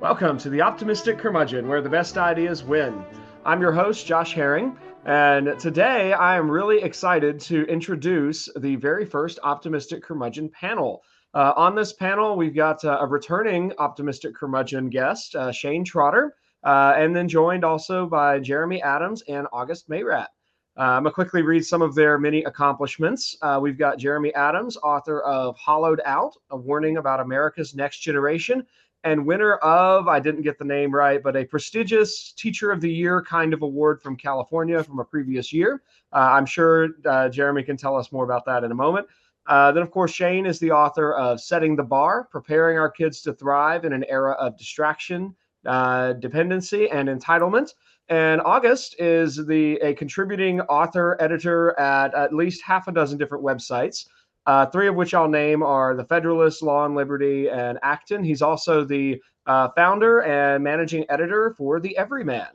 Welcome 0.00 0.38
to 0.38 0.48
the 0.48 0.62
Optimistic 0.62 1.18
Curmudgeon, 1.18 1.66
where 1.66 1.82
the 1.82 1.88
best 1.88 2.18
ideas 2.18 2.62
win. 2.62 3.04
I'm 3.44 3.60
your 3.60 3.72
host, 3.72 4.06
Josh 4.06 4.32
Herring, 4.32 4.76
and 5.04 5.58
today 5.58 6.12
I 6.12 6.36
am 6.36 6.48
really 6.48 6.80
excited 6.80 7.40
to 7.40 7.64
introduce 7.64 8.48
the 8.60 8.76
very 8.76 9.04
first 9.04 9.40
Optimistic 9.42 10.04
Curmudgeon 10.04 10.50
panel. 10.50 11.02
Uh, 11.34 11.52
on 11.56 11.74
this 11.74 11.92
panel, 11.92 12.36
we've 12.36 12.54
got 12.54 12.84
uh, 12.84 12.98
a 13.00 13.06
returning 13.08 13.72
Optimistic 13.78 14.36
Curmudgeon 14.36 14.88
guest, 14.88 15.34
uh, 15.34 15.50
Shane 15.50 15.84
Trotter, 15.84 16.36
uh, 16.62 16.94
and 16.96 17.14
then 17.14 17.28
joined 17.28 17.64
also 17.64 18.06
by 18.06 18.38
Jeremy 18.38 18.80
Adams 18.80 19.24
and 19.26 19.48
August 19.52 19.90
Meyrat. 19.90 20.28
I'm 20.76 21.02
going 21.02 21.10
to 21.10 21.14
quickly 21.14 21.42
read 21.42 21.66
some 21.66 21.82
of 21.82 21.96
their 21.96 22.18
many 22.18 22.44
accomplishments. 22.44 23.36
Uh, 23.42 23.58
we've 23.60 23.76
got 23.76 23.98
Jeremy 23.98 24.32
Adams, 24.34 24.76
author 24.76 25.22
of 25.22 25.56
Hollowed 25.56 26.00
Out, 26.04 26.34
a 26.50 26.56
warning 26.56 26.98
about 26.98 27.18
America's 27.18 27.74
next 27.74 27.98
generation, 27.98 28.64
and 29.04 29.24
winner 29.24 29.54
of, 29.56 30.08
I 30.08 30.20
didn't 30.20 30.42
get 30.42 30.58
the 30.58 30.64
name 30.64 30.94
right, 30.94 31.22
but 31.22 31.36
a 31.36 31.44
prestigious 31.44 32.32
Teacher 32.32 32.70
of 32.72 32.80
the 32.80 32.90
Year 32.90 33.22
kind 33.22 33.54
of 33.54 33.62
award 33.62 34.02
from 34.02 34.16
California 34.16 34.82
from 34.82 34.98
a 34.98 35.04
previous 35.04 35.52
year. 35.52 35.82
Uh, 36.12 36.30
I'm 36.32 36.46
sure 36.46 36.90
uh, 37.06 37.28
Jeremy 37.28 37.62
can 37.62 37.76
tell 37.76 37.96
us 37.96 38.10
more 38.12 38.24
about 38.24 38.44
that 38.46 38.64
in 38.64 38.72
a 38.72 38.74
moment. 38.74 39.06
Uh, 39.46 39.72
then, 39.72 39.82
of 39.82 39.90
course, 39.90 40.12
Shane 40.12 40.44
is 40.44 40.58
the 40.58 40.72
author 40.72 41.14
of 41.14 41.40
Setting 41.40 41.74
the 41.74 41.82
Bar 41.82 42.28
Preparing 42.30 42.78
Our 42.78 42.90
Kids 42.90 43.22
to 43.22 43.32
Thrive 43.32 43.84
in 43.84 43.92
an 43.92 44.04
Era 44.08 44.32
of 44.32 44.58
Distraction, 44.58 45.34
uh, 45.64 46.12
Dependency, 46.14 46.90
and 46.90 47.08
Entitlement. 47.08 47.74
And 48.10 48.40
August 48.42 48.96
is 48.98 49.36
the 49.46 49.76
a 49.76 49.94
contributing 49.94 50.60
author 50.62 51.16
editor 51.20 51.78
at 51.78 52.14
at 52.14 52.34
least 52.34 52.62
half 52.62 52.88
a 52.88 52.92
dozen 52.92 53.18
different 53.18 53.44
websites. 53.44 54.06
Uh, 54.48 54.64
three 54.64 54.88
of 54.88 54.94
which 54.94 55.12
I'll 55.12 55.28
name 55.28 55.62
are 55.62 55.94
The 55.94 56.06
Federalist, 56.06 56.62
Law 56.62 56.86
and 56.86 56.94
Liberty, 56.94 57.50
and 57.50 57.78
Acton. 57.82 58.24
He's 58.24 58.40
also 58.40 58.82
the 58.82 59.20
uh, 59.44 59.68
founder 59.76 60.22
and 60.22 60.64
managing 60.64 61.04
editor 61.10 61.54
for 61.54 61.80
The 61.80 61.94
Everyman. 61.98 62.46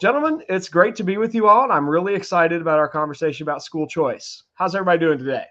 Gentlemen, 0.00 0.42
it's 0.48 0.70
great 0.70 0.96
to 0.96 1.02
be 1.02 1.18
with 1.18 1.34
you 1.34 1.46
all, 1.46 1.64
and 1.64 1.72
I'm 1.72 1.86
really 1.86 2.14
excited 2.14 2.62
about 2.62 2.78
our 2.78 2.88
conversation 2.88 3.44
about 3.44 3.62
school 3.62 3.86
choice. 3.86 4.44
How's 4.54 4.74
everybody 4.74 5.00
doing 5.00 5.18
today? 5.18 5.44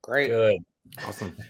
Great. 0.00 0.28
Good. 0.28 0.64
Awesome. 1.06 1.36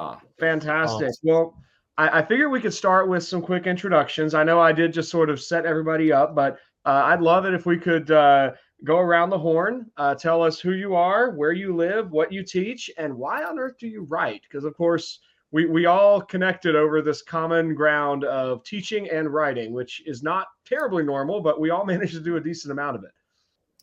Ah, 0.00 0.20
fantastic. 0.38 1.10
Well, 1.24 1.60
I, 1.96 2.20
I 2.20 2.24
figured 2.24 2.52
we 2.52 2.60
could 2.60 2.72
start 2.72 3.08
with 3.08 3.24
some 3.24 3.42
quick 3.42 3.66
introductions. 3.66 4.32
I 4.32 4.44
know 4.44 4.60
I 4.60 4.70
did 4.70 4.92
just 4.92 5.10
sort 5.10 5.28
of 5.28 5.42
set 5.42 5.66
everybody 5.66 6.12
up, 6.12 6.36
but 6.36 6.60
uh, 6.84 7.02
I'd 7.06 7.20
love 7.20 7.46
it 7.46 7.52
if 7.52 7.66
we 7.66 7.78
could 7.78 8.12
uh, 8.12 8.52
go 8.84 8.98
around 8.98 9.30
the 9.30 9.38
horn, 9.38 9.90
uh, 9.96 10.14
tell 10.14 10.42
us 10.42 10.60
who 10.60 10.72
you 10.72 10.94
are, 10.94 11.30
where 11.30 11.52
you 11.52 11.74
live, 11.74 12.10
what 12.10 12.32
you 12.32 12.42
teach, 12.42 12.90
and 12.96 13.14
why 13.14 13.44
on 13.44 13.58
earth 13.58 13.78
do 13.78 13.88
you 13.88 14.04
write? 14.04 14.42
Because, 14.42 14.64
of 14.64 14.76
course, 14.76 15.20
we, 15.50 15.66
we 15.66 15.86
all 15.86 16.20
connected 16.20 16.76
over 16.76 17.02
this 17.02 17.22
common 17.22 17.74
ground 17.74 18.24
of 18.24 18.62
teaching 18.64 19.08
and 19.10 19.32
writing, 19.32 19.72
which 19.72 20.02
is 20.06 20.22
not 20.22 20.46
terribly 20.64 21.02
normal, 21.02 21.40
but 21.40 21.60
we 21.60 21.70
all 21.70 21.84
managed 21.86 22.14
to 22.14 22.20
do 22.20 22.36
a 22.36 22.40
decent 22.40 22.72
amount 22.72 22.96
of 22.96 23.04
it. 23.04 23.12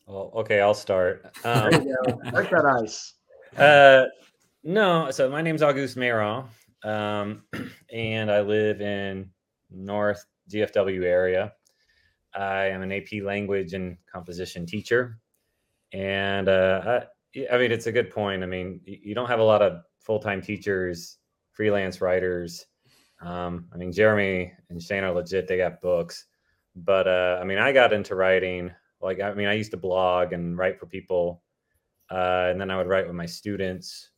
Well, 0.06 0.30
okay, 0.36 0.60
I'll 0.60 0.74
start. 0.74 1.26
Um. 1.44 1.70
Break 2.30 2.50
that 2.50 2.64
ice. 2.64 3.14
uh, 3.56 4.04
no, 4.62 5.10
so 5.10 5.28
my 5.28 5.42
name's 5.42 5.62
Auguste 5.62 5.96
Meyrat, 5.96 6.46
um, 6.84 7.42
and 7.92 8.30
I 8.30 8.40
live 8.40 8.80
in 8.80 9.30
North 9.70 10.24
DFW 10.50 11.02
area. 11.02 11.52
I 12.36 12.66
am 12.66 12.82
an 12.82 12.92
AP 12.92 13.22
language 13.22 13.72
and 13.72 13.96
composition 14.10 14.66
teacher, 14.66 15.18
and 15.92 16.48
uh, 16.48 17.00
I, 17.34 17.46
I 17.52 17.58
mean 17.58 17.72
it's 17.72 17.86
a 17.86 17.92
good 17.92 18.10
point. 18.10 18.42
I 18.42 18.46
mean 18.46 18.80
you 18.84 19.14
don't 19.14 19.28
have 19.28 19.40
a 19.40 19.44
lot 19.44 19.62
of 19.62 19.82
full 20.00 20.18
time 20.18 20.42
teachers, 20.42 21.18
freelance 21.52 22.00
writers. 22.00 22.66
Um, 23.20 23.68
I 23.72 23.76
mean 23.76 23.92
Jeremy 23.92 24.52
and 24.68 24.82
Shane 24.82 25.04
are 25.04 25.12
legit; 25.12 25.48
they 25.48 25.56
got 25.56 25.80
books, 25.80 26.26
but 26.74 27.08
uh, 27.08 27.38
I 27.40 27.44
mean 27.44 27.58
I 27.58 27.72
got 27.72 27.92
into 27.92 28.14
writing. 28.14 28.70
Like 29.00 29.20
I 29.20 29.32
mean 29.34 29.48
I 29.48 29.54
used 29.54 29.70
to 29.72 29.76
blog 29.76 30.32
and 30.32 30.58
write 30.58 30.78
for 30.78 30.86
people, 30.86 31.42
uh, 32.10 32.48
and 32.50 32.60
then 32.60 32.70
I 32.70 32.76
would 32.76 32.88
write 32.88 33.06
with 33.06 33.16
my 33.16 33.26
students 33.26 34.10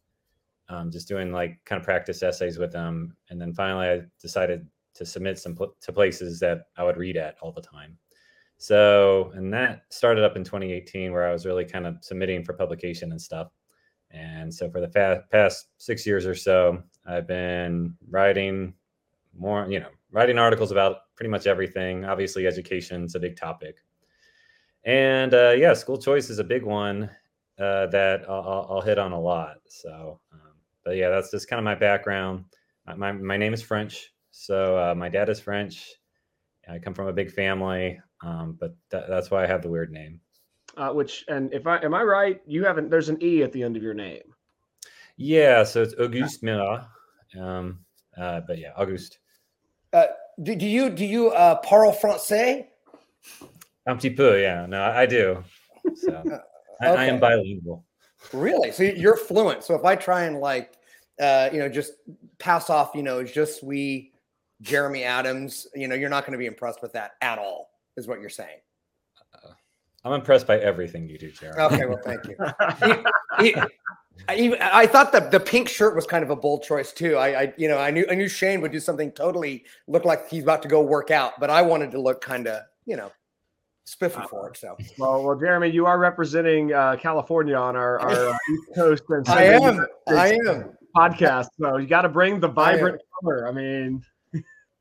um, 0.68 0.90
just 0.90 1.08
doing 1.08 1.32
like 1.32 1.58
kind 1.64 1.80
of 1.80 1.84
practice 1.84 2.22
essays 2.22 2.58
with 2.58 2.72
them. 2.72 3.16
And 3.30 3.40
then 3.40 3.54
finally, 3.54 3.86
I 3.88 4.02
decided 4.20 4.66
to 4.94 5.06
submit 5.06 5.38
some 5.38 5.54
pl- 5.54 5.74
to 5.80 5.92
places 5.92 6.40
that 6.40 6.66
I 6.76 6.84
would 6.84 6.96
read 6.96 7.16
at 7.16 7.36
all 7.40 7.52
the 7.52 7.62
time. 7.62 7.96
So, 8.58 9.32
and 9.34 9.52
that 9.54 9.82
started 9.90 10.24
up 10.24 10.36
in 10.36 10.42
2018, 10.42 11.12
where 11.12 11.28
I 11.28 11.32
was 11.32 11.46
really 11.46 11.64
kind 11.64 11.86
of 11.86 11.96
submitting 12.00 12.44
for 12.44 12.52
publication 12.52 13.12
and 13.12 13.22
stuff. 13.22 13.48
And 14.10 14.52
so, 14.52 14.68
for 14.68 14.80
the 14.80 14.88
fa- 14.88 15.24
past 15.30 15.68
six 15.78 16.04
years 16.04 16.26
or 16.26 16.34
so, 16.34 16.82
I've 17.06 17.26
been 17.26 17.94
writing 18.10 18.74
more, 19.38 19.70
you 19.70 19.78
know, 19.80 19.90
writing 20.10 20.38
articles 20.38 20.72
about 20.72 21.14
pretty 21.14 21.30
much 21.30 21.46
everything. 21.46 22.04
Obviously, 22.04 22.46
education's 22.46 23.14
a 23.14 23.20
big 23.20 23.36
topic. 23.36 23.76
And 24.84 25.34
uh, 25.34 25.50
yeah, 25.50 25.74
school 25.74 25.98
choice 25.98 26.30
is 26.30 26.38
a 26.38 26.44
big 26.44 26.64
one 26.64 27.10
uh, 27.58 27.86
that 27.86 28.24
I'll, 28.28 28.66
I'll, 28.70 28.80
hit 28.80 28.98
on 28.98 29.12
a 29.12 29.20
lot. 29.20 29.58
So, 29.68 30.20
um, 30.32 30.52
but 30.84 30.96
yeah, 30.96 31.10
that's 31.10 31.30
just 31.30 31.48
kind 31.48 31.58
of 31.58 31.64
my 31.64 31.74
background. 31.74 32.44
My, 32.96 33.12
my 33.12 33.36
name 33.36 33.52
is 33.52 33.62
French. 33.62 34.12
So 34.30 34.78
uh, 34.78 34.94
my 34.94 35.08
dad 35.08 35.28
is 35.28 35.40
French. 35.40 35.92
I 36.70 36.78
come 36.78 36.94
from 36.94 37.08
a 37.08 37.12
big 37.12 37.30
family, 37.32 38.00
um, 38.22 38.56
but 38.60 38.76
tha- 38.90 39.06
that's 39.08 39.30
why 39.30 39.42
I 39.42 39.46
have 39.46 39.62
the 39.62 39.70
weird 39.70 39.90
name. 39.90 40.20
Uh, 40.76 40.90
which, 40.92 41.24
and 41.28 41.52
if 41.52 41.66
I 41.66 41.78
am 41.78 41.94
I 41.94 42.02
right, 42.02 42.40
you 42.46 42.64
haven't, 42.64 42.90
there's 42.90 43.08
an 43.08 43.18
E 43.22 43.42
at 43.42 43.52
the 43.52 43.62
end 43.62 43.76
of 43.76 43.82
your 43.82 43.94
name. 43.94 44.22
Yeah, 45.16 45.64
so 45.64 45.82
it's 45.82 45.94
Auguste 45.98 46.42
Meyrat. 46.42 46.86
Um, 47.38 47.80
uh, 48.16 48.42
but 48.46 48.58
yeah, 48.58 48.72
Auguste. 48.76 49.18
Uh, 49.92 50.06
do, 50.42 50.54
do 50.54 50.66
you 50.66 50.90
do 50.90 51.04
you 51.04 51.30
uh, 51.30 51.56
parle 51.56 51.92
français? 51.92 52.66
Un 53.86 53.96
petit 53.96 54.10
peu, 54.10 54.40
yeah. 54.40 54.66
No, 54.66 54.80
I, 54.80 55.02
I 55.02 55.06
do. 55.06 55.42
So 55.96 56.22
I, 56.80 56.86
I 56.88 57.04
am 57.06 57.18
bilingual. 57.18 57.84
Really? 58.32 58.70
So 58.70 58.82
you're 58.82 59.16
fluent. 59.16 59.64
So 59.64 59.74
if 59.74 59.84
I 59.84 59.96
try 59.96 60.24
and 60.24 60.38
like, 60.38 60.74
uh, 61.20 61.48
you 61.52 61.58
know, 61.58 61.68
just 61.68 61.92
pass 62.38 62.68
off, 62.70 62.90
you 62.94 63.02
know, 63.02 63.24
just 63.24 63.62
we, 63.62 64.12
Jeremy 64.62 65.04
Adams, 65.04 65.66
you 65.74 65.88
know, 65.88 65.94
you're 65.94 66.10
not 66.10 66.24
going 66.24 66.32
to 66.32 66.38
be 66.38 66.46
impressed 66.46 66.82
with 66.82 66.92
that 66.94 67.12
at 67.20 67.38
all, 67.38 67.70
is 67.96 68.06
what 68.06 68.20
you're 68.20 68.30
saying. 68.30 68.58
I'm 70.04 70.12
impressed 70.12 70.46
by 70.46 70.58
everything 70.58 71.08
you 71.08 71.18
do, 71.18 71.30
Jeremy. 71.30 71.60
Okay, 71.60 71.86
well, 71.86 72.00
thank 72.04 72.24
you. 72.26 72.36
He- 73.40 73.54
I, 74.28 74.58
I 74.60 74.86
thought 74.86 75.12
the 75.12 75.20
the 75.20 75.38
pink 75.40 75.68
shirt 75.68 75.94
was 75.94 76.04
kind 76.04 76.24
of 76.24 76.30
a 76.30 76.36
bold 76.36 76.62
choice 76.64 76.92
too. 76.92 77.16
I, 77.16 77.42
I, 77.42 77.54
you 77.56 77.68
know, 77.68 77.78
I 77.78 77.90
knew 77.92 78.04
I 78.10 78.14
knew 78.14 78.28
Shane 78.28 78.60
would 78.60 78.72
do 78.72 78.80
something 78.80 79.12
totally 79.12 79.64
look 79.86 80.04
like 80.04 80.28
he's 80.28 80.42
about 80.42 80.60
to 80.62 80.68
go 80.68 80.82
work 80.82 81.10
out, 81.12 81.38
but 81.38 81.50
I 81.50 81.62
wanted 81.62 81.92
to 81.92 82.00
look 82.00 82.20
kind 82.20 82.48
of, 82.48 82.62
you 82.84 82.96
know, 82.96 83.12
spiffy 83.84 84.20
for 84.28 84.48
it. 84.50 84.56
So 84.56 84.76
Well, 84.98 85.22
well, 85.22 85.38
Jeremy, 85.38 85.68
you 85.68 85.86
are 85.86 85.98
representing 85.98 86.72
uh, 86.74 86.96
California 87.00 87.54
on 87.54 87.76
our, 87.76 88.00
our 88.00 88.28
uh, 88.30 88.36
East 88.52 88.74
Coast 88.74 89.04
and 89.08 89.28
I 89.28 89.44
am, 89.44 89.62
United 89.62 89.88
I 90.08 90.28
am. 90.50 90.70
podcast. 90.96 91.46
So 91.58 91.76
you 91.76 91.86
got 91.86 92.02
to 92.02 92.08
bring 92.08 92.40
the 92.40 92.48
I 92.48 92.52
vibrant 92.52 93.00
color. 93.20 93.48
I 93.48 93.52
mean, 93.52 94.02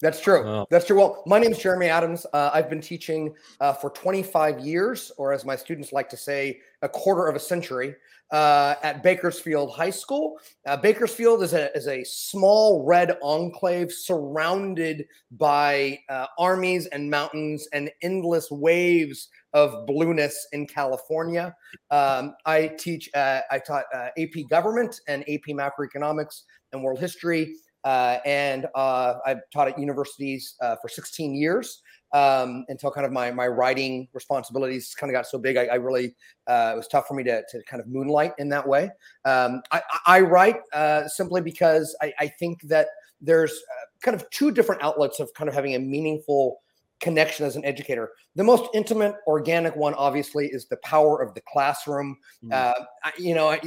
That's 0.01 0.21
true. 0.21 0.45
Wow. 0.45 0.67
That's 0.69 0.85
true. 0.85 0.97
Well, 0.97 1.23
my 1.25 1.39
name 1.39 1.51
is 1.51 1.57
Jeremy 1.57 1.87
Adams. 1.87 2.25
Uh, 2.31 2.51
I've 2.53 2.69
been 2.69 2.81
teaching 2.81 3.33
uh, 3.59 3.73
for 3.73 3.89
25 3.89 4.59
years, 4.59 5.11
or 5.17 5.33
as 5.33 5.43
my 5.43 5.55
students 5.55 5.91
like 5.91 6.07
to 6.09 6.17
say, 6.17 6.59
a 6.83 6.89
quarter 6.89 7.25
of 7.27 7.35
a 7.35 7.39
century 7.39 7.95
uh, 8.31 8.75
at 8.83 9.01
Bakersfield 9.01 9.71
High 9.71 9.89
School. 9.89 10.37
Uh, 10.67 10.77
Bakersfield 10.77 11.41
is 11.41 11.53
a, 11.53 11.75
is 11.75 11.87
a 11.87 12.03
small 12.03 12.85
red 12.85 13.17
enclave 13.23 13.91
surrounded 13.91 15.07
by 15.31 15.99
uh, 16.09 16.27
armies 16.37 16.85
and 16.87 17.09
mountains 17.09 17.67
and 17.73 17.89
endless 18.03 18.51
waves 18.51 19.29
of 19.53 19.87
blueness 19.87 20.47
in 20.51 20.67
California. 20.67 21.55
Um, 21.89 22.35
I 22.45 22.67
teach, 22.77 23.09
uh, 23.15 23.41
I 23.49 23.57
taught 23.57 23.85
uh, 23.95 24.09
AP 24.17 24.47
government 24.49 24.99
and 25.07 25.23
AP 25.23 25.47
macroeconomics 25.47 26.43
and 26.73 26.83
world 26.83 26.99
history 26.99 27.55
uh, 27.87 28.19
and 28.25 28.65
uh, 28.75 29.13
I've 29.25 29.39
taught 29.53 29.69
at 29.69 29.79
universities 29.79 30.55
uh, 30.59 30.75
for 30.81 30.89
16 30.89 31.33
years 31.33 31.81
um, 32.11 32.65
until 32.67 32.91
kind 32.91 33.05
of 33.05 33.13
my 33.13 33.31
my 33.31 33.47
writing 33.47 34.09
responsibilities 34.11 34.93
kind 34.93 35.09
of 35.09 35.13
got 35.13 35.25
so 35.25 35.37
big. 35.37 35.55
I, 35.55 35.67
I 35.67 35.75
really 35.75 36.13
uh, 36.47 36.71
it 36.73 36.77
was 36.77 36.89
tough 36.89 37.07
for 37.07 37.13
me 37.13 37.23
to, 37.23 37.43
to 37.47 37.63
kind 37.63 37.79
of 37.81 37.87
moonlight 37.87 38.33
in 38.39 38.49
that 38.49 38.67
way. 38.67 38.91
Um, 39.23 39.61
I, 39.71 39.81
I 40.05 40.19
write 40.19 40.57
uh, 40.73 41.07
simply 41.07 41.39
because 41.39 41.95
I, 42.01 42.13
I 42.19 42.27
think 42.27 42.59
that 42.63 42.87
there's 43.21 43.53
uh, 43.53 43.85
kind 44.01 44.15
of 44.15 44.29
two 44.31 44.51
different 44.51 44.83
outlets 44.83 45.21
of 45.21 45.33
kind 45.33 45.47
of 45.47 45.55
having 45.55 45.75
a 45.75 45.79
meaningful 45.79 46.59
connection 46.99 47.45
as 47.45 47.55
an 47.55 47.63
educator. 47.65 48.11
The 48.35 48.43
most 48.43 48.69
intimate, 48.73 49.15
organic 49.27 49.75
one, 49.75 49.93
obviously, 49.93 50.47
is 50.47 50.67
the 50.67 50.77
power 50.77 51.21
of 51.21 51.33
the 51.33 51.41
classroom. 51.51 52.17
Mm. 52.43 52.53
Uh, 52.53 52.73
I- 53.03 53.13
you 53.17 53.35
know, 53.35 53.49
I, 53.49 53.59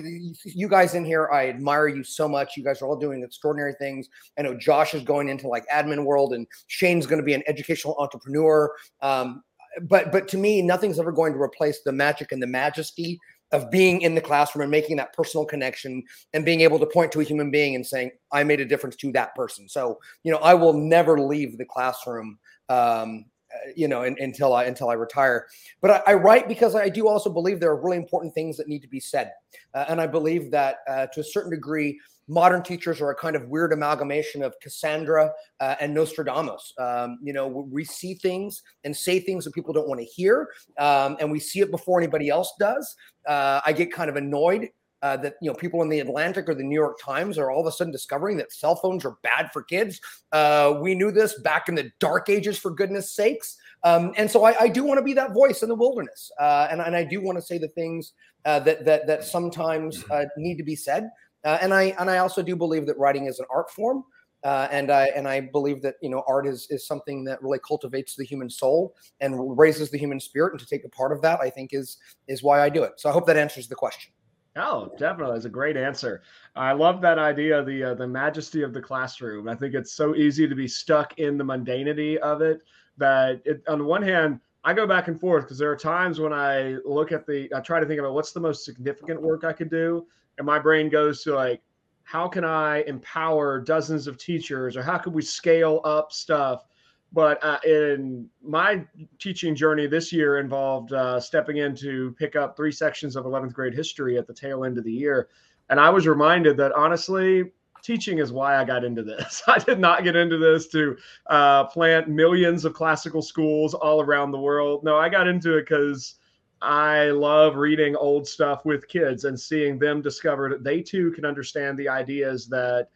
you 0.45 0.69
guys 0.69 0.95
in 0.95 1.05
here, 1.05 1.29
I 1.33 1.49
admire 1.49 1.89
you 1.89 2.05
so 2.05 2.29
much. 2.29 2.57
You 2.57 2.65
guys 2.65 2.83
are 2.83 2.87
all 2.87 2.97
doing 2.97 3.23
extraordinary 3.23 3.75
things. 3.79 4.09
I 4.39 4.43
know 4.43 4.55
Josh 4.55 4.95
is 4.95 5.03
going 5.03 5.29
into 5.29 5.49
like 5.49 5.67
admin 5.69 6.05
world, 6.05 6.35
and 6.35 6.47
Shane's 6.67 7.07
going 7.07 7.21
to 7.21 7.25
be 7.25 7.35
an 7.35 7.43
educational 7.47 7.97
entrepreneur. 7.99 8.73
Um, 9.01 9.43
but 9.83 10.11
but 10.11 10.27
to 10.29 10.39
me, 10.39 10.63
nothing's 10.63 10.99
ever 10.99 11.13
going 11.13 11.33
to 11.33 11.41
replace 11.41 11.83
the 11.85 11.93
magic 11.93 12.33
and 12.33 12.43
the 12.43 12.47
majesty 12.47 13.19
of 13.53 13.71
being 13.71 14.03
in 14.03 14.15
the 14.15 14.21
classroom 14.21 14.63
and 14.63 14.71
making 14.71 14.97
that 14.97 15.13
personal 15.13 15.45
connection 15.45 16.03
and 16.35 16.45
being 16.45 16.61
able 16.61 16.79
to 16.79 16.87
point 16.87 17.11
to 17.13 17.21
a 17.21 17.25
human 17.25 17.51
being 17.51 17.75
and 17.75 17.85
saying, 17.85 18.11
I 18.33 18.45
made 18.45 18.61
a 18.61 18.65
difference 18.65 18.95
to 18.97 19.13
that 19.13 19.35
person. 19.35 19.69
So, 19.69 19.99
you 20.23 20.31
know, 20.31 20.39
I 20.39 20.55
will 20.55 20.73
never 20.73 21.21
leave 21.21 21.59
the 21.59 21.65
classroom. 21.65 22.39
Um, 22.71 23.27
you 23.75 23.89
know, 23.89 24.03
in, 24.03 24.17
until 24.21 24.55
I 24.55 24.65
until 24.65 24.89
I 24.91 24.95
retire. 24.95 25.47
But 25.81 25.91
I, 25.91 26.13
I, 26.13 26.15
write 26.15 26.49
because 26.49 26.75
I 26.75 26.89
do 26.89 27.09
also 27.09 27.31
believe 27.31 27.59
there 27.59 27.71
are 27.71 27.83
really 27.83 27.97
important 27.97 28.33
things 28.35 28.57
that 28.57 28.69
need 28.69 28.81
to 28.83 28.89
be 28.89 29.01
said, 29.01 29.33
uh, 29.75 29.87
and 29.89 30.01
I 30.01 30.07
believe 30.07 30.51
that 30.53 30.77
uh, 30.89 31.07
to 31.09 31.21
a 31.21 31.25
certain 31.25 31.51
degree, 31.51 31.99
modern 32.29 32.63
teachers 32.63 33.01
are 33.01 33.11
a 33.11 33.15
kind 33.15 33.35
of 33.35 33.49
weird 33.49 33.73
amalgamation 33.73 34.43
of 34.43 34.55
Cassandra 34.63 35.33
uh, 35.59 35.75
and 35.81 35.93
Nostradamus. 35.93 36.73
Um, 36.79 37.19
you 37.23 37.33
know, 37.33 37.49
we 37.49 37.85
see 37.85 38.15
things 38.15 38.63
and 38.85 38.97
say 38.97 39.19
things 39.19 39.45
that 39.45 39.55
people 39.55 39.75
don't 39.75 39.89
want 39.89 40.01
to 40.01 40.07
hear, 40.07 40.49
um, 40.79 41.17
and 41.21 41.31
we 41.31 41.41
see 41.41 41.61
it 41.61 41.71
before 41.71 42.01
anybody 42.01 42.29
else 42.29 42.53
does. 42.59 42.95
Uh, 43.27 43.61
I 43.67 43.73
get 43.73 43.93
kind 43.93 44.09
of 44.09 44.17
annoyed 44.17 44.69
uh, 45.03 45.17
that 45.19 45.35
you 45.41 45.51
know 45.51 45.55
people 45.55 45.83
in 45.83 45.89
the 45.89 46.01
Atlantic 46.01 46.49
or 46.49 46.55
the 46.55 46.63
New 46.63 46.75
York 46.75 46.99
Times 47.01 47.39
are 47.39 47.51
all 47.51 47.61
of 47.61 47.67
a 47.67 47.73
sudden 47.73 47.93
discovering 47.93 48.37
that 48.37 48.53
cell 48.53 48.77
phones 48.77 49.05
are 49.05 49.17
bad 49.23 49.51
for 49.53 49.63
kids. 49.63 50.01
Uh, 50.33 50.79
we 50.81 50.95
knew 50.95 51.11
this 51.11 51.39
back 51.41 51.69
in 51.69 51.75
the 51.75 51.91
dark 52.01 52.29
ages, 52.29 52.59
for 52.59 52.71
goodness 52.71 53.13
sakes. 53.13 53.57
Um, 53.83 54.13
and 54.17 54.31
so 54.31 54.45
I, 54.45 54.55
I 54.61 54.69
do 54.69 54.85
want 54.85 54.99
to 54.99 55.05
be 55.05 55.15
that 55.15 55.33
voice 55.33 55.63
in 55.63 55.69
the 55.69 55.75
wilderness, 55.75 56.31
uh, 56.39 56.69
and, 56.71 56.81
and 56.81 56.95
I 56.95 57.05
do 57.05 57.21
want 57.21 57.39
to 57.39 57.43
say 57.43 57.59
the 57.59 57.69
things 57.69 58.13
uh, 58.45 58.61
that 58.61 58.85
that 58.85 59.07
that 59.07 59.25
sometimes 59.25 60.05
uh, 60.11 60.25
need 60.37 60.57
to 60.57 60.65
be 60.65 60.77
said. 60.77 61.09
Uh, 61.45 61.59
and 61.61 61.73
I 61.73 61.95
and 61.99 62.11
I 62.11 62.19
also 62.19 62.43
do 62.43 62.55
believe 62.57 62.87
that 62.87 62.99
writing 62.99 63.27
is 63.27 63.39
an 63.39 63.47
art 63.51 63.71
form. 63.71 64.05
Uh, 64.43 64.67
and 64.71 64.91
I 64.91 65.07
and 65.09 65.29
I 65.29 65.41
believe 65.41 65.83
that 65.83 65.97
you 66.01 66.09
know 66.09 66.23
art 66.27 66.47
is 66.47 66.67
is 66.71 66.87
something 66.87 67.25
that 67.25 67.43
really 67.43 67.59
cultivates 67.67 68.17
the 68.17 68.25
human 68.25 68.49
soul 68.49 68.95
and 69.21 69.59
raises 69.59 69.91
the 69.91 69.99
human 69.99 70.19
spirit, 70.19 70.53
and 70.53 70.61
to 70.61 70.67
take 70.67 70.85
a 70.85 70.89
part 70.89 71.13
of 71.13 71.21
that, 71.23 71.41
I 71.41 71.51
think 71.51 71.71
is 71.73 71.99
is 72.27 72.43
why 72.43 72.63
I 72.63 72.71
do 72.71 72.83
it. 72.83 72.93
So 72.97 73.11
I 73.11 73.13
hope 73.13 73.27
that 73.27 73.37
answers 73.37 73.69
the 73.69 73.75
question. 73.75 74.13
Oh, 74.57 74.91
definitely, 74.99 75.37
it's 75.37 75.45
a 75.45 75.51
great 75.51 75.77
answer. 75.77 76.23
I 76.57 76.73
love 76.73 77.01
that 77.03 77.19
idea, 77.19 77.63
the 77.65 77.85
uh, 77.85 77.95
the 77.95 78.07
majesty 78.07 78.63
of 78.63 78.73
the 78.73 78.83
classroom. 78.83 79.49
I 79.49 79.55
think 79.55 79.75
it's 79.75 79.93
so 79.93 80.17
easy 80.17 80.49
to 80.49 80.55
be 80.55 80.67
stuck 80.67 81.19
in 81.19 81.39
the 81.39 81.45
mundanity 81.45 82.17
of 82.17 82.43
it. 82.43 82.63
That 82.99 83.41
it, 83.45 83.63
on 83.69 83.79
the 83.79 83.85
one 83.85 84.03
hand, 84.03 84.41
I 84.65 84.75
go 84.75 84.87
back 84.87 85.09
and 85.09 85.21
forth 85.21 85.45
because 85.45 85.59
there 85.59 85.71
are 85.71 85.77
times 85.77 86.19
when 86.19 86.33
I 86.33 86.79
look 86.85 87.13
at 87.13 87.27
the, 87.27 87.49
I 87.55 87.61
try 87.61 87.81
to 87.81 87.87
think 87.87 88.01
about 88.01 88.13
what's 88.13 88.33
the 88.33 88.41
most 88.41 88.65
significant 88.65 89.23
work 89.23 89.45
I 89.45 89.53
could 89.53 89.71
do, 89.71 90.07
and 90.39 90.47
my 90.47 90.59
brain 90.59 90.89
goes 90.89 91.23
to 91.25 91.35
like 91.35 91.63
how 92.11 92.27
can 92.27 92.45
i 92.45 92.83
empower 92.89 93.61
dozens 93.61 94.09
of 94.09 94.19
teachers 94.19 94.77
or 94.77 94.83
how 94.83 94.99
could 94.99 95.15
we 95.15 95.23
scale 95.23 95.81
up 95.85 96.13
stuff 96.13 96.65
but 97.13 97.43
uh, 97.43 97.59
in 97.67 98.29
my 98.43 98.85
teaching 99.19 99.55
journey 99.55 99.87
this 99.87 100.13
year 100.13 100.39
involved 100.39 100.93
uh, 100.93 101.19
stepping 101.19 101.59
in 101.59 101.75
to 101.77 102.15
pick 102.19 102.37
up 102.37 102.57
three 102.57 102.73
sections 102.73 103.17
of 103.17 103.25
11th 103.25 103.53
grade 103.53 103.75
history 103.75 104.17
at 104.17 104.27
the 104.27 104.35
tail 104.35 104.65
end 104.65 104.79
of 104.79 104.85
the 104.85 104.93
year. 104.93 105.29
And 105.69 105.79
i 105.81 105.91
was 105.91 106.07
reminded 106.07 106.57
that 106.59 106.73
honestly 106.73 107.45
teaching 107.83 108.19
is 108.19 108.33
why 108.33 108.57
i 108.57 108.65
got 108.65 108.85
into 108.85 109.03
this. 109.03 109.43
I 109.49 109.59
did 109.59 109.81
not 109.81 110.05
get 110.05 110.17
into 110.17 110.39
this 110.39 110.69
to 110.69 110.97
uh, 111.29 111.65
plant 111.65 112.09
millions 112.09 112.65
of 112.65 112.75
classical 112.75 113.23
schools 113.23 113.75
all 113.75 114.01
around 114.01 114.31
the 114.31 114.39
world. 114.39 114.85
No 114.85 114.97
i 114.97 115.09
got 115.09 115.27
into 115.27 115.57
it 115.57 115.63
because 115.63 116.17
I 116.63 117.07
love 117.07 117.57
reading 117.57 117.97
old 117.97 118.29
stuff 118.29 118.67
with 118.67 118.87
kids 118.87 119.25
and 119.25 119.39
seeing 119.39 119.79
them 119.79 120.03
discover 120.03 120.51
that 120.51 120.63
they 120.63 120.83
too 120.83 121.11
can 121.13 121.25
understand 121.25 121.79
the 121.79 121.89
ideas 121.89 122.49
that 122.49 122.89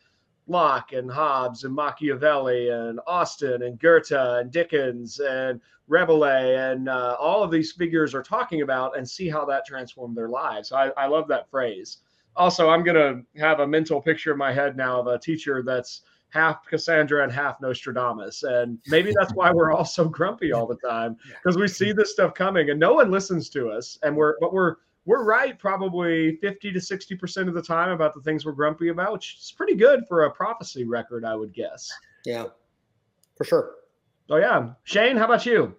Locke 0.46 0.93
and 0.93 1.11
Hobbes 1.11 1.64
and 1.64 1.75
Machiavelli 1.75 2.69
and 2.69 3.00
Austen 3.06 3.62
and 3.62 3.79
Goethe 3.79 4.12
and 4.12 4.50
Dickens 4.50 5.20
and 5.20 5.61
Rabelais 5.88 6.56
and 6.56 6.88
uh, 6.88 7.17
all 7.19 7.43
of 7.43 7.50
these 7.50 7.73
figures 7.73 8.14
are 8.14 8.23
talking 8.23 8.62
about 8.62 8.96
and 8.96 9.08
see 9.08 9.29
how 9.29 9.44
that 9.46 9.67
transformed 9.67 10.17
their 10.17 10.29
lives. 10.29 10.73
I, 10.73 10.88
I 10.96 11.06
love 11.06 11.29
that 11.29 11.50
phrase. 11.50 11.99
Also, 12.37 12.69
I'm 12.69 12.82
going 12.82 12.96
to 12.96 13.41
have 13.41 13.61
a 13.61 13.67
mental 13.67 14.00
picture 14.00 14.32
in 14.32 14.38
my 14.38 14.52
head 14.52 14.76
now 14.76 15.00
of 15.00 15.06
a 15.06 15.19
teacher 15.19 15.62
that's 15.62 16.02
half 16.31 16.67
Cassandra 16.67 17.23
and 17.23 17.32
half 17.32 17.61
Nostradamus. 17.61 18.43
And 18.43 18.79
maybe 18.88 19.12
that's 19.17 19.32
why 19.35 19.52
we're 19.52 19.73
all 19.73 19.85
so 19.85 20.08
grumpy 20.08 20.52
all 20.52 20.67
the 20.67 20.76
time 20.76 21.17
because 21.29 21.56
we 21.56 21.69
see 21.69 21.93
this 21.93 22.11
stuff 22.11 22.35
coming 22.35 22.70
and 22.70 22.81
no 22.81 22.94
one 22.94 23.11
listens 23.11 23.49
to 23.50 23.70
us. 23.70 23.99
And 24.02 24.17
we're, 24.17 24.35
but 24.40 24.52
we're, 24.52 24.76
we're 25.06 25.25
right 25.25 25.59
probably 25.59 26.37
50 26.37 26.73
to 26.73 26.79
60% 26.79 27.49
of 27.49 27.55
the 27.55 27.62
time 27.62 27.91
about 27.91 28.15
the 28.15 28.21
things 28.21 28.45
we're 28.45 28.53
grumpy 28.53 28.89
about, 28.89 29.12
which 29.12 29.37
is 29.39 29.53
pretty 29.53 29.75
good 29.75 30.05
for 30.09 30.25
a 30.25 30.31
prophecy 30.31 30.85
record, 30.85 31.25
I 31.25 31.35
would 31.35 31.53
guess. 31.53 31.91
Yeah, 32.25 32.47
for 33.37 33.45
sure. 33.45 33.75
Oh, 34.31 34.37
yeah. 34.37 34.71
Shane, 34.85 35.17
how 35.17 35.27
about 35.27 35.45
you? 35.45 35.77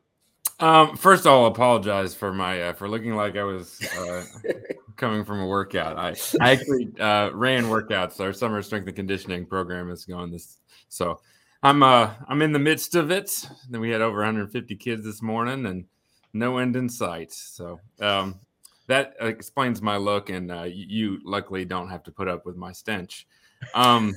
Um, 0.60 0.95
first, 0.95 1.27
I'll 1.27 1.48
apologize 1.48 2.16
for 2.16 2.33
my 2.33 2.62
uh, 2.62 2.74
for 2.74 2.88
looking 2.88 3.16
like 3.16 3.36
I 3.36 3.44
was 3.44 3.81
uh, 4.00 4.24
coming 4.95 5.25
from 5.25 5.42
a 5.42 5.48
workout. 5.48 5.98
I, 5.98 6.16
I 6.39 6.51
actually 6.51 6.88
uh, 6.98 7.31
ran 7.33 7.66
workouts. 7.66 8.21
Our 8.21 8.31
summer 8.31 8.62
strength 8.62 8.88
and 8.88 8.95
conditioning 8.95 9.45
program 9.45 9.89
is 9.92 10.06
going 10.06 10.31
this, 10.31 10.60
so 10.88 11.19
I'm 11.62 11.83
uh 11.83 12.12
I'm 12.30 12.42
in 12.42 12.54
the 12.54 12.60
midst 12.60 12.95
of 12.95 13.12
it. 13.12 13.50
Then 13.69 13.81
we 13.81 13.89
had 13.89 14.00
over 14.00 14.19
150 14.19 14.75
kids 14.78 15.04
this 15.04 15.21
morning 15.21 15.66
and 15.66 15.86
no 16.31 16.57
end 16.57 16.78
in 16.78 16.88
sight. 16.88 17.33
So 17.33 17.80
um, 18.00 18.39
that 18.87 19.15
explains 19.19 19.81
my 19.81 19.97
look, 19.97 20.29
and 20.29 20.51
uh, 20.51 20.63
you 20.63 21.19
luckily 21.23 21.65
don't 21.65 21.89
have 21.89 22.03
to 22.03 22.11
put 22.11 22.27
up 22.27 22.45
with 22.45 22.55
my 22.55 22.71
stench. 22.71 23.27
Um, 23.73 24.15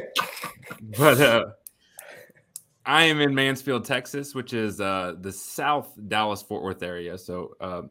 but 0.98 1.20
uh, 1.20 1.44
I 2.86 3.04
am 3.04 3.20
in 3.20 3.34
Mansfield, 3.34 3.84
Texas, 3.84 4.34
which 4.34 4.52
is 4.52 4.80
uh, 4.80 5.14
the 5.20 5.32
South 5.32 5.92
Dallas 6.08 6.42
Fort 6.42 6.62
Worth 6.62 6.82
area. 6.82 7.16
So, 7.16 7.56
uh, 7.60 7.82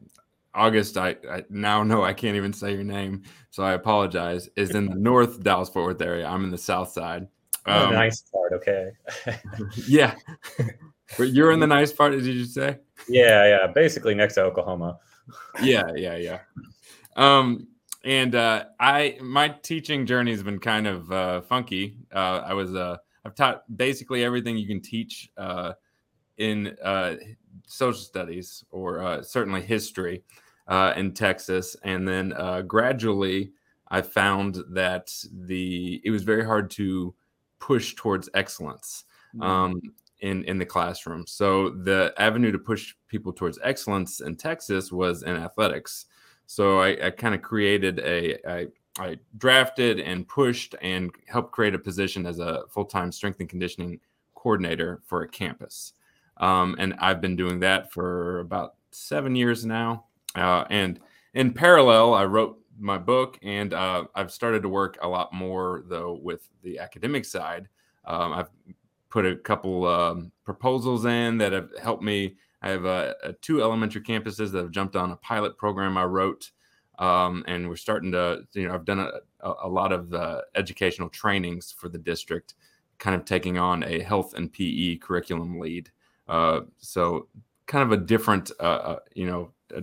August, 0.54 0.96
I, 0.96 1.16
I, 1.28 1.42
now 1.50 1.82
know 1.82 2.04
I 2.04 2.12
can't 2.12 2.36
even 2.36 2.52
say 2.52 2.72
your 2.72 2.84
name, 2.84 3.22
so 3.50 3.64
I 3.64 3.72
apologize. 3.72 4.48
Is 4.56 4.70
in 4.70 4.86
the 4.86 4.94
North 4.94 5.42
Dallas 5.42 5.68
Fort 5.68 5.86
Worth 5.86 6.02
area. 6.02 6.26
I'm 6.26 6.44
in 6.44 6.50
the 6.50 6.58
South 6.58 6.90
side. 6.90 7.26
Um, 7.66 7.92
nice 7.94 8.22
part, 8.22 8.52
okay. 8.52 8.90
yeah, 9.88 10.14
but 11.16 11.30
you're 11.30 11.50
in 11.50 11.60
the 11.60 11.66
nice 11.78 11.92
part. 11.92 12.12
Did 12.12 12.26
you 12.26 12.44
say? 12.44 12.78
Yeah, 13.08 13.48
yeah. 13.48 13.66
Basically 13.72 14.14
next 14.14 14.34
to 14.34 14.42
Oklahoma. 14.42 14.98
Yeah, 15.62 15.90
yeah, 15.94 16.16
yeah. 16.16 16.40
Um, 17.16 17.68
and 18.04 18.34
uh, 18.34 18.64
I 18.78 19.16
my 19.20 19.48
teaching 19.48 20.06
journey 20.06 20.30
has 20.32 20.42
been 20.42 20.58
kind 20.58 20.86
of 20.86 21.10
uh, 21.10 21.40
funky. 21.42 21.96
Uh, 22.14 22.42
I 22.44 22.52
was 22.52 22.74
uh, 22.74 22.98
I've 23.24 23.34
taught 23.34 23.64
basically 23.76 24.24
everything 24.24 24.58
you 24.58 24.66
can 24.66 24.80
teach 24.80 25.30
uh, 25.36 25.72
in 26.36 26.76
uh, 26.82 27.14
social 27.66 28.00
studies 28.00 28.64
or 28.70 29.02
uh, 29.02 29.22
certainly 29.22 29.62
history 29.62 30.22
uh, 30.68 30.92
in 30.96 31.14
Texas, 31.14 31.76
and 31.82 32.06
then 32.06 32.32
uh, 32.34 32.62
gradually 32.62 33.52
I 33.88 34.02
found 34.02 34.58
that 34.70 35.10
the 35.32 36.00
it 36.04 36.10
was 36.10 36.22
very 36.22 36.44
hard 36.44 36.70
to 36.72 37.14
push 37.58 37.94
towards 37.94 38.28
excellence. 38.34 39.04
Mm-hmm. 39.34 39.42
Um, 39.42 39.80
in, 40.24 40.42
in 40.44 40.56
the 40.56 40.64
classroom. 40.64 41.26
So 41.26 41.68
the 41.68 42.14
avenue 42.16 42.50
to 42.50 42.58
push 42.58 42.94
people 43.08 43.30
towards 43.30 43.58
excellence 43.62 44.20
in 44.20 44.36
Texas 44.36 44.90
was 44.90 45.22
in 45.22 45.36
athletics. 45.36 46.06
So 46.46 46.80
I, 46.80 47.06
I 47.06 47.10
kind 47.10 47.34
of 47.34 47.42
created 47.42 47.98
a, 47.98 48.38
a 48.50 48.68
I 48.98 49.18
drafted 49.36 50.00
and 50.00 50.26
pushed 50.26 50.76
and 50.80 51.10
helped 51.26 51.52
create 51.52 51.74
a 51.74 51.78
position 51.78 52.26
as 52.26 52.38
a 52.38 52.62
full 52.70 52.86
time 52.86 53.12
strength 53.12 53.40
and 53.40 53.48
conditioning 53.48 54.00
coordinator 54.34 55.02
for 55.04 55.22
a 55.22 55.28
campus. 55.28 55.92
Um, 56.38 56.74
and 56.78 56.94
I've 57.00 57.20
been 57.20 57.36
doing 57.36 57.60
that 57.60 57.92
for 57.92 58.40
about 58.40 58.76
seven 58.92 59.36
years 59.36 59.66
now. 59.66 60.06
Uh, 60.34 60.64
and 60.70 61.00
in 61.34 61.52
parallel, 61.52 62.14
I 62.14 62.24
wrote 62.24 62.58
my 62.78 62.96
book 62.96 63.38
and 63.42 63.74
uh, 63.74 64.04
I've 64.14 64.32
started 64.32 64.62
to 64.62 64.68
work 64.68 64.96
a 65.02 65.08
lot 65.08 65.34
more, 65.34 65.84
though, 65.86 66.18
with 66.22 66.48
the 66.62 66.78
academic 66.78 67.24
side. 67.24 67.68
Um, 68.06 68.32
I've 68.32 68.48
put 69.14 69.24
a 69.24 69.36
couple 69.36 69.86
um, 69.86 70.32
proposals 70.44 71.04
in 71.04 71.38
that 71.38 71.52
have 71.52 71.70
helped 71.80 72.02
me. 72.02 72.34
I 72.60 72.70
have 72.70 72.84
uh, 72.84 73.14
two 73.40 73.62
elementary 73.62 74.02
campuses 74.02 74.50
that 74.52 74.58
have 74.58 74.70
jumped 74.72 74.96
on 74.96 75.12
a 75.12 75.16
pilot 75.16 75.56
program 75.56 75.96
I 75.96 76.04
wrote 76.04 76.50
um, 76.98 77.44
and 77.46 77.68
we're 77.68 77.76
starting 77.76 78.12
to 78.12 78.44
you 78.52 78.68
know 78.68 78.74
i've 78.74 78.84
done 78.84 79.00
a, 79.00 79.52
a 79.62 79.68
lot 79.68 79.92
of 79.92 80.12
uh, 80.14 80.40
educational 80.54 81.08
trainings 81.08 81.72
for 81.72 81.88
the 81.88 81.98
district 81.98 82.54
kind 82.98 83.16
of 83.16 83.24
taking 83.24 83.58
on 83.58 83.82
a 83.84 84.00
health 84.00 84.34
and 84.34 84.52
pe 84.52 84.96
curriculum 84.96 85.58
lead 85.58 85.90
uh, 86.28 86.60
so 86.78 87.28
kind 87.66 87.82
of 87.82 87.92
a 87.92 88.02
different 88.02 88.50
uh, 88.60 88.62
uh 88.62 88.98
you 89.14 89.26
know 89.26 89.50
a, 89.74 89.82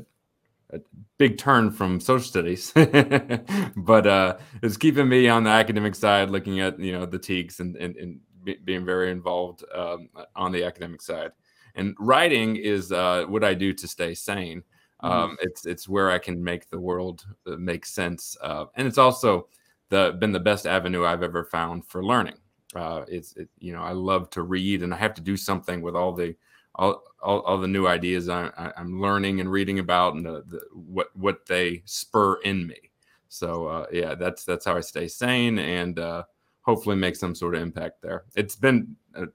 a, 0.76 0.80
big 1.18 1.38
turn 1.38 1.70
from 1.70 2.00
social 2.00 2.28
studies 2.28 2.72
but 3.76 4.08
uh, 4.08 4.38
it's 4.64 4.78
keeping 4.78 5.08
me 5.10 5.28
on 5.28 5.44
the 5.44 5.50
academic 5.50 5.96
side 5.96 6.30
looking 6.30 6.60
at 6.62 6.80
you 6.80 6.92
know 6.92 7.06
the 7.06 7.20
TEKS 7.20 7.60
and, 7.60 7.76
and, 7.76 7.96
and 7.98 8.20
being 8.64 8.86
very 8.86 9.12
involved 9.12 9.64
um, 9.74 10.10
on 10.36 10.52
the 10.52 10.64
academic 10.64 11.02
side 11.02 11.32
and 11.76 11.96
writing 12.00 12.56
is 12.56 12.92
uh, 12.92 13.26
what 13.28 13.44
i 13.44 13.54
do 13.54 13.74
to 13.74 13.88
stay 13.88 14.14
sane 14.14 14.64
Mm-hmm. 15.04 15.14
Um, 15.14 15.38
it's 15.42 15.66
it's 15.66 15.90
where 15.90 16.12
I 16.12 16.20
can 16.20 16.44
make 16.44 16.70
the 16.70 16.80
world 16.80 17.26
uh, 17.48 17.56
make 17.58 17.86
sense, 17.86 18.38
uh, 18.42 18.66
and 18.76 18.88
it's 18.88 19.00
also 19.00 19.48
the 19.90 20.16
been 20.20 20.32
the 20.32 20.40
best 20.40 20.68
avenue 20.68 21.06
I've 21.06 21.24
ever 21.24 21.44
found 21.44 21.86
for 21.88 22.04
learning. 22.04 22.38
Uh, 22.76 23.04
it's 23.08 23.36
it, 23.36 23.50
you 23.60 23.74
know 23.74 23.82
I 23.82 23.94
love 23.94 24.30
to 24.32 24.44
read, 24.44 24.84
and 24.84 24.94
I 24.94 24.98
have 24.98 25.16
to 25.16 25.22
do 25.22 25.36
something 25.36 25.82
with 25.82 25.96
all 25.96 26.14
the 26.14 26.36
all, 26.76 27.02
all, 27.22 27.40
all 27.42 27.58
the 27.58 27.68
new 27.68 27.88
ideas 27.88 28.30
I, 28.30 28.52
am 28.78 29.02
learning 29.02 29.42
and 29.42 29.52
reading 29.52 29.80
about 29.80 30.14
and 30.14 30.26
the, 30.26 30.44
the, 30.48 30.62
what 30.74 31.08
what 31.16 31.48
they 31.48 31.82
spur 31.86 32.36
in 32.42 32.68
me. 32.68 32.92
So 33.28 33.66
uh, 33.66 33.86
yeah, 33.92 34.14
that's 34.14 34.44
that's 34.44 34.66
how 34.66 34.78
I 34.78 34.82
stay 34.82 35.08
sane 35.08 35.58
and 35.58 35.98
uh, 35.98 36.24
hopefully 36.62 36.96
make 36.96 37.16
some 37.16 37.36
sort 37.36 37.56
of 37.56 37.62
impact 37.62 38.02
there. 38.02 38.26
It's 38.36 38.56
been 38.56 38.96
uh, 39.16 39.26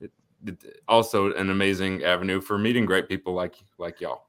it, 0.00 0.12
it, 0.46 0.80
also 0.88 1.32
an 1.34 1.50
amazing 1.50 2.04
avenue 2.04 2.40
for 2.40 2.58
meeting 2.58 2.86
great 2.86 3.08
people 3.08 3.34
like 3.34 3.56
like 3.78 4.00
y'all. 4.00 4.26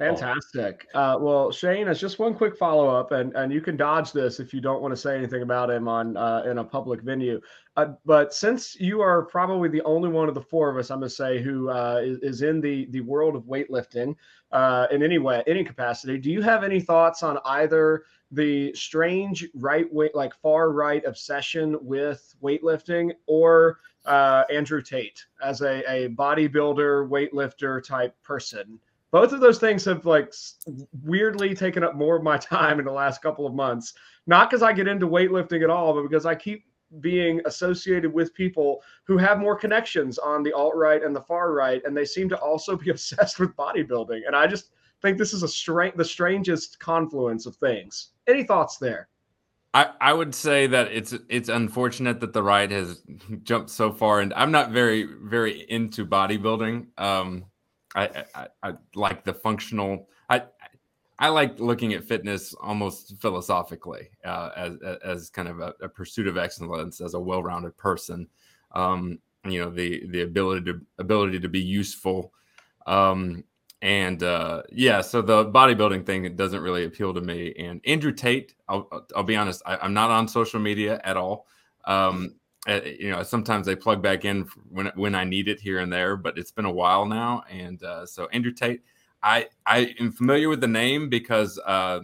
Fantastic. 0.00 0.86
Uh, 0.94 1.18
well, 1.20 1.52
Shane, 1.52 1.86
as 1.86 2.00
just 2.00 2.18
one 2.18 2.34
quick 2.34 2.56
follow 2.56 2.88
up, 2.88 3.12
and, 3.12 3.34
and 3.34 3.52
you 3.52 3.60
can 3.60 3.76
dodge 3.76 4.12
this 4.12 4.40
if 4.40 4.54
you 4.54 4.62
don't 4.62 4.80
want 4.80 4.92
to 4.92 4.96
say 4.96 5.14
anything 5.14 5.42
about 5.42 5.70
him 5.70 5.88
on 5.88 6.16
uh, 6.16 6.42
in 6.46 6.56
a 6.56 6.64
public 6.64 7.02
venue. 7.02 7.38
Uh, 7.76 7.88
but 8.06 8.32
since 8.32 8.80
you 8.80 9.02
are 9.02 9.26
probably 9.26 9.68
the 9.68 9.82
only 9.82 10.08
one 10.08 10.26
of 10.26 10.34
the 10.34 10.40
four 10.40 10.70
of 10.70 10.78
us, 10.78 10.90
I'm 10.90 11.00
going 11.00 11.10
to 11.10 11.14
say, 11.14 11.42
who 11.42 11.68
uh, 11.68 12.00
is, 12.02 12.18
is 12.20 12.40
in 12.40 12.62
the 12.62 12.86
the 12.92 13.02
world 13.02 13.36
of 13.36 13.42
weightlifting 13.42 14.16
uh, 14.52 14.86
in 14.90 15.02
any 15.02 15.18
way, 15.18 15.42
any 15.46 15.62
capacity, 15.62 16.16
do 16.16 16.30
you 16.30 16.40
have 16.40 16.64
any 16.64 16.80
thoughts 16.80 17.22
on 17.22 17.38
either 17.44 18.04
the 18.30 18.72
strange 18.74 19.48
right 19.54 19.92
way, 19.92 20.10
like 20.14 20.34
far 20.34 20.70
right 20.70 21.04
obsession 21.04 21.76
with 21.80 22.34
weightlifting, 22.42 23.12
or 23.26 23.78
uh, 24.06 24.44
Andrew 24.52 24.82
Tate 24.82 25.24
as 25.42 25.60
a, 25.62 25.82
a 25.90 26.08
bodybuilder, 26.10 27.08
weightlifter 27.08 27.82
type 27.84 28.14
person? 28.22 28.78
both 29.10 29.32
of 29.32 29.40
those 29.40 29.58
things 29.58 29.84
have 29.84 30.06
like 30.06 30.32
weirdly 31.04 31.54
taken 31.54 31.82
up 31.82 31.94
more 31.94 32.16
of 32.16 32.22
my 32.22 32.36
time 32.38 32.78
in 32.78 32.84
the 32.84 32.92
last 32.92 33.22
couple 33.22 33.46
of 33.46 33.54
months 33.54 33.94
not 34.26 34.48
because 34.48 34.62
i 34.62 34.72
get 34.72 34.88
into 34.88 35.06
weightlifting 35.06 35.62
at 35.62 35.70
all 35.70 35.94
but 35.94 36.02
because 36.02 36.26
i 36.26 36.34
keep 36.34 36.64
being 37.00 37.40
associated 37.44 38.12
with 38.12 38.34
people 38.34 38.82
who 39.04 39.16
have 39.16 39.38
more 39.38 39.54
connections 39.54 40.18
on 40.18 40.42
the 40.42 40.52
alt 40.52 40.74
right 40.74 41.04
and 41.04 41.14
the 41.14 41.20
far 41.20 41.52
right 41.52 41.82
and 41.84 41.96
they 41.96 42.04
seem 42.04 42.28
to 42.28 42.38
also 42.38 42.76
be 42.76 42.90
obsessed 42.94 43.38
with 43.38 43.54
bodybuilding 43.56 44.20
and 44.26 44.34
i 44.34 44.46
just 44.46 44.70
think 45.02 45.18
this 45.18 45.32
is 45.32 45.42
a 45.42 45.48
strange 45.48 45.94
the 45.96 46.04
strangest 46.04 46.78
confluence 46.78 47.46
of 47.46 47.56
things 47.56 48.10
any 48.26 48.42
thoughts 48.42 48.76
there 48.78 49.08
I, 49.72 49.90
I 50.00 50.12
would 50.12 50.34
say 50.34 50.66
that 50.66 50.88
it's 50.90 51.14
it's 51.28 51.48
unfortunate 51.48 52.18
that 52.20 52.32
the 52.32 52.42
right 52.42 52.70
has 52.70 53.02
jumped 53.44 53.70
so 53.70 53.92
far 53.92 54.20
and 54.20 54.34
I'm 54.34 54.50
not 54.50 54.70
very 54.70 55.04
very 55.04 55.64
into 55.70 56.04
bodybuilding 56.04 56.86
um 56.98 57.44
I, 57.94 58.24
I, 58.34 58.46
I 58.62 58.72
like 58.94 59.24
the 59.24 59.34
functional. 59.34 60.08
I 60.28 60.44
I 61.18 61.28
like 61.28 61.58
looking 61.60 61.92
at 61.94 62.04
fitness 62.04 62.54
almost 62.54 63.16
philosophically 63.20 64.10
uh, 64.24 64.50
as 64.56 64.76
as 65.04 65.30
kind 65.30 65.48
of 65.48 65.60
a, 65.60 65.74
a, 65.82 65.88
pursuit 65.88 66.26
of 66.26 66.38
excellence 66.38 67.00
as 67.00 67.14
a 67.14 67.20
well-rounded 67.20 67.76
person. 67.76 68.28
Um, 68.72 69.18
you 69.44 69.62
know 69.62 69.70
the 69.70 70.06
the 70.08 70.22
ability 70.22 70.72
to 70.72 70.80
ability 70.98 71.40
to 71.40 71.48
be 71.48 71.60
useful. 71.60 72.32
Um, 72.86 73.44
and 73.82 74.22
uh, 74.22 74.62
yeah, 74.70 75.00
so 75.00 75.22
the 75.22 75.46
bodybuilding 75.46 76.04
thing 76.04 76.36
doesn't 76.36 76.60
really 76.60 76.84
appeal 76.84 77.14
to 77.14 77.20
me. 77.20 77.54
And 77.58 77.80
Andrew 77.86 78.12
Tate, 78.12 78.54
I'll, 78.68 79.06
I'll 79.16 79.22
be 79.22 79.36
honest, 79.36 79.62
I, 79.64 79.84
am 79.84 79.94
not 79.94 80.10
on 80.10 80.28
social 80.28 80.60
media 80.60 81.00
at 81.02 81.16
all. 81.16 81.46
Um, 81.86 82.34
uh, 82.68 82.80
you 82.84 83.10
know, 83.10 83.22
sometimes 83.22 83.68
I 83.68 83.74
plug 83.74 84.02
back 84.02 84.26
in 84.26 84.46
when 84.68 84.92
when 84.94 85.14
I 85.14 85.24
need 85.24 85.48
it 85.48 85.60
here 85.60 85.78
and 85.78 85.90
there, 85.90 86.16
but 86.16 86.36
it's 86.36 86.50
been 86.50 86.66
a 86.66 86.72
while 86.72 87.06
now. 87.06 87.42
And 87.50 87.82
uh, 87.82 88.04
so 88.04 88.28
Andrew 88.34 88.52
Tate, 88.52 88.82
I 89.22 89.46
I 89.64 89.94
am 89.98 90.12
familiar 90.12 90.50
with 90.50 90.60
the 90.60 90.68
name 90.68 91.08
because 91.08 91.58
uh, 91.64 92.00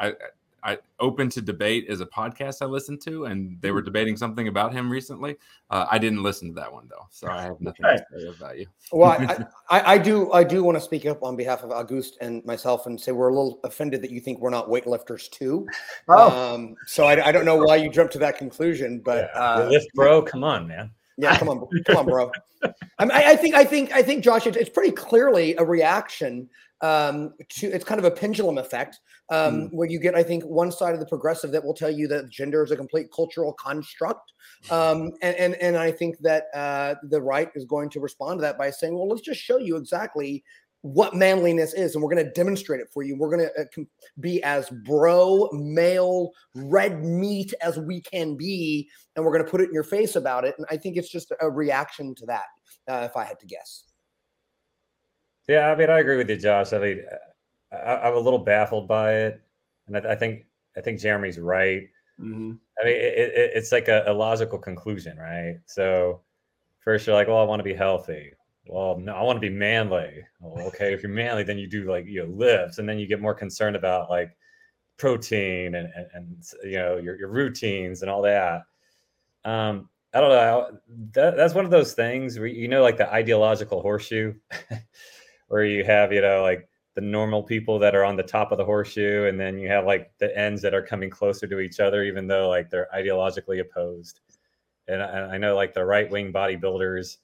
I 0.00 0.14
I 0.62 0.78
open 0.98 1.28
to 1.30 1.40
debate 1.40 1.86
is 1.88 2.00
a 2.00 2.06
podcast 2.06 2.62
I 2.62 2.66
listened 2.66 3.00
to, 3.02 3.26
and 3.26 3.60
they 3.60 3.70
were 3.70 3.80
hmm. 3.80 3.86
debating 3.86 4.16
something 4.16 4.48
about 4.48 4.72
him 4.72 4.90
recently. 4.90 5.36
Uh, 5.70 5.86
I 5.90 5.98
didn't 5.98 6.22
listen 6.22 6.48
to 6.48 6.54
that 6.54 6.72
one 6.72 6.86
though, 6.88 7.06
so 7.10 7.28
I 7.28 7.42
have 7.42 7.60
nothing 7.60 7.86
okay. 7.86 7.96
to 7.96 8.20
say 8.20 8.28
about 8.28 8.58
you. 8.58 8.66
well, 8.92 9.10
I, 9.70 9.78
I, 9.78 9.92
I, 9.94 9.98
do 9.98 10.32
I 10.32 10.44
do 10.44 10.62
want 10.62 10.76
to 10.76 10.80
speak 10.80 11.06
up 11.06 11.22
on 11.22 11.36
behalf 11.36 11.62
of 11.62 11.70
Auguste 11.70 12.18
and 12.20 12.44
myself 12.44 12.86
and 12.86 13.00
say 13.00 13.12
we're 13.12 13.28
a 13.28 13.34
little 13.34 13.60
offended 13.64 14.02
that 14.02 14.10
you 14.10 14.20
think 14.20 14.40
we're 14.40 14.50
not 14.50 14.68
weightlifters 14.68 15.30
too. 15.30 15.66
Oh, 16.08 16.54
um, 16.54 16.76
so 16.86 17.04
I, 17.04 17.28
I 17.28 17.32
don't 17.32 17.44
know 17.44 17.56
why 17.56 17.76
you 17.76 17.90
jumped 17.90 18.12
to 18.14 18.18
that 18.20 18.38
conclusion, 18.38 19.00
but 19.00 19.30
yeah. 19.34 19.40
uh, 19.40 19.68
lift, 19.68 19.88
bro. 19.94 20.22
Come 20.22 20.44
on, 20.44 20.66
man. 20.66 20.90
Yeah, 21.16 21.36
come 21.36 21.50
on, 21.50 21.66
come 21.84 21.96
on, 21.96 22.06
bro. 22.06 22.32
I, 22.98 23.04
mean, 23.04 23.12
I, 23.12 23.36
think 23.36 23.54
I 23.54 23.64
think 23.64 23.92
I 23.92 24.02
think 24.02 24.24
Josh, 24.24 24.46
it's, 24.46 24.56
it's 24.56 24.70
pretty 24.70 24.92
clearly 24.92 25.54
a 25.56 25.64
reaction 25.64 26.48
um, 26.82 27.34
to 27.48 27.66
it's 27.66 27.84
kind 27.84 27.98
of 27.98 28.04
a 28.04 28.10
pendulum 28.10 28.58
effect 28.58 29.00
um, 29.30 29.54
mm. 29.54 29.72
where 29.72 29.88
you 29.88 29.98
get, 29.98 30.14
I 30.14 30.22
think, 30.22 30.44
one 30.44 30.72
side 30.72 30.94
of 30.94 31.00
the 31.00 31.06
progressive 31.06 31.52
that 31.52 31.64
will 31.64 31.74
tell 31.74 31.90
you 31.90 32.08
that 32.08 32.30
gender 32.30 32.64
is 32.64 32.70
a 32.70 32.76
complete 32.76 33.08
cultural 33.14 33.52
construct, 33.52 34.32
um, 34.70 35.12
and, 35.22 35.36
and 35.36 35.54
and 35.56 35.76
I 35.76 35.92
think 35.92 36.18
that 36.20 36.44
uh, 36.54 36.94
the 37.04 37.20
right 37.20 37.50
is 37.54 37.64
going 37.64 37.90
to 37.90 38.00
respond 38.00 38.38
to 38.38 38.42
that 38.42 38.58
by 38.58 38.70
saying, 38.70 38.94
well, 38.94 39.08
let's 39.08 39.22
just 39.22 39.40
show 39.40 39.58
you 39.58 39.76
exactly 39.76 40.42
what 40.82 41.14
manliness 41.14 41.74
is, 41.74 41.94
and 41.94 42.02
we're 42.02 42.10
going 42.10 42.24
to 42.24 42.32
demonstrate 42.32 42.80
it 42.80 42.88
for 42.92 43.02
you. 43.02 43.16
We're 43.16 43.30
going 43.30 43.46
to 43.48 43.60
uh, 43.60 43.84
be 44.20 44.42
as 44.42 44.70
bro, 44.70 45.50
male, 45.52 46.30
red 46.54 47.04
meat 47.04 47.52
as 47.60 47.78
we 47.78 48.00
can 48.00 48.36
be, 48.36 48.88
and 49.14 49.24
we're 49.24 49.32
going 49.32 49.44
to 49.44 49.50
put 49.50 49.60
it 49.60 49.68
in 49.68 49.74
your 49.74 49.84
face 49.84 50.16
about 50.16 50.44
it. 50.44 50.54
And 50.56 50.66
I 50.70 50.78
think 50.78 50.96
it's 50.96 51.10
just 51.10 51.32
a 51.40 51.50
reaction 51.50 52.14
to 52.16 52.26
that, 52.26 52.46
uh, 52.88 53.06
if 53.10 53.16
I 53.16 53.24
had 53.24 53.38
to 53.40 53.46
guess. 53.46 53.84
Yeah, 55.50 55.72
I 55.72 55.74
mean, 55.74 55.90
I 55.90 55.98
agree 55.98 56.16
with 56.16 56.30
you, 56.30 56.36
Josh. 56.36 56.72
I 56.72 56.78
mean, 56.78 57.02
I, 57.72 58.06
am 58.06 58.14
a 58.14 58.20
little 58.20 58.38
baffled 58.38 58.86
by 58.86 59.14
it, 59.14 59.42
and 59.88 59.96
I, 59.96 60.12
I, 60.12 60.14
think 60.14 60.46
I 60.76 60.80
think 60.80 61.00
Jeremy's 61.00 61.40
right. 61.40 61.88
Mm-hmm. 62.20 62.52
I 62.80 62.84
mean, 62.84 62.94
it, 62.94 63.18
it, 63.18 63.50
it's 63.56 63.72
like 63.72 63.88
a, 63.88 64.04
a, 64.06 64.12
logical 64.12 64.60
conclusion, 64.60 65.18
right? 65.18 65.56
So 65.66 66.20
first 66.84 67.04
you're 67.04 67.16
like, 67.16 67.26
well, 67.26 67.38
I 67.38 67.42
want 67.42 67.58
to 67.58 67.64
be 67.64 67.74
healthy. 67.74 68.30
Well, 68.68 68.96
no, 69.00 69.12
I 69.12 69.22
want 69.22 69.38
to 69.38 69.40
be 69.40 69.52
manly. 69.52 70.24
Well, 70.38 70.68
okay, 70.68 70.94
if 70.94 71.02
you're 71.02 71.10
manly, 71.10 71.42
then 71.42 71.58
you 71.58 71.66
do 71.66 71.90
like 71.90 72.06
you 72.06 72.24
know 72.24 72.32
lifts, 72.32 72.78
and 72.78 72.88
then 72.88 73.00
you 73.00 73.08
get 73.08 73.20
more 73.20 73.34
concerned 73.34 73.74
about 73.74 74.08
like 74.08 74.36
protein 74.98 75.74
and 75.74 75.88
and, 75.96 76.06
and 76.14 76.44
you 76.62 76.78
know 76.78 76.98
your 76.98 77.18
your 77.18 77.28
routines 77.28 78.02
and 78.02 78.10
all 78.10 78.22
that. 78.22 78.62
Um, 79.44 79.88
I 80.14 80.20
don't 80.20 80.30
know. 80.30 80.78
That, 81.14 81.36
that's 81.36 81.54
one 81.54 81.64
of 81.64 81.72
those 81.72 81.94
things 81.94 82.38
where 82.38 82.46
you 82.46 82.68
know, 82.68 82.82
like 82.82 82.98
the 82.98 83.12
ideological 83.12 83.82
horseshoe. 83.82 84.34
where 85.50 85.64
you 85.64 85.84
have 85.84 86.12
you 86.12 86.20
know 86.22 86.42
like 86.42 86.68
the 86.94 87.00
normal 87.00 87.42
people 87.42 87.78
that 87.78 87.94
are 87.94 88.04
on 88.04 88.16
the 88.16 88.22
top 88.22 88.52
of 88.52 88.58
the 88.58 88.64
horseshoe 88.64 89.26
and 89.28 89.38
then 89.38 89.58
you 89.58 89.68
have 89.68 89.84
like 89.84 90.10
the 90.18 90.36
ends 90.38 90.62
that 90.62 90.74
are 90.74 90.82
coming 90.82 91.10
closer 91.10 91.46
to 91.46 91.58
each 91.60 91.80
other 91.80 92.02
even 92.04 92.26
though 92.26 92.48
like 92.48 92.70
they're 92.70 92.88
ideologically 92.94 93.60
opposed. 93.60 94.20
And 94.88 95.02
i, 95.02 95.34
I 95.34 95.38
know 95.38 95.54
like 95.54 95.74
the 95.74 95.84
right-wing 95.84 96.32
bodybuilders 96.32 97.16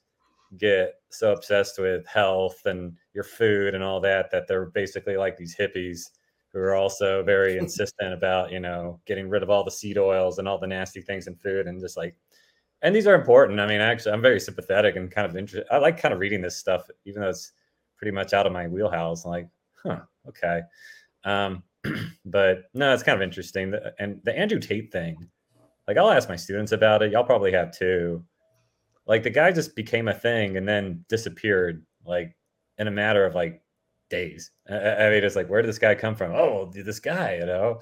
get 0.57 0.95
so 1.09 1.33
obsessed 1.33 1.79
with 1.79 2.05
health 2.05 2.65
and 2.65 2.95
your 3.13 3.23
food 3.23 3.75
and 3.75 3.83
all 3.83 3.99
that 4.01 4.29
that 4.31 4.47
they're 4.47 4.67
basically 4.67 5.17
like 5.17 5.37
these 5.37 5.55
hippies 5.55 6.09
who 6.53 6.59
are 6.59 6.75
also 6.75 7.23
very 7.23 7.57
insistent 7.63 8.13
about 8.13 8.51
you 8.51 8.59
know 8.59 8.99
getting 9.05 9.29
rid 9.29 9.43
of 9.43 9.49
all 9.49 9.63
the 9.63 9.71
seed 9.71 9.97
oils 9.97 10.37
and 10.37 10.47
all 10.49 10.57
the 10.57 10.67
nasty 10.67 11.01
things 11.01 11.27
in 11.27 11.35
food 11.35 11.65
and 11.67 11.79
just 11.81 11.95
like 11.95 12.15
and 12.83 12.95
these 12.95 13.07
are 13.07 13.15
important. 13.15 13.59
I 13.59 13.67
mean 13.67 13.81
actually 13.81 14.11
i'm 14.11 14.21
very 14.21 14.39
sympathetic 14.39 14.97
and 14.97 15.09
kind 15.09 15.29
of 15.29 15.37
interested 15.37 15.67
i 15.71 15.77
like 15.77 15.97
kind 15.97 16.13
of 16.13 16.19
reading 16.19 16.41
this 16.41 16.57
stuff 16.57 16.89
even 17.05 17.21
though 17.21 17.29
it's 17.29 17.53
pretty 17.97 18.11
much 18.11 18.33
out 18.33 18.45
of 18.45 18.53
my 18.53 18.67
wheelhouse. 18.67 19.25
I'm 19.25 19.31
like, 19.31 19.49
huh, 19.83 20.01
okay. 20.27 20.61
Um, 21.23 21.63
but 22.25 22.63
no, 22.73 22.93
it's 22.93 23.03
kind 23.03 23.15
of 23.15 23.21
interesting. 23.21 23.73
And 23.99 24.19
the 24.23 24.37
Andrew 24.37 24.59
Tate 24.59 24.91
thing, 24.91 25.17
like 25.87 25.97
I'll 25.97 26.11
ask 26.11 26.29
my 26.29 26.35
students 26.35 26.71
about 26.71 27.01
it. 27.01 27.11
Y'all 27.11 27.23
probably 27.23 27.51
have 27.51 27.71
too. 27.71 28.23
Like 29.05 29.23
the 29.23 29.29
guy 29.29 29.51
just 29.51 29.75
became 29.75 30.07
a 30.07 30.13
thing 30.13 30.57
and 30.57 30.67
then 30.67 31.05
disappeared 31.07 31.85
like 32.05 32.35
in 32.77 32.87
a 32.87 32.91
matter 32.91 33.25
of 33.25 33.35
like 33.35 33.61
days. 34.09 34.51
I, 34.69 34.75
I 34.75 35.09
mean, 35.09 35.23
it's 35.23 35.35
like, 35.35 35.49
where 35.49 35.61
did 35.61 35.69
this 35.69 35.79
guy 35.79 35.95
come 35.95 36.15
from? 36.15 36.33
Oh, 36.33 36.71
this 36.73 36.99
guy, 36.99 37.35
you 37.35 37.45
know. 37.45 37.79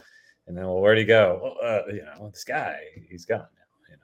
And 0.47 0.55
then, 0.55 0.65
well, 0.65 0.79
where'd 0.79 0.97
he 0.97 1.05
go? 1.05 1.39
Well, 1.41 1.55
uh, 1.63 1.91
you 1.91 2.03
know, 2.03 2.29
this 2.29 2.43
guy, 2.43 2.79
he's 3.09 3.25
gone 3.25 3.39
now. 3.39 3.89
You 3.89 3.95
know. 3.95 4.03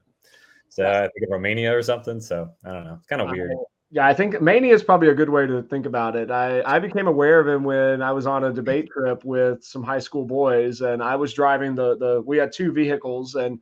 So 0.69 0.87
I 0.87 1.01
think 1.01 1.23
of 1.23 1.29
Romania 1.29 1.75
or 1.75 1.83
something. 1.83 2.19
So 2.19 2.49
I 2.65 2.71
don't 2.71 2.85
know. 2.85 2.95
It's 2.95 3.07
kind 3.07 3.21
of 3.21 3.29
weird. 3.29 3.51
Yeah, 3.93 4.07
I 4.07 4.13
think 4.13 4.41
mania 4.41 4.73
is 4.73 4.83
probably 4.83 5.09
a 5.09 5.13
good 5.13 5.29
way 5.29 5.45
to 5.45 5.61
think 5.63 5.85
about 5.85 6.15
it. 6.15 6.31
I, 6.31 6.61
I 6.63 6.79
became 6.79 7.07
aware 7.07 7.41
of 7.41 7.47
him 7.47 7.63
when 7.65 8.01
I 8.01 8.13
was 8.13 8.25
on 8.25 8.45
a 8.45 8.53
debate 8.53 8.89
trip 8.89 9.25
with 9.25 9.63
some 9.65 9.83
high 9.83 9.99
school 9.99 10.23
boys, 10.23 10.79
and 10.79 11.03
I 11.03 11.15
was 11.17 11.33
driving 11.33 11.75
the 11.75 11.97
the. 11.97 12.23
We 12.25 12.37
had 12.37 12.53
two 12.53 12.71
vehicles, 12.71 13.35
and 13.35 13.59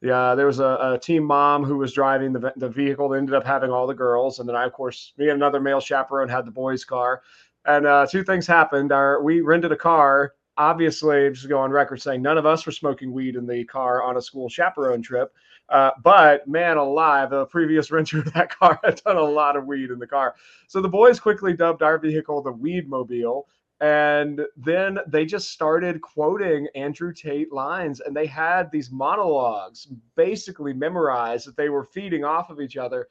yeah, 0.00 0.36
there 0.36 0.46
was 0.46 0.60
a, 0.60 0.78
a 0.94 0.98
team 1.02 1.24
mom 1.24 1.64
who 1.64 1.78
was 1.78 1.92
driving 1.92 2.32
the 2.32 2.52
the 2.56 2.68
vehicle 2.68 3.08
that 3.08 3.18
ended 3.18 3.34
up 3.34 3.44
having 3.44 3.72
all 3.72 3.88
the 3.88 3.94
girls, 3.94 4.38
and 4.38 4.48
then 4.48 4.54
I, 4.54 4.64
of 4.66 4.72
course, 4.72 5.14
me 5.18 5.24
and 5.30 5.36
another 5.36 5.60
male 5.60 5.80
chaperone 5.80 6.28
had 6.28 6.46
the 6.46 6.52
boys' 6.52 6.84
car, 6.84 7.22
and 7.66 7.84
uh, 7.84 8.06
two 8.08 8.22
things 8.22 8.46
happened. 8.46 8.92
Our 8.92 9.20
we 9.20 9.40
rented 9.40 9.72
a 9.72 9.76
car. 9.76 10.34
Obviously, 10.58 11.28
just 11.30 11.48
go 11.48 11.58
on 11.58 11.72
record 11.72 12.00
saying 12.00 12.22
none 12.22 12.38
of 12.38 12.46
us 12.46 12.64
were 12.66 12.72
smoking 12.72 13.12
weed 13.12 13.34
in 13.34 13.46
the 13.46 13.64
car 13.64 14.04
on 14.04 14.16
a 14.16 14.22
school 14.22 14.48
chaperone 14.48 15.02
trip. 15.02 15.32
Uh, 15.68 15.90
but 16.02 16.46
man 16.46 16.76
alive, 16.76 17.30
the 17.30 17.46
previous 17.46 17.90
renter 17.92 18.18
of 18.18 18.32
that 18.34 18.50
car 18.50 18.78
had 18.84 19.02
done 19.04 19.16
a 19.16 19.22
lot 19.22 19.56
of 19.56 19.66
weed 19.66 19.90
in 19.90 19.98
the 19.98 20.06
car. 20.06 20.34
So 20.66 20.80
the 20.80 20.88
boys 20.88 21.18
quickly 21.20 21.54
dubbed 21.54 21.82
our 21.82 21.98
vehicle 21.98 22.42
the 22.42 22.52
Weed 22.52 22.88
Mobile. 22.88 23.48
And 23.80 24.42
then 24.56 25.00
they 25.08 25.24
just 25.24 25.50
started 25.50 26.00
quoting 26.02 26.68
Andrew 26.76 27.12
Tate 27.12 27.52
lines, 27.52 27.98
and 27.98 28.14
they 28.14 28.26
had 28.26 28.70
these 28.70 28.92
monologues 28.92 29.88
basically 30.14 30.72
memorized 30.72 31.48
that 31.48 31.56
they 31.56 31.68
were 31.68 31.82
feeding 31.82 32.22
off 32.24 32.48
of 32.48 32.60
each 32.60 32.76
other. 32.76 33.08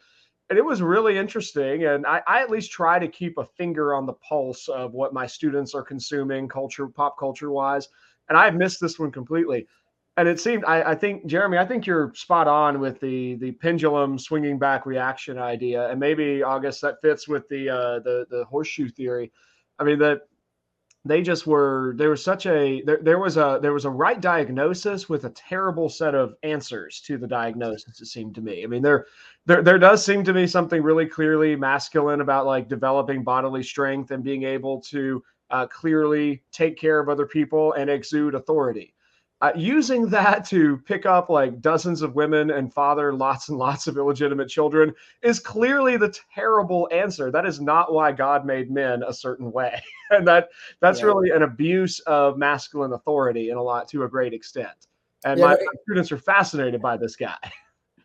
and 0.50 0.58
it 0.58 0.63
was 0.65 0.81
really 0.81 1.17
interesting. 1.17 1.86
And 1.86 2.05
I, 2.05 2.22
I, 2.27 2.41
at 2.41 2.50
least 2.50 2.72
try 2.72 3.00
to 3.00 3.08
keep 3.08 3.38
a 3.38 3.46
finger 3.46 3.93
on 3.93 4.05
the 4.05 4.13
pulse 4.13 4.70
of 4.70 4.93
what 4.93 5.13
my 5.13 5.27
students 5.27 5.74
are 5.75 5.84
consuming, 5.84 6.48
culture, 6.48 6.88
pop 6.88 7.17
culture 7.20 7.51
wise. 7.51 7.89
And 8.29 8.38
I 8.38 8.50
missed 8.50 8.79
this 8.79 8.98
one 9.00 9.12
completely. 9.12 9.67
And 10.21 10.29
it 10.29 10.39
seemed, 10.39 10.63
I, 10.65 10.91
I 10.91 10.93
think, 10.93 11.25
Jeremy, 11.25 11.57
I 11.57 11.65
think 11.65 11.87
you're 11.87 12.13
spot 12.13 12.47
on 12.47 12.79
with 12.79 12.99
the 12.99 13.37
the 13.37 13.53
pendulum 13.53 14.19
swinging 14.19 14.59
back 14.59 14.85
reaction 14.85 15.39
idea, 15.39 15.89
and 15.89 15.99
maybe 15.99 16.43
August 16.43 16.79
that 16.81 17.01
fits 17.01 17.27
with 17.27 17.49
the 17.49 17.67
uh, 17.67 17.99
the 18.01 18.27
the 18.29 18.45
horseshoe 18.45 18.87
theory. 18.87 19.31
I 19.79 19.83
mean 19.83 19.97
that 19.97 20.27
they 21.05 21.23
just 21.23 21.47
were 21.47 21.95
there 21.97 22.11
was 22.11 22.23
such 22.23 22.45
a 22.45 22.83
there, 22.83 22.99
there 23.01 23.17
was 23.17 23.37
a 23.37 23.57
there 23.63 23.73
was 23.73 23.85
a 23.85 23.89
right 23.89 24.21
diagnosis 24.21 25.09
with 25.09 25.25
a 25.25 25.31
terrible 25.31 25.89
set 25.89 26.13
of 26.13 26.35
answers 26.43 27.01
to 27.07 27.17
the 27.17 27.27
diagnosis 27.27 27.99
it 27.99 28.05
seemed 28.05 28.35
to 28.35 28.41
me. 28.41 28.63
I 28.63 28.67
mean 28.67 28.83
there 28.83 29.07
there 29.47 29.63
there 29.63 29.79
does 29.79 30.05
seem 30.05 30.23
to 30.25 30.33
be 30.33 30.45
something 30.45 30.83
really 30.83 31.07
clearly 31.07 31.55
masculine 31.55 32.21
about 32.21 32.45
like 32.45 32.69
developing 32.69 33.23
bodily 33.23 33.63
strength 33.63 34.11
and 34.11 34.23
being 34.23 34.43
able 34.43 34.81
to 34.81 35.23
uh, 35.49 35.65
clearly 35.65 36.43
take 36.51 36.77
care 36.77 36.99
of 36.99 37.09
other 37.09 37.25
people 37.25 37.73
and 37.73 37.89
exude 37.89 38.35
authority 38.35 38.93
uh, 39.41 39.51
using 39.55 40.07
that 40.07 40.45
to 40.45 40.77
pick 40.86 41.05
up 41.05 41.29
like 41.29 41.62
dozens 41.62 42.03
of 42.03 42.13
women 42.13 42.51
and 42.51 42.71
father 42.71 43.12
lots 43.13 43.50
and 43.50 43.57
lots 43.57 43.88
of 43.88 43.98
illegitimate 43.98 44.48
children 44.48 44.93
is 45.24 45.39
clearly 45.39 45.98
the 45.98 46.15
terrible 46.33 46.88
answer. 46.91 47.31
That 47.31 47.45
is 47.45 47.60
not 47.60 47.91
why 47.91 48.12
God 48.12 48.45
made 48.45 48.69
men 48.69 49.01
a 49.03 49.13
certain 49.13 49.51
way, 49.51 49.81
and 50.12 50.27
that 50.27 50.50
that's 50.79 51.00
yeah. 51.00 51.07
really 51.07 51.31
an 51.31 51.41
abuse 51.41 52.00
of 52.01 52.38
masculine 52.38 52.93
authority 52.93 53.50
in 53.50 53.57
a 53.57 53.63
lot 53.63 53.88
to 53.89 54.03
a 54.03 54.07
great 54.07 54.33
extent. 54.33 54.88
And 55.25 55.39
yeah, 55.39 55.48
my, 55.48 55.53
my 55.53 55.81
students 55.83 56.12
are 56.12 56.17
fascinated 56.17 56.81
by 56.81 56.98
this 56.98 57.15
guy. 57.15 57.38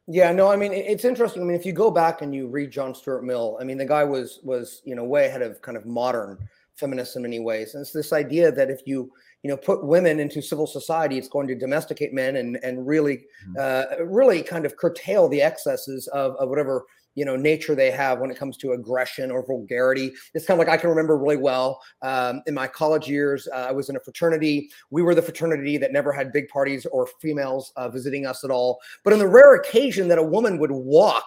Yeah, 0.09 0.31
no, 0.31 0.47
I 0.47 0.55
mean 0.55 0.73
it's 0.73 1.05
interesting. 1.05 1.43
I 1.43 1.45
mean, 1.45 1.57
if 1.57 1.67
you 1.67 1.73
go 1.73 1.91
back 1.91 2.23
and 2.23 2.33
you 2.33 2.47
read 2.47 2.71
John 2.71 2.95
Stuart 2.95 3.25
Mill, 3.25 3.59
I 3.61 3.65
mean 3.65 3.77
the 3.77 3.85
guy 3.85 4.05
was 4.05 4.39
was 4.45 4.81
you 4.85 4.95
know 4.95 5.03
way 5.03 5.27
ahead 5.27 5.43
of 5.43 5.61
kind 5.63 5.77
of 5.77 5.85
modern 5.85 6.39
feminists 6.77 7.17
in 7.17 7.23
many 7.23 7.41
ways, 7.41 7.75
and 7.75 7.83
it's 7.83 7.91
this 7.91 8.13
idea 8.13 8.53
that 8.53 8.71
if 8.71 8.83
you 8.87 9.11
you 9.47 9.53
know 9.53 9.57
put 9.57 9.85
women 9.85 10.19
into 10.19 10.43
civil 10.43 10.67
society 10.67 11.17
it's 11.17 11.29
going 11.29 11.47
to 11.47 11.55
domesticate 11.55 12.13
men 12.13 12.35
and 12.35 12.59
and 12.65 12.85
really 12.85 13.19
mm-hmm. 13.49 13.55
uh, 13.61 14.05
really 14.05 14.43
kind 14.43 14.67
of 14.67 14.77
curtail 14.77 15.29
the 15.29 15.41
excesses 15.41 16.09
of, 16.09 16.35
of 16.41 16.49
whatever 16.49 16.85
you 17.15 17.25
know 17.25 17.37
nature 17.37 17.77
they 17.77 17.93
have 17.93 18.19
when 18.19 18.29
it 18.29 18.37
comes 18.37 18.57
to 18.57 18.73
aggression 18.73 19.31
or 19.31 19.47
vulgarity. 19.47 20.13
It's 20.35 20.47
kind 20.47 20.61
of 20.61 20.67
like 20.67 20.75
i 20.75 20.77
can 20.77 20.91
remember 20.91 21.17
really 21.17 21.37
well 21.37 21.81
um, 22.03 22.43
in 22.49 22.55
my 22.55 22.67
college 22.67 23.09
years 23.09 23.47
uh, 23.55 23.67
i 23.69 23.73
was 23.73 23.89
in 23.89 23.95
a 23.95 24.01
fraternity. 24.01 24.69
We 24.91 25.03
were 25.03 25.15
the 25.15 25.23
fraternity 25.23 25.79
that 25.79 25.93
never 25.93 26.13
had 26.13 26.33
big 26.33 26.49
parties 26.49 26.87
or 26.87 27.09
females 27.23 27.73
uh, 27.77 27.89
visiting 27.89 28.27
us 28.27 28.43
at 28.43 28.51
all. 28.51 28.81
But 29.05 29.13
on 29.13 29.21
the 29.21 29.29
rare 29.29 29.55
occasion 29.55 30.09
that 30.09 30.19
a 30.19 30.23
woman 30.25 30.59
would 30.59 30.73
walk 30.73 31.25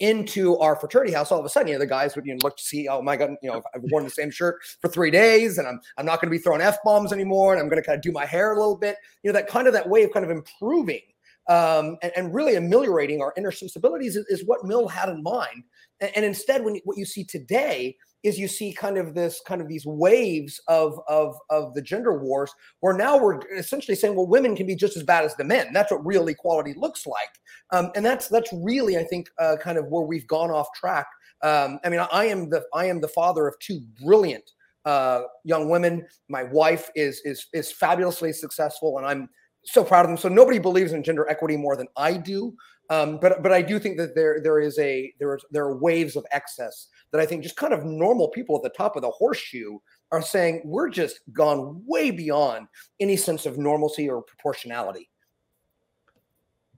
into 0.00 0.58
our 0.58 0.76
fraternity 0.76 1.12
house, 1.12 1.30
all 1.30 1.38
of 1.38 1.44
a 1.44 1.48
sudden, 1.48 1.68
you 1.68 1.74
know, 1.74 1.78
the 1.78 1.86
guys 1.86 2.16
would 2.16 2.26
you 2.26 2.34
know, 2.34 2.40
look 2.42 2.56
to 2.56 2.62
see, 2.62 2.88
oh 2.88 3.02
my 3.02 3.16
god, 3.16 3.34
you 3.42 3.50
know, 3.50 3.62
I've 3.74 3.82
worn 3.84 4.04
the 4.04 4.10
same 4.10 4.30
shirt 4.30 4.56
for 4.80 4.88
three 4.88 5.10
days, 5.10 5.58
and 5.58 5.68
I'm 5.68 5.80
I'm 5.96 6.06
not 6.06 6.20
going 6.20 6.32
to 6.32 6.36
be 6.36 6.42
throwing 6.42 6.62
f 6.62 6.78
bombs 6.84 7.12
anymore, 7.12 7.52
and 7.52 7.62
I'm 7.62 7.68
going 7.68 7.80
to 7.80 7.86
kind 7.86 7.96
of 7.96 8.02
do 8.02 8.12
my 8.12 8.26
hair 8.26 8.52
a 8.52 8.58
little 8.58 8.76
bit, 8.76 8.96
you 9.22 9.30
know, 9.30 9.34
that 9.34 9.46
kind 9.46 9.66
of 9.66 9.72
that 9.74 9.88
way 9.88 10.02
of 10.02 10.12
kind 10.12 10.24
of 10.24 10.30
improving 10.30 11.00
um, 11.48 11.96
and, 12.02 12.12
and, 12.16 12.34
really 12.34 12.54
ameliorating 12.54 13.20
our 13.20 13.32
inner 13.36 13.50
sensibilities 13.50 14.14
is, 14.14 14.24
is, 14.28 14.46
what 14.46 14.64
Mill 14.64 14.86
had 14.86 15.08
in 15.08 15.20
mind. 15.22 15.64
And, 16.00 16.10
and 16.14 16.24
instead, 16.24 16.64
when 16.64 16.76
what 16.84 16.96
you 16.96 17.04
see 17.04 17.24
today 17.24 17.96
is 18.22 18.38
you 18.38 18.48
see 18.48 18.72
kind 18.72 18.98
of 18.98 19.14
this 19.14 19.40
kind 19.46 19.60
of 19.60 19.68
these 19.68 19.86
waves 19.86 20.60
of 20.68 21.00
of 21.08 21.36
of 21.48 21.74
the 21.74 21.82
gender 21.82 22.18
wars 22.18 22.52
where 22.80 22.94
now 22.94 23.16
we're 23.18 23.40
essentially 23.56 23.94
saying 23.94 24.14
well 24.14 24.26
women 24.26 24.54
can 24.54 24.66
be 24.66 24.74
just 24.74 24.96
as 24.96 25.02
bad 25.02 25.24
as 25.24 25.34
the 25.36 25.44
men. 25.44 25.72
That's 25.72 25.90
what 25.90 26.04
real 26.04 26.28
equality 26.28 26.74
looks 26.76 27.06
like. 27.06 27.30
Um, 27.70 27.90
and 27.94 28.04
that's 28.04 28.28
that's 28.28 28.52
really 28.52 28.98
i 28.98 29.04
think 29.04 29.28
uh, 29.38 29.56
kind 29.60 29.78
of 29.78 29.86
where 29.86 30.04
we've 30.04 30.26
gone 30.26 30.50
off 30.50 30.68
track. 30.74 31.06
Um, 31.42 31.78
i 31.84 31.88
mean 31.88 32.00
i 32.12 32.26
am 32.26 32.50
the 32.50 32.64
i 32.74 32.86
am 32.86 33.00
the 33.00 33.08
father 33.08 33.46
of 33.46 33.58
two 33.58 33.80
brilliant 34.02 34.50
uh, 34.86 35.22
young 35.44 35.68
women. 35.68 36.06
My 36.28 36.44
wife 36.44 36.90
is 36.94 37.20
is 37.24 37.46
is 37.52 37.72
fabulously 37.72 38.32
successful 38.32 38.98
and 38.98 39.06
i'm 39.06 39.28
so 39.62 39.84
proud 39.84 40.06
of 40.06 40.08
them. 40.08 40.16
So 40.16 40.30
nobody 40.30 40.58
believes 40.58 40.92
in 40.92 41.02
gender 41.02 41.28
equity 41.28 41.56
more 41.56 41.76
than 41.76 41.86
i 41.96 42.14
do. 42.14 42.54
Um, 42.90 43.18
but 43.22 43.40
but 43.42 43.52
I 43.52 43.62
do 43.62 43.78
think 43.78 43.96
that 43.98 44.16
there 44.16 44.40
there 44.42 44.58
is 44.58 44.76
a 44.80 45.14
there 45.20 45.36
is 45.36 45.44
there 45.52 45.64
are 45.64 45.78
waves 45.78 46.16
of 46.16 46.26
excess 46.32 46.88
that 47.12 47.20
I 47.20 47.26
think 47.26 47.42
just 47.42 47.56
kind 47.56 47.72
of 47.72 47.84
normal 47.84 48.28
people 48.28 48.56
at 48.56 48.62
the 48.62 48.70
top 48.70 48.96
of 48.96 49.02
the 49.02 49.10
horseshoe 49.10 49.78
are 50.12 50.22
saying 50.22 50.62
we're 50.64 50.88
just 50.88 51.20
gone 51.32 51.82
way 51.86 52.10
beyond 52.10 52.66
any 53.00 53.16
sense 53.16 53.46
of 53.46 53.58
normalcy 53.58 54.08
or 54.08 54.22
proportionality 54.22 55.10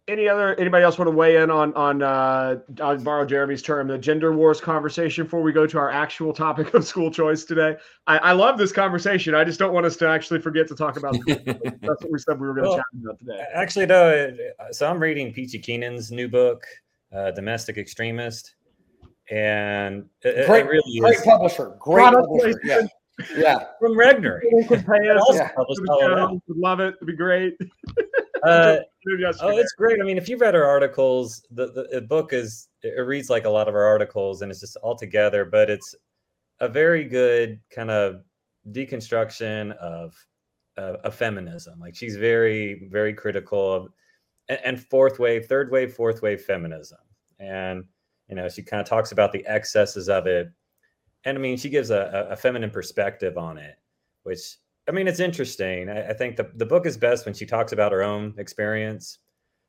any 0.08 0.28
other 0.28 0.54
anybody 0.56 0.82
else 0.82 0.98
want 0.98 1.06
to 1.06 1.16
weigh 1.16 1.36
in 1.36 1.50
on 1.50 1.72
on 1.74 2.02
uh 2.02 2.56
I'll 2.80 2.98
borrow 2.98 3.24
Jeremy's 3.24 3.62
term 3.62 3.86
the 3.86 3.98
gender 3.98 4.32
wars 4.32 4.60
conversation 4.60 5.24
before 5.24 5.42
we 5.42 5.52
go 5.52 5.66
to 5.66 5.78
our 5.78 5.90
actual 5.90 6.32
topic 6.32 6.74
of 6.74 6.84
school 6.84 7.10
choice 7.10 7.44
today? 7.44 7.76
I, 8.08 8.18
I 8.18 8.32
love 8.32 8.58
this 8.58 8.72
conversation. 8.72 9.34
I 9.34 9.44
just 9.44 9.60
don't 9.60 9.72
want 9.72 9.86
us 9.86 9.96
to 9.98 10.08
actually 10.08 10.40
forget 10.40 10.66
to 10.68 10.74
talk 10.74 10.96
about 10.96 11.16
that's 11.26 12.02
what 12.02 12.10
we 12.10 12.18
said 12.18 12.40
we 12.40 12.48
were 12.48 12.54
going 12.54 12.64
to 12.64 12.70
well, 12.70 12.76
chat 12.78 12.84
about 13.00 13.18
today. 13.20 13.44
Actually, 13.54 13.86
no. 13.86 14.36
So 14.72 14.90
I'm 14.90 15.00
reading 15.00 15.32
Peachy 15.32 15.60
Keenan's 15.60 16.10
new 16.10 16.28
book, 16.28 16.66
uh, 17.12 17.30
Domestic 17.30 17.78
Extremist, 17.78 18.56
and 19.30 20.06
it, 20.22 20.46
great, 20.46 20.66
it 20.66 20.68
really 20.68 21.00
great 21.00 21.16
is 21.16 21.22
publisher, 21.22 21.76
great 21.78 22.12
publisher. 22.12 22.60
Yeah. 22.64 22.82
Yeah, 23.36 23.66
from 23.78 23.96
Regnery. 23.96 24.40
Yeah. 24.70 25.50
Would 26.48 26.56
love 26.56 26.80
it. 26.80 26.94
It'd 26.94 27.06
be 27.06 27.14
great. 27.14 27.56
Uh, 28.42 28.78
oh, 29.40 29.58
it's 29.58 29.72
great. 29.72 30.00
I 30.00 30.04
mean, 30.04 30.16
if 30.16 30.28
you've 30.28 30.40
read 30.40 30.54
our 30.54 30.64
articles, 30.64 31.46
the, 31.50 31.66
the, 31.72 31.88
the, 31.92 32.00
book 32.00 32.32
is 32.32 32.68
it 32.82 33.06
reads 33.06 33.28
like 33.30 33.44
a 33.44 33.50
lot 33.50 33.68
of 33.68 33.74
our 33.74 33.84
articles, 33.84 34.42
and 34.42 34.50
it's 34.50 34.60
just 34.60 34.76
all 34.76 34.96
together. 34.96 35.44
But 35.44 35.70
it's 35.70 35.94
a 36.60 36.68
very 36.68 37.04
good 37.04 37.60
kind 37.70 37.90
of 37.90 38.22
deconstruction 38.70 39.76
of 39.76 40.14
uh, 40.78 40.96
of 41.04 41.14
feminism. 41.14 41.78
Like 41.78 41.94
she's 41.94 42.16
very 42.16 42.88
very 42.90 43.12
critical 43.12 43.72
of 43.72 43.88
and, 44.48 44.58
and 44.64 44.80
fourth 44.80 45.18
wave, 45.18 45.46
third 45.46 45.70
wave, 45.70 45.92
fourth 45.92 46.22
wave 46.22 46.40
feminism, 46.42 46.98
and 47.38 47.84
you 48.32 48.36
know 48.36 48.48
she 48.48 48.62
kind 48.62 48.80
of 48.80 48.88
talks 48.88 49.12
about 49.12 49.30
the 49.30 49.44
excesses 49.46 50.08
of 50.08 50.26
it. 50.26 50.50
And 51.26 51.36
I 51.36 51.40
mean, 51.40 51.58
she 51.58 51.68
gives 51.68 51.90
a, 51.90 52.28
a 52.30 52.34
feminine 52.34 52.70
perspective 52.70 53.36
on 53.36 53.58
it, 53.58 53.74
which 54.22 54.56
I 54.88 54.92
mean, 54.92 55.06
it's 55.06 55.20
interesting. 55.20 55.90
I, 55.90 56.08
I, 56.08 56.12
think 56.14 56.36
the, 56.36 56.50
the 56.56 56.64
book 56.64 56.86
is 56.86 56.96
best 56.96 57.26
when 57.26 57.34
she 57.34 57.44
talks 57.44 57.72
about 57.72 57.92
her 57.92 58.02
own 58.02 58.32
experience. 58.38 59.18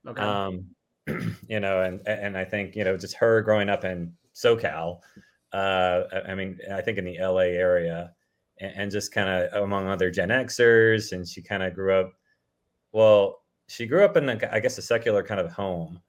Okay. 0.08 0.22
Um, 0.22 0.68
you 1.50 1.60
know, 1.60 1.82
and 1.82 2.08
and 2.08 2.38
I 2.38 2.46
think 2.46 2.74
you 2.74 2.86
know 2.86 2.96
just 2.96 3.16
her 3.16 3.42
growing 3.42 3.68
up 3.68 3.84
in 3.84 4.14
SoCal. 4.34 5.00
Uh, 5.52 6.04
I 6.26 6.34
mean, 6.34 6.58
I 6.72 6.80
think 6.80 6.98
in 6.98 7.04
the 7.04 7.18
LA 7.20 7.52
area, 7.60 8.14
and, 8.62 8.72
and 8.78 8.92
just 8.92 9.12
kind 9.12 9.28
of 9.28 9.62
among 9.62 9.90
other 9.90 10.10
Gen 10.10 10.30
Xers, 10.30 11.12
and 11.12 11.28
she 11.28 11.42
kind 11.42 11.64
of 11.64 11.76
grew 11.76 11.94
up. 11.94 12.14
Well, 12.94 13.42
she 13.68 13.88
grew 13.88 14.06
up 14.06 14.16
in, 14.16 14.30
a, 14.30 14.40
I 14.54 14.62
guess, 14.62 14.78
a 14.78 14.82
secular 14.82 15.22
kind 15.22 15.42
of 15.42 15.52
home. 15.52 16.00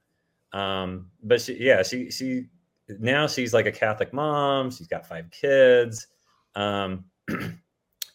Um, 0.57 1.11
but 1.23 1.41
she, 1.41 1.57
yeah, 1.59 1.83
she 1.83 2.09
she 2.11 2.47
now 2.87 3.27
she's 3.27 3.53
like 3.53 3.65
a 3.65 3.71
Catholic 3.71 4.13
mom. 4.13 4.71
She's 4.71 4.87
got 4.87 5.07
five 5.07 5.29
kids. 5.31 6.07
Um, 6.55 7.05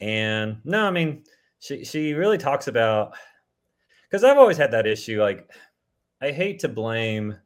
And 0.01 0.59
no, 0.65 0.87
I 0.87 0.91
mean, 0.91 1.25
she 1.59 1.85
she 1.85 2.15
really 2.15 2.39
talks 2.39 2.69
about 2.69 3.15
because 4.09 4.25
I've 4.25 4.39
always 4.39 4.57
had 4.57 4.71
that 4.73 4.87
issue. 4.87 5.21
Like, 5.21 5.51
I 6.23 6.31
hate 6.31 6.59
to 6.61 6.69
blame, 6.69 7.37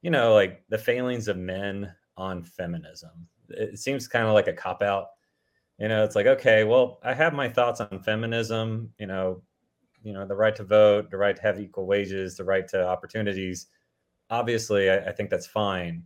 you 0.00 0.10
know, 0.10 0.34
like 0.34 0.64
the 0.68 0.78
failings 0.78 1.28
of 1.28 1.36
men 1.36 1.92
on 2.16 2.42
feminism. 2.42 3.10
It 3.50 3.78
seems 3.78 4.08
kind 4.08 4.26
of 4.26 4.32
like 4.34 4.48
a 4.48 4.52
cop 4.52 4.82
out. 4.82 5.08
You 5.78 5.88
know, 5.88 6.04
it's 6.04 6.16
like, 6.16 6.26
okay, 6.26 6.64
well, 6.64 6.98
I 7.02 7.12
have 7.14 7.34
my 7.34 7.48
thoughts 7.48 7.80
on 7.80 8.02
feminism. 8.02 8.90
You 8.98 9.06
know, 9.06 9.42
you 10.02 10.12
know, 10.14 10.26
the 10.26 10.34
right 10.34 10.56
to 10.56 10.64
vote, 10.64 11.10
the 11.10 11.18
right 11.18 11.36
to 11.36 11.42
have 11.42 11.60
equal 11.60 11.86
wages, 11.86 12.36
the 12.36 12.44
right 12.44 12.66
to 12.68 12.86
opportunities. 12.86 13.66
Obviously, 14.32 14.90
I, 14.90 15.10
I 15.10 15.12
think 15.12 15.30
that's 15.30 15.46
fine. 15.46 16.02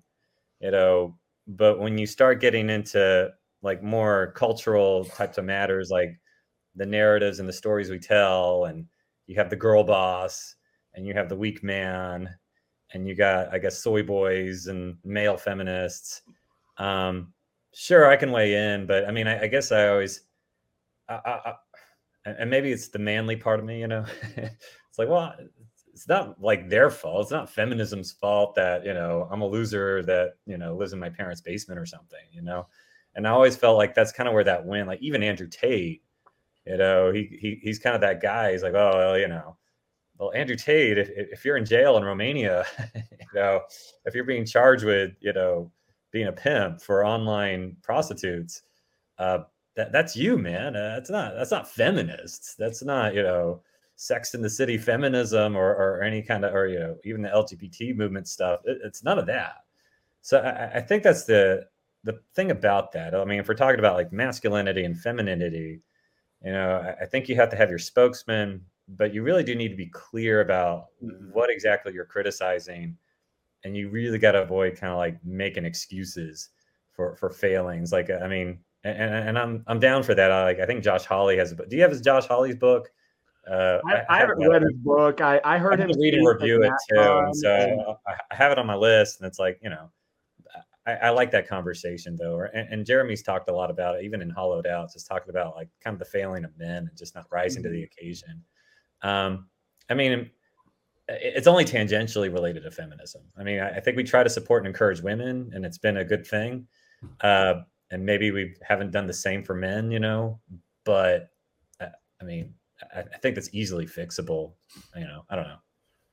You 0.60 0.70
know, 0.72 1.18
but 1.46 1.78
when 1.78 1.96
you 1.96 2.06
start 2.06 2.40
getting 2.40 2.68
into 2.68 3.30
like 3.62 3.82
more 3.82 4.32
cultural 4.36 5.04
types 5.04 5.38
of 5.38 5.44
matters 5.44 5.90
like 5.90 6.18
the 6.76 6.86
narratives 6.86 7.40
and 7.40 7.48
the 7.48 7.52
stories 7.52 7.90
we 7.90 7.98
tell 7.98 8.66
and 8.66 8.86
you 9.26 9.34
have 9.34 9.50
the 9.50 9.56
girl 9.56 9.82
boss 9.82 10.54
and 10.94 11.06
you 11.06 11.14
have 11.14 11.28
the 11.28 11.36
weak 11.36 11.62
man 11.64 12.28
and 12.92 13.08
you 13.08 13.14
got 13.14 13.52
i 13.52 13.58
guess 13.58 13.78
soy 13.78 14.02
boys 14.02 14.66
and 14.66 14.96
male 15.04 15.36
feminists 15.36 16.22
um 16.78 17.32
sure 17.74 18.08
i 18.08 18.16
can 18.16 18.30
weigh 18.30 18.54
in 18.54 18.86
but 18.86 19.04
i 19.06 19.10
mean 19.10 19.26
i, 19.26 19.42
I 19.42 19.46
guess 19.46 19.72
i 19.72 19.88
always 19.88 20.22
I, 21.08 21.14
I, 21.44 21.54
and 22.24 22.50
maybe 22.50 22.70
it's 22.72 22.88
the 22.88 22.98
manly 22.98 23.36
part 23.36 23.58
of 23.58 23.66
me 23.66 23.80
you 23.80 23.88
know 23.88 24.04
it's 24.36 24.98
like 24.98 25.08
well 25.08 25.34
it's 25.96 26.08
not 26.08 26.40
like 26.40 26.68
their 26.68 26.90
fault 26.90 27.22
it's 27.22 27.32
not 27.32 27.48
feminism's 27.48 28.12
fault 28.12 28.54
that 28.54 28.84
you 28.84 28.94
know 28.94 29.26
i'm 29.30 29.40
a 29.40 29.46
loser 29.46 30.02
that 30.02 30.34
you 30.46 30.58
know 30.58 30.76
lives 30.76 30.92
in 30.92 31.00
my 31.00 31.08
parents 31.08 31.40
basement 31.40 31.80
or 31.80 31.86
something 31.86 32.20
you 32.32 32.42
know 32.42 32.66
and 33.16 33.26
I 33.26 33.30
always 33.30 33.56
felt 33.56 33.78
like 33.78 33.94
that's 33.94 34.12
kind 34.12 34.28
of 34.28 34.34
where 34.34 34.44
that 34.44 34.64
went. 34.64 34.86
Like 34.86 35.00
even 35.00 35.22
Andrew 35.22 35.48
Tate, 35.48 36.02
you 36.66 36.76
know, 36.76 37.10
he, 37.10 37.36
he 37.40 37.58
he's 37.62 37.78
kind 37.78 37.94
of 37.94 38.02
that 38.02 38.20
guy. 38.20 38.52
He's 38.52 38.62
like, 38.62 38.74
oh, 38.74 38.92
well, 38.94 39.18
you 39.18 39.26
know, 39.26 39.56
well, 40.18 40.32
Andrew 40.34 40.56
Tate, 40.56 40.98
if, 40.98 41.08
if 41.10 41.44
you're 41.44 41.56
in 41.56 41.64
jail 41.64 41.96
in 41.96 42.04
Romania, 42.04 42.64
you 42.94 43.26
know, 43.34 43.62
if 44.04 44.14
you're 44.14 44.24
being 44.24 44.44
charged 44.44 44.84
with, 44.84 45.12
you 45.20 45.32
know, 45.32 45.72
being 46.12 46.28
a 46.28 46.32
pimp 46.32 46.80
for 46.82 47.06
online 47.06 47.76
prostitutes, 47.82 48.62
uh, 49.18 49.38
that 49.76 49.92
that's 49.92 50.14
you, 50.14 50.36
man. 50.36 50.76
Uh, 50.76 50.96
that's 50.96 51.10
not 51.10 51.34
that's 51.34 51.50
not 51.50 51.70
feminists. 51.70 52.54
That's 52.58 52.82
not 52.82 53.14
you 53.14 53.22
know 53.22 53.62
Sex 53.96 54.34
in 54.34 54.42
the 54.42 54.50
City 54.50 54.78
feminism 54.78 55.56
or 55.56 55.74
or 55.74 56.02
any 56.02 56.22
kind 56.22 56.44
of 56.44 56.54
or 56.54 56.66
you 56.68 56.78
know 56.78 56.96
even 57.04 57.22
the 57.22 57.28
LGBT 57.30 57.96
movement 57.96 58.28
stuff. 58.28 58.60
It, 58.64 58.78
it's 58.84 59.02
none 59.02 59.18
of 59.18 59.26
that. 59.26 59.64
So 60.20 60.38
I, 60.38 60.78
I 60.78 60.80
think 60.80 61.02
that's 61.02 61.24
the 61.24 61.66
the 62.04 62.20
thing 62.34 62.50
about 62.50 62.92
that. 62.92 63.14
I 63.14 63.24
mean, 63.24 63.40
if 63.40 63.48
we're 63.48 63.54
talking 63.54 63.78
about 63.80 63.96
like 63.96 64.12
masculinity 64.12 64.84
and 64.84 64.96
femininity, 64.98 65.80
you 66.44 66.52
know, 66.52 66.76
I, 67.00 67.02
I 67.02 67.06
think 67.06 67.28
you 67.28 67.36
have 67.36 67.50
to 67.50 67.56
have 67.56 67.70
your 67.70 67.78
spokesman, 67.78 68.60
but 68.88 69.12
you 69.12 69.22
really 69.22 69.42
do 69.42 69.54
need 69.56 69.70
to 69.70 69.76
be 69.76 69.86
clear 69.88 70.40
about 70.40 70.86
Mm-hmm. 71.02 71.30
what 71.32 71.50
exactly 71.50 71.92
you're 71.92 72.06
criticizing 72.06 72.96
and 73.64 73.76
you 73.76 73.90
really 73.90 74.18
got 74.18 74.32
to 74.32 74.42
avoid 74.42 74.76
kind 74.76 74.92
of 74.92 74.98
like 74.98 75.18
making 75.24 75.64
excuses 75.66 76.50
for 76.92 77.14
for 77.16 77.28
failings 77.30 77.92
like 77.92 78.08
i 78.10 78.26
mean 78.26 78.58
and, 78.84 79.28
and 79.28 79.38
i'm 79.38 79.62
i'm 79.66 79.78
down 79.78 80.02
for 80.02 80.14
that 80.14 80.30
I, 80.30 80.44
like 80.44 80.60
i 80.60 80.64
think 80.66 80.82
Josh 80.82 81.04
Hawley 81.04 81.36
has 81.36 81.52
a 81.52 81.56
book 81.56 81.68
do 81.68 81.76
you 81.76 81.82
have 81.82 81.90
his 81.90 82.00
Josh 82.00 82.26
Hawley's 82.26 82.56
book 82.56 82.90
uh 83.50 83.78
I, 83.86 84.02
I 84.08 84.18
haven't 84.18 84.38
read 84.48 84.62
his 84.62 84.72
book. 84.74 85.20
I, 85.20 85.40
I 85.44 85.58
heard 85.58 85.78
him 85.80 85.90
read 85.98 86.14
and 86.14 86.26
review 86.26 86.62
it 86.62 86.72
too 86.90 87.00
and 87.00 87.36
so 87.36 87.50
and- 87.54 87.80
I, 88.06 88.34
have 88.34 88.52
it 88.52 88.58
on 88.58 88.66
my 88.66 88.74
list 88.74 89.20
and 89.20 89.26
it's 89.26 89.38
like 89.38 89.58
you 89.62 89.70
know 89.70 89.90
I, 90.86 90.92
I 90.92 91.10
like 91.10 91.30
that 91.32 91.48
conversation 91.48 92.16
though 92.16 92.46
and, 92.52 92.68
and 92.70 92.86
jeremy's 92.86 93.22
talked 93.22 93.48
a 93.48 93.54
lot 93.54 93.70
about 93.70 93.96
it 93.96 94.04
even 94.04 94.22
in 94.22 94.30
hollowed 94.30 94.66
out 94.66 94.92
just 94.92 95.06
talking 95.06 95.30
about 95.30 95.56
like 95.56 95.68
kind 95.82 95.94
of 95.94 95.98
the 95.98 96.06
failing 96.06 96.44
of 96.44 96.56
men 96.58 96.88
and 96.88 96.96
just 96.96 97.14
not 97.14 97.26
rising 97.30 97.62
to 97.62 97.68
the 97.68 97.84
occasion 97.84 98.42
um 99.02 99.46
i 99.90 99.94
mean 99.94 100.30
it's 101.08 101.46
only 101.46 101.64
tangentially 101.64 102.32
related 102.32 102.64
to 102.64 102.70
feminism. 102.70 103.22
I 103.38 103.44
mean, 103.44 103.60
I, 103.60 103.76
I 103.76 103.80
think 103.80 103.96
we 103.96 104.02
try 104.02 104.22
to 104.22 104.30
support 104.30 104.62
and 104.62 104.68
encourage 104.68 105.00
women, 105.00 105.50
and 105.54 105.64
it's 105.64 105.78
been 105.78 105.98
a 105.98 106.04
good 106.04 106.26
thing. 106.26 106.66
Uh, 107.20 107.60
and 107.90 108.04
maybe 108.04 108.32
we 108.32 108.54
haven't 108.62 108.90
done 108.90 109.06
the 109.06 109.12
same 109.12 109.44
for 109.44 109.54
men, 109.54 109.90
you 109.90 110.00
know. 110.00 110.40
But 110.84 111.28
uh, 111.80 111.90
I 112.20 112.24
mean, 112.24 112.54
I, 112.94 113.00
I 113.00 113.18
think 113.18 113.34
that's 113.34 113.52
easily 113.52 113.86
fixable. 113.86 114.52
You 114.94 115.06
know, 115.06 115.24
I 115.30 115.36
don't 115.36 115.48
know. 115.48 115.58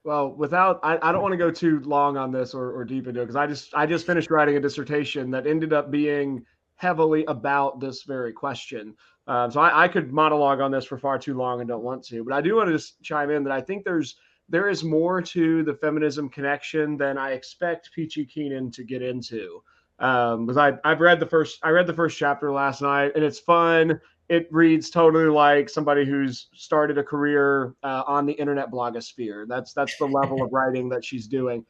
Well, 0.04 0.36
without 0.36 0.80
I, 0.84 1.00
I 1.02 1.12
don't 1.12 1.22
want 1.22 1.32
to 1.32 1.38
go 1.38 1.50
too 1.50 1.80
long 1.82 2.18
on 2.18 2.32
this 2.32 2.54
or, 2.54 2.72
or 2.72 2.84
deep 2.84 3.08
into 3.08 3.22
it 3.22 3.24
because 3.24 3.38
I 3.38 3.48
just 3.48 3.74
I 3.74 3.86
just 3.86 4.06
finished 4.06 4.30
writing 4.30 4.58
a 4.58 4.60
dissertation 4.60 5.32
that 5.32 5.48
ended 5.48 5.72
up 5.72 5.92
being 5.92 6.44
heavily 6.76 7.24
about 7.26 7.80
this 7.80 8.04
very 8.04 8.34
question. 8.34 8.96
Um, 9.28 9.50
so 9.52 9.62
I, 9.62 9.86
I 9.86 9.88
could 9.88 10.12
monologue 10.12 10.60
on 10.60 10.72
this 10.72 10.84
for 10.84 10.98
far 10.98 11.18
too 11.18 11.36
long 11.36 11.62
and 11.62 11.70
don't 11.70 11.84
want 11.84 12.04
to, 12.08 12.24
but 12.26 12.34
I 12.34 12.42
do 12.42 12.56
want 12.58 12.68
to 12.68 12.74
just 12.74 13.02
chime 13.02 13.30
in 13.30 13.44
that 13.46 13.54
I 13.54 13.62
think 13.62 13.86
there's 13.86 14.18
there 14.50 14.68
is 14.68 14.84
more 14.84 15.22
to 15.22 15.64
the 15.64 15.74
feminism 15.76 16.28
connection 16.30 16.98
than 16.98 17.18
I 17.18 17.32
expect 17.32 17.92
Peachy 17.96 18.26
Keenan 18.26 18.72
to 18.72 18.84
get 18.84 19.02
into. 19.02 19.64
Um, 20.00 20.46
because 20.46 20.58
I 20.58 20.74
I've 20.84 21.00
read 21.00 21.22
the 21.22 21.26
first 21.26 21.60
I 21.64 21.70
read 21.70 21.88
the 21.88 21.94
first 21.94 22.18
chapter 22.18 22.52
last 22.52 22.82
night 22.82 23.14
and 23.16 23.24
it's 23.24 23.40
fun. 23.40 24.02
It 24.34 24.48
reads 24.50 24.90
totally 24.90 25.26
like 25.26 25.70
somebody 25.70 26.06
who's 26.06 26.48
started 26.56 26.98
a 26.98 27.04
career 27.04 27.76
uh, 27.84 28.02
on 28.08 28.26
the 28.26 28.34
internet 28.34 28.72
blogosphere. 28.72 29.48
That's 29.48 29.74
that's 29.74 29.96
the 29.98 30.06
level 30.06 30.42
of 30.42 30.52
writing 30.52 30.90
that 30.90 31.06
she's 31.06 31.28
doing. 31.28 31.64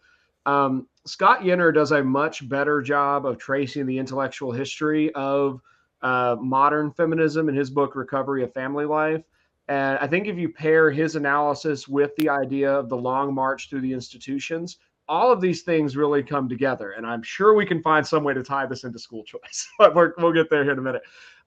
Um, 0.46 0.88
Scott 1.06 1.42
Yenor 1.42 1.74
does 1.74 1.92
a 1.92 2.02
much 2.02 2.48
better 2.48 2.82
job 2.82 3.26
of 3.26 3.38
tracing 3.38 3.86
the 3.86 3.98
intellectual 3.98 4.54
history 4.54 5.14
of 5.14 5.60
uh, 6.02 6.38
modern 6.40 6.92
feminism 6.92 7.50
in 7.50 7.56
his 7.56 7.70
book 7.70 7.98
Recovery 7.98 8.46
of 8.46 8.54
Family 8.54 8.86
Life. 8.86 9.26
And 9.68 9.98
I 10.00 10.08
think 10.08 10.28
if 10.28 10.38
you 10.38 10.48
pair 10.48 10.90
his 10.90 11.18
analysis 11.18 11.86
with 11.86 12.16
the 12.16 12.30
idea 12.30 12.72
of 12.72 12.88
the 12.88 12.96
long 12.98 13.34
march 13.34 13.70
through 13.70 13.82
the 13.82 13.92
institutions, 13.92 14.78
all 15.10 15.34
of 15.34 15.42
these 15.42 15.64
things 15.64 15.98
really 15.98 16.24
come 16.24 16.48
together. 16.48 16.92
And 16.92 17.06
I'm 17.06 17.24
sure 17.24 17.54
we 17.54 17.66
can 17.66 17.82
find 17.82 18.08
some 18.08 18.24
way 18.24 18.34
to 18.34 18.44
tie 18.44 18.66
this 18.66 18.86
into 18.86 19.00
school 19.00 19.26
choice, 19.26 19.68
but 19.78 19.96
we're, 19.96 20.14
we'll 20.18 20.32
get 20.32 20.50
there 20.50 20.64
here 20.64 20.74
in 20.74 20.80
a 20.80 20.82
minute. 20.82 21.04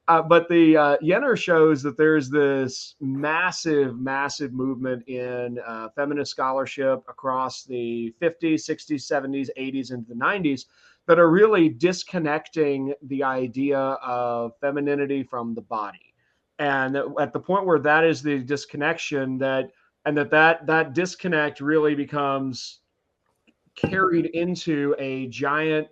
Uh, 0.09 0.23
but 0.23 0.49
the 0.49 0.77
uh, 0.77 0.97
Yenor 0.99 1.37
shows 1.37 1.83
that 1.83 1.97
there's 1.97 2.31
this 2.31 2.95
massive, 3.01 3.99
massive 3.99 4.53
movement 4.53 5.07
in 5.09 5.59
uh, 5.67 5.89
feminist 5.97 6.31
scholarship 6.31 7.03
across 7.09 7.65
the 7.65 8.15
50s, 8.23 8.71
60s, 8.71 9.11
70s, 9.11 9.49
80s, 9.59 9.91
and 9.91 10.07
the 10.07 10.15
90s 10.15 10.67
that 11.07 11.19
are 11.19 11.31
really 11.31 11.69
disconnecting 11.69 12.95
the 13.03 13.23
idea 13.23 13.79
of 13.79 14.53
femininity 14.61 15.25
from 15.25 15.55
the 15.55 15.63
body. 15.63 16.15
And 16.59 16.97
at 17.21 17.33
the 17.33 17.41
point 17.41 17.67
where 17.67 17.81
that 17.81 18.05
is 18.05 18.23
the 18.23 18.39
disconnection 18.39 19.39
that 19.39 19.71
and 20.05 20.17
that 20.17 20.31
that 20.31 20.67
that 20.67 20.95
disconnect 20.95 21.61
really 21.61 21.95
becomes 21.95 22.81
carried 23.75 24.27
into 24.27 24.95
a 24.99 25.27
giant 25.27 25.89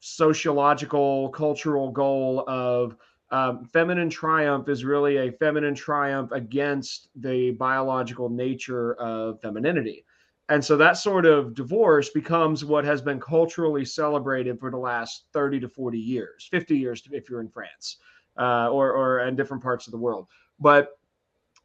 sociological 0.00 1.28
cultural 1.30 1.90
goal 1.90 2.44
of 2.48 2.96
um, 3.30 3.64
feminine 3.64 4.10
triumph 4.10 4.68
is 4.68 4.84
really 4.84 5.16
a 5.18 5.32
feminine 5.32 5.74
triumph 5.74 6.32
against 6.32 7.08
the 7.16 7.50
biological 7.52 8.28
nature 8.28 8.94
of 8.94 9.40
femininity 9.40 10.04
and 10.50 10.64
so 10.64 10.76
that 10.76 10.96
sort 10.96 11.26
of 11.26 11.54
divorce 11.54 12.08
becomes 12.08 12.64
what 12.64 12.84
has 12.84 13.02
been 13.02 13.20
culturally 13.20 13.84
celebrated 13.84 14.58
for 14.58 14.70
the 14.70 14.78
last 14.78 15.24
30 15.32 15.60
to 15.60 15.68
40 15.68 15.98
years 15.98 16.48
50 16.50 16.76
years 16.76 17.02
if 17.10 17.28
you're 17.28 17.40
in 17.40 17.48
france 17.48 17.98
uh, 18.38 18.68
or 18.70 18.92
or 18.92 19.20
in 19.20 19.36
different 19.36 19.62
parts 19.62 19.86
of 19.86 19.90
the 19.90 19.98
world. 19.98 20.26
But 20.60 20.98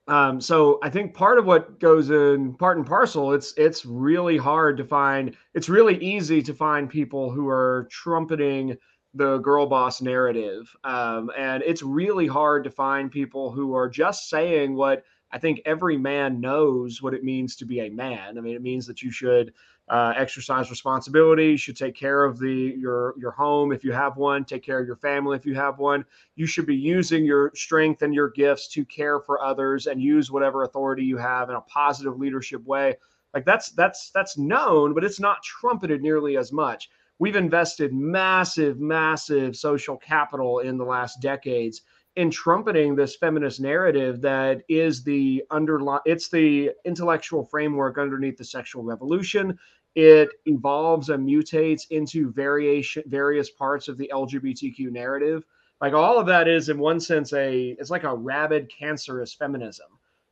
um, 0.07 0.41
so 0.41 0.79
I 0.83 0.89
think 0.89 1.13
part 1.13 1.39
of 1.39 1.45
what 1.45 1.79
goes 1.79 2.09
in 2.09 2.55
part 2.55 2.77
and 2.77 2.85
parcel, 2.85 3.33
it's 3.33 3.53
it's 3.55 3.85
really 3.85 4.37
hard 4.37 4.77
to 4.77 4.83
find. 4.83 5.35
It's 5.53 5.69
really 5.69 5.97
easy 6.03 6.41
to 6.41 6.53
find 6.53 6.89
people 6.89 7.31
who 7.31 7.47
are 7.47 7.87
trumpeting 7.89 8.75
the 9.13 9.37
girl 9.39 9.65
boss 9.65 10.01
narrative, 10.01 10.75
um, 10.83 11.31
and 11.37 11.63
it's 11.63 11.83
really 11.83 12.27
hard 12.27 12.63
to 12.63 12.71
find 12.71 13.11
people 13.11 13.51
who 13.51 13.75
are 13.75 13.87
just 13.89 14.29
saying 14.29 14.75
what 14.75 15.03
I 15.31 15.39
think 15.39 15.61
every 15.65 15.97
man 15.97 16.39
knows 16.39 17.01
what 17.01 17.13
it 17.13 17.23
means 17.23 17.55
to 17.57 17.65
be 17.65 17.81
a 17.81 17.89
man. 17.89 18.37
I 18.37 18.41
mean, 18.41 18.55
it 18.55 18.61
means 18.61 18.85
that 18.87 19.01
you 19.01 19.11
should 19.11 19.53
uh, 19.89 20.13
exercise 20.15 20.69
responsibility. 20.69 21.47
You 21.47 21.57
should 21.57 21.75
take 21.75 21.95
care 21.95 22.23
of 22.23 22.39
the 22.39 22.75
your 22.77 23.15
your 23.17 23.31
home 23.31 23.71
if 23.71 23.83
you 23.83 23.91
have 23.91 24.15
one. 24.17 24.45
Take 24.45 24.63
care 24.63 24.79
of 24.79 24.87
your 24.87 24.95
family 24.95 25.35
if 25.35 25.45
you 25.45 25.55
have 25.55 25.79
one. 25.79 26.05
You 26.35 26.45
should 26.45 26.65
be 26.65 26.75
using 26.75 27.25
your 27.25 27.51
strength 27.55 28.01
and 28.01 28.13
your 28.13 28.29
gifts 28.29 28.67
to 28.69 28.85
care 28.85 29.19
for 29.19 29.43
others 29.43 29.87
and 29.87 30.01
use 30.01 30.31
whatever 30.31 30.63
authority 30.63 31.03
you 31.03 31.17
have 31.17 31.49
in 31.49 31.55
a 31.55 31.61
positive 31.61 32.17
leadership 32.17 32.63
way. 32.65 32.95
Like 33.33 33.45
that's 33.45 33.71
that's 33.71 34.11
that's 34.11 34.37
known, 34.37 34.93
but 34.93 35.03
it's 35.03 35.19
not 35.19 35.43
trumpeted 35.43 36.01
nearly 36.01 36.37
as 36.37 36.51
much. 36.51 36.89
We've 37.23 37.37
invested 37.37 37.93
massive, 37.93 38.81
massive 38.81 39.55
social 39.55 39.95
capital 39.95 40.59
in 40.59 40.77
the 40.77 40.83
last 40.83 41.21
decades 41.21 41.83
in 42.17 42.29
trumpeting 42.29 42.97
this 42.97 43.15
feminist 43.15 43.61
narrative 43.61 44.19
that 44.23 44.61
is 44.67 45.05
the 45.05 45.41
underlying 45.49 46.01
it's 46.03 46.27
the 46.27 46.71
intellectual 46.83 47.45
framework 47.45 47.97
underneath 47.97 48.35
the 48.35 48.43
sexual 48.43 48.83
revolution. 48.83 49.57
It 49.95 50.31
evolves 50.47 51.07
and 51.07 51.25
mutates 51.25 51.83
into 51.91 52.29
variation 52.33 53.03
various 53.07 53.49
parts 53.51 53.87
of 53.87 53.97
the 53.97 54.11
lgbtq 54.13 54.91
narrative. 54.91 55.45
Like 55.79 55.93
all 55.93 56.19
of 56.19 56.27
that 56.27 56.49
is 56.49 56.67
in 56.67 56.77
one 56.77 56.99
sense 56.99 57.31
a 57.31 57.77
it's 57.79 57.89
like 57.89 58.03
a 58.03 58.13
rabid 58.13 58.69
cancerous 58.69 59.33
feminism. 59.33 59.87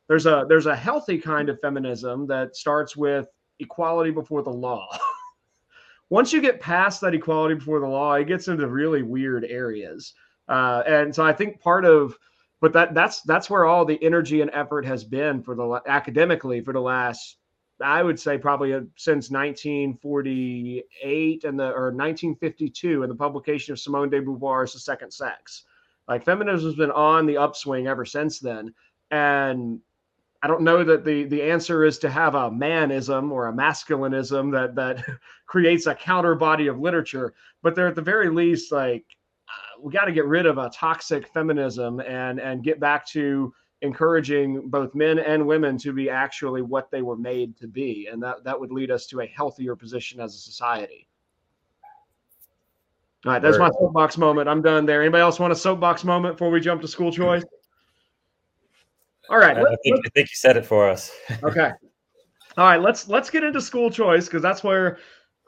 There's 0.08 0.26
a 0.26 0.44
there's 0.46 0.66
a 0.66 0.76
healthy 0.76 1.16
kind 1.16 1.48
of 1.48 1.58
feminism 1.58 2.26
that 2.26 2.54
starts 2.54 2.98
with 2.98 3.28
equality 3.60 4.10
before 4.10 4.42
the 4.42 4.50
law 4.50 4.86
once 6.12 6.32
you 6.32 6.40
get 6.40 6.60
past 6.60 7.00
that 7.00 7.14
equality 7.14 7.54
before 7.54 7.80
the 7.80 7.86
law 7.86 8.14
it 8.14 8.26
gets 8.26 8.48
into 8.48 8.66
really 8.66 9.02
weird 9.02 9.44
areas 9.44 10.14
uh, 10.48 10.82
and 10.86 11.14
so 11.14 11.22
I 11.24 11.32
think 11.32 11.60
part 11.60 11.84
of, 11.84 12.18
but 12.60 12.72
that 12.72 12.94
that's 12.94 13.22
that's 13.22 13.48
where 13.50 13.64
all 13.64 13.84
the 13.84 14.02
energy 14.02 14.40
and 14.40 14.50
effort 14.52 14.84
has 14.84 15.04
been 15.04 15.40
for 15.42 15.54
the 15.54 15.80
academically 15.86 16.60
for 16.60 16.72
the 16.72 16.80
last, 16.80 17.36
I 17.82 18.02
would 18.02 18.18
say 18.20 18.38
probably 18.38 18.72
since 18.96 19.30
1948 19.30 21.44
and 21.44 21.58
the 21.58 21.70
or 21.70 21.90
1952 21.90 23.02
and 23.02 23.10
the 23.10 23.16
publication 23.16 23.72
of 23.72 23.80
Simone 23.80 24.10
de 24.10 24.20
Beauvoir's 24.20 24.74
The 24.74 24.80
Second 24.80 25.10
Sex. 25.12 25.64
Like 26.08 26.24
feminism 26.24 26.68
has 26.68 26.76
been 26.76 26.90
on 26.90 27.26
the 27.26 27.38
upswing 27.38 27.86
ever 27.86 28.04
since 28.04 28.40
then, 28.40 28.74
and 29.10 29.80
I 30.42 30.48
don't 30.48 30.62
know 30.62 30.82
that 30.82 31.04
the 31.04 31.24
the 31.24 31.40
answer 31.40 31.84
is 31.84 31.98
to 31.98 32.10
have 32.10 32.34
a 32.34 32.50
manism 32.50 33.30
or 33.30 33.48
a 33.48 33.52
masculinism 33.52 34.50
that 34.52 34.74
that 34.74 35.04
creates 35.46 35.86
a 35.86 35.94
counter 35.94 36.34
body 36.34 36.66
of 36.66 36.80
literature, 36.80 37.34
but 37.62 37.74
they're 37.76 37.86
at 37.86 37.94
the 37.94 38.02
very 38.02 38.28
least 38.28 38.72
like 38.72 39.04
uh, 39.48 39.80
we 39.80 39.92
got 39.92 40.06
to 40.06 40.12
get 40.12 40.26
rid 40.26 40.46
of 40.46 40.58
a 40.58 40.68
toxic 40.70 41.28
feminism 41.28 42.00
and 42.00 42.40
and 42.40 42.64
get 42.64 42.80
back 42.80 43.06
to 43.08 43.54
encouraging 43.82 44.68
both 44.68 44.94
men 44.94 45.18
and 45.20 45.44
women 45.44 45.76
to 45.76 45.92
be 45.92 46.10
actually 46.10 46.62
what 46.62 46.90
they 46.90 47.02
were 47.02 47.16
made 47.16 47.56
to 47.56 47.68
be 47.68 48.08
and 48.10 48.22
that 48.22 48.42
that 48.42 48.58
would 48.58 48.72
lead 48.72 48.90
us 48.90 49.06
to 49.06 49.20
a 49.20 49.26
healthier 49.26 49.76
position 49.76 50.18
as 50.20 50.34
a 50.34 50.38
society. 50.38 51.06
All 53.24 53.32
right 53.32 53.42
that's 53.42 53.58
my 53.58 53.70
soapbox 53.70 54.18
moment. 54.18 54.48
I'm 54.48 54.62
done 54.62 54.86
there. 54.86 55.02
Anybody 55.02 55.22
else 55.22 55.38
want 55.38 55.52
a 55.52 55.56
soapbox 55.56 56.02
moment 56.02 56.34
before 56.34 56.50
we 56.50 56.60
jump 56.60 56.80
to 56.82 56.88
school 56.88 57.12
choice 57.12 57.44
all 59.32 59.38
right 59.38 59.56
I, 59.56 59.76
think, 59.82 60.06
I 60.06 60.08
think 60.10 60.30
you 60.30 60.36
said 60.36 60.56
it 60.56 60.64
for 60.64 60.88
us 60.88 61.10
okay 61.42 61.72
all 62.56 62.66
right 62.66 62.80
let's 62.80 63.08
let's 63.08 63.30
get 63.30 63.42
into 63.42 63.60
school 63.60 63.90
choice 63.90 64.26
because 64.26 64.42
that's 64.42 64.62
where 64.62 64.98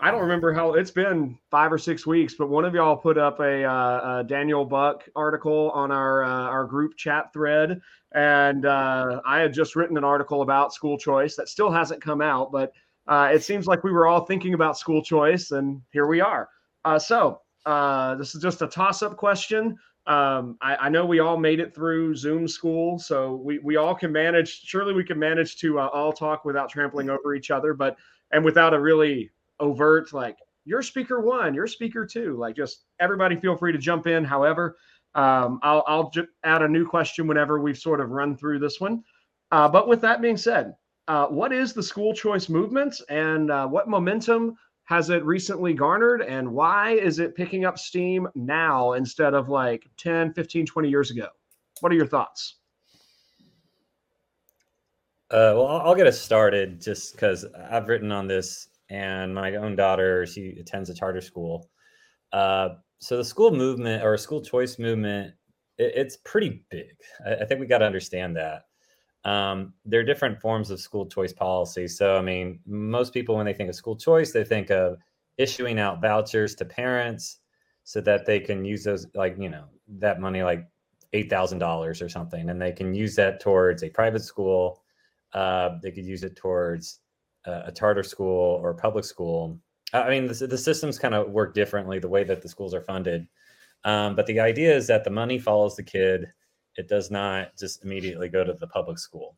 I 0.00 0.10
don't 0.10 0.20
remember 0.20 0.52
how 0.52 0.74
it's 0.74 0.90
been 0.90 1.38
five 1.50 1.72
or 1.72 1.78
six 1.78 2.04
weeks, 2.04 2.34
but 2.34 2.48
one 2.48 2.64
of 2.64 2.74
y'all 2.74 2.96
put 2.96 3.16
up 3.16 3.38
a, 3.38 3.64
uh, 3.64 4.18
a 4.18 4.24
Daniel 4.24 4.64
Buck 4.64 5.08
article 5.14 5.70
on 5.70 5.92
our 5.92 6.24
uh, 6.24 6.28
our 6.28 6.64
group 6.64 6.96
chat 6.96 7.32
thread, 7.32 7.80
and 8.12 8.66
uh, 8.66 9.20
I 9.24 9.38
had 9.38 9.54
just 9.54 9.76
written 9.76 9.96
an 9.96 10.02
article 10.02 10.42
about 10.42 10.74
school 10.74 10.98
choice 10.98 11.36
that 11.36 11.48
still 11.48 11.70
hasn't 11.70 12.02
come 12.02 12.20
out, 12.20 12.50
but 12.50 12.72
uh, 13.06 13.30
it 13.32 13.44
seems 13.44 13.66
like 13.66 13.84
we 13.84 13.92
were 13.92 14.06
all 14.06 14.24
thinking 14.24 14.54
about 14.54 14.76
school 14.76 15.02
choice, 15.02 15.52
and 15.52 15.80
here 15.92 16.06
we 16.06 16.20
are. 16.20 16.48
Uh, 16.84 16.98
so 16.98 17.40
uh, 17.64 18.14
this 18.16 18.34
is 18.34 18.42
just 18.42 18.62
a 18.62 18.66
toss 18.66 19.02
up 19.02 19.16
question. 19.16 19.76
Um, 20.06 20.58
I, 20.60 20.76
I, 20.76 20.88
know 20.90 21.06
we 21.06 21.20
all 21.20 21.38
made 21.38 21.60
it 21.60 21.74
through 21.74 22.14
Zoom 22.14 22.46
school, 22.46 22.98
so 22.98 23.36
we, 23.36 23.58
we 23.60 23.76
all 23.76 23.94
can 23.94 24.12
manage. 24.12 24.60
Surely 24.60 24.92
we 24.92 25.02
can 25.02 25.18
manage 25.18 25.56
to 25.60 25.78
all 25.78 26.12
talk 26.12 26.44
without 26.44 26.68
trampling 26.68 27.08
over 27.08 27.34
each 27.34 27.50
other, 27.50 27.72
but 27.72 27.96
and 28.30 28.44
without 28.44 28.74
a 28.74 28.80
really 28.80 29.30
overt 29.60 30.12
like 30.12 30.36
your 30.66 30.82
speaker 30.82 31.20
one, 31.20 31.54
your 31.54 31.66
speaker 31.66 32.04
two. 32.06 32.36
Like 32.36 32.54
just 32.54 32.84
everybody 33.00 33.36
feel 33.36 33.56
free 33.56 33.72
to 33.72 33.78
jump 33.78 34.06
in. 34.06 34.24
However, 34.24 34.76
um, 35.14 35.58
I'll 35.62 35.84
I'll 35.86 36.10
j- 36.10 36.26
add 36.42 36.62
a 36.62 36.68
new 36.68 36.86
question 36.86 37.26
whenever 37.26 37.60
we've 37.60 37.78
sort 37.78 38.00
of 38.00 38.10
run 38.10 38.36
through 38.36 38.58
this 38.58 38.80
one. 38.80 39.02
Uh, 39.52 39.68
but 39.68 39.88
with 39.88 40.00
that 40.02 40.20
being 40.20 40.36
said, 40.36 40.74
uh, 41.08 41.26
what 41.26 41.52
is 41.52 41.72
the 41.72 41.82
school 41.82 42.12
choice 42.14 42.48
movement 42.48 43.00
and 43.08 43.50
uh, 43.50 43.66
what 43.66 43.88
momentum 43.88 44.56
has 44.84 45.10
it 45.10 45.24
recently 45.24 45.72
garnered 45.72 46.22
and 46.22 46.50
why 46.50 46.92
is 46.92 47.18
it 47.18 47.34
picking 47.34 47.64
up 47.64 47.78
steam 47.78 48.28
now 48.34 48.92
instead 48.92 49.34
of 49.34 49.48
like 49.48 49.88
10 49.96 50.32
15 50.34 50.66
20 50.66 50.88
years 50.88 51.10
ago? 51.10 51.28
What 51.80 51.90
are 51.92 51.96
your 51.96 52.06
thoughts? 52.06 52.56
Uh, 55.30 55.56
well 55.56 55.66
i'll 55.66 55.94
get 55.94 56.06
us 56.06 56.20
started 56.20 56.80
just 56.80 57.14
because 57.14 57.46
i've 57.70 57.88
written 57.88 58.12
on 58.12 58.26
this 58.26 58.68
and 58.90 59.34
my 59.34 59.56
own 59.56 59.74
daughter 59.74 60.26
she 60.26 60.56
attends 60.60 60.90
a 60.90 60.94
charter 60.94 61.20
school. 61.20 61.70
Uh, 62.32 62.70
so 62.98 63.16
the 63.16 63.24
school 63.24 63.50
movement 63.50 64.04
or 64.04 64.16
school 64.16 64.42
choice 64.42 64.78
movement 64.78 65.34
it, 65.78 65.92
it's 65.96 66.18
pretty 66.24 66.64
big. 66.70 66.94
I, 67.26 67.36
I 67.36 67.44
think 67.46 67.60
we 67.60 67.66
got 67.66 67.78
to 67.78 67.86
understand 67.86 68.36
that 68.36 68.66
um, 69.24 69.72
there 69.86 70.00
are 70.00 70.04
different 70.04 70.40
forms 70.40 70.70
of 70.70 70.80
school 70.80 71.06
choice 71.06 71.32
policy 71.32 71.88
so 71.88 72.16
i 72.16 72.20
mean 72.20 72.58
most 72.66 73.12
people 73.12 73.36
when 73.36 73.46
they 73.46 73.54
think 73.54 73.68
of 73.68 73.74
school 73.74 73.96
choice 73.96 74.32
they 74.32 74.44
think 74.44 74.70
of 74.70 74.98
issuing 75.38 75.78
out 75.78 76.00
vouchers 76.00 76.54
to 76.54 76.64
parents 76.64 77.38
so 77.84 78.00
that 78.00 78.24
they 78.26 78.40
can 78.40 78.64
use 78.64 78.84
those 78.84 79.06
like 79.14 79.36
you 79.38 79.48
know 79.48 79.64
that 79.88 80.20
money 80.20 80.42
like 80.42 80.66
$8000 81.12 82.02
or 82.02 82.08
something 82.08 82.50
and 82.50 82.60
they 82.60 82.72
can 82.72 82.92
use 82.92 83.14
that 83.14 83.38
towards 83.38 83.84
a 83.84 83.88
private 83.88 84.22
school 84.22 84.82
uh, 85.32 85.78
they 85.82 85.90
could 85.90 86.04
use 86.04 86.24
it 86.24 86.34
towards 86.34 87.00
a 87.46 87.72
charter 87.72 88.02
school 88.02 88.60
or 88.62 88.74
public 88.74 89.04
school. 89.04 89.58
I 89.92 90.08
mean, 90.08 90.26
the, 90.26 90.46
the 90.46 90.58
systems 90.58 90.98
kind 90.98 91.14
of 91.14 91.30
work 91.30 91.54
differently 91.54 91.98
the 91.98 92.08
way 92.08 92.24
that 92.24 92.42
the 92.42 92.48
schools 92.48 92.74
are 92.74 92.80
funded. 92.80 93.26
Um, 93.84 94.16
but 94.16 94.26
the 94.26 94.40
idea 94.40 94.74
is 94.74 94.86
that 94.86 95.04
the 95.04 95.10
money 95.10 95.38
follows 95.38 95.76
the 95.76 95.82
kid. 95.82 96.32
It 96.76 96.88
does 96.88 97.10
not 97.10 97.56
just 97.58 97.84
immediately 97.84 98.28
go 98.28 98.44
to 98.44 98.52
the 98.52 98.66
public 98.66 98.98
school. 98.98 99.36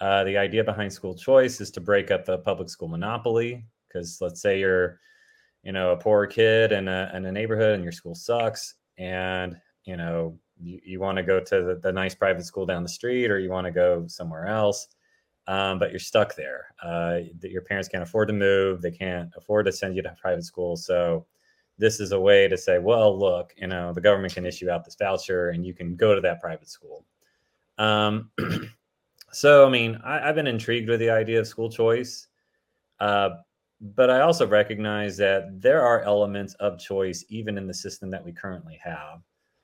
Uh, 0.00 0.24
the 0.24 0.36
idea 0.36 0.62
behind 0.62 0.92
school 0.92 1.14
choice 1.14 1.60
is 1.60 1.70
to 1.72 1.80
break 1.80 2.10
up 2.10 2.24
the 2.24 2.38
public 2.38 2.68
school 2.68 2.88
monopoly. 2.88 3.64
Because 3.88 4.18
let's 4.20 4.40
say 4.40 4.60
you're, 4.60 5.00
you 5.62 5.72
know, 5.72 5.92
a 5.92 5.96
poor 5.96 6.26
kid 6.26 6.72
in 6.72 6.88
a, 6.88 7.10
in 7.14 7.24
a 7.24 7.32
neighborhood 7.32 7.74
and 7.74 7.82
your 7.82 7.92
school 7.92 8.14
sucks, 8.14 8.74
and 8.98 9.56
you 9.84 9.96
know 9.96 10.38
you, 10.60 10.80
you 10.84 11.00
want 11.00 11.16
to 11.16 11.22
go 11.22 11.40
to 11.40 11.62
the, 11.62 11.80
the 11.82 11.92
nice 11.92 12.14
private 12.14 12.44
school 12.44 12.66
down 12.66 12.82
the 12.82 12.88
street, 12.88 13.30
or 13.30 13.38
you 13.38 13.50
want 13.50 13.66
to 13.66 13.70
go 13.70 14.06
somewhere 14.06 14.46
else 14.46 14.88
um, 15.48 15.78
but 15.78 15.90
you're 15.90 15.98
stuck 15.98 16.36
there. 16.36 16.74
Uh, 16.82 17.20
your 17.42 17.62
parents 17.62 17.88
can't 17.88 18.02
afford 18.02 18.28
to 18.28 18.34
move, 18.34 18.82
they 18.82 18.90
can't 18.90 19.30
afford 19.34 19.64
to 19.66 19.72
send 19.72 19.96
you 19.96 20.02
to 20.02 20.14
private 20.20 20.44
school. 20.44 20.76
So 20.76 21.26
this 21.78 22.00
is 22.00 22.12
a 22.12 22.20
way 22.20 22.48
to 22.48 22.56
say, 22.56 22.78
well, 22.78 23.16
look, 23.16 23.54
you 23.56 23.66
know, 23.66 23.92
the 23.92 24.00
government 24.00 24.34
can 24.34 24.46
issue 24.46 24.70
out 24.70 24.84
this 24.84 24.96
voucher, 24.96 25.50
and 25.50 25.64
you 25.64 25.74
can 25.74 25.96
go 25.96 26.14
to 26.14 26.20
that 26.20 26.40
private 26.40 26.68
school. 26.68 27.04
Um, 27.78 28.30
so, 29.32 29.66
I 29.66 29.70
mean, 29.70 30.00
I, 30.04 30.18
have 30.26 30.34
been 30.34 30.46
intrigued 30.46 30.88
with 30.88 31.00
the 31.00 31.10
idea 31.10 31.40
of 31.40 31.46
school 31.46 31.70
choice, 31.70 32.26
uh, 33.00 33.30
but 33.80 34.10
I 34.10 34.20
also 34.20 34.46
recognize 34.46 35.16
that 35.18 35.60
there 35.60 35.82
are 35.82 36.02
elements 36.02 36.54
of 36.54 36.78
choice 36.78 37.24
even 37.28 37.56
in 37.56 37.66
the 37.66 37.74
system 37.74 38.10
that 38.10 38.24
we 38.24 38.32
currently 38.32 38.78
have. 38.82 39.20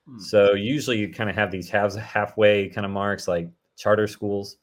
Hmm. 0.07 0.19
So 0.19 0.53
usually 0.53 0.97
you 0.97 1.11
kind 1.11 1.29
of 1.29 1.35
have 1.35 1.51
these 1.51 1.69
halves 1.69 1.95
halfway 1.95 2.69
kind 2.69 2.85
of 2.85 2.91
marks 2.91 3.27
like 3.27 3.49
charter 3.75 4.07
schools 4.07 4.57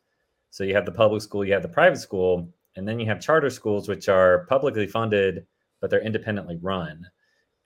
so 0.52 0.64
you 0.64 0.74
have 0.74 0.84
the 0.84 0.92
public 0.92 1.22
school, 1.22 1.46
you 1.46 1.54
have 1.54 1.62
the 1.62 1.68
private 1.68 1.96
school, 1.96 2.52
and 2.76 2.86
then 2.86 3.00
you 3.00 3.06
have 3.06 3.22
charter 3.22 3.48
schools, 3.48 3.88
which 3.88 4.10
are 4.10 4.44
publicly 4.50 4.86
funded, 4.86 5.46
but 5.80 5.88
they're 5.88 6.02
independently 6.02 6.58
run. 6.60 7.06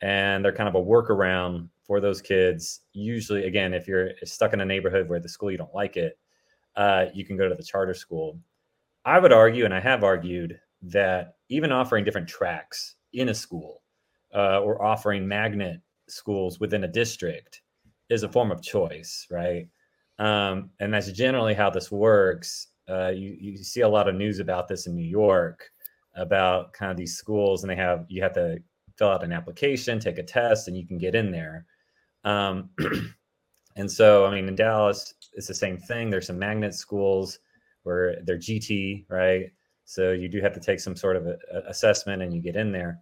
And 0.03 0.45
they're 0.45 0.53
kind 0.53 0.69
of 0.69 0.75
a 0.75 0.85
workaround 0.85 1.69
for 1.83 2.01
those 2.01 2.21
kids. 2.21 2.81
Usually, 2.93 3.47
again, 3.47 3.75
if 3.75 3.89
you're 3.89 4.11
stuck 4.25 4.53
in 4.53 4.61
a 4.61 4.65
neighborhood 4.65 5.09
where 5.09 5.21
the 5.21 5.29
school 5.29 5.51
you 5.51 5.59
don't 5.59 5.75
like 5.75 5.97
it, 5.97 6.19
uh, 6.77 7.07
you 7.15 7.25
can 7.25 7.37
go 7.37 7.49
to 7.49 7.55
the 7.55 7.63
charter 7.63 7.95
school. 7.95 8.39
I 9.05 9.19
would 9.19 9.33
argue, 9.33 9.65
and 9.65 9.73
I 9.73 9.81
have 9.81 10.05
argued, 10.05 10.61
that 10.83 11.37
even 11.49 11.73
offering 11.73 12.05
different 12.05 12.29
tracks 12.29 12.97
in 13.13 13.31
a 13.31 13.35
school 13.35 13.83
uh, 14.35 14.61
or 14.61 14.85
offering 14.85 15.27
magnet 15.27 15.81
schools 16.09 16.61
within 16.61 16.85
a 16.85 16.89
district 16.89 17.63
is 18.11 18.23
a 18.23 18.29
form 18.29 18.51
of 18.51 18.63
choice, 18.63 19.27
right? 19.31 19.69
Um, 20.19 20.71
and 20.81 20.93
that's 20.93 21.11
generally 21.13 21.55
how 21.55 21.71
this 21.71 21.91
works 21.91 22.69
uh, 22.89 23.09
you, 23.09 23.37
you 23.41 23.57
see 23.57 23.81
a 23.81 23.89
lot 23.89 24.09
of 24.09 24.15
news 24.15 24.39
about 24.39 24.69
this 24.69 24.87
in 24.87 24.95
New 24.95 25.07
York 25.07 25.71
about 26.15 26.73
kind 26.73 26.91
of 26.91 26.97
these 26.97 27.17
schools, 27.17 27.63
and 27.63 27.71
they 27.71 27.77
have 27.77 28.07
you 28.09 28.23
have 28.23 28.33
to 28.35 28.59
fill 28.97 29.11
out 29.11 29.25
an 29.25 29.33
application, 29.33 29.99
take 29.99 30.19
a 30.19 30.23
test, 30.23 30.69
and 30.69 30.77
you 30.77 30.87
can 30.87 30.99
get 30.99 31.15
in 31.15 31.31
there. 31.31 31.67
Um, 32.25 32.71
and 33.77 33.91
so, 33.91 34.27
I 34.27 34.35
mean, 34.35 34.49
in 34.49 34.55
Dallas, 34.55 35.15
it's 35.35 35.47
the 35.47 35.55
same 35.55 35.79
thing. 35.79 36.11
There's 36.11 36.27
some 36.27 36.39
magnet 36.39 36.75
schools 36.75 37.39
where 37.83 38.17
they're 38.25 38.39
GT, 38.39 39.07
right? 39.09 39.51
So 39.85 40.13
you 40.13 40.29
do 40.29 40.41
have 40.41 40.55
to 40.55 40.61
take 40.61 40.81
some 40.81 40.97
sort 40.97 41.17
of 41.17 41.27
a, 41.27 41.39
a 41.53 41.69
assessment, 41.69 42.23
and 42.23 42.35
you 42.35 42.41
get 42.41 42.57
in 42.57 42.73
there. 42.73 43.01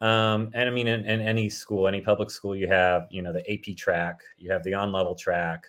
Um, 0.00 0.50
and 0.54 0.68
I 0.68 0.72
mean, 0.72 0.88
in, 0.88 1.04
in, 1.04 1.20
any 1.20 1.48
school, 1.48 1.86
any 1.86 2.00
public 2.00 2.28
school, 2.30 2.56
you 2.56 2.66
have, 2.66 3.06
you 3.10 3.22
know, 3.22 3.32
the 3.32 3.48
AP 3.52 3.76
track, 3.76 4.20
you 4.36 4.50
have 4.50 4.64
the 4.64 4.74
on-level 4.74 5.14
track, 5.14 5.66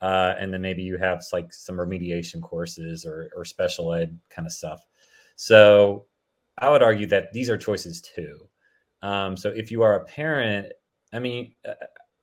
uh, 0.00 0.34
and 0.38 0.52
then 0.52 0.60
maybe 0.60 0.82
you 0.82 0.96
have 0.98 1.22
like 1.32 1.52
some 1.52 1.76
remediation 1.76 2.42
courses 2.42 3.04
or, 3.04 3.30
or 3.36 3.44
special 3.44 3.94
ed 3.94 4.18
kind 4.30 4.46
of 4.46 4.52
stuff. 4.52 4.80
So 5.36 6.06
I 6.58 6.70
would 6.70 6.82
argue 6.82 7.06
that 7.06 7.32
these 7.32 7.48
are 7.50 7.56
choices 7.56 8.00
too. 8.00 8.48
Um, 9.02 9.36
so 9.36 9.50
if 9.50 9.70
you 9.70 9.82
are 9.82 9.96
a 9.96 10.04
parent, 10.04 10.72
I 11.12 11.18
mean, 11.18 11.54
uh, 11.66 11.74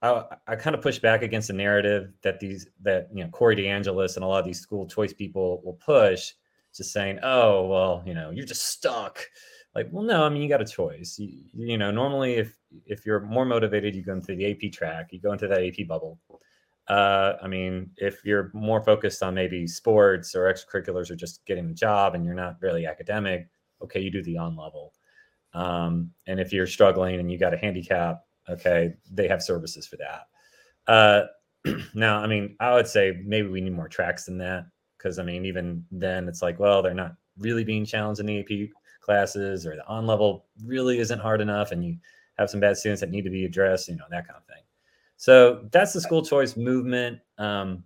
I, 0.01 0.37
I 0.47 0.55
kind 0.55 0.75
of 0.75 0.81
push 0.81 0.99
back 0.99 1.21
against 1.21 1.47
the 1.47 1.53
narrative 1.53 2.11
that 2.21 2.39
these 2.39 2.67
that 2.81 3.07
you 3.13 3.23
know 3.23 3.29
Corey 3.29 3.55
DeAngelis 3.55 4.15
and 4.15 4.23
a 4.23 4.27
lot 4.27 4.39
of 4.39 4.45
these 4.45 4.59
school 4.59 4.85
choice 4.87 5.13
people 5.13 5.61
will 5.63 5.73
push, 5.73 6.33
just 6.75 6.91
saying, 6.91 7.19
oh 7.23 7.65
well, 7.67 8.03
you 8.05 8.13
know, 8.13 8.29
you're 8.29 8.45
just 8.45 8.67
stuck. 8.67 9.25
Like, 9.73 9.87
well, 9.91 10.03
no, 10.03 10.23
I 10.23 10.29
mean, 10.29 10.41
you 10.41 10.47
got 10.47 10.61
a 10.61 10.65
choice. 10.65 11.17
You, 11.19 11.43
you 11.53 11.77
know, 11.77 11.91
normally 11.91 12.35
if 12.35 12.57
if 12.85 13.05
you're 13.05 13.21
more 13.21 13.45
motivated, 13.45 13.95
you 13.95 14.03
go 14.03 14.13
into 14.13 14.35
the 14.35 14.51
AP 14.51 14.71
track, 14.71 15.09
you 15.11 15.19
go 15.19 15.31
into 15.31 15.47
that 15.47 15.63
AP 15.63 15.87
bubble. 15.87 16.19
Uh, 16.87 17.33
I 17.41 17.47
mean, 17.47 17.89
if 17.97 18.23
you're 18.23 18.51
more 18.53 18.83
focused 18.83 19.23
on 19.23 19.33
maybe 19.33 19.65
sports 19.65 20.35
or 20.35 20.53
extracurriculars 20.53 21.09
or 21.09 21.15
just 21.15 21.43
getting 21.45 21.69
a 21.71 21.73
job 21.73 22.13
and 22.13 22.23
you're 22.23 22.35
not 22.35 22.57
really 22.61 22.85
academic, 22.85 23.49
okay, 23.81 23.99
you 23.99 24.11
do 24.11 24.21
the 24.21 24.37
on 24.37 24.55
level. 24.55 24.93
Um, 25.55 26.11
and 26.27 26.39
if 26.39 26.53
you're 26.53 26.67
struggling 26.67 27.19
and 27.19 27.31
you 27.31 27.39
got 27.39 27.53
a 27.53 27.57
handicap, 27.57 28.25
okay, 28.49 28.93
they 29.09 29.27
have 29.27 29.41
services 29.41 29.87
for 29.87 29.97
that. 29.97 30.27
Uh, 30.87 31.23
now, 31.95 32.19
I 32.19 32.27
mean, 32.27 32.55
I 32.59 32.73
would 32.73 32.87
say 32.87 33.21
maybe 33.25 33.47
we 33.47 33.61
need 33.61 33.73
more 33.73 33.87
tracks 33.87 34.25
than 34.25 34.37
that 34.39 34.65
because 34.97 35.17
I 35.17 35.23
mean, 35.23 35.45
even 35.45 35.85
then, 35.91 36.27
it's 36.27 36.41
like, 36.41 36.59
well, 36.59 36.81
they're 36.81 36.93
not 36.93 37.15
really 37.39 37.63
being 37.63 37.85
challenged 37.85 38.19
in 38.19 38.25
the 38.25 38.39
AP 38.39 38.69
classes 39.01 39.65
or 39.65 39.75
the 39.75 39.87
on 39.87 40.05
level 40.05 40.45
really 40.63 40.99
isn't 40.99 41.19
hard 41.19 41.41
enough, 41.41 41.71
and 41.71 41.83
you 41.83 41.97
have 42.37 42.49
some 42.49 42.59
bad 42.59 42.77
students 42.77 43.01
that 43.01 43.11
need 43.11 43.23
to 43.23 43.29
be 43.29 43.45
addressed, 43.45 43.87
you 43.87 43.95
know, 43.95 44.05
that 44.09 44.27
kind 44.27 44.37
of 44.37 44.45
thing. 44.45 44.63
So 45.17 45.67
that's 45.71 45.93
the 45.93 46.01
school 46.01 46.23
choice 46.23 46.57
movement. 46.57 47.19
Um, 47.37 47.83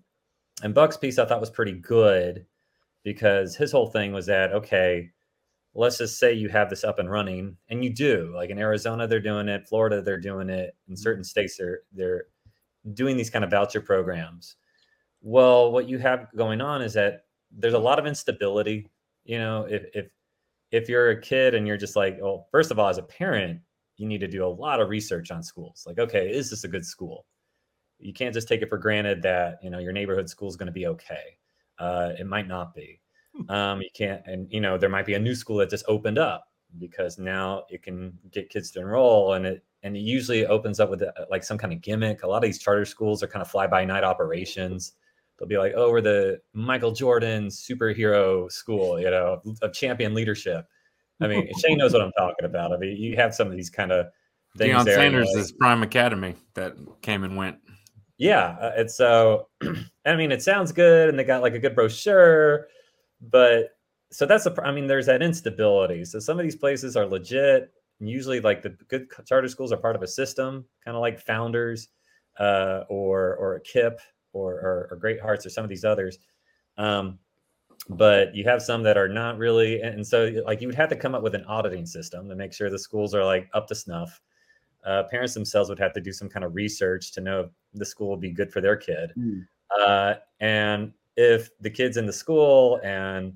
and 0.63 0.73
Buck's 0.73 0.97
piece 0.97 1.19
I 1.19 1.25
thought 1.25 1.39
was 1.39 1.51
pretty 1.51 1.73
good 1.73 2.45
because 3.03 3.55
his 3.55 3.71
whole 3.71 3.88
thing 3.88 4.12
was 4.12 4.25
that, 4.25 4.51
okay, 4.53 5.12
let's 5.75 5.97
just 5.97 6.19
say 6.19 6.34
you 6.34 6.49
have 6.49 6.69
this 6.69 6.84
up 6.84 6.99
and 6.99 7.10
running, 7.10 7.55
and 7.69 7.84
you 7.84 7.93
do. 7.93 8.32
Like 8.36 8.49
in 8.49 8.60
Arizona, 8.60 9.08
they're 9.08 9.19
doing 9.19 9.47
it, 9.47 9.67
Florida, 9.67 10.01
they're 10.01 10.19
doing 10.19 10.49
it, 10.49 10.75
in 10.88 10.93
mm-hmm. 10.93 11.01
certain 11.01 11.23
states, 11.23 11.58
they're 11.58 11.82
they're 11.93 12.25
doing 12.93 13.17
these 13.17 13.29
kind 13.29 13.43
of 13.43 13.51
voucher 13.51 13.82
programs. 13.82 14.55
Well, 15.21 15.71
what 15.71 15.88
you 15.88 15.97
have 15.99 16.27
going 16.36 16.62
on 16.62 16.82
is 16.82 16.93
that 16.93 17.25
there's 17.51 17.73
a 17.73 17.79
lot 17.79 17.99
of 17.99 18.05
instability. 18.05 18.89
You 19.25 19.39
know, 19.39 19.63
if 19.69 19.86
if 19.93 20.08
if 20.71 20.89
you're 20.89 21.12
a 21.12 21.21
kid 21.21 21.55
and 21.55 21.67
you're 21.67 21.77
just 21.77 21.95
like, 21.95 22.17
well, 22.21 22.47
first 22.51 22.71
of 22.71 22.79
all, 22.79 22.89
as 22.89 22.97
a 22.97 23.03
parent, 23.03 23.60
you 23.97 24.08
need 24.08 24.19
to 24.19 24.27
do 24.27 24.45
a 24.45 24.47
lot 24.47 24.79
of 24.79 24.89
research 24.89 25.32
on 25.32 25.43
schools. 25.43 25.84
Like, 25.86 25.99
okay, 25.99 26.29
is 26.29 26.49
this 26.49 26.63
a 26.63 26.67
good 26.67 26.86
school? 26.86 27.25
You 27.99 28.13
can't 28.13 28.34
just 28.34 28.47
take 28.47 28.62
it 28.62 28.69
for 28.69 28.77
granted 28.77 29.21
that 29.23 29.60
you 29.62 29.69
know 29.69 29.79
your 29.79 29.91
neighborhood 29.91 30.29
school 30.29 30.49
is 30.49 30.55
going 30.55 30.67
to 30.67 30.73
be 30.73 30.88
okay. 30.88 31.38
Uh, 31.77 32.12
it 32.17 32.27
might 32.27 32.47
not 32.47 32.73
be. 32.73 33.01
Um, 33.47 33.82
you 33.82 33.89
can't, 33.93 34.21
and 34.25 34.52
you 34.52 34.60
know 34.62 34.78
there 34.78 34.89
might 34.89 35.06
be 35.06 35.13
a 35.13 35.19
new 35.19 35.36
school 35.36 35.58
that 35.58 35.69
just 35.69 35.86
opened 35.88 36.17
up, 36.17 36.45
because 36.78 37.17
now 37.17 37.63
it 37.69 37.82
can 37.82 38.17
get 38.32 38.49
kids 38.49 38.71
to 38.71 38.80
enroll 38.80 39.34
and 39.34 39.45
it 39.45 39.63
and 39.82 39.95
it 39.95 40.02
usually 40.02 40.45
opens 40.45 40.80
up 40.82 40.89
with 40.89 41.02
a, 41.02 41.13
like 41.32 41.43
some 41.43 41.58
kind 41.58 41.71
of 41.71 41.82
gimmick. 41.82 42.23
A 42.23 42.28
lot 42.28 42.38
of 42.38 42.43
these 42.43 42.60
charter 42.60 42.84
schools 42.84 43.23
are 43.23 43.28
kind 43.28 43.41
of 43.41 43.49
fly 43.49 43.65
by 43.65 43.86
night 43.86 44.04
operations. 44.04 44.93
They'll 45.38 45.47
be 45.47 45.58
like, 45.58 45.73
"Oh, 45.75 45.89
we're 45.89 46.02
the 46.02 46.41
Michael 46.54 46.91
Jordan 46.91 47.47
superhero 47.47 48.52
school, 48.52 48.99
you 48.99 49.10
know, 49.10 49.41
of 49.62 49.73
champion 49.73 50.13
leadership." 50.13 50.65
I 51.21 51.28
mean, 51.28 51.49
Shane 51.65 51.78
knows 51.78 51.93
what 51.93 52.02
I'm 52.02 52.12
talking 52.17 52.45
about. 52.45 52.73
I 52.73 52.78
mean, 52.78 52.97
you 52.97 53.15
have 53.15 53.34
some 53.34 53.47
of 53.47 53.56
these 53.56 53.69
kind 53.69 53.93
of 53.93 54.08
things. 54.58 54.75
Deion 54.75 54.84
there, 54.84 54.95
Sanders 54.95 55.30
like, 55.34 55.41
is 55.41 55.52
Prime 55.54 55.82
Academy 55.82 56.36
that 56.56 56.75
came 57.02 57.23
and 57.23 57.38
went. 57.38 57.58
yeah, 58.17 58.58
uh, 58.60 58.71
and 58.75 58.91
so 58.91 59.47
I 60.06 60.17
mean, 60.17 60.34
it 60.34 60.43
sounds 60.43 60.73
good, 60.73 61.08
and 61.08 61.17
they 61.17 61.23
got 61.23 61.41
like 61.41 61.54
a 61.54 61.60
good 61.60 61.73
brochure, 61.73 62.67
but 63.21 63.71
so 64.12 64.25
that's 64.25 64.45
a. 64.45 64.55
I 64.63 64.71
mean, 64.71 64.88
there's 64.88 65.05
that 65.05 65.21
instability. 65.21 66.03
So 66.05 66.19
some 66.19 66.39
of 66.39 66.43
these 66.43 66.55
places 66.55 66.95
are 66.95 67.05
legit. 67.05 67.71
And 67.99 68.10
usually, 68.10 68.39
like 68.39 68.62
the 68.62 68.69
good 68.88 69.08
charter 69.25 69.47
schools 69.47 69.71
are 69.71 69.77
part 69.77 69.95
of 69.95 70.01
a 70.01 70.08
system, 70.08 70.65
kind 70.86 70.95
of 70.95 71.01
like 71.01 71.19
Founders, 71.19 71.89
uh, 72.39 72.84
or 72.89 73.36
or 73.36 73.55
a 73.55 73.62
KIPP, 73.62 73.97
or, 74.34 74.53
or 74.53 74.88
or 74.91 74.97
Great 74.97 75.19
Hearts, 75.19 75.45
or 75.45 75.49
some 75.49 75.63
of 75.63 75.69
these 75.69 75.86
others. 75.86 76.17
Um, 76.77 77.19
but 77.89 78.36
you 78.36 78.43
have 78.45 78.62
some 78.62 78.84
that 78.84 78.97
are 78.97 79.08
not 79.08 79.38
really, 79.38 79.82
and 79.82 79.95
and 79.95 80.08
so 80.08 80.32
like 80.45 80.62
you 80.62 80.67
would 80.67 80.75
have 80.75 80.89
to 80.89 80.95
come 80.95 81.13
up 81.13 81.21
with 81.21 81.36
an 81.36 81.43
auditing 81.45 81.86
system 81.86 82.29
to 82.29 82.36
make 82.36 82.53
sure 82.53 82.69
the 82.69 82.79
schools 82.79 83.13
are 83.13 83.25
like 83.25 83.49
up 83.53 83.67
to 83.67 83.75
snuff. 83.75 84.21
Uh, 84.86 85.03
parents 85.03 85.34
themselves 85.34 85.69
would 85.69 85.79
have 85.79 85.93
to 85.93 86.01
do 86.01 86.13
some 86.13 86.29
kind 86.29 86.45
of 86.45 86.55
research 86.55 87.12
to 87.12 87.21
know 87.21 87.41
if 87.41 87.49
the 87.73 87.86
school 87.86 88.10
would 88.10 88.21
be 88.21 88.32
good 88.32 88.51
for 88.51 88.62
their 88.62 88.77
kid. 88.77 89.12
Mm. 89.17 89.45
Uh, 89.77 90.15
and 90.39 90.93
if 91.19 91.49
the 91.60 91.69
kids 91.69 91.97
in 91.97 92.05
the 92.05 92.13
school 92.13 92.79
and 92.82 93.34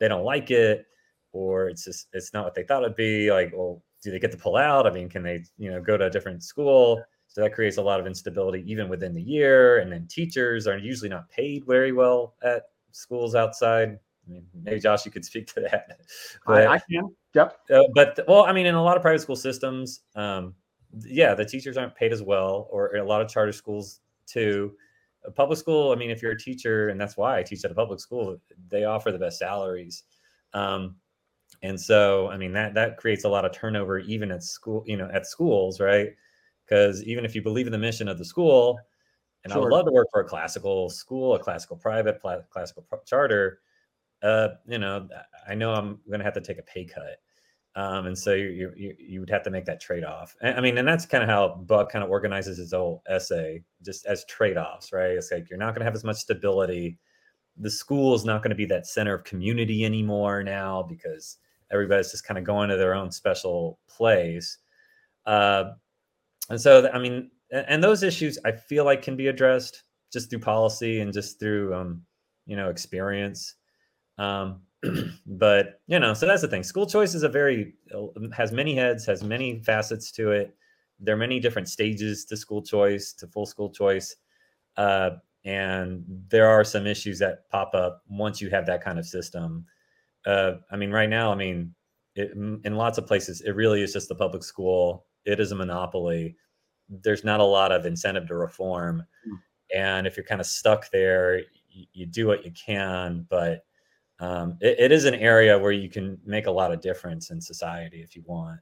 they 0.00 0.08
don't 0.08 0.24
like 0.24 0.50
it, 0.50 0.86
or 1.32 1.68
it's 1.68 1.84
just 1.84 2.08
it's 2.14 2.32
not 2.32 2.44
what 2.44 2.54
they 2.54 2.62
thought 2.62 2.82
it'd 2.82 2.96
be, 2.96 3.30
like, 3.30 3.52
well, 3.54 3.82
do 4.02 4.10
they 4.10 4.18
get 4.18 4.32
to 4.32 4.38
pull 4.38 4.56
out? 4.56 4.86
I 4.86 4.90
mean, 4.90 5.10
can 5.10 5.22
they, 5.22 5.44
you 5.58 5.70
know, 5.70 5.82
go 5.82 5.98
to 5.98 6.06
a 6.06 6.10
different 6.10 6.42
school? 6.42 7.02
So 7.28 7.42
that 7.42 7.52
creates 7.52 7.76
a 7.76 7.82
lot 7.82 8.00
of 8.00 8.06
instability 8.06 8.64
even 8.70 8.88
within 8.88 9.12
the 9.12 9.20
year. 9.20 9.80
And 9.80 9.92
then 9.92 10.06
teachers 10.06 10.66
are 10.66 10.78
usually 10.78 11.10
not 11.10 11.28
paid 11.28 11.66
very 11.66 11.92
well 11.92 12.36
at 12.42 12.62
schools 12.92 13.34
outside. 13.34 13.98
I 14.26 14.30
mean, 14.30 14.46
maybe 14.54 14.80
Josh, 14.80 15.04
you 15.04 15.12
could 15.12 15.24
speak 15.24 15.46
to 15.54 15.60
that. 15.60 16.00
But- 16.46 16.68
I, 16.68 16.78
can. 16.78 17.14
Yep. 17.34 17.58
uh, 17.70 17.82
but 17.94 18.20
well, 18.26 18.46
I 18.46 18.52
mean, 18.52 18.64
in 18.64 18.74
a 18.74 18.82
lot 18.82 18.96
of 18.96 19.02
private 19.02 19.20
school 19.20 19.36
systems, 19.36 20.00
um, 20.14 20.54
yeah, 21.04 21.34
the 21.34 21.44
teachers 21.44 21.76
aren't 21.76 21.94
paid 21.94 22.12
as 22.12 22.22
well, 22.22 22.66
or 22.70 22.96
a 22.96 23.04
lot 23.04 23.20
of 23.20 23.28
charter 23.28 23.52
schools 23.52 24.00
too. 24.26 24.72
A 25.26 25.30
public 25.30 25.58
school, 25.58 25.92
I 25.92 25.96
mean, 25.96 26.10
if 26.10 26.22
you're 26.22 26.32
a 26.32 26.38
teacher, 26.38 26.88
and 26.88 27.00
that's 27.00 27.16
why 27.16 27.38
I 27.38 27.42
teach 27.42 27.64
at 27.64 27.70
a 27.70 27.74
public 27.74 28.00
school, 28.00 28.38
they 28.68 28.84
offer 28.84 29.10
the 29.10 29.18
best 29.18 29.38
salaries. 29.38 30.04
Um, 30.54 30.96
and 31.62 31.80
so, 31.80 32.28
I 32.28 32.36
mean, 32.36 32.52
that 32.52 32.74
that 32.74 32.96
creates 32.96 33.24
a 33.24 33.28
lot 33.28 33.44
of 33.44 33.52
turnover 33.52 33.98
even 33.98 34.30
at 34.30 34.42
school, 34.42 34.84
you 34.86 34.96
know, 34.96 35.08
at 35.12 35.26
schools, 35.26 35.80
right? 35.80 36.10
Because 36.64 37.02
even 37.04 37.24
if 37.24 37.34
you 37.34 37.42
believe 37.42 37.66
in 37.66 37.72
the 37.72 37.78
mission 37.78 38.08
of 38.08 38.18
the 38.18 38.24
school, 38.24 38.78
and 39.44 39.52
I 39.52 39.58
would 39.58 39.68
love 39.68 39.86
to 39.86 39.92
work 39.92 40.08
for 40.12 40.20
a 40.20 40.24
classical 40.24 40.90
school, 40.90 41.34
a 41.34 41.38
classical 41.38 41.76
private, 41.76 42.20
pla- 42.20 42.42
classical 42.50 42.82
pro- 42.82 43.02
charter, 43.04 43.60
uh, 44.22 44.48
you 44.66 44.78
know, 44.78 45.08
I 45.48 45.54
know 45.54 45.72
I'm 45.72 46.00
going 46.08 46.18
to 46.18 46.24
have 46.24 46.34
to 46.34 46.40
take 46.40 46.58
a 46.58 46.62
pay 46.62 46.84
cut. 46.84 47.20
Um, 47.76 48.06
and 48.06 48.18
so 48.18 48.32
you, 48.32 48.72
you 48.74 48.94
you 48.98 49.20
would 49.20 49.28
have 49.28 49.42
to 49.42 49.50
make 49.50 49.66
that 49.66 49.82
trade 49.82 50.02
off. 50.02 50.34
I 50.42 50.62
mean, 50.62 50.78
and 50.78 50.88
that's 50.88 51.04
kind 51.04 51.22
of 51.22 51.28
how 51.28 51.56
Buck 51.66 51.92
kind 51.92 52.02
of 52.02 52.10
organizes 52.10 52.56
his 52.56 52.72
whole 52.72 53.02
essay, 53.06 53.62
just 53.84 54.06
as 54.06 54.24
trade 54.24 54.56
offs, 54.56 54.92
right? 54.92 55.10
It's 55.10 55.30
like 55.30 55.50
you're 55.50 55.58
not 55.58 55.74
going 55.74 55.80
to 55.80 55.84
have 55.84 55.94
as 55.94 56.02
much 56.02 56.16
stability. 56.16 56.98
The 57.58 57.70
school 57.70 58.14
is 58.14 58.24
not 58.24 58.42
going 58.42 58.50
to 58.50 58.56
be 58.56 58.64
that 58.66 58.86
center 58.86 59.14
of 59.14 59.24
community 59.24 59.84
anymore 59.84 60.42
now 60.42 60.82
because 60.82 61.36
everybody's 61.70 62.10
just 62.10 62.24
kind 62.24 62.38
of 62.38 62.44
going 62.44 62.70
to 62.70 62.78
their 62.78 62.94
own 62.94 63.10
special 63.10 63.78
place. 63.88 64.56
Uh, 65.26 65.72
and 66.48 66.60
so, 66.60 66.88
I 66.94 66.98
mean, 66.98 67.30
and 67.50 67.84
those 67.84 68.02
issues 68.02 68.38
I 68.44 68.52
feel 68.52 68.86
like 68.86 69.02
can 69.02 69.16
be 69.16 69.26
addressed 69.26 69.82
just 70.12 70.30
through 70.30 70.40
policy 70.40 71.00
and 71.00 71.12
just 71.12 71.38
through, 71.38 71.74
um, 71.74 72.02
you 72.46 72.56
know, 72.56 72.70
experience. 72.70 73.56
Um, 74.16 74.62
but 75.26 75.80
you 75.86 75.98
know, 75.98 76.14
so 76.14 76.26
that's 76.26 76.42
the 76.42 76.48
thing. 76.48 76.62
School 76.62 76.86
choice 76.86 77.14
is 77.14 77.22
a 77.22 77.28
very 77.28 77.74
has 78.36 78.52
many 78.52 78.74
heads, 78.74 79.04
has 79.06 79.22
many 79.22 79.60
facets 79.60 80.10
to 80.12 80.32
it. 80.32 80.54
There 81.00 81.14
are 81.14 81.18
many 81.18 81.40
different 81.40 81.68
stages 81.68 82.24
to 82.26 82.36
school 82.36 82.62
choice, 82.62 83.12
to 83.14 83.26
full 83.26 83.46
school 83.46 83.70
choice, 83.70 84.16
uh, 84.76 85.10
and 85.44 86.04
there 86.28 86.48
are 86.48 86.64
some 86.64 86.86
issues 86.86 87.18
that 87.18 87.48
pop 87.50 87.74
up 87.74 88.02
once 88.08 88.40
you 88.40 88.50
have 88.50 88.66
that 88.66 88.82
kind 88.82 88.98
of 88.98 89.06
system. 89.06 89.66
Uh, 90.24 90.54
I 90.70 90.76
mean, 90.76 90.90
right 90.90 91.08
now, 91.08 91.30
I 91.30 91.34
mean, 91.36 91.74
it, 92.14 92.32
in 92.32 92.76
lots 92.76 92.98
of 92.98 93.06
places, 93.06 93.42
it 93.42 93.52
really 93.52 93.82
is 93.82 93.92
just 93.92 94.08
the 94.08 94.14
public 94.14 94.42
school. 94.42 95.06
It 95.24 95.38
is 95.38 95.52
a 95.52 95.54
monopoly. 95.54 96.36
There's 96.88 97.24
not 97.24 97.40
a 97.40 97.44
lot 97.44 97.72
of 97.72 97.84
incentive 97.86 98.26
to 98.28 98.34
reform, 98.36 99.04
Mm. 99.28 99.38
and 99.74 100.06
if 100.06 100.16
you're 100.16 100.24
kind 100.26 100.40
of 100.40 100.46
stuck 100.46 100.90
there, 100.90 101.40
you, 101.70 101.86
you 101.92 102.06
do 102.06 102.26
what 102.26 102.44
you 102.44 102.52
can, 102.52 103.26
but 103.28 103.64
um, 104.20 104.56
it, 104.60 104.78
it 104.78 104.92
is 104.92 105.04
an 105.04 105.14
area 105.14 105.58
where 105.58 105.72
you 105.72 105.88
can 105.88 106.18
make 106.24 106.46
a 106.46 106.50
lot 106.50 106.72
of 106.72 106.80
difference 106.80 107.30
in 107.30 107.40
society 107.40 108.02
if 108.02 108.16
you 108.16 108.22
want. 108.26 108.60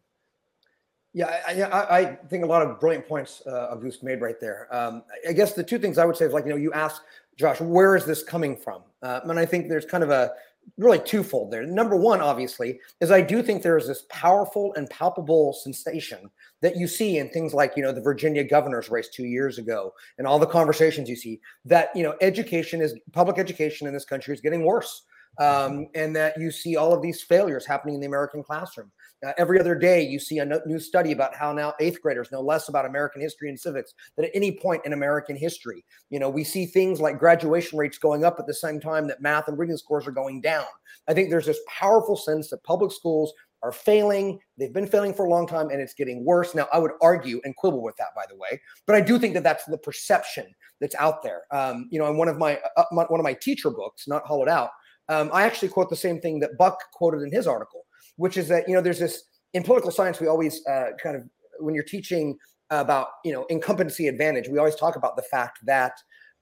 Yeah, 1.12 1.40
I, 1.46 1.62
I, 1.62 1.98
I 1.98 2.14
think 2.28 2.42
a 2.42 2.46
lot 2.46 2.62
of 2.62 2.80
brilliant 2.80 3.06
points 3.06 3.46
uh, 3.46 3.76
made 4.02 4.20
right 4.20 4.40
there. 4.40 4.66
Um, 4.74 5.04
I 5.28 5.32
guess 5.32 5.52
the 5.52 5.62
two 5.62 5.78
things 5.78 5.96
I 5.96 6.04
would 6.04 6.16
say 6.16 6.24
is 6.24 6.32
like, 6.32 6.44
you 6.44 6.50
know, 6.50 6.56
you 6.56 6.72
ask 6.72 7.02
Josh, 7.36 7.60
where 7.60 7.94
is 7.94 8.04
this 8.04 8.24
coming 8.24 8.56
from? 8.56 8.82
Uh, 9.00 9.20
and 9.22 9.38
I 9.38 9.46
think 9.46 9.68
there's 9.68 9.84
kind 9.84 10.02
of 10.02 10.10
a 10.10 10.32
really 10.76 10.98
twofold 10.98 11.52
there. 11.52 11.64
Number 11.64 11.94
one, 11.94 12.20
obviously, 12.20 12.80
is 13.00 13.12
I 13.12 13.20
do 13.20 13.42
think 13.42 13.62
there 13.62 13.76
is 13.76 13.86
this 13.86 14.06
powerful 14.08 14.74
and 14.74 14.90
palpable 14.90 15.52
sensation 15.52 16.30
that 16.62 16.76
you 16.76 16.88
see 16.88 17.18
in 17.18 17.28
things 17.28 17.54
like, 17.54 17.74
you 17.76 17.82
know, 17.82 17.92
the 17.92 18.00
Virginia 18.00 18.42
governor's 18.42 18.88
race 18.88 19.08
two 19.08 19.26
years 19.26 19.58
ago 19.58 19.92
and 20.18 20.26
all 20.26 20.38
the 20.38 20.46
conversations 20.46 21.08
you 21.08 21.16
see 21.16 21.40
that, 21.64 21.90
you 21.94 22.02
know, 22.02 22.16
education 22.20 22.80
is 22.80 22.94
public 23.12 23.38
education 23.38 23.86
in 23.86 23.92
this 23.92 24.04
country 24.04 24.34
is 24.34 24.40
getting 24.40 24.64
worse. 24.64 25.02
Um, 25.38 25.86
and 25.94 26.14
that 26.16 26.38
you 26.38 26.50
see 26.50 26.76
all 26.76 26.92
of 26.92 27.02
these 27.02 27.22
failures 27.22 27.66
happening 27.66 27.96
in 27.96 28.00
the 28.00 28.06
American 28.06 28.42
classroom. 28.42 28.92
Uh, 29.26 29.32
every 29.38 29.58
other 29.58 29.74
day, 29.74 30.02
you 30.02 30.18
see 30.18 30.38
a 30.38 30.44
no- 30.44 30.60
new 30.66 30.78
study 30.78 31.12
about 31.12 31.34
how 31.34 31.52
now 31.52 31.72
eighth 31.80 32.00
graders 32.02 32.30
know 32.30 32.40
less 32.40 32.68
about 32.68 32.84
American 32.84 33.22
history 33.22 33.48
and 33.48 33.58
civics 33.58 33.94
than 34.16 34.26
at 34.26 34.30
any 34.34 34.52
point 34.52 34.82
in 34.84 34.92
American 34.92 35.34
history. 35.34 35.84
You 36.10 36.18
know, 36.18 36.28
we 36.28 36.44
see 36.44 36.66
things 36.66 37.00
like 37.00 37.18
graduation 37.18 37.78
rates 37.78 37.98
going 37.98 38.24
up 38.24 38.38
at 38.38 38.46
the 38.46 38.54
same 38.54 38.80
time 38.80 39.06
that 39.08 39.22
math 39.22 39.48
and 39.48 39.58
reading 39.58 39.76
scores 39.76 40.06
are 40.06 40.12
going 40.12 40.40
down. 40.40 40.66
I 41.08 41.14
think 41.14 41.30
there's 41.30 41.46
this 41.46 41.60
powerful 41.68 42.16
sense 42.16 42.50
that 42.50 42.62
public 42.64 42.92
schools 42.92 43.32
are 43.64 43.72
failing. 43.72 44.38
They've 44.58 44.72
been 44.72 44.86
failing 44.86 45.14
for 45.14 45.24
a 45.24 45.30
long 45.30 45.46
time 45.46 45.70
and 45.70 45.80
it's 45.80 45.94
getting 45.94 46.24
worse. 46.24 46.54
Now, 46.54 46.68
I 46.72 46.78
would 46.78 46.92
argue 47.00 47.40
and 47.44 47.56
quibble 47.56 47.82
with 47.82 47.96
that, 47.96 48.08
by 48.14 48.24
the 48.28 48.36
way, 48.36 48.60
but 48.86 48.94
I 48.94 49.00
do 49.00 49.18
think 49.18 49.32
that 49.34 49.42
that's 49.42 49.64
the 49.64 49.78
perception 49.78 50.46
that's 50.80 50.94
out 50.96 51.22
there. 51.22 51.42
Um, 51.50 51.88
you 51.90 51.98
know, 51.98 52.06
in 52.08 52.18
one 52.18 52.28
of 52.28 52.36
my, 52.36 52.60
uh, 52.76 52.84
my 52.92 53.04
one 53.04 53.20
of 53.20 53.24
my 53.24 53.32
teacher 53.32 53.70
books, 53.70 54.06
not 54.06 54.26
hollowed 54.26 54.50
out, 54.50 54.70
um, 55.08 55.30
I 55.32 55.44
actually 55.44 55.68
quote 55.68 55.90
the 55.90 55.96
same 55.96 56.20
thing 56.20 56.40
that 56.40 56.56
Buck 56.58 56.78
quoted 56.92 57.22
in 57.22 57.30
his 57.30 57.46
article, 57.46 57.84
which 58.16 58.36
is 58.36 58.48
that 58.48 58.68
you 58.68 58.74
know 58.74 58.80
there's 58.80 58.98
this 58.98 59.24
in 59.52 59.62
political 59.62 59.90
science 59.90 60.20
we 60.20 60.26
always 60.26 60.64
uh, 60.66 60.90
kind 61.02 61.16
of 61.16 61.22
when 61.60 61.74
you're 61.74 61.84
teaching 61.84 62.36
about 62.70 63.08
you 63.24 63.32
know 63.32 63.44
incumbency 63.46 64.08
advantage, 64.08 64.48
we 64.48 64.58
always 64.58 64.76
talk 64.76 64.96
about 64.96 65.16
the 65.16 65.22
fact 65.22 65.58
that 65.64 65.92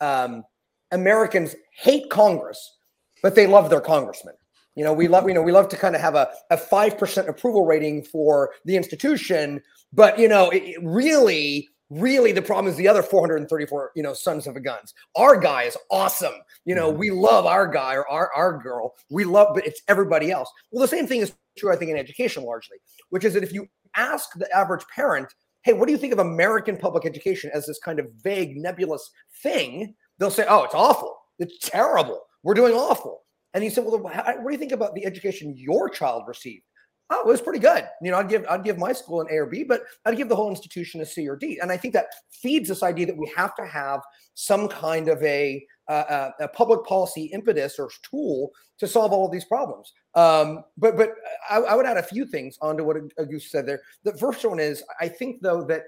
um, 0.00 0.44
Americans 0.90 1.54
hate 1.76 2.10
Congress, 2.10 2.78
but 3.22 3.34
they 3.34 3.46
love 3.46 3.70
their 3.70 3.80
congressman. 3.80 4.34
You 4.74 4.84
know, 4.84 4.92
we 4.92 5.08
love 5.08 5.28
you 5.28 5.34
know 5.34 5.42
we 5.42 5.52
love 5.52 5.68
to 5.70 5.76
kind 5.76 5.94
of 5.94 6.00
have 6.00 6.14
a 6.14 6.30
a 6.50 6.56
five 6.56 6.98
percent 6.98 7.28
approval 7.28 7.66
rating 7.66 8.04
for 8.04 8.52
the 8.64 8.76
institution, 8.76 9.62
but 9.92 10.18
you 10.18 10.28
know 10.28 10.50
it, 10.50 10.62
it 10.62 10.78
really 10.82 11.68
really 12.00 12.32
the 12.32 12.42
problem 12.42 12.70
is 12.70 12.76
the 12.76 12.88
other 12.88 13.02
434 13.02 13.92
you 13.94 14.02
know 14.02 14.14
sons 14.14 14.46
of 14.46 14.56
a 14.56 14.60
guns. 14.60 14.94
Our 15.16 15.38
guy 15.38 15.64
is 15.64 15.76
awesome. 15.90 16.34
You 16.64 16.74
know 16.74 16.90
mm-hmm. 16.90 16.98
we 16.98 17.10
love 17.10 17.46
our 17.46 17.66
guy 17.66 17.96
or 17.96 18.08
our, 18.08 18.30
our 18.34 18.58
girl. 18.58 18.94
We 19.10 19.24
love 19.24 19.54
but 19.54 19.66
it's 19.66 19.82
everybody 19.88 20.30
else. 20.30 20.50
Well 20.70 20.80
the 20.80 20.88
same 20.88 21.06
thing 21.06 21.20
is 21.20 21.32
true 21.58 21.72
i 21.72 21.76
think 21.76 21.90
in 21.90 21.96
education 21.96 22.44
largely 22.44 22.78
which 23.10 23.24
is 23.24 23.34
that 23.34 23.42
if 23.42 23.52
you 23.52 23.66
ask 23.96 24.32
the 24.36 24.50
average 24.56 24.84
parent 24.94 25.28
hey 25.64 25.72
what 25.72 25.86
do 25.86 25.92
you 25.92 25.98
think 25.98 26.12
of 26.12 26.18
american 26.18 26.76
public 26.76 27.04
education 27.04 27.50
as 27.52 27.66
this 27.66 27.78
kind 27.78 27.98
of 27.98 28.10
vague 28.22 28.56
nebulous 28.56 29.10
thing? 29.42 29.94
They'll 30.18 30.30
say 30.30 30.46
oh 30.48 30.64
it's 30.64 30.74
awful. 30.74 31.16
It's 31.38 31.68
terrible. 31.68 32.20
We're 32.42 32.54
doing 32.54 32.74
awful. 32.74 33.22
And 33.54 33.64
you 33.64 33.70
say 33.70 33.82
well 33.82 34.06
how- 34.06 34.36
what 34.36 34.46
do 34.46 34.52
you 34.52 34.58
think 34.58 34.72
about 34.72 34.94
the 34.94 35.04
education 35.04 35.54
your 35.56 35.88
child 35.88 36.24
received 36.26 36.64
oh, 37.12 37.20
it 37.20 37.26
was 37.26 37.40
pretty 37.40 37.58
good. 37.58 37.86
You 38.00 38.10
know, 38.10 38.18
I'd 38.18 38.28
give 38.28 38.44
I'd 38.48 38.64
give 38.64 38.78
my 38.78 38.92
school 38.92 39.20
an 39.20 39.28
A 39.30 39.36
or 39.36 39.46
B, 39.46 39.62
but 39.62 39.82
I'd 40.04 40.16
give 40.16 40.28
the 40.28 40.36
whole 40.36 40.50
institution 40.50 41.00
a 41.00 41.06
C 41.06 41.28
or 41.28 41.36
D. 41.36 41.58
And 41.60 41.70
I 41.70 41.76
think 41.76 41.94
that 41.94 42.06
feeds 42.30 42.68
this 42.68 42.82
idea 42.82 43.06
that 43.06 43.16
we 43.16 43.30
have 43.36 43.54
to 43.56 43.66
have 43.66 44.00
some 44.34 44.68
kind 44.68 45.08
of 45.08 45.22
a 45.22 45.64
uh, 45.88 46.30
a, 46.40 46.48
public 46.48 46.84
policy 46.84 47.24
impetus 47.26 47.78
or 47.78 47.90
tool 48.08 48.50
to 48.78 48.86
solve 48.86 49.12
all 49.12 49.26
of 49.26 49.32
these 49.32 49.44
problems. 49.44 49.92
Um, 50.14 50.64
but 50.78 50.96
but 50.96 51.10
I, 51.50 51.58
I 51.58 51.74
would 51.74 51.86
add 51.86 51.98
a 51.98 52.02
few 52.02 52.24
things 52.24 52.56
onto 52.62 52.84
what 52.84 52.96
Auguste 53.18 53.50
said 53.50 53.66
there. 53.66 53.82
The 54.04 54.16
first 54.16 54.44
one 54.44 54.60
is 54.60 54.82
I 55.00 55.08
think 55.08 55.42
though 55.42 55.64
that 55.64 55.82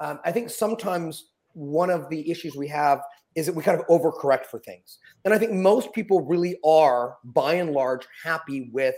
um, 0.00 0.18
I 0.24 0.32
think 0.32 0.50
sometimes 0.50 1.26
one 1.52 1.90
of 1.90 2.08
the 2.08 2.30
issues 2.30 2.56
we 2.56 2.68
have 2.68 3.00
is 3.34 3.46
that 3.46 3.54
we 3.54 3.62
kind 3.62 3.80
of 3.80 3.86
overcorrect 3.86 4.46
for 4.46 4.58
things. 4.58 4.98
And 5.24 5.32
I 5.32 5.38
think 5.38 5.52
most 5.52 5.92
people 5.92 6.22
really 6.22 6.58
are, 6.64 7.16
by 7.24 7.54
and 7.54 7.72
large, 7.72 8.06
happy 8.24 8.70
with 8.72 8.96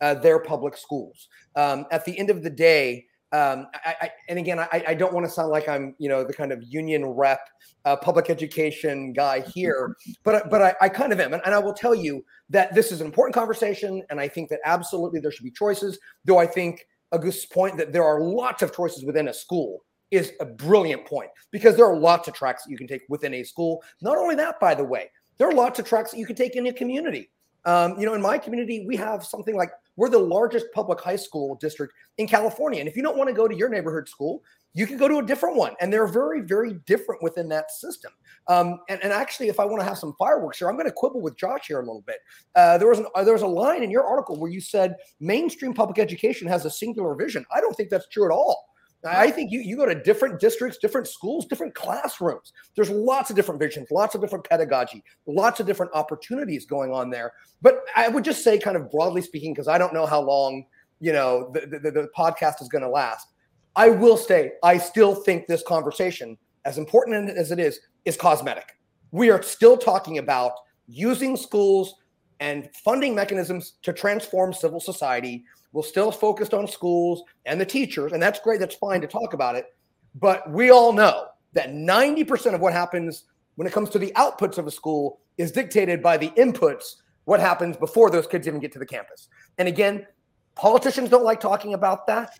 uh, 0.00 0.14
their 0.14 0.38
public 0.38 0.76
schools. 0.76 1.28
Um, 1.56 1.86
at 1.90 2.04
the 2.04 2.18
end 2.18 2.30
of 2.30 2.42
the 2.42 2.50
day, 2.50 3.06
um, 3.32 3.66
I, 3.84 3.94
I, 4.00 4.10
and 4.28 4.38
again, 4.38 4.60
I, 4.60 4.84
I 4.88 4.94
don't 4.94 5.12
want 5.12 5.26
to 5.26 5.32
sound 5.32 5.50
like 5.50 5.68
I'm, 5.68 5.96
you 5.98 6.08
know, 6.08 6.22
the 6.22 6.32
kind 6.32 6.52
of 6.52 6.62
union 6.62 7.04
rep, 7.04 7.40
uh, 7.84 7.96
public 7.96 8.30
education 8.30 9.12
guy 9.12 9.40
here, 9.40 9.96
but 10.22 10.48
but 10.50 10.76
I, 10.80 10.88
kind 10.88 11.12
of 11.12 11.18
am, 11.18 11.32
and, 11.32 11.42
and, 11.44 11.52
I 11.52 11.58
will 11.58 11.74
tell 11.74 11.96
you 11.96 12.24
that 12.50 12.74
this 12.74 12.92
is 12.92 13.00
an 13.00 13.06
important 13.06 13.34
conversation, 13.34 14.04
and 14.08 14.20
I 14.20 14.28
think 14.28 14.50
that 14.50 14.60
absolutely 14.64 15.18
there 15.18 15.32
should 15.32 15.42
be 15.44 15.50
choices. 15.50 15.98
Though 16.24 16.38
I 16.38 16.46
think 16.46 16.86
Auguste's 17.10 17.46
point 17.46 17.76
that 17.78 17.92
there 17.92 18.04
are 18.04 18.20
lots 18.20 18.62
of 18.62 18.74
choices 18.74 19.04
within 19.04 19.26
a 19.26 19.34
school 19.34 19.84
is 20.12 20.32
a 20.40 20.44
brilliant 20.44 21.04
point 21.04 21.30
because 21.50 21.76
there 21.76 21.86
are 21.86 21.96
lots 21.96 22.28
of 22.28 22.34
tracks 22.34 22.64
that 22.64 22.70
you 22.70 22.76
can 22.76 22.86
take 22.86 23.02
within 23.08 23.34
a 23.34 23.42
school. 23.42 23.82
Not 24.00 24.16
only 24.16 24.36
that, 24.36 24.60
by 24.60 24.74
the 24.74 24.84
way, 24.84 25.10
there 25.38 25.48
are 25.48 25.54
lots 25.54 25.78
of 25.80 25.86
tracks 25.86 26.12
that 26.12 26.18
you 26.18 26.26
can 26.26 26.36
take 26.36 26.54
in 26.54 26.66
a 26.66 26.72
community. 26.72 27.30
Um, 27.64 27.98
you 27.98 28.06
know, 28.06 28.14
in 28.14 28.22
my 28.22 28.38
community, 28.38 28.84
we 28.86 28.96
have 28.96 29.24
something 29.24 29.56
like 29.56 29.70
we're 29.96 30.08
the 30.08 30.18
largest 30.18 30.66
public 30.74 31.00
high 31.00 31.16
school 31.16 31.56
district 31.56 31.94
in 32.18 32.26
California. 32.26 32.80
And 32.80 32.88
if 32.88 32.96
you 32.96 33.02
don't 33.02 33.16
want 33.16 33.28
to 33.28 33.34
go 33.34 33.48
to 33.48 33.54
your 33.54 33.68
neighborhood 33.68 34.08
school, 34.08 34.42
you 34.74 34.86
can 34.86 34.96
go 34.96 35.06
to 35.06 35.18
a 35.18 35.22
different 35.24 35.56
one. 35.56 35.74
And 35.80 35.92
they're 35.92 36.06
very, 36.06 36.40
very 36.40 36.74
different 36.86 37.22
within 37.22 37.48
that 37.50 37.70
system. 37.70 38.12
Um, 38.48 38.80
and, 38.88 39.02
and, 39.02 39.12
actually, 39.12 39.48
if 39.48 39.58
I 39.58 39.64
want 39.64 39.80
to 39.80 39.86
have 39.86 39.96
some 39.96 40.14
fireworks 40.18 40.58
here, 40.58 40.68
I'm 40.68 40.74
going 40.74 40.86
to 40.86 40.92
quibble 40.92 41.22
with 41.22 41.36
Josh 41.36 41.68
here 41.68 41.78
a 41.78 41.84
little 41.84 42.02
bit. 42.02 42.18
Uh, 42.54 42.76
there 42.76 42.88
was 42.88 42.98
an, 42.98 43.06
uh, 43.14 43.24
there 43.24 43.32
was 43.32 43.42
a 43.42 43.46
line 43.46 43.82
in 43.82 43.90
your 43.90 44.04
article 44.04 44.38
where 44.38 44.50
you 44.50 44.60
said 44.60 44.96
mainstream 45.20 45.72
public 45.72 45.98
education 45.98 46.46
has 46.48 46.64
a 46.64 46.70
singular 46.70 47.14
vision. 47.14 47.46
I 47.54 47.60
don't 47.60 47.74
think 47.74 47.88
that's 47.88 48.08
true 48.08 48.26
at 48.26 48.32
all. 48.32 48.66
I 49.04 49.30
think 49.30 49.50
you, 49.50 49.60
you 49.60 49.76
go 49.76 49.86
to 49.86 49.94
different 49.94 50.40
districts, 50.40 50.78
different 50.78 51.06
schools, 51.06 51.46
different 51.46 51.74
classrooms. 51.74 52.52
There's 52.74 52.90
lots 52.90 53.30
of 53.30 53.36
different 53.36 53.60
visions, 53.60 53.90
lots 53.90 54.14
of 54.14 54.20
different 54.20 54.48
pedagogy, 54.48 55.02
lots 55.26 55.60
of 55.60 55.66
different 55.66 55.92
opportunities 55.94 56.64
going 56.64 56.92
on 56.92 57.10
there. 57.10 57.32
But 57.60 57.84
I 57.94 58.08
would 58.08 58.24
just 58.24 58.42
say, 58.42 58.58
kind 58.58 58.76
of 58.76 58.90
broadly 58.90 59.20
speaking, 59.20 59.52
because 59.52 59.68
I 59.68 59.78
don't 59.78 59.92
know 59.92 60.06
how 60.06 60.20
long 60.20 60.64
you 61.00 61.12
know 61.12 61.50
the, 61.52 61.66
the, 61.66 61.90
the 61.90 62.08
podcast 62.16 62.62
is 62.62 62.68
going 62.68 62.82
to 62.82 62.88
last. 62.88 63.28
I 63.76 63.90
will 63.90 64.16
say, 64.16 64.52
I 64.62 64.78
still 64.78 65.14
think 65.14 65.46
this 65.46 65.62
conversation, 65.62 66.38
as 66.64 66.78
important 66.78 67.30
as 67.30 67.50
it 67.50 67.58
is, 67.58 67.80
is 68.04 68.16
cosmetic. 68.16 68.78
We 69.10 69.30
are 69.30 69.42
still 69.42 69.76
talking 69.76 70.18
about 70.18 70.52
using 70.86 71.36
schools 71.36 71.94
and 72.40 72.68
funding 72.84 73.14
mechanisms 73.14 73.74
to 73.82 73.92
transform 73.92 74.52
civil 74.52 74.80
society 74.80 75.44
we're 75.74 75.82
still 75.82 76.12
focused 76.12 76.54
on 76.54 76.68
schools 76.68 77.24
and 77.44 77.60
the 77.60 77.66
teachers, 77.66 78.12
and 78.12 78.22
that's 78.22 78.38
great. 78.40 78.60
That's 78.60 78.76
fine 78.76 79.00
to 79.00 79.08
talk 79.08 79.34
about 79.34 79.56
it. 79.56 79.66
But 80.14 80.48
we 80.48 80.70
all 80.70 80.92
know 80.92 81.26
that 81.52 81.70
90% 81.70 82.54
of 82.54 82.60
what 82.60 82.72
happens 82.72 83.24
when 83.56 83.66
it 83.66 83.72
comes 83.72 83.90
to 83.90 83.98
the 83.98 84.12
outputs 84.16 84.56
of 84.56 84.68
a 84.68 84.70
school 84.70 85.18
is 85.36 85.50
dictated 85.50 86.00
by 86.00 86.16
the 86.16 86.30
inputs, 86.30 86.94
what 87.24 87.40
happens 87.40 87.76
before 87.76 88.08
those 88.08 88.26
kids 88.26 88.46
even 88.46 88.60
get 88.60 88.72
to 88.72 88.78
the 88.78 88.86
campus. 88.86 89.28
And 89.58 89.66
again, 89.66 90.06
politicians 90.54 91.10
don't 91.10 91.24
like 91.24 91.40
talking 91.40 91.74
about 91.74 92.06
that. 92.06 92.38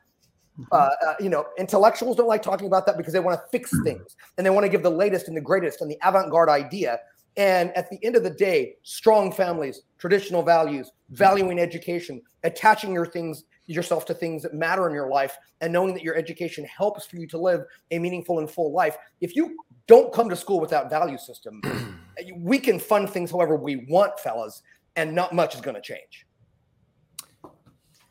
Mm-hmm. 0.59 0.65
Uh, 0.71 0.77
uh, 0.77 1.15
you 1.19 1.29
know, 1.29 1.47
intellectuals 1.59 2.17
don't 2.17 2.29
like 2.29 2.43
talking 2.43 2.69
about 2.69 2.87
that 2.87 2.97
because 2.97 3.13
they 3.13 3.19
want 3.19 3.41
to 3.41 3.49
fix 3.51 3.73
things 3.83 4.17
and 4.39 4.47
they 4.47 4.51
want 4.51 4.65
to 4.65 4.69
give 4.69 4.85
the 4.85 4.91
latest 4.91 5.27
and 5.27 5.37
the 5.37 5.41
greatest 5.41 5.81
and 5.81 5.91
the 5.91 5.99
avant 6.05 6.31
garde 6.31 6.49
idea. 6.49 7.01
And 7.37 7.77
at 7.77 7.91
the 7.91 7.99
end 8.05 8.17
of 8.17 8.23
the 8.23 8.31
day, 8.31 8.77
strong 8.83 9.33
families, 9.33 9.83
traditional 9.99 10.43
values, 10.43 10.93
valuing 11.11 11.59
education, 11.59 12.23
attaching 12.45 12.93
your 12.93 13.07
things 13.07 13.45
yourself 13.67 14.05
to 14.07 14.15
things 14.15 14.43
that 14.43 14.55
matter 14.55 14.87
in 14.87 14.95
your 14.95 15.09
life, 15.09 15.37
and 15.61 15.73
knowing 15.73 15.95
that 15.95 16.03
your 16.03 16.17
education 16.17 16.65
helps 16.65 17.07
for 17.07 17.17
you 17.17 17.27
to 17.27 17.39
live 17.39 17.65
a 17.91 17.99
meaningful 17.99 18.39
and 18.39 18.51
full 18.51 18.73
life. 18.73 18.97
If 19.21 19.35
you 19.35 19.57
don't 19.87 20.13
come 20.13 20.29
to 20.29 20.37
school 20.37 20.61
with 20.61 20.71
that 20.71 20.91
value 20.91 21.19
system, 21.19 21.61
we 22.37 22.59
can 22.59 22.79
fund 22.79 23.11
things 23.11 23.31
however 23.31 23.57
we 23.57 23.87
want, 23.89 24.21
fellas, 24.21 24.63
and 24.97 25.15
not 25.15 25.35
much 25.35 25.55
is 25.55 25.61
going 25.61 25.77
to 25.77 25.81
change. 25.81 26.27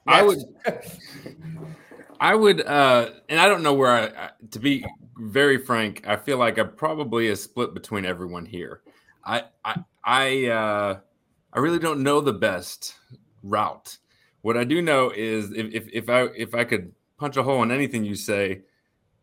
I 0.06 0.22
would, 0.22 0.40
I 2.20 2.36
would, 2.36 2.62
uh, 2.66 3.12
and 3.30 3.40
I 3.40 3.48
don't 3.48 3.64
know 3.64 3.74
where 3.74 3.92
I, 4.18 4.32
to 4.52 4.60
be 4.60 4.86
very 5.18 5.58
frank, 5.58 6.04
I 6.06 6.16
feel 6.16 6.38
like 6.38 6.60
I 6.60 6.64
probably 6.64 7.30
a 7.30 7.36
split 7.36 7.74
between 7.74 8.06
everyone 8.06 8.46
here. 8.46 8.82
I 9.26 9.44
I 9.64 9.84
I 10.04 10.46
uh, 10.48 11.00
I 11.54 11.60
really 11.60 11.80
don't 11.80 12.04
know 12.04 12.22
the 12.22 12.34
best 12.34 12.96
route. 13.42 13.98
What 14.42 14.58
I 14.58 14.64
do 14.64 14.82
know 14.82 15.12
is 15.16 15.52
if, 15.52 15.74
if 15.74 15.88
if 15.94 16.10
I 16.10 16.24
if 16.36 16.54
I 16.54 16.64
could 16.64 16.94
punch 17.18 17.38
a 17.38 17.44
hole 17.44 17.64
in 17.64 17.72
anything 17.72 18.04
you 18.04 18.16
say, 18.16 18.62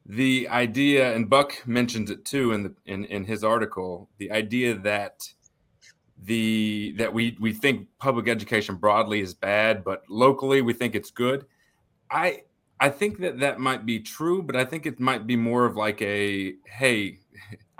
the 0.06 0.48
idea 0.48 1.14
and 1.14 1.28
Buck 1.28 1.66
mentions 1.66 2.10
it 2.10 2.24
too 2.24 2.52
in 2.52 2.62
the 2.62 2.74
in, 2.86 3.04
in 3.04 3.24
his 3.24 3.44
article, 3.44 4.08
the 4.18 4.30
idea 4.30 4.74
that 4.74 5.28
the 6.22 6.94
that 6.98 7.12
we 7.12 7.36
we 7.40 7.52
think 7.52 7.88
public 7.98 8.28
education 8.28 8.76
broadly 8.76 9.20
is 9.20 9.34
bad, 9.34 9.84
but 9.84 10.02
locally 10.08 10.62
we 10.62 10.72
think 10.72 10.94
it's 10.94 11.10
good. 11.10 11.46
I 12.10 12.42
I 12.78 12.88
think 12.88 13.18
that 13.20 13.40
that 13.40 13.60
might 13.60 13.84
be 13.84 14.00
true, 14.00 14.42
but 14.42 14.56
I 14.56 14.64
think 14.64 14.86
it 14.86 14.98
might 14.98 15.26
be 15.26 15.36
more 15.36 15.66
of 15.66 15.76
like 15.76 16.00
a 16.02 16.54
hey, 16.66 17.18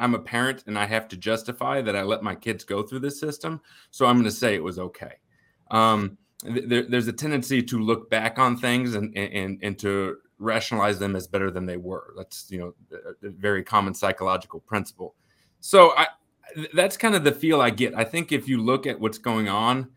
I'm 0.01 0.15
a 0.15 0.19
parent 0.19 0.65
and 0.67 0.79
I 0.79 0.87
have 0.87 1.07
to 1.09 1.17
justify 1.17 1.83
that 1.83 1.95
I 1.95 2.03
let 2.03 2.23
my 2.23 2.35
kids 2.35 2.65
go 2.65 2.83
through 2.83 3.01
this 3.01 3.21
system. 3.21 3.61
So 3.91 4.07
I'm 4.07 4.17
going 4.17 4.25
to 4.25 4.31
say 4.31 4.55
it 4.55 4.65
was 4.65 4.79
okay. 4.79 5.13
Um, 5.71 6.17
there, 6.43 6.83
there's 6.83 7.07
a 7.07 7.13
tendency 7.13 7.63
to 7.63 7.79
look 7.79 8.11
back 8.11 8.39
on 8.39 8.57
things 8.57 8.95
and, 8.95 9.17
and, 9.17 9.59
and 9.63 9.79
to 9.81 10.17
rationalize 10.39 10.99
them 10.99 11.15
as 11.15 11.29
better 11.29 11.51
than 11.51 11.67
they 11.67 11.77
were. 11.77 12.15
That's, 12.17 12.51
you 12.51 12.59
know, 12.59 12.75
a 13.23 13.29
very 13.29 13.63
common 13.63 13.93
psychological 13.95 14.61
principle. 14.61 15.15
So 15.61 15.91
I, 15.97 16.07
that's 16.73 16.97
kind 16.97 17.15
of 17.15 17.23
the 17.23 17.33
feel 17.33 17.61
I 17.61 17.71
get. 17.71 17.95
I 17.95 18.05
think 18.05 18.33
if 18.33 18.49
you 18.49 18.61
look 18.63 18.87
at 18.87 18.99
what's 18.99 19.19
going 19.19 19.49
on, 19.49 19.91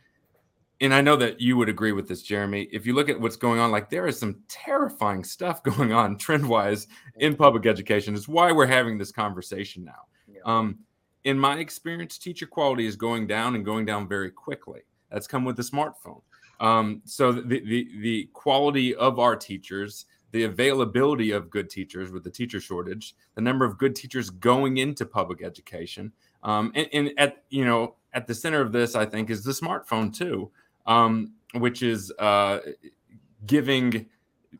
and 0.81 0.93
I 0.93 1.01
know 1.01 1.15
that 1.15 1.39
you 1.39 1.55
would 1.57 1.69
agree 1.69 1.91
with 1.91 2.07
this, 2.07 2.21
Jeremy. 2.23 2.67
If 2.71 2.85
you 2.85 2.93
look 2.93 3.09
at 3.09 3.19
what's 3.19 3.35
going 3.35 3.59
on, 3.59 3.71
like 3.71 3.89
there 3.89 4.07
is 4.07 4.19
some 4.19 4.37
terrifying 4.47 5.23
stuff 5.23 5.63
going 5.63 5.93
on 5.93 6.17
trend 6.17 6.47
wise 6.47 6.87
in 7.17 7.35
public 7.35 7.65
education. 7.65 8.15
Is 8.15 8.27
why 8.27 8.51
we're 8.51 8.65
having 8.65 8.97
this 8.97 9.11
conversation 9.11 9.85
now. 9.85 10.01
Yeah. 10.27 10.41
Um, 10.45 10.79
in 11.23 11.39
my 11.39 11.57
experience, 11.59 12.17
teacher 12.17 12.45
quality 12.45 12.85
is 12.85 12.95
going 12.95 13.27
down 13.27 13.55
and 13.55 13.63
going 13.63 13.85
down 13.85 14.07
very 14.07 14.29
quickly. 14.29 14.81
That's 15.09 15.27
come 15.27 15.45
with 15.45 15.55
the 15.55 15.63
smartphone. 15.63 16.21
Um, 16.59 17.01
so 17.05 17.31
the, 17.31 17.59
the 17.61 17.87
the 18.01 18.29
quality 18.33 18.95
of 18.95 19.19
our 19.19 19.35
teachers, 19.35 20.05
the 20.31 20.43
availability 20.43 21.31
of 21.31 21.49
good 21.49 21.69
teachers 21.69 22.11
with 22.11 22.23
the 22.23 22.29
teacher 22.29 22.59
shortage, 22.59 23.15
the 23.35 23.41
number 23.41 23.63
of 23.63 23.77
good 23.77 23.95
teachers 23.95 24.29
going 24.29 24.77
into 24.77 25.05
public 25.05 25.43
education, 25.43 26.11
um, 26.43 26.71
and, 26.75 26.87
and 26.93 27.11
at 27.17 27.43
you 27.49 27.63
know 27.63 27.95
at 28.13 28.27
the 28.27 28.35
center 28.35 28.61
of 28.61 28.71
this, 28.71 28.95
I 28.95 29.05
think, 29.05 29.29
is 29.29 29.43
the 29.43 29.51
smartphone 29.51 30.15
too 30.15 30.51
um, 30.85 31.33
which 31.53 31.83
is 31.83 32.11
uh, 32.19 32.59
giving 33.45 34.07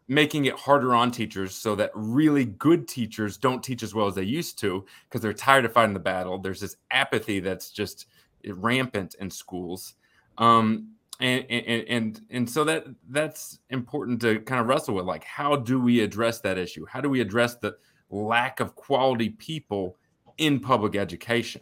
making 0.08 0.46
it 0.46 0.56
harder 0.56 0.94
on 0.94 1.12
teachers 1.12 1.56
so 1.56 1.76
that 1.76 1.92
really 1.94 2.46
good 2.46 2.88
teachers 2.88 3.38
don't 3.38 3.64
teach 3.64 3.84
as 3.84 3.94
well 3.94 4.08
as 4.08 4.16
they 4.16 4.24
used 4.24 4.60
to 4.60 4.86
because 5.08 5.22
they're 5.22 5.34
tired 5.34 5.66
of 5.66 5.72
fighting 5.72 5.94
the 5.94 6.00
battle. 6.00 6.38
There's 6.38 6.60
this 6.60 6.76
apathy 6.92 7.40
that's 7.40 7.72
just 7.72 8.08
rampant 8.46 9.16
in 9.20 9.30
schools. 9.30 9.94
Um, 10.38 10.94
and, 11.20 11.46
and 11.50 11.88
and 11.88 12.22
and 12.32 12.50
so 12.50 12.64
that 12.64 12.86
that's 13.10 13.60
important 13.70 14.22
to 14.22 14.40
kind 14.42 14.60
of 14.60 14.68
wrestle 14.68 14.96
with 14.96 15.06
like 15.06 15.24
how 15.24 15.56
do 15.56 15.80
we 15.80 16.02
address 16.02 16.40
that 16.40 16.58
issue 16.58 16.86
how 16.86 17.00
do 17.02 17.10
we 17.10 17.22
address 17.22 17.56
the 17.56 17.78
lack 18.10 18.60
of 18.60 18.76
quality 18.76 19.30
people 19.30 19.96
in 20.40 20.60
public 20.60 20.96
education 20.96 21.62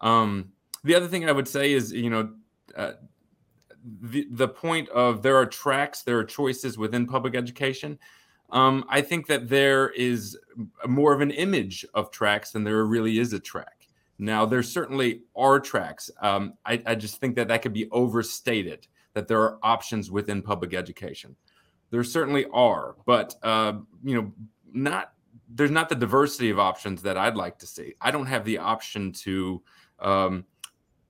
um, 0.00 0.50
the 0.82 0.94
other 0.94 1.06
thing 1.06 1.28
i 1.28 1.32
would 1.32 1.46
say 1.46 1.72
is 1.72 1.92
you 1.92 2.08
know 2.08 2.30
uh, 2.74 2.92
the, 4.02 4.26
the 4.30 4.48
point 4.48 4.88
of 4.90 5.22
there 5.22 5.36
are 5.36 5.46
tracks, 5.46 6.02
there 6.02 6.18
are 6.18 6.24
choices 6.24 6.76
within 6.76 7.06
public 7.06 7.34
education. 7.34 7.98
Um, 8.50 8.84
I 8.88 9.00
think 9.00 9.26
that 9.26 9.48
there 9.48 9.90
is 9.90 10.38
more 10.86 11.12
of 11.12 11.20
an 11.20 11.30
image 11.30 11.84
of 11.94 12.10
tracks 12.10 12.52
than 12.52 12.64
there 12.64 12.84
really 12.84 13.18
is 13.18 13.32
a 13.32 13.40
track. 13.40 13.88
Now, 14.18 14.46
there 14.46 14.62
certainly 14.62 15.22
are 15.34 15.60
tracks. 15.60 16.10
Um, 16.20 16.54
I, 16.64 16.82
I, 16.86 16.94
just 16.94 17.20
think 17.20 17.36
that 17.36 17.48
that 17.48 17.60
could 17.60 17.74
be 17.74 17.88
overstated 17.90 18.86
that 19.12 19.28
there 19.28 19.42
are 19.42 19.58
options 19.62 20.10
within 20.10 20.42
public 20.42 20.74
education. 20.74 21.36
There 21.90 22.02
certainly 22.02 22.46
are, 22.52 22.96
but 23.04 23.34
uh, 23.42 23.74
you 24.02 24.14
know, 24.14 24.32
not 24.72 25.12
there's 25.54 25.70
not 25.70 25.88
the 25.88 25.94
diversity 25.94 26.50
of 26.50 26.58
options 26.58 27.02
that 27.02 27.16
I'd 27.16 27.36
like 27.36 27.58
to 27.58 27.66
see. 27.66 27.94
I 28.00 28.10
don't 28.10 28.26
have 28.26 28.44
the 28.44 28.58
option 28.58 29.12
to 29.12 29.62
um, 30.00 30.44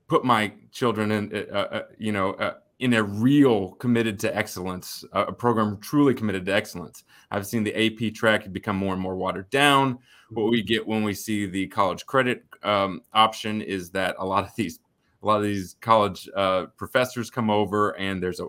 put 0.09 0.25
my 0.25 0.53
children 0.73 1.11
in, 1.11 1.47
uh, 1.51 1.57
uh, 1.57 1.83
you 1.99 2.13
know, 2.13 2.33
uh, 2.35 2.55
in 2.79 2.93
a 2.93 3.03
real 3.03 3.73
committed 3.73 4.19
to 4.21 4.37
excellence, 4.37 5.05
a 5.13 5.33
program 5.33 5.79
truly 5.81 6.13
committed 6.13 6.45
to 6.45 6.55
excellence. 6.55 7.05
I've 7.31 7.47
seen 7.47 7.65
the 7.65 7.75
AP 7.75 8.13
track 8.13 8.53
become 8.53 8.77
more 8.77 8.93
and 8.93 9.01
more 9.01 9.17
watered 9.17 9.49
down. 9.51 9.99
What 10.31 10.51
we 10.51 10.63
get 10.63 10.87
when 10.87 11.03
we 11.03 11.15
see 11.15 11.47
the 11.47 11.69
college 11.69 12.05
credit 12.05 12.45
um, 12.63 13.01
option 13.15 13.63
is 13.63 13.91
that 13.91 14.17
a 14.19 14.27
lot 14.27 14.45
of 14.45 14.55
these, 14.57 14.81
a 15.23 15.27
lot 15.27 15.39
of 15.39 15.45
these 15.45 15.77
college 15.81 16.29
uh, 16.37 16.67
professors 16.77 17.31
come 17.31 17.49
over, 17.49 17.91
and 17.93 18.23
there's 18.23 18.41
a 18.41 18.49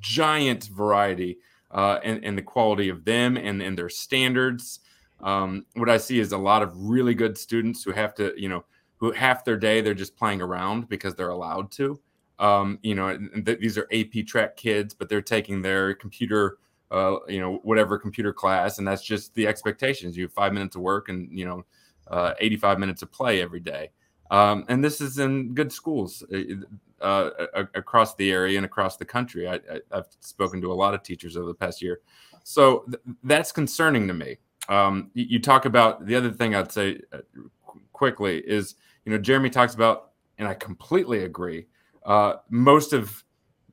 giant 0.00 0.64
variety 0.64 1.38
uh, 1.70 2.00
in, 2.02 2.24
in, 2.24 2.34
the 2.34 2.42
quality 2.42 2.88
of 2.88 3.04
them 3.04 3.36
and, 3.36 3.62
and 3.62 3.78
their 3.78 3.88
standards. 3.88 4.80
Um, 5.22 5.66
what 5.74 5.88
I 5.88 5.98
see 5.98 6.18
is 6.18 6.32
a 6.32 6.38
lot 6.38 6.62
of 6.62 6.72
really 6.74 7.14
good 7.14 7.38
students 7.38 7.84
who 7.84 7.92
have 7.92 8.14
to, 8.14 8.32
you 8.36 8.48
know, 8.48 8.64
who 8.96 9.12
half 9.12 9.44
their 9.44 9.56
day 9.56 9.80
they're 9.80 9.94
just 9.94 10.16
playing 10.16 10.42
around 10.42 10.88
because 10.88 11.14
they're 11.14 11.28
allowed 11.28 11.70
to 11.72 12.00
Um, 12.40 12.78
you 12.82 12.94
know, 12.94 13.16
th- 13.44 13.60
these 13.60 13.76
are 13.76 13.86
AP 13.92 14.26
track 14.26 14.56
kids, 14.56 14.94
but 14.94 15.10
they're 15.10 15.20
taking 15.20 15.60
their 15.60 15.94
computer, 15.94 16.56
uh, 16.90 17.16
you 17.28 17.38
know, 17.38 17.60
whatever 17.62 17.98
computer 17.98 18.32
class, 18.32 18.78
and 18.78 18.88
that's 18.88 19.02
just 19.02 19.34
the 19.34 19.46
expectations. 19.46 20.16
You 20.16 20.24
have 20.24 20.32
five 20.32 20.54
minutes 20.54 20.74
of 20.74 20.80
work 20.80 21.10
and 21.10 21.28
you 21.38 21.44
know, 21.44 21.64
uh, 22.08 22.32
85 22.40 22.78
minutes 22.78 23.02
of 23.02 23.12
play 23.12 23.42
every 23.42 23.60
day. 23.60 23.90
Um, 24.30 24.64
and 24.68 24.82
this 24.82 25.02
is 25.02 25.18
in 25.18 25.54
good 25.54 25.70
schools 25.72 26.22
uh, 26.30 26.44
uh 27.02 27.64
across 27.74 28.14
the 28.14 28.30
area 28.30 28.56
and 28.56 28.64
across 28.64 28.96
the 28.96 29.04
country. 29.04 29.46
I, 29.46 29.60
have 29.92 30.06
spoken 30.20 30.62
to 30.62 30.72
a 30.72 30.74
lot 30.74 30.94
of 30.94 31.02
teachers 31.02 31.36
over 31.36 31.46
the 31.46 31.54
past 31.54 31.82
year, 31.82 32.00
so 32.42 32.84
th- 32.86 33.16
that's 33.22 33.52
concerning 33.52 34.08
to 34.08 34.14
me. 34.14 34.38
Um, 34.68 35.10
you, 35.14 35.26
you, 35.28 35.40
talk 35.40 35.64
about 35.64 36.06
the 36.06 36.14
other 36.14 36.30
thing 36.30 36.54
I'd 36.54 36.70
say 36.70 37.00
uh, 37.12 37.18
quickly 37.92 38.38
is 38.38 38.76
you 39.04 39.12
know 39.12 39.18
Jeremy 39.18 39.50
talks 39.50 39.74
about, 39.74 40.12
and 40.38 40.48
I 40.48 40.54
completely 40.54 41.24
agree. 41.24 41.66
Uh, 42.04 42.34
most 42.48 42.92
of 42.92 43.24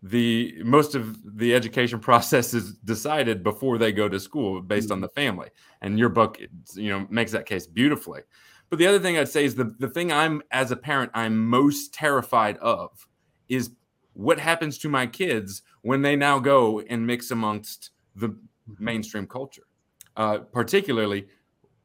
the 0.03 0.55
most 0.63 0.95
of 0.95 1.37
the 1.37 1.53
education 1.53 1.99
process 2.09 2.53
is 2.53 2.73
decided 2.73 3.43
before 3.43 3.77
they 3.77 3.91
go 3.91 4.07
to 4.07 4.19
school 4.19 4.61
based 4.61 4.91
on 4.91 4.97
mm-hmm. 4.97 5.03
the 5.03 5.09
family, 5.09 5.49
and 5.81 5.97
your 5.99 6.09
book 6.09 6.39
you 6.75 6.89
know 6.89 7.07
makes 7.09 7.31
that 7.31 7.45
case 7.45 7.67
beautifully. 7.67 8.21
But 8.69 8.79
the 8.79 8.87
other 8.87 8.99
thing 8.99 9.17
I'd 9.17 9.29
say 9.29 9.45
is 9.45 9.55
the, 9.55 9.75
the 9.79 9.89
thing 9.89 10.11
I'm, 10.11 10.41
as 10.51 10.71
a 10.71 10.75
parent, 10.75 11.11
I'm 11.13 11.47
most 11.47 11.93
terrified 11.93 12.57
of 12.57 13.07
is 13.47 13.71
what 14.13 14.39
happens 14.39 14.77
to 14.79 14.89
my 14.89 15.07
kids 15.07 15.61
when 15.83 16.01
they 16.01 16.15
now 16.15 16.39
go 16.39 16.81
and 16.81 17.07
mix 17.07 17.31
amongst 17.31 17.91
the 18.15 18.35
mainstream 18.79 19.25
culture. 19.25 19.63
Uh, 20.17 20.39
particularly, 20.39 21.27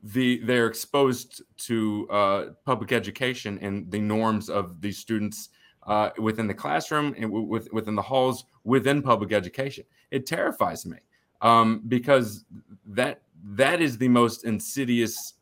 the 0.02 0.40
they're 0.44 0.66
exposed 0.66 1.42
to 1.58 2.08
uh, 2.10 2.44
public 2.64 2.90
education 2.90 3.58
and 3.62 3.90
the 3.90 4.00
norms 4.00 4.48
of 4.48 4.80
these 4.80 4.98
students 4.98 5.50
uh, 5.86 6.10
within 6.18 6.46
the 6.46 6.54
classroom 6.54 7.14
and 7.16 7.24
w- 7.24 7.46
with, 7.46 7.72
within 7.72 7.94
the 7.94 8.02
halls 8.02 8.44
within 8.64 9.02
public 9.02 9.32
education. 9.32 9.84
It 10.10 10.26
terrifies 10.26 10.86
me 10.86 10.98
um, 11.40 11.82
because 11.88 12.44
that 12.86 13.22
that 13.44 13.80
is 13.80 13.98
the 13.98 14.08
most 14.08 14.44
insidious 14.44 15.34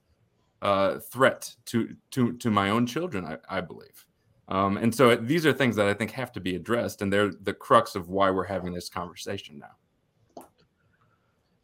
uh, 0.62 0.99
threat 0.99 1.55
to 1.66 1.95
to 2.12 2.32
to 2.34 2.51
my 2.51 2.70
own 2.70 2.86
children. 2.86 3.24
I, 3.24 3.36
I 3.49 3.61
believe, 3.61 4.07
um, 4.49 4.76
and 4.76 4.95
so 4.95 5.14
these 5.16 5.45
are 5.47 5.53
things 5.53 5.76
that 5.76 5.86
I 5.86 5.95
think 5.95 6.11
have 6.12 6.32
to 6.32 6.41
be 6.41 6.57
addressed, 6.57 7.03
and 7.03 7.12
they're 7.12 7.32
the 7.43 7.55
crux 7.55 7.95
of 7.95 8.09
why 8.09 8.30
we're 8.30 8.45
having 8.45 8.72
this 8.72 8.88
conversation 8.88 9.59
now. 9.59 10.45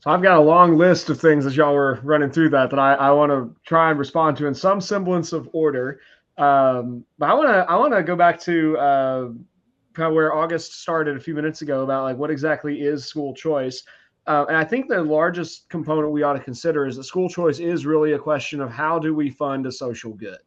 So 0.00 0.12
I've 0.12 0.22
got 0.22 0.36
a 0.36 0.40
long 0.40 0.76
list 0.76 1.10
of 1.10 1.20
things 1.20 1.46
as 1.46 1.56
y'all 1.56 1.74
were 1.74 1.98
running 2.04 2.30
through 2.30 2.50
that 2.50 2.70
that 2.70 2.78
I, 2.78 2.94
I 2.94 3.10
want 3.10 3.32
to 3.32 3.52
try 3.66 3.90
and 3.90 3.98
respond 3.98 4.36
to 4.36 4.46
in 4.46 4.54
some 4.54 4.80
semblance 4.80 5.32
of 5.32 5.48
order. 5.52 5.98
Um, 6.38 7.04
but 7.18 7.30
I 7.30 7.34
want 7.34 7.48
to 7.48 7.70
I 7.70 7.76
want 7.76 7.94
to 7.94 8.02
go 8.02 8.16
back 8.16 8.38
to 8.40 8.76
uh, 8.78 9.28
kind 9.94 10.08
of 10.08 10.12
where 10.12 10.34
Auguste 10.34 10.80
started 10.80 11.16
a 11.16 11.20
few 11.20 11.34
minutes 11.34 11.62
ago 11.62 11.82
about 11.82 12.04
like 12.04 12.16
what 12.16 12.30
exactly 12.30 12.82
is 12.82 13.04
school 13.04 13.34
choice. 13.34 13.82
Uh, 14.26 14.44
and 14.48 14.56
I 14.56 14.64
think 14.64 14.88
the 14.88 15.02
largest 15.02 15.68
component 15.68 16.12
we 16.12 16.22
ought 16.22 16.32
to 16.34 16.40
consider 16.40 16.86
is 16.86 16.96
that 16.96 17.04
school 17.04 17.28
choice 17.28 17.60
is 17.60 17.86
really 17.86 18.12
a 18.12 18.18
question 18.18 18.60
of 18.60 18.70
how 18.70 18.98
do 18.98 19.14
we 19.14 19.30
fund 19.30 19.66
a 19.66 19.72
social 19.72 20.12
good? 20.12 20.38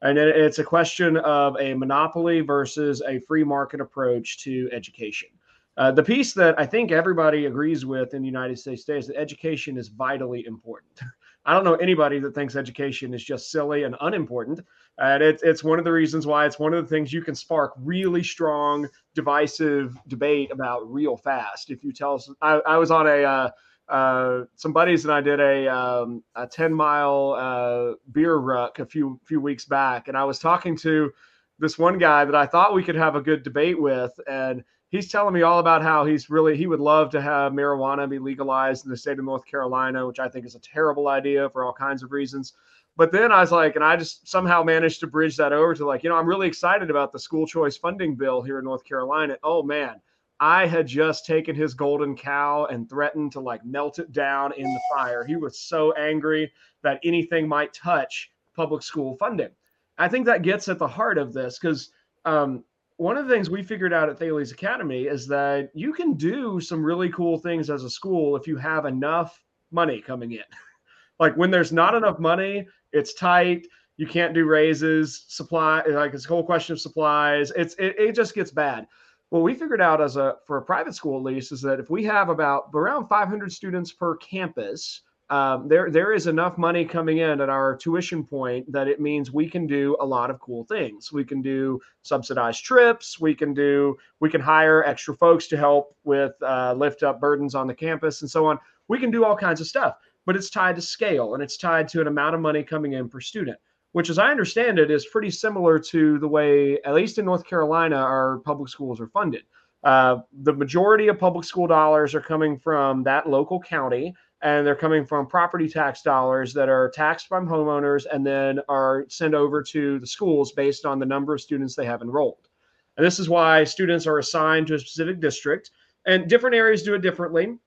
And 0.00 0.16
it's 0.16 0.60
a 0.60 0.64
question 0.64 1.16
of 1.18 1.56
a 1.60 1.74
monopoly 1.74 2.40
versus 2.40 3.02
a 3.06 3.18
free 3.20 3.44
market 3.44 3.80
approach 3.80 4.38
to 4.44 4.68
education. 4.72 5.28
Uh, 5.76 5.92
the 5.92 6.02
piece 6.02 6.32
that 6.34 6.58
I 6.58 6.66
think 6.66 6.90
everybody 6.90 7.46
agrees 7.46 7.84
with 7.84 8.14
in 8.14 8.22
the 8.22 8.26
United 8.26 8.58
States 8.58 8.84
today 8.84 8.98
is 8.98 9.06
that 9.08 9.16
education 9.16 9.76
is 9.76 9.88
vitally 9.88 10.44
important. 10.46 11.00
I 11.44 11.54
don't 11.54 11.64
know 11.64 11.76
anybody 11.76 12.18
that 12.18 12.34
thinks 12.34 12.56
education 12.56 13.14
is 13.14 13.24
just 13.24 13.50
silly 13.50 13.84
and 13.84 13.96
unimportant. 14.00 14.60
And 14.98 15.22
it's 15.22 15.42
it's 15.42 15.62
one 15.62 15.78
of 15.78 15.84
the 15.84 15.92
reasons 15.92 16.26
why 16.26 16.44
it's 16.44 16.58
one 16.58 16.74
of 16.74 16.84
the 16.84 16.88
things 16.88 17.12
you 17.12 17.22
can 17.22 17.34
spark 17.34 17.72
really 17.78 18.22
strong, 18.22 18.88
divisive 19.14 19.96
debate 20.08 20.50
about 20.50 20.92
real 20.92 21.16
fast. 21.16 21.70
If 21.70 21.84
you 21.84 21.92
tell 21.92 22.14
us, 22.14 22.28
I, 22.42 22.60
I 22.66 22.76
was 22.78 22.90
on 22.90 23.06
a 23.06 23.22
uh, 23.22 23.50
uh, 23.88 24.44
some 24.56 24.72
buddies 24.72 25.04
and 25.04 25.14
I 25.14 25.20
did 25.20 25.40
a 25.40 25.68
um, 25.68 26.22
a 26.34 26.46
ten 26.46 26.74
mile 26.74 27.36
uh, 27.38 27.94
beer 28.12 28.36
ruck 28.36 28.80
a 28.80 28.86
few 28.86 29.20
few 29.24 29.40
weeks 29.40 29.64
back, 29.64 30.08
and 30.08 30.16
I 30.16 30.24
was 30.24 30.38
talking 30.38 30.76
to 30.78 31.12
this 31.60 31.78
one 31.78 31.98
guy 31.98 32.24
that 32.24 32.34
I 32.34 32.46
thought 32.46 32.74
we 32.74 32.84
could 32.84 32.96
have 32.96 33.16
a 33.16 33.20
good 33.20 33.42
debate 33.42 33.80
with, 33.80 34.12
and 34.28 34.64
he's 34.90 35.10
telling 35.10 35.34
me 35.34 35.42
all 35.42 35.58
about 35.58 35.82
how 35.82 36.04
he's 36.04 36.30
really 36.30 36.56
he 36.56 36.66
would 36.66 36.80
love 36.80 37.10
to 37.10 37.20
have 37.20 37.52
marijuana 37.52 38.08
be 38.08 38.18
legalized 38.18 38.84
in 38.84 38.90
the 38.90 38.96
state 38.96 39.18
of 39.18 39.24
North 39.24 39.44
Carolina, 39.44 40.06
which 40.06 40.18
I 40.18 40.28
think 40.28 40.46
is 40.46 40.54
a 40.54 40.60
terrible 40.60 41.08
idea 41.08 41.48
for 41.50 41.64
all 41.64 41.72
kinds 41.72 42.02
of 42.02 42.12
reasons. 42.12 42.54
But 42.96 43.12
then 43.12 43.30
I 43.30 43.40
was 43.40 43.52
like, 43.52 43.76
and 43.76 43.84
I 43.84 43.96
just 43.96 44.26
somehow 44.26 44.64
managed 44.64 45.00
to 45.00 45.06
bridge 45.06 45.36
that 45.36 45.52
over 45.52 45.72
to 45.74 45.86
like, 45.86 46.02
you 46.02 46.10
know, 46.10 46.16
I'm 46.16 46.26
really 46.26 46.48
excited 46.48 46.90
about 46.90 47.12
the 47.12 47.18
school 47.18 47.46
choice 47.46 47.76
funding 47.76 48.16
bill 48.16 48.42
here 48.42 48.58
in 48.58 48.64
North 48.64 48.84
Carolina. 48.84 49.36
Oh 49.44 49.62
man, 49.62 50.00
I 50.40 50.66
had 50.66 50.86
just 50.86 51.26
taken 51.26 51.54
his 51.54 51.74
golden 51.74 52.16
cow 52.16 52.66
and 52.66 52.88
threatened 52.88 53.32
to 53.32 53.40
like 53.40 53.64
melt 53.64 53.98
it 53.98 54.12
down 54.12 54.52
in 54.52 54.64
the 54.64 54.80
fire. 54.92 55.24
He 55.24 55.36
was 55.36 55.60
so 55.60 55.92
angry 55.92 56.52
that 56.82 57.00
anything 57.04 57.46
might 57.46 57.72
touch 57.72 58.30
public 58.54 58.82
school 58.82 59.16
funding. 59.16 59.50
I 59.98 60.08
think 60.08 60.26
that 60.26 60.42
gets 60.42 60.68
at 60.68 60.78
the 60.78 60.86
heart 60.86 61.18
of 61.18 61.32
this 61.32 61.58
because 61.58 61.90
um, 62.24 62.64
one 62.98 63.16
of 63.16 63.26
the 63.26 63.32
things 63.32 63.48
we 63.48 63.62
figured 63.62 63.92
out 63.92 64.08
at 64.08 64.18
Thales 64.18 64.50
Academy 64.50 65.04
is 65.04 65.28
that 65.28 65.70
you 65.72 65.92
can 65.92 66.14
do 66.14 66.60
some 66.60 66.84
really 66.84 67.08
cool 67.10 67.38
things 67.38 67.70
as 67.70 67.84
a 67.84 67.90
school 67.90 68.36
if 68.36 68.46
you 68.48 68.56
have 68.56 68.86
enough 68.86 69.40
money 69.70 70.00
coming 70.00 70.32
in. 70.32 70.42
like 71.20 71.36
when 71.36 71.50
there's 71.50 71.72
not 71.72 71.94
enough 71.94 72.18
money, 72.18 72.66
it's 72.92 73.14
tight. 73.14 73.66
You 73.98 74.06
can't 74.08 74.34
do 74.34 74.46
raises, 74.46 75.24
supply 75.28 75.84
like 75.86 76.12
it's 76.12 76.24
a 76.24 76.28
whole 76.28 76.44
question 76.44 76.72
of 76.72 76.80
supplies. 76.80 77.52
It's 77.56 77.74
it, 77.74 77.94
it 77.98 78.12
just 78.16 78.34
gets 78.34 78.50
bad. 78.50 78.88
What 79.30 79.42
we 79.42 79.54
figured 79.54 79.80
out 79.80 80.00
as 80.00 80.16
a 80.16 80.36
for 80.44 80.56
a 80.56 80.62
private 80.62 80.94
school 80.94 81.18
at 81.18 81.24
least 81.24 81.52
is 81.52 81.60
that 81.62 81.78
if 81.78 81.90
we 81.90 82.02
have 82.04 82.30
about 82.30 82.70
around 82.74 83.06
500 83.06 83.52
students 83.52 83.92
per 83.92 84.16
campus, 84.16 85.02
um, 85.30 85.68
there 85.68 85.90
there 85.90 86.12
is 86.12 86.26
enough 86.26 86.56
money 86.56 86.84
coming 86.84 87.18
in 87.18 87.40
at 87.40 87.48
our 87.48 87.76
tuition 87.76 88.24
point 88.24 88.70
that 88.72 88.88
it 88.88 89.00
means 89.00 89.30
we 89.30 89.48
can 89.48 89.66
do 89.66 89.96
a 90.00 90.06
lot 90.06 90.30
of 90.30 90.40
cool 90.40 90.64
things. 90.64 91.12
We 91.12 91.24
can 91.24 91.42
do 91.42 91.80
subsidized 92.02 92.64
trips. 92.64 93.20
We 93.20 93.34
can 93.34 93.52
do 93.52 93.96
we 94.20 94.30
can 94.30 94.40
hire 94.40 94.84
extra 94.84 95.14
folks 95.14 95.46
to 95.48 95.56
help 95.56 95.94
with 96.04 96.32
uh, 96.42 96.74
lift 96.76 97.02
up 97.02 97.20
burdens 97.20 97.54
on 97.54 97.66
the 97.66 97.74
campus 97.74 98.22
and 98.22 98.30
so 98.30 98.46
on. 98.46 98.58
We 98.88 98.98
can 98.98 99.10
do 99.10 99.24
all 99.24 99.36
kinds 99.36 99.60
of 99.60 99.66
stuff 99.66 99.96
but 100.28 100.36
it's 100.36 100.50
tied 100.50 100.76
to 100.76 100.82
scale 100.82 101.32
and 101.32 101.42
it's 101.42 101.56
tied 101.56 101.88
to 101.88 102.02
an 102.02 102.06
amount 102.06 102.34
of 102.34 102.40
money 102.42 102.62
coming 102.62 102.92
in 102.92 103.08
per 103.08 103.18
student, 103.18 103.56
which, 103.92 104.10
as 104.10 104.18
I 104.18 104.30
understand 104.30 104.78
it, 104.78 104.90
is 104.90 105.06
pretty 105.06 105.30
similar 105.30 105.78
to 105.78 106.18
the 106.18 106.28
way, 106.28 106.78
at 106.84 106.92
least 106.92 107.16
in 107.16 107.24
North 107.24 107.46
Carolina, 107.46 107.96
our 107.96 108.40
public 108.40 108.68
schools 108.68 109.00
are 109.00 109.06
funded. 109.06 109.44
Uh, 109.84 110.18
the 110.42 110.52
majority 110.52 111.08
of 111.08 111.18
public 111.18 111.46
school 111.46 111.66
dollars 111.66 112.14
are 112.14 112.20
coming 112.20 112.58
from 112.58 113.02
that 113.04 113.26
local 113.26 113.58
county, 113.58 114.14
and 114.42 114.66
they're 114.66 114.76
coming 114.76 115.04
from 115.04 115.26
property 115.26 115.68
tax 115.68 116.02
dollars 116.02 116.54
that 116.54 116.68
are 116.68 116.90
taxed 116.90 117.28
by 117.28 117.40
homeowners 117.40 118.06
and 118.12 118.24
then 118.24 118.60
are 118.68 119.04
sent 119.08 119.34
over 119.34 119.62
to 119.62 119.98
the 119.98 120.06
schools 120.06 120.52
based 120.52 120.84
on 120.84 120.98
the 120.98 121.06
number 121.06 121.34
of 121.34 121.40
students 121.40 121.74
they 121.74 121.86
have 121.86 122.02
enrolled. 122.02 122.48
And 122.96 123.06
this 123.06 123.18
is 123.18 123.28
why 123.28 123.64
students 123.64 124.06
are 124.06 124.18
assigned 124.18 124.66
to 124.68 124.74
a 124.74 124.78
specific 124.78 125.20
district, 125.20 125.70
and 126.06 126.28
different 126.28 126.56
areas 126.56 126.82
do 126.82 126.94
it 126.94 127.02
differently 127.02 127.58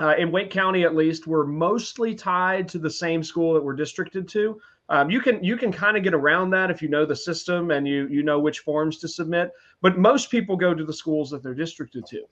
uh, 0.00 0.14
in 0.18 0.32
Wake 0.32 0.50
County, 0.50 0.84
at 0.84 0.96
least, 0.96 1.26
we're 1.26 1.46
mostly 1.46 2.14
tied 2.14 2.68
to 2.68 2.78
the 2.78 2.90
same 2.90 3.22
school 3.22 3.54
that 3.54 3.62
we're 3.62 3.74
districted 3.74 4.26
to. 4.28 4.60
Um, 4.88 5.10
you 5.10 5.20
can 5.20 5.42
you 5.44 5.56
can 5.56 5.72
kind 5.72 5.96
of 5.96 6.02
get 6.02 6.12
around 6.12 6.50
that 6.50 6.70
if 6.70 6.82
you 6.82 6.88
know 6.88 7.06
the 7.06 7.14
system 7.14 7.70
and 7.70 7.86
you 7.86 8.08
you 8.08 8.22
know 8.22 8.40
which 8.40 8.58
forms 8.60 8.98
to 8.98 9.08
submit. 9.08 9.52
But 9.80 9.98
most 9.98 10.30
people 10.30 10.56
go 10.56 10.74
to 10.74 10.84
the 10.84 10.92
schools 10.92 11.30
that 11.30 11.42
they're 11.42 11.54
districted 11.54 12.04
to. 12.06 12.24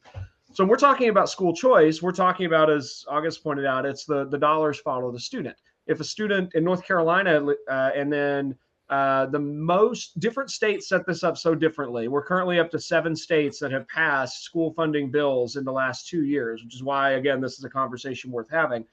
So 0.53 0.65
we're 0.65 0.77
talking 0.77 1.11
about 1.11 1.31
school 1.31 1.55
choice, 1.55 2.03
we're 2.03 2.11
talking 2.11 2.47
about, 2.47 2.71
as 2.71 3.05
Auguste 3.09 3.43
pointed 3.43 3.67
out, 3.67 3.87
it's 3.87 4.05
the 4.05 4.27
the 4.27 4.39
dollars 4.39 4.81
follow 4.81 5.13
the 5.13 5.21
student. 5.21 5.57
If 5.87 6.01
a 6.01 6.05
student 6.05 6.55
in 6.55 6.65
North 6.65 6.85
Carolina 6.85 7.45
uh, 7.69 7.91
and 7.95 8.13
then 8.13 8.57
uh, 8.89 9.27
the 9.27 9.39
most 9.39 10.19
different 10.19 10.51
states 10.51 10.89
set 10.89 11.07
this 11.07 11.23
up 11.23 11.39
so 11.39 11.55
differently. 11.55 12.09
We're 12.09 12.25
currently 12.25 12.59
up 12.59 12.73
to 12.73 12.81
seven 12.81 13.15
states 13.15 13.61
that 13.61 13.71
have 13.71 13.87
passed 13.87 14.43
school 14.43 14.73
funding 14.73 15.13
bills 15.13 15.55
in 15.55 15.65
the 15.65 15.73
last 15.73 16.09
two 16.09 16.25
years, 16.25 16.65
which 16.65 16.75
is 16.75 16.83
why, 16.83 17.13
again, 17.13 17.41
this 17.41 17.57
is 17.57 17.63
a 17.63 17.71
conversation 17.71 18.33
worth 18.33 18.51
having. 18.51 18.85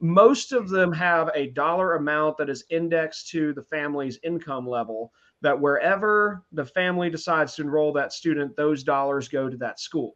Most 0.00 0.52
of 0.52 0.68
them 0.68 0.92
have 0.92 1.30
a 1.34 1.46
dollar 1.48 1.96
amount 1.96 2.36
that 2.36 2.50
is 2.50 2.64
indexed 2.68 3.30
to 3.30 3.54
the 3.54 3.62
family's 3.62 4.18
income 4.22 4.68
level, 4.68 5.12
that 5.40 5.58
wherever 5.58 6.44
the 6.52 6.66
family 6.66 7.08
decides 7.08 7.54
to 7.54 7.62
enroll 7.62 7.94
that 7.94 8.12
student, 8.12 8.54
those 8.54 8.84
dollars 8.84 9.28
go 9.28 9.48
to 9.48 9.56
that 9.56 9.80
school, 9.80 10.14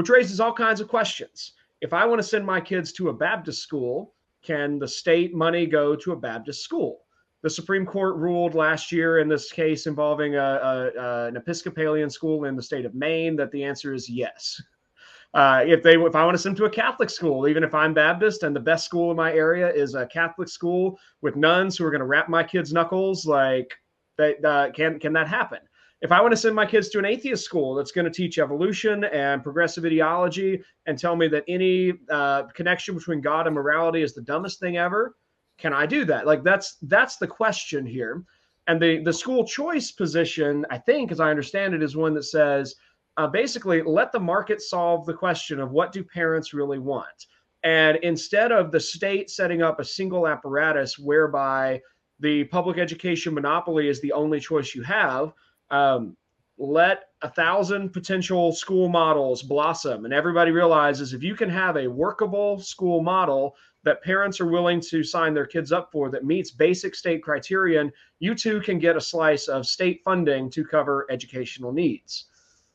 which 0.00 0.08
raises 0.08 0.40
all 0.40 0.54
kinds 0.54 0.80
of 0.80 0.88
questions. 0.88 1.52
If 1.82 1.92
I 1.92 2.06
want 2.06 2.22
to 2.22 2.26
send 2.26 2.46
my 2.46 2.58
kids 2.58 2.90
to 2.94 3.10
a 3.10 3.12
Baptist 3.12 3.62
school, 3.62 4.14
can 4.42 4.78
the 4.78 4.88
state 4.88 5.34
money 5.34 5.66
go 5.66 5.94
to 5.94 6.12
a 6.12 6.16
Baptist 6.16 6.64
school? 6.64 7.02
the 7.42 7.50
Supreme 7.50 7.84
Court 7.84 8.16
ruled 8.16 8.54
last 8.54 8.90
year 8.90 9.18
in 9.18 9.28
this 9.28 9.52
case 9.52 9.86
involving 9.86 10.36
a, 10.36 10.38
a, 10.38 10.90
a, 10.98 11.26
an 11.26 11.36
Episcopalian 11.36 12.08
school 12.08 12.44
in 12.44 12.56
the 12.56 12.62
state 12.62 12.86
of 12.86 12.94
Maine 12.94 13.36
that 13.36 13.50
the 13.50 13.62
answer 13.62 13.92
is 13.92 14.08
yes. 14.08 14.62
Uh, 15.34 15.62
if 15.66 15.82
they 15.82 15.96
if 15.96 16.16
I 16.16 16.24
want 16.24 16.34
to 16.34 16.42
send 16.42 16.56
them 16.56 16.64
to 16.64 16.70
a 16.70 16.74
Catholic 16.74 17.10
school, 17.10 17.46
even 17.46 17.62
if 17.62 17.74
I'm 17.74 17.92
Baptist 17.92 18.42
and 18.42 18.56
the 18.56 18.60
best 18.60 18.86
school 18.86 19.10
in 19.10 19.18
my 19.18 19.32
area 19.32 19.70
is 19.70 19.94
a 19.94 20.06
Catholic 20.06 20.48
school 20.48 20.98
with 21.20 21.36
nuns 21.36 21.76
who 21.76 21.84
are 21.84 21.90
going 21.90 22.00
to 22.00 22.06
wrap 22.06 22.30
my 22.30 22.42
kids' 22.42 22.72
knuckles, 22.72 23.26
like 23.26 23.72
uh, 24.18 24.70
can 24.74 24.98
can 24.98 25.12
that 25.12 25.28
happen? 25.28 25.60
If 26.02 26.12
I 26.12 26.20
want 26.20 26.32
to 26.32 26.36
send 26.36 26.54
my 26.54 26.64
kids 26.64 26.88
to 26.90 26.98
an 26.98 27.04
atheist 27.04 27.44
school 27.44 27.74
that's 27.74 27.92
going 27.92 28.06
to 28.06 28.10
teach 28.10 28.38
evolution 28.38 29.04
and 29.04 29.42
progressive 29.42 29.84
ideology 29.84 30.62
and 30.86 30.98
tell 30.98 31.14
me 31.14 31.28
that 31.28 31.44
any 31.46 31.92
uh, 32.10 32.44
connection 32.54 32.94
between 32.94 33.20
God 33.20 33.46
and 33.46 33.54
morality 33.54 34.02
is 34.02 34.14
the 34.14 34.22
dumbest 34.22 34.60
thing 34.60 34.78
ever, 34.78 35.14
can 35.58 35.74
I 35.74 35.84
do 35.86 36.04
that? 36.06 36.26
Like 36.26 36.42
that's 36.42 36.76
that's 36.82 37.16
the 37.16 37.26
question 37.26 37.84
here. 37.84 38.24
And 38.66 38.80
the 38.80 39.02
the 39.02 39.12
school 39.12 39.44
choice 39.44 39.90
position, 39.90 40.64
I 40.70 40.78
think, 40.78 41.12
as 41.12 41.20
I 41.20 41.30
understand 41.30 41.74
it, 41.74 41.82
is 41.82 41.96
one 41.96 42.14
that 42.14 42.24
says 42.24 42.74
uh, 43.18 43.26
basically 43.26 43.82
let 43.82 44.12
the 44.12 44.20
market 44.20 44.62
solve 44.62 45.04
the 45.04 45.14
question 45.14 45.60
of 45.60 45.70
what 45.70 45.92
do 45.92 46.02
parents 46.02 46.54
really 46.54 46.78
want. 46.78 47.26
And 47.62 47.98
instead 47.98 48.52
of 48.52 48.72
the 48.72 48.80
state 48.80 49.28
setting 49.28 49.60
up 49.60 49.80
a 49.80 49.84
single 49.84 50.26
apparatus 50.26 50.98
whereby 50.98 51.80
the 52.20 52.44
public 52.44 52.78
education 52.78 53.34
monopoly 53.34 53.88
is 53.88 54.00
the 54.00 54.12
only 54.12 54.40
choice 54.40 54.74
you 54.74 54.82
have, 54.82 55.32
um, 55.70 56.16
let 56.58 57.04
a 57.22 57.28
thousand 57.28 57.90
potential 57.90 58.52
school 58.52 58.88
models 58.88 59.42
blossom. 59.42 60.04
And 60.04 60.12
everybody 60.12 60.50
realizes 60.50 61.12
if 61.12 61.22
you 61.22 61.34
can 61.34 61.48
have 61.48 61.76
a 61.76 61.86
workable 61.86 62.60
school 62.60 63.02
model 63.02 63.56
that 63.82 64.02
parents 64.02 64.40
are 64.40 64.46
willing 64.46 64.80
to 64.80 65.02
sign 65.02 65.32
their 65.32 65.46
kids 65.46 65.72
up 65.72 65.90
for 65.90 66.10
that 66.10 66.24
meets 66.24 66.50
basic 66.50 66.94
state 66.94 67.22
criterion, 67.22 67.90
you 68.18 68.34
too 68.34 68.60
can 68.60 68.78
get 68.78 68.96
a 68.96 69.00
slice 69.00 69.48
of 69.48 69.66
state 69.66 70.02
funding 70.04 70.50
to 70.50 70.64
cover 70.64 71.06
educational 71.10 71.72
needs. 71.72 72.26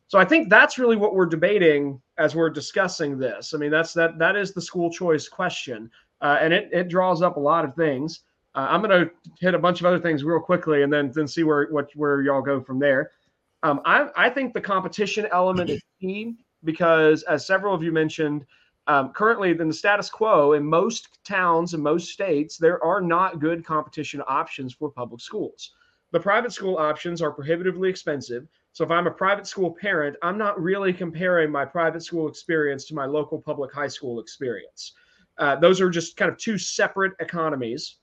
So 0.07 0.19
I 0.19 0.25
think 0.25 0.49
that's 0.49 0.77
really 0.77 0.95
what 0.95 1.13
we're 1.13 1.25
debating 1.25 2.01
as 2.17 2.35
we're 2.35 2.49
discussing 2.49 3.17
this. 3.17 3.53
I 3.53 3.57
mean, 3.57 3.71
that's 3.71 3.93
that 3.93 4.17
that 4.19 4.35
is 4.35 4.53
the 4.53 4.61
school 4.61 4.91
choice 4.91 5.27
question, 5.27 5.89
uh, 6.21 6.37
and 6.39 6.53
it 6.53 6.69
it 6.71 6.89
draws 6.89 7.21
up 7.21 7.37
a 7.37 7.39
lot 7.39 7.65
of 7.65 7.75
things. 7.75 8.21
Uh, 8.55 8.67
I'm 8.69 8.81
going 8.81 9.05
to 9.05 9.11
hit 9.39 9.53
a 9.53 9.59
bunch 9.59 9.81
of 9.81 9.85
other 9.85 9.99
things 9.99 10.23
real 10.23 10.39
quickly, 10.39 10.83
and 10.83 10.91
then 10.91 11.11
then 11.13 11.27
see 11.27 11.43
where 11.43 11.67
what 11.69 11.89
where 11.95 12.21
y'all 12.21 12.41
go 12.41 12.61
from 12.61 12.79
there. 12.79 13.11
Um, 13.63 13.81
I 13.85 14.09
I 14.15 14.29
think 14.29 14.53
the 14.53 14.61
competition 14.61 15.27
element 15.31 15.69
is 15.69 15.81
key 15.99 16.35
because, 16.63 17.23
as 17.23 17.45
several 17.45 17.73
of 17.73 17.83
you 17.83 17.91
mentioned, 17.91 18.45
um, 18.87 19.11
currently 19.13 19.51
in 19.51 19.67
the 19.67 19.73
status 19.73 20.09
quo 20.09 20.53
in 20.53 20.65
most 20.65 21.19
towns 21.23 21.73
and 21.73 21.83
most 21.83 22.11
states, 22.11 22.57
there 22.57 22.83
are 22.83 23.01
not 23.01 23.39
good 23.39 23.65
competition 23.65 24.21
options 24.27 24.73
for 24.73 24.89
public 24.89 25.21
schools. 25.21 25.71
The 26.11 26.19
private 26.19 26.53
school 26.53 26.77
options 26.77 27.21
are 27.21 27.31
prohibitively 27.31 27.89
expensive. 27.89 28.47
So 28.73 28.83
if 28.83 28.91
I'm 28.91 29.07
a 29.07 29.11
private 29.11 29.47
school 29.47 29.71
parent, 29.71 30.15
I'm 30.21 30.37
not 30.37 30.61
really 30.61 30.93
comparing 30.93 31.51
my 31.51 31.65
private 31.65 32.03
school 32.03 32.27
experience 32.27 32.85
to 32.85 32.93
my 32.93 33.05
local 33.05 33.41
public 33.41 33.73
high 33.73 33.87
school 33.87 34.19
experience. 34.19 34.93
Uh, 35.37 35.55
those 35.55 35.81
are 35.81 35.89
just 35.89 36.15
kind 36.15 36.31
of 36.31 36.37
two 36.37 36.57
separate 36.57 37.13
economies. 37.19 37.97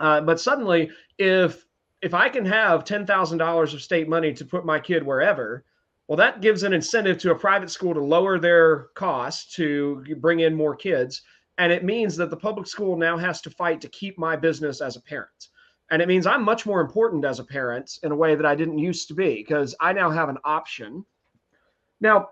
Uh, 0.00 0.20
but 0.20 0.40
suddenly, 0.40 0.90
if 1.18 1.64
if 2.02 2.14
I 2.14 2.28
can 2.30 2.46
have 2.46 2.84
ten 2.84 3.06
thousand 3.06 3.38
dollars 3.38 3.74
of 3.74 3.82
state 3.82 4.08
money 4.08 4.32
to 4.32 4.44
put 4.44 4.64
my 4.64 4.80
kid 4.80 5.04
wherever, 5.04 5.64
well, 6.08 6.16
that 6.16 6.40
gives 6.40 6.62
an 6.62 6.72
incentive 6.72 7.18
to 7.18 7.30
a 7.30 7.38
private 7.38 7.70
school 7.70 7.94
to 7.94 8.00
lower 8.02 8.38
their 8.38 8.88
costs 8.94 9.54
to 9.56 10.02
bring 10.18 10.40
in 10.40 10.54
more 10.54 10.74
kids, 10.74 11.22
and 11.58 11.70
it 11.70 11.84
means 11.84 12.16
that 12.16 12.30
the 12.30 12.36
public 12.36 12.66
school 12.66 12.96
now 12.96 13.18
has 13.18 13.40
to 13.42 13.50
fight 13.50 13.80
to 13.82 13.88
keep 13.90 14.18
my 14.18 14.34
business 14.34 14.80
as 14.80 14.96
a 14.96 15.02
parent. 15.02 15.48
And 15.90 16.00
it 16.00 16.08
means 16.08 16.26
I'm 16.26 16.44
much 16.44 16.66
more 16.66 16.80
important 16.80 17.24
as 17.24 17.38
a 17.38 17.44
parent 17.44 17.98
in 18.02 18.12
a 18.12 18.16
way 18.16 18.34
that 18.34 18.46
I 18.46 18.54
didn't 18.54 18.78
used 18.78 19.08
to 19.08 19.14
be 19.14 19.34
because 19.34 19.74
I 19.80 19.92
now 19.92 20.08
have 20.08 20.28
an 20.28 20.38
option. 20.44 21.04
Now, 22.00 22.28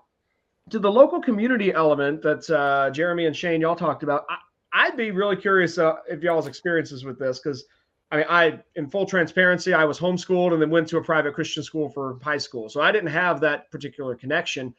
to 0.70 0.78
the 0.78 0.90
local 0.90 1.20
community 1.20 1.72
element 1.72 2.22
that 2.22 2.48
uh, 2.50 2.90
Jeremy 2.90 3.26
and 3.26 3.36
Shane 3.36 3.60
y'all 3.60 3.74
talked 3.74 4.02
about, 4.02 4.24
I, 4.30 4.36
would 4.74 4.96
be 4.96 5.10
really 5.10 5.36
curious 5.36 5.78
uh, 5.78 5.96
if 6.08 6.22
y'all's 6.22 6.46
experiences 6.46 7.04
with 7.04 7.18
this 7.18 7.38
because 7.38 7.64
I 8.10 8.16
mean, 8.16 8.26
I 8.28 8.60
in 8.76 8.88
full 8.88 9.06
transparency, 9.06 9.74
I 9.74 9.84
was 9.84 9.98
homeschooled 9.98 10.52
and 10.52 10.62
then 10.62 10.70
went 10.70 10.88
to 10.88 10.96
a 10.96 11.04
private 11.04 11.34
Christian 11.34 11.62
school 11.62 11.88
for 11.90 12.18
high 12.22 12.38
school, 12.38 12.68
so 12.68 12.80
I 12.80 12.92
didn't 12.92 13.10
have 13.10 13.40
that 13.40 13.70
particular 13.70 14.14
connection 14.14 14.74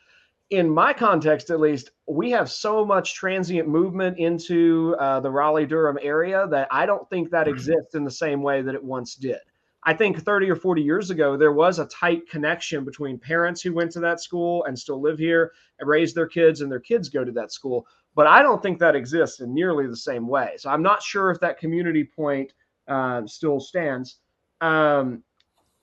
in 0.49 0.69
my 0.69 0.93
context 0.93 1.51
at 1.51 1.59
least, 1.59 1.91
we 2.07 2.31
have 2.31 2.49
so 2.49 2.83
much 2.83 3.13
transient 3.13 3.67
movement 3.67 4.17
into 4.17 4.95
uh, 4.99 5.19
the 5.19 5.29
Raleigh 5.29 5.67
Durham 5.67 5.99
area 6.01 6.47
that 6.47 6.67
I 6.71 6.85
don't 6.85 7.07
think 7.09 7.29
that 7.29 7.47
exists 7.47 7.93
in 7.93 8.03
the 8.03 8.11
same 8.11 8.41
way 8.41 8.61
that 8.61 8.73
it 8.73 8.83
once 8.83 9.15
did. 9.15 9.39
I 9.83 9.93
think 9.93 10.21
30 10.21 10.49
or 10.49 10.55
40 10.55 10.81
years 10.81 11.09
ago, 11.09 11.37
there 11.37 11.53
was 11.53 11.79
a 11.79 11.85
tight 11.85 12.29
connection 12.29 12.83
between 12.83 13.17
parents 13.17 13.61
who 13.61 13.73
went 13.73 13.91
to 13.91 13.99
that 14.01 14.21
school 14.21 14.65
and 14.65 14.77
still 14.77 14.99
live 14.99 15.19
here 15.19 15.53
and 15.79 15.87
raise 15.87 16.13
their 16.13 16.27
kids, 16.27 16.61
and 16.61 16.71
their 16.71 16.81
kids 16.81 17.09
go 17.09 17.23
to 17.23 17.31
that 17.31 17.53
school. 17.53 17.87
But 18.15 18.27
I 18.27 18.41
don't 18.41 18.61
think 18.61 18.79
that 18.79 18.95
exists 18.95 19.39
in 19.39 19.53
nearly 19.53 19.87
the 19.87 19.95
same 19.95 20.27
way. 20.27 20.55
So 20.57 20.69
I'm 20.69 20.81
not 20.81 21.01
sure 21.01 21.29
if 21.31 21.39
that 21.39 21.59
community 21.59 22.03
point 22.03 22.53
uh, 22.87 23.25
still 23.25 23.59
stands. 23.59 24.17
Um, 24.61 25.23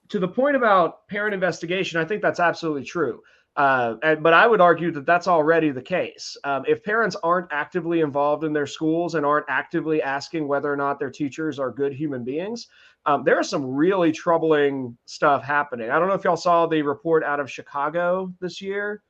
to 0.09 0.18
the 0.18 0.29
point 0.29 0.57
about 0.57 1.09
parent 1.09 1.35
investigation, 1.35 2.01
I 2.01 2.05
think 2.05 2.22
that's 2.22 2.41
absolutely 2.41 2.85
true. 2.85 3.22
Uh, 3.57 3.97
and, 4.03 4.22
but 4.22 4.35
I 4.35 4.47
would 4.47 4.61
argue 4.61 4.91
that 4.93 5.07
that's 5.07 5.27
already 5.27 5.70
the 5.70 5.83
case. 5.83 6.37
Um, 6.45 6.64
if 6.68 6.83
parents 6.85 7.16
aren't 7.22 7.49
actively 7.51 8.01
involved 8.01 8.45
in 8.45 8.53
their 8.53 8.66
schools 8.66 9.14
and 9.14 9.24
aren't 9.24 9.47
actively 9.49 10.03
asking 10.03 10.47
whether 10.47 10.70
or 10.70 10.77
not 10.77 10.99
their 10.99 11.11
teachers 11.11 11.59
are 11.59 11.70
good 11.70 11.95
human 11.95 12.22
beings, 12.22 12.68
um, 13.07 13.24
there 13.24 13.41
is 13.41 13.49
some 13.49 13.64
really 13.64 14.12
troubling 14.12 14.97
stuff 15.07 15.43
happening. 15.43 15.91
I 15.91 15.99
don't 15.99 16.09
know 16.09 16.14
if 16.14 16.24
y'all 16.24 16.37
saw 16.37 16.66
the 16.66 16.83
report 16.83 17.24
out 17.24 17.41
of 17.41 17.51
Chicago 17.51 18.31
this 18.41 18.61
year. 18.61 19.03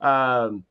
Um, 0.00 0.64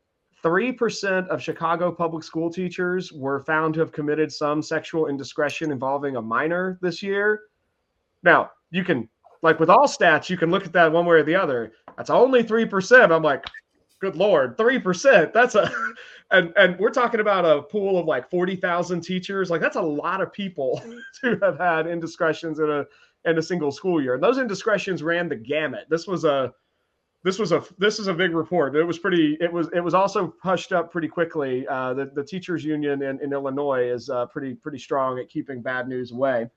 3% 0.47 1.27
of 1.27 1.43
Chicago 1.43 1.91
public 1.91 2.23
school 2.23 2.49
teachers 2.49 3.11
were 3.11 3.43
found 3.43 3.73
to 3.73 3.81
have 3.81 3.91
committed 3.91 4.31
some 4.31 4.61
sexual 4.61 5.07
indiscretion 5.07 5.71
involving 5.71 6.15
a 6.15 6.21
minor 6.21 6.79
this 6.81 7.03
year. 7.03 7.41
Now, 8.23 8.51
you 8.71 8.85
can 8.85 9.09
like 9.41 9.59
with 9.59 9.69
all 9.69 9.87
stats, 9.87 10.29
you 10.29 10.37
can 10.37 10.49
look 10.49 10.65
at 10.65 10.71
that 10.71 10.89
one 10.89 11.05
way 11.05 11.17
or 11.17 11.23
the 11.23 11.35
other. 11.35 11.73
That's 11.97 12.09
only 12.09 12.43
three 12.43 12.65
percent. 12.65 13.11
I'm 13.11 13.23
like, 13.23 13.43
good 13.99 14.15
lord, 14.15 14.57
three 14.57 14.79
percent. 14.79 15.33
That's 15.33 15.55
a, 15.55 15.69
and 16.31 16.53
and 16.55 16.79
we're 16.79 16.91
talking 16.91 17.19
about 17.19 17.43
a 17.43 17.63
pool 17.63 17.99
of 17.99 18.05
like 18.05 18.29
forty 18.29 18.55
thousand 18.55 19.01
teachers. 19.01 19.49
Like 19.49 19.59
that's 19.59 19.75
a 19.75 19.81
lot 19.81 20.21
of 20.21 20.31
people 20.31 20.81
to 21.21 21.37
have 21.41 21.57
had 21.57 21.87
indiscretions 21.87 22.59
in 22.59 22.69
a 22.69 22.85
in 23.25 23.37
a 23.37 23.43
single 23.43 23.73
school 23.73 24.01
year. 24.01 24.13
And 24.13 24.23
those 24.23 24.37
indiscretions 24.37 25.03
ran 25.03 25.27
the 25.27 25.35
gamut. 25.35 25.87
This 25.89 26.07
was 26.07 26.23
a 26.23 26.53
this 27.23 27.39
was 27.39 27.51
a 27.51 27.63
this 27.77 27.99
is 27.99 28.07
a 28.07 28.13
big 28.13 28.33
report. 28.33 28.75
It 28.75 28.83
was 28.83 28.99
pretty. 28.99 29.37
It 29.41 29.51
was 29.51 29.69
it 29.73 29.79
was 29.79 29.93
also 29.93 30.33
hushed 30.41 30.71
up 30.71 30.91
pretty 30.91 31.07
quickly. 31.07 31.67
Uh, 31.67 31.93
the 31.93 32.11
the 32.13 32.23
teachers 32.23 32.63
union 32.63 33.01
in, 33.01 33.19
in 33.21 33.33
Illinois 33.33 33.89
is 33.89 34.09
uh, 34.09 34.27
pretty 34.27 34.53
pretty 34.53 34.77
strong 34.77 35.19
at 35.19 35.29
keeping 35.29 35.61
bad 35.61 35.87
news 35.87 36.11
away. 36.11 36.49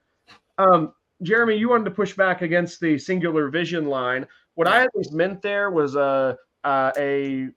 Um, 0.59 0.93
Jeremy, 1.23 1.57
you 1.57 1.69
wanted 1.69 1.85
to 1.85 1.91
push 1.91 2.15
back 2.15 2.43
against 2.43 2.81
the 2.81 2.99
singular 2.99 3.49
vision 3.49 3.87
line. 3.87 4.27
What 4.55 4.69
I 4.69 4.85
at 4.85 4.91
least 4.95 5.13
meant 5.13 5.43
there 5.43 5.71
was 5.71 5.97
a 5.97 6.37
uh, 6.65 6.93
a 6.97 7.49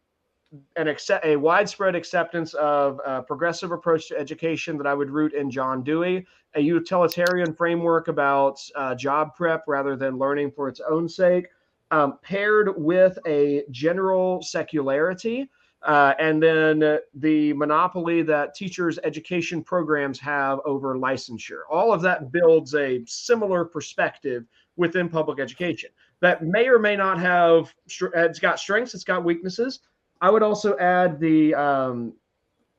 an 0.75 0.87
accept, 0.87 1.25
a 1.25 1.35
widespread 1.35 1.95
acceptance 1.95 2.53
of 2.53 2.99
a 3.05 3.21
progressive 3.21 3.71
approach 3.71 4.07
to 4.09 4.17
education 4.17 4.77
that 4.77 4.87
I 4.87 4.93
would 4.93 5.09
root 5.09 5.33
in 5.33 5.49
John 5.49 5.83
Dewey, 5.83 6.25
a 6.55 6.61
utilitarian 6.61 7.53
framework 7.53 8.07
about 8.07 8.59
uh, 8.75 8.95
job 8.95 9.35
prep 9.35 9.63
rather 9.67 9.95
than 9.95 10.17
learning 10.17 10.51
for 10.51 10.67
its 10.67 10.79
own 10.79 11.09
sake, 11.09 11.47
um, 11.93 12.17
paired 12.23 12.69
with 12.75 13.19
a 13.27 13.63
general 13.69 14.41
secularity 14.41 15.47
uh, 15.83 16.13
and 16.17 16.41
then 16.41 16.97
the 17.13 17.53
monopoly 17.53 18.23
that 18.23 18.55
teachers' 18.55 18.97
education 19.03 19.61
programs 19.61 20.19
have 20.19 20.59
over 20.65 20.95
licensure. 20.95 21.61
All 21.69 21.93
of 21.93 22.01
that 22.01 22.31
builds 22.31 22.73
a 22.73 23.03
similar 23.05 23.63
perspective 23.63 24.45
within 24.75 25.07
public 25.07 25.39
education 25.39 25.91
that 26.19 26.43
may 26.43 26.67
or 26.67 26.79
may 26.79 26.95
not 26.95 27.19
have, 27.19 27.71
it's 27.85 28.39
got 28.39 28.59
strengths, 28.59 28.95
it's 28.95 29.03
got 29.03 29.23
weaknesses. 29.23 29.81
I 30.19 30.31
would 30.31 30.41
also 30.41 30.75
add 30.77 31.19
the 31.19 31.53
um, 31.53 32.13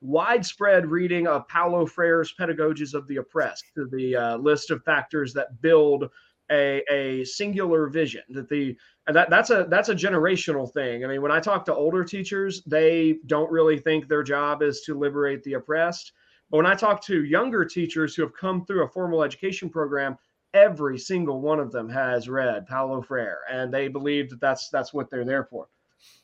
widespread 0.00 0.86
reading 0.86 1.28
of 1.28 1.46
Paulo 1.46 1.86
Freire's 1.86 2.34
Pedagogies 2.34 2.94
of 2.94 3.06
the 3.06 3.18
Oppressed 3.18 3.66
to 3.76 3.86
the 3.86 4.16
uh, 4.16 4.36
list 4.38 4.72
of 4.72 4.82
factors 4.82 5.32
that 5.34 5.60
build 5.60 6.10
a, 6.50 6.82
a 6.90 7.24
singular 7.24 7.88
vision 7.88 8.22
that 8.30 8.48
the 8.48 8.76
and 9.06 9.16
that 9.16 9.30
that's 9.30 9.50
a 9.50 9.66
that's 9.68 9.88
a 9.88 9.94
generational 9.94 10.72
thing. 10.72 11.04
I 11.04 11.08
mean, 11.08 11.22
when 11.22 11.32
I 11.32 11.40
talk 11.40 11.64
to 11.66 11.74
older 11.74 12.04
teachers, 12.04 12.62
they 12.66 13.18
don't 13.26 13.50
really 13.50 13.78
think 13.78 14.08
their 14.08 14.22
job 14.22 14.62
is 14.62 14.80
to 14.82 14.98
liberate 14.98 15.42
the 15.42 15.54
oppressed. 15.54 16.12
But 16.50 16.58
when 16.58 16.66
I 16.66 16.74
talk 16.74 17.02
to 17.06 17.24
younger 17.24 17.64
teachers 17.64 18.14
who 18.14 18.22
have 18.22 18.34
come 18.34 18.64
through 18.64 18.84
a 18.84 18.88
formal 18.88 19.22
education 19.22 19.68
program, 19.68 20.16
every 20.54 20.98
single 20.98 21.40
one 21.40 21.60
of 21.60 21.72
them 21.72 21.88
has 21.88 22.28
read 22.28 22.66
Paulo 22.66 23.02
Freire, 23.02 23.40
and 23.50 23.72
they 23.72 23.88
believe 23.88 24.30
that 24.30 24.40
that's 24.40 24.68
that's 24.70 24.94
what 24.94 25.10
they're 25.10 25.24
there 25.24 25.44
for. 25.44 25.68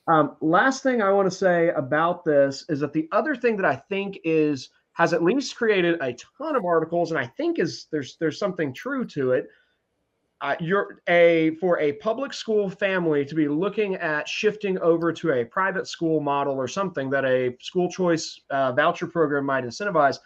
Um, 0.07 0.37
last 0.41 0.83
thing 0.83 1.03
I 1.03 1.13
want 1.13 1.31
to 1.31 1.37
say 1.37 1.69
about 1.71 2.25
this 2.25 2.65
is 2.69 2.81
that 2.81 2.93
the 2.93 3.09
other 3.13 3.35
thing 3.35 3.57
that 3.57 3.67
I 3.67 3.77
think 3.77 4.19
is 4.25 4.71
has 4.93 5.13
at 5.13 5.23
least 5.23 5.57
created 5.57 5.99
a 6.01 6.17
ton 6.39 6.57
of 6.57 6.65
articles, 6.65 7.11
and 7.11 7.19
I 7.19 7.27
think 7.27 7.59
is 7.59 7.87
there's 7.91 8.17
there's 8.17 8.39
something 8.39 8.73
true 8.73 9.05
to 9.07 9.33
it, 9.33 9.49
uh, 10.43 10.57
you're 10.59 11.03
a 11.09 11.55
for 11.57 11.79
a 11.81 11.93
public 11.95 12.33
school 12.33 12.71
family 12.71 13.25
to 13.25 13.35
be 13.35 13.49
looking 13.49 13.97
at 13.97 14.29
shifting 14.29 14.79
over 14.79 15.13
to 15.13 15.33
a 15.33 15.45
private 15.45 15.87
school 15.87 16.21
model 16.21 16.55
or 16.55 16.67
something 16.67 17.11
that 17.11 17.25
a 17.25 17.57
school 17.61 17.91
choice 17.91 18.41
uh, 18.51 18.73
voucher 18.73 19.07
program 19.07 19.45
might 19.45 19.65
incentivize 19.65 20.19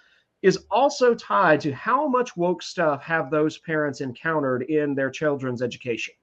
is 0.43 0.67
also 0.71 1.15
tied 1.15 1.61
to 1.61 1.73
how 1.73 2.07
much 2.07 2.37
woke 2.37 2.63
stuff 2.63 3.03
have 3.03 3.31
those 3.31 3.59
parents 3.59 4.01
encountered 4.01 4.63
in 4.65 4.95
their 4.95 5.11
children's 5.11 5.63
education 5.63 6.15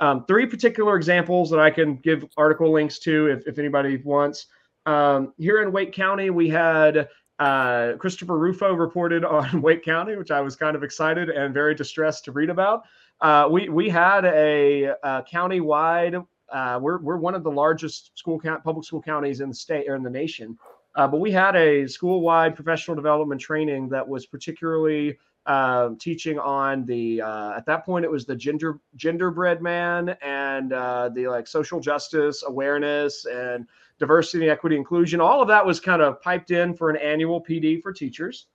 Um, 0.00 0.24
three 0.26 0.46
particular 0.46 0.96
examples 0.96 1.50
that 1.50 1.60
I 1.60 1.70
can 1.70 1.96
give 1.96 2.24
article 2.36 2.72
links 2.72 2.98
to 3.00 3.26
if, 3.26 3.46
if 3.46 3.58
anybody 3.58 3.98
wants. 3.98 4.46
Um, 4.86 5.34
here 5.36 5.62
in 5.62 5.70
Wake 5.70 5.92
County, 5.92 6.30
we 6.30 6.48
had 6.48 7.08
uh, 7.38 7.92
Christopher 7.98 8.38
Rufo 8.38 8.72
reported 8.72 9.24
on 9.24 9.60
Wake 9.66 9.84
County, 9.84 10.16
which 10.16 10.30
I 10.30 10.40
was 10.40 10.56
kind 10.56 10.74
of 10.74 10.82
excited 10.82 11.28
and 11.28 11.54
very 11.54 11.74
distressed 11.74 12.24
to 12.24 12.32
read 12.32 12.50
about. 12.50 12.84
Uh, 13.20 13.48
we 13.50 13.68
we 13.68 13.88
had 13.88 14.24
a, 14.24 14.94
a 15.02 15.24
county-wide. 15.28 16.16
Uh, 16.50 16.78
we're 16.80 16.98
we're 16.98 17.16
one 17.16 17.34
of 17.34 17.42
the 17.42 17.50
largest 17.50 18.16
school 18.16 18.38
count, 18.38 18.62
public 18.62 18.84
school 18.84 19.02
counties 19.02 19.40
in 19.40 19.48
the 19.48 19.54
state 19.54 19.88
or 19.88 19.94
in 19.94 20.02
the 20.02 20.10
nation, 20.10 20.58
uh, 20.94 21.06
but 21.06 21.18
we 21.18 21.30
had 21.30 21.56
a 21.56 21.86
school-wide 21.86 22.54
professional 22.54 22.94
development 22.94 23.40
training 23.40 23.88
that 23.88 24.06
was 24.06 24.26
particularly 24.26 25.18
uh, 25.48 25.90
teaching 25.98 26.38
on 26.38 26.84
the 26.84 27.22
uh, 27.22 27.56
at 27.56 27.64
that 27.64 27.84
point 27.84 28.04
it 28.04 28.10
was 28.10 28.26
the 28.26 28.36
gender 28.36 28.78
genderbread 28.98 29.62
man 29.62 30.14
and 30.20 30.74
uh, 30.74 31.08
the 31.08 31.26
like 31.26 31.46
social 31.46 31.80
justice 31.80 32.44
awareness 32.46 33.24
and 33.24 33.66
diversity 33.98 34.50
equity 34.50 34.76
inclusion 34.76 35.22
all 35.22 35.40
of 35.40 35.48
that 35.48 35.64
was 35.64 35.80
kind 35.80 36.02
of 36.02 36.20
piped 36.20 36.50
in 36.50 36.74
for 36.74 36.90
an 36.90 36.96
annual 36.98 37.42
pd 37.42 37.80
for 37.82 37.94
teachers 37.94 38.46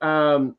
um, 0.00 0.56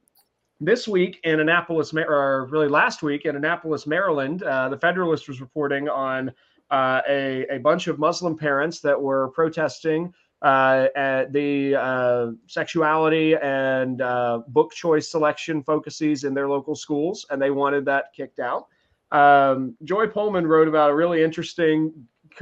this 0.61 0.87
week 0.87 1.19
in 1.23 1.39
annapolis 1.39 1.93
or 1.93 2.47
really 2.51 2.67
last 2.69 3.03
week 3.03 3.25
in 3.25 3.35
annapolis 3.35 3.85
maryland 3.85 4.43
uh, 4.43 4.69
the 4.69 4.77
federalist 4.77 5.27
was 5.27 5.41
reporting 5.41 5.89
on 5.89 6.31
uh, 6.69 7.01
a, 7.09 7.45
a 7.49 7.57
bunch 7.57 7.87
of 7.87 7.99
muslim 7.99 8.37
parents 8.37 8.79
that 8.79 8.99
were 8.99 9.29
protesting 9.29 10.13
uh, 10.41 10.87
the 11.29 11.75
uh, 11.75 12.31
sexuality 12.47 13.35
and 13.35 14.01
uh, 14.01 14.39
book 14.47 14.73
choice 14.73 15.09
selection 15.09 15.61
focuses 15.61 16.23
in 16.23 16.33
their 16.33 16.49
local 16.49 16.75
schools, 16.75 17.25
and 17.29 17.39
they 17.39 17.51
wanted 17.51 17.85
that 17.85 18.05
kicked 18.15 18.39
out. 18.39 18.67
Um, 19.11 19.75
Joy 19.83 20.07
Pullmann 20.07 20.47
wrote 20.47 20.67
about 20.67 20.89
a 20.89 20.95
really 20.95 21.21
interesting 21.21 21.93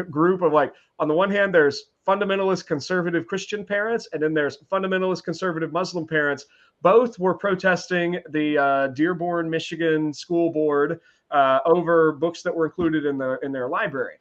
group 0.10 0.42
of 0.42 0.54
like, 0.54 0.74
on 1.00 1.08
the 1.08 1.14
one 1.14 1.32
hand, 1.32 1.54
there's 1.54 1.86
fundamentalist 2.08 2.66
conservative 2.66 3.28
Christian 3.28 3.66
parents, 3.66 4.08
and 4.14 4.22
then 4.22 4.34
there's 4.34 4.58
fundamentalist 4.72 5.24
conservative 5.24 5.72
Muslim 5.72 6.08
parents. 6.08 6.46
Both 6.82 7.20
were 7.20 7.34
protesting 7.34 8.20
the 8.30 8.58
uh, 8.58 8.88
Dearborn, 8.88 9.50
Michigan 9.50 10.14
school 10.14 10.52
board 10.52 11.00
uh, 11.32 11.60
over 11.66 12.14
books 12.14 12.42
that 12.44 12.56
were 12.56 12.66
included 12.66 13.06
in 13.06 13.18
the 13.18 13.38
in 13.44 13.52
their 13.52 13.70
library. 13.70 14.16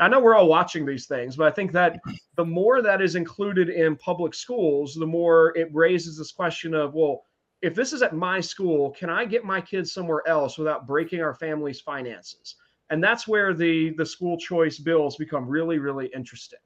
I 0.00 0.08
know 0.08 0.18
we're 0.18 0.34
all 0.34 0.48
watching 0.48 0.86
these 0.86 1.06
things, 1.06 1.36
but 1.36 1.46
I 1.46 1.50
think 1.50 1.72
that 1.72 2.00
the 2.36 2.44
more 2.44 2.80
that 2.80 3.02
is 3.02 3.16
included 3.16 3.68
in 3.68 3.96
public 3.96 4.32
schools, 4.32 4.94
the 4.94 5.06
more 5.06 5.56
it 5.56 5.68
raises 5.74 6.16
this 6.16 6.32
question 6.32 6.74
of, 6.74 6.94
well, 6.94 7.24
if 7.60 7.74
this 7.74 7.92
is 7.92 8.00
at 8.00 8.14
my 8.14 8.40
school, 8.40 8.90
can 8.92 9.10
I 9.10 9.26
get 9.26 9.44
my 9.44 9.60
kids 9.60 9.92
somewhere 9.92 10.26
else 10.26 10.56
without 10.56 10.86
breaking 10.86 11.20
our 11.20 11.34
family's 11.34 11.82
finances? 11.82 12.56
And 12.90 13.02
that's 13.02 13.26
where 13.26 13.54
the 13.54 13.90
the 13.96 14.04
school 14.04 14.36
choice 14.36 14.78
bills 14.78 15.16
become 15.16 15.46
really, 15.48 15.78
really 15.78 16.10
interesting. 16.14 16.58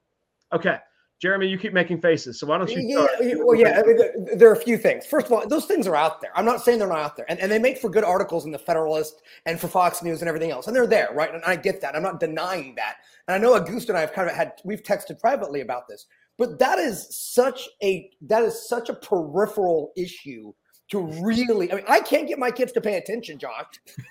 Okay. 0.52 0.78
Jeremy, 1.20 1.46
you 1.46 1.56
keep 1.56 1.72
making 1.72 2.00
faces, 2.00 2.40
so 2.40 2.46
why 2.48 2.58
don't 2.58 2.70
you? 2.70 2.82
Yeah, 2.82 3.34
well, 3.36 3.54
yeah. 3.54 3.80
I 3.80 3.86
mean, 3.86 3.96
there, 3.96 4.12
there, 4.36 4.50
are 4.50 4.52
a 4.52 4.60
few 4.60 4.76
things. 4.76 5.06
First 5.06 5.26
of 5.26 5.32
all, 5.32 5.46
those 5.46 5.64
things 5.64 5.86
are 5.86 5.94
out 5.94 6.20
there. 6.20 6.32
I'm 6.34 6.44
not 6.44 6.62
saying 6.62 6.80
they're 6.80 6.88
not 6.88 6.98
out 6.98 7.16
there, 7.16 7.24
and, 7.30 7.38
and 7.38 7.50
they 7.50 7.58
make 7.58 7.78
for 7.78 7.88
good 7.88 8.04
articles 8.04 8.44
in 8.44 8.50
the 8.50 8.58
Federalist 8.58 9.22
and 9.46 9.58
for 9.58 9.68
Fox 9.68 10.02
News 10.02 10.20
and 10.20 10.28
everything 10.28 10.50
else, 10.50 10.66
and 10.66 10.74
they're 10.74 10.88
there, 10.88 11.10
right? 11.14 11.32
And 11.32 11.42
I 11.44 11.54
get 11.56 11.80
that. 11.80 11.94
I'm 11.94 12.02
not 12.02 12.18
denying 12.18 12.74
that. 12.74 12.96
And 13.28 13.34
I 13.34 13.38
know 13.38 13.54
Auguste 13.54 13.88
and 13.88 13.96
I 13.96 14.00
have 14.00 14.12
kind 14.12 14.28
of 14.28 14.34
had 14.34 14.54
we've 14.64 14.82
texted 14.82 15.20
privately 15.20 15.60
about 15.60 15.86
this, 15.88 16.04
but 16.36 16.58
that 16.58 16.78
is 16.78 17.06
such 17.10 17.68
a 17.82 18.10
that 18.22 18.42
is 18.42 18.68
such 18.68 18.88
a 18.88 18.94
peripheral 18.94 19.92
issue 19.96 20.52
to 20.94 21.24
really 21.24 21.70
i 21.72 21.76
mean 21.76 21.84
i 21.88 22.00
can't 22.00 22.28
get 22.28 22.38
my 22.38 22.50
kids 22.50 22.72
to 22.72 22.80
pay 22.80 22.96
attention 22.96 23.38
josh. 23.38 23.66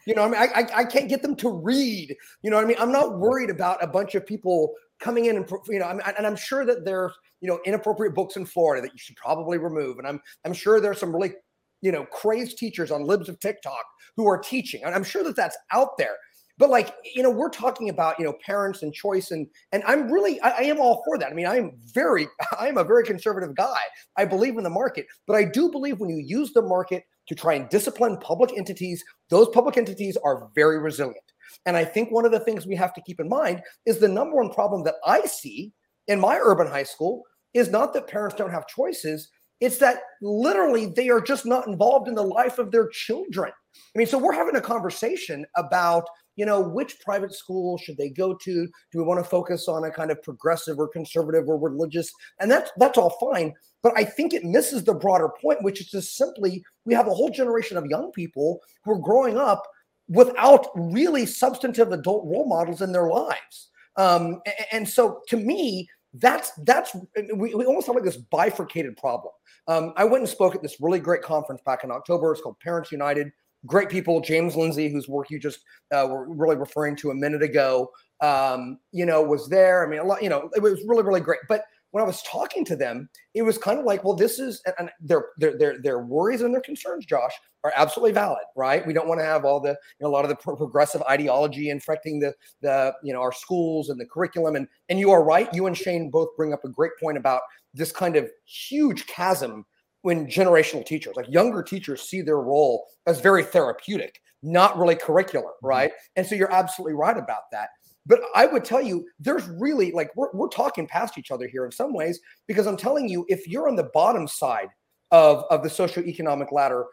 You 0.05 0.15
know 0.15 0.23
i 0.23 0.27
mean 0.27 0.35
I, 0.35 0.47
I, 0.61 0.79
I 0.79 0.83
can't 0.83 1.09
get 1.09 1.21
them 1.21 1.35
to 1.37 1.49
read. 1.49 2.15
You 2.41 2.51
know 2.51 2.59
i 2.59 2.65
mean? 2.65 2.77
I'm 2.79 2.91
not 2.91 3.19
worried 3.19 3.49
about 3.49 3.83
a 3.83 3.87
bunch 3.87 4.15
of 4.15 4.25
people 4.25 4.73
coming 5.03 5.25
in 5.25 5.35
and 5.35 5.49
you 5.67 5.79
know, 5.79 5.99
and 6.17 6.25
I'm 6.25 6.35
sure 6.35 6.65
that 6.65 6.85
there's 6.85 7.11
you 7.41 7.47
know 7.47 7.59
inappropriate 7.65 8.15
books 8.15 8.37
in 8.37 8.45
Florida 8.45 8.81
that 8.81 8.93
you 8.93 8.97
should 8.97 9.17
probably 9.17 9.57
remove, 9.57 9.99
and 9.99 10.07
I'm 10.07 10.21
I'm 10.45 10.53
sure 10.53 10.79
there's 10.79 10.99
some 10.99 11.13
really 11.13 11.33
you 11.81 11.91
know 11.91 12.05
crazed 12.05 12.57
teachers 12.57 12.89
on 12.89 13.05
libs 13.05 13.29
of 13.29 13.39
TikTok 13.39 13.83
who 14.15 14.27
are 14.27 14.37
teaching, 14.37 14.83
and 14.83 14.95
I'm 14.95 15.03
sure 15.03 15.23
that 15.23 15.35
that's 15.35 15.57
out 15.71 15.97
there. 15.97 16.15
But 16.57 16.69
like 16.69 16.93
you 17.15 17.23
know, 17.23 17.31
we're 17.31 17.49
talking 17.49 17.89
about 17.89 18.19
you 18.19 18.25
know 18.25 18.33
parents 18.45 18.83
and 18.83 18.93
choice, 18.93 19.31
and 19.31 19.47
and 19.71 19.83
I'm 19.85 20.11
really 20.11 20.39
I, 20.41 20.49
I 20.49 20.61
am 20.63 20.79
all 20.79 21.03
for 21.05 21.17
that. 21.17 21.31
I 21.31 21.33
mean, 21.33 21.47
I 21.47 21.57
am 21.57 21.71
very 21.93 22.27
I 22.59 22.67
am 22.67 22.77
a 22.77 22.83
very 22.83 23.03
conservative 23.03 23.55
guy. 23.55 23.79
I 24.17 24.25
believe 24.25 24.57
in 24.57 24.63
the 24.63 24.69
market, 24.69 25.07
but 25.27 25.35
I 25.35 25.43
do 25.43 25.71
believe 25.71 25.99
when 25.99 26.09
you 26.09 26.23
use 26.23 26.53
the 26.53 26.61
market 26.61 27.03
to 27.27 27.35
try 27.35 27.53
and 27.53 27.69
discipline 27.69 28.17
public 28.17 28.51
entities, 28.57 29.03
those 29.29 29.47
public 29.49 29.77
entities 29.77 30.17
are 30.23 30.49
very 30.55 30.77
resilient. 30.79 31.23
And 31.65 31.77
I 31.77 31.85
think 31.85 32.11
one 32.11 32.25
of 32.25 32.31
the 32.31 32.39
things 32.39 32.65
we 32.65 32.75
have 32.75 32.93
to 32.93 33.01
keep 33.01 33.19
in 33.19 33.29
mind 33.29 33.61
is 33.85 33.99
the 33.99 34.07
number 34.07 34.35
one 34.35 34.49
problem 34.49 34.83
that 34.83 34.95
I 35.05 35.21
see 35.21 35.71
in 36.07 36.19
my 36.19 36.37
urban 36.37 36.67
high 36.67 36.83
school 36.83 37.23
is 37.53 37.69
not 37.69 37.93
that 37.93 38.07
parents 38.07 38.35
don't 38.35 38.51
have 38.51 38.67
choices, 38.67 39.29
it's 39.61 39.77
that 39.77 40.01
literally 40.21 40.87
they 40.87 41.09
are 41.09 41.21
just 41.21 41.45
not 41.45 41.67
involved 41.67 42.07
in 42.07 42.15
the 42.15 42.23
life 42.23 42.59
of 42.59 42.71
their 42.71 42.89
children. 42.89 43.51
I 43.75 43.97
mean, 43.97 44.07
so 44.07 44.17
we're 44.17 44.33
having 44.33 44.55
a 44.55 44.61
conversation 44.61 45.45
about, 45.55 46.05
you 46.35 46.45
know, 46.45 46.61
which 46.61 46.99
private 46.99 47.33
school 47.33 47.77
should 47.77 47.97
they 47.97 48.09
go 48.09 48.33
to? 48.33 48.65
Do 48.65 48.97
we 48.97 49.03
want 49.03 49.23
to 49.23 49.29
focus 49.29 49.67
on 49.67 49.83
a 49.83 49.91
kind 49.91 50.11
of 50.11 50.21
progressive 50.23 50.79
or 50.79 50.87
conservative 50.87 51.47
or 51.47 51.57
religious? 51.57 52.11
And 52.39 52.49
that's 52.49 52.71
that's 52.77 52.97
all 52.97 53.17
fine. 53.19 53.53
But 53.81 53.93
I 53.95 54.03
think 54.03 54.33
it 54.33 54.43
misses 54.43 54.83
the 54.83 54.93
broader 54.93 55.29
point, 55.41 55.63
which 55.63 55.81
is 55.81 55.87
just 55.87 56.15
simply 56.15 56.63
we 56.85 56.93
have 56.93 57.07
a 57.07 57.13
whole 57.13 57.29
generation 57.29 57.77
of 57.77 57.85
young 57.85 58.11
people 58.11 58.59
who 58.83 58.93
are 58.93 58.99
growing 58.99 59.37
up 59.37 59.63
without 60.07 60.67
really 60.75 61.25
substantive 61.25 61.91
adult 61.91 62.25
role 62.25 62.47
models 62.47 62.81
in 62.81 62.91
their 62.91 63.07
lives. 63.07 63.69
Um, 63.95 64.41
and, 64.71 64.87
so 64.87 65.21
to 65.27 65.37
me, 65.37 65.87
that's 66.15 66.51
that's 66.63 66.95
we, 67.35 67.53
we 67.53 67.65
almost 67.65 67.87
have 67.87 67.95
like 67.95 68.03
this 68.03 68.17
bifurcated 68.17 68.97
problem. 68.97 69.33
Um, 69.67 69.93
I 69.95 70.03
went 70.03 70.21
and 70.21 70.29
spoke 70.29 70.55
at 70.55 70.61
this 70.61 70.77
really 70.79 70.99
great 70.99 71.21
conference 71.21 71.61
back 71.65 71.83
in 71.83 71.91
October. 71.91 72.31
It's 72.31 72.41
called 72.41 72.59
Parents 72.59 72.91
United. 72.91 73.31
Great 73.65 73.89
people, 73.89 74.21
James 74.21 74.55
Lindsay, 74.55 74.89
whose 74.89 75.07
work 75.07 75.29
you 75.29 75.39
just 75.39 75.59
uh, 75.91 76.07
were 76.09 76.27
really 76.27 76.55
referring 76.55 76.95
to 76.97 77.11
a 77.11 77.15
minute 77.15 77.43
ago, 77.43 77.89
um, 78.21 78.79
you 78.91 79.05
know, 79.05 79.21
was 79.21 79.47
there. 79.49 79.85
I 79.85 79.89
mean, 79.89 79.99
a 79.99 80.03
lot, 80.03 80.21
you 80.21 80.29
know, 80.29 80.49
it 80.55 80.61
was 80.61 80.83
really, 80.85 81.03
really 81.03 81.21
great. 81.21 81.39
But 81.47 81.63
when 81.93 82.03
I 82.03 82.07
was 82.07 82.23
talking 82.23 82.65
to 82.65 82.75
them, 82.75 83.07
it 83.35 83.43
was 83.43 83.59
kind 83.59 83.77
of 83.77 83.85
like, 83.85 84.03
well, 84.03 84.15
this 84.15 84.39
is 84.39 84.63
and 84.79 84.89
their 84.99 85.25
their 85.37 85.55
their 85.59 85.79
their 85.79 85.99
worries 85.99 86.41
and 86.41 86.51
their 86.51 86.61
concerns, 86.61 87.05
Josh, 87.05 87.33
are 87.63 87.71
absolutely 87.75 88.13
valid, 88.13 88.43
right? 88.55 88.85
We 88.85 88.93
don't 88.93 89.07
want 89.07 89.21
to 89.21 89.25
have 89.25 89.45
all 89.45 89.59
the 89.59 89.69
you 89.69 89.75
know, 90.01 90.07
a 90.07 90.09
lot 90.09 90.25
of 90.25 90.29
the 90.29 90.35
progressive 90.35 91.03
ideology 91.03 91.69
infecting 91.69 92.19
the 92.19 92.33
the 92.61 92.95
you 93.03 93.13
know 93.13 93.21
our 93.21 93.31
schools 93.31 93.89
and 93.89 93.99
the 93.99 94.07
curriculum. 94.07 94.55
And 94.55 94.67
and 94.89 94.99
you 94.99 95.11
are 95.11 95.23
right. 95.23 95.53
You 95.53 95.67
and 95.67 95.77
Shane 95.77 96.09
both 96.09 96.29
bring 96.35 96.51
up 96.51 96.65
a 96.65 96.69
great 96.69 96.93
point 96.99 97.17
about 97.17 97.41
this 97.75 97.91
kind 97.91 98.15
of 98.15 98.27
huge 98.45 99.05
chasm 99.05 99.63
when 100.03 100.27
generational 100.27 100.85
teachers, 100.85 101.15
like 101.15 101.27
younger 101.29 101.63
teachers, 101.63 102.03
see 102.03 102.21
their 102.21 102.39
role 102.39 102.85
as 103.07 103.19
very 103.19 103.43
therapeutic, 103.43 104.21
not 104.43 104.77
really 104.77 104.95
curricular, 104.95 105.43
mm-hmm. 105.43 105.67
right? 105.67 105.91
And 106.15 106.27
so 106.27 106.35
you're 106.35 106.51
absolutely 106.51 106.93
right 106.93 107.17
about 107.17 107.43
that. 107.51 107.69
But 108.05 108.19
I 108.35 108.45
would 108.45 108.65
tell 108.65 108.81
you, 108.81 109.07
there's 109.17 109.47
really 109.47 109.91
like 109.93 110.11
we're, 110.15 110.31
we're 110.33 110.49
talking 110.49 110.87
past 110.87 111.17
each 111.17 111.31
other 111.31 111.47
here 111.47 111.65
in 111.65 111.71
some 111.71 111.93
ways 111.93 112.19
because 112.47 112.67
I'm 112.67 112.77
telling 112.77 113.07
you, 113.07 113.25
if 113.29 113.47
you're 113.47 113.69
on 113.69 113.77
the 113.77 113.89
bottom 113.93 114.27
side 114.27 114.67
of, 115.11 115.45
of 115.49 115.63
the 115.63 115.69
socioeconomic 115.69 116.51
ladder, 116.51 116.85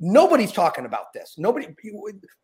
nobody's 0.00 0.52
talking 0.52 0.84
about 0.84 1.12
this. 1.14 1.36
Nobody. 1.38 1.68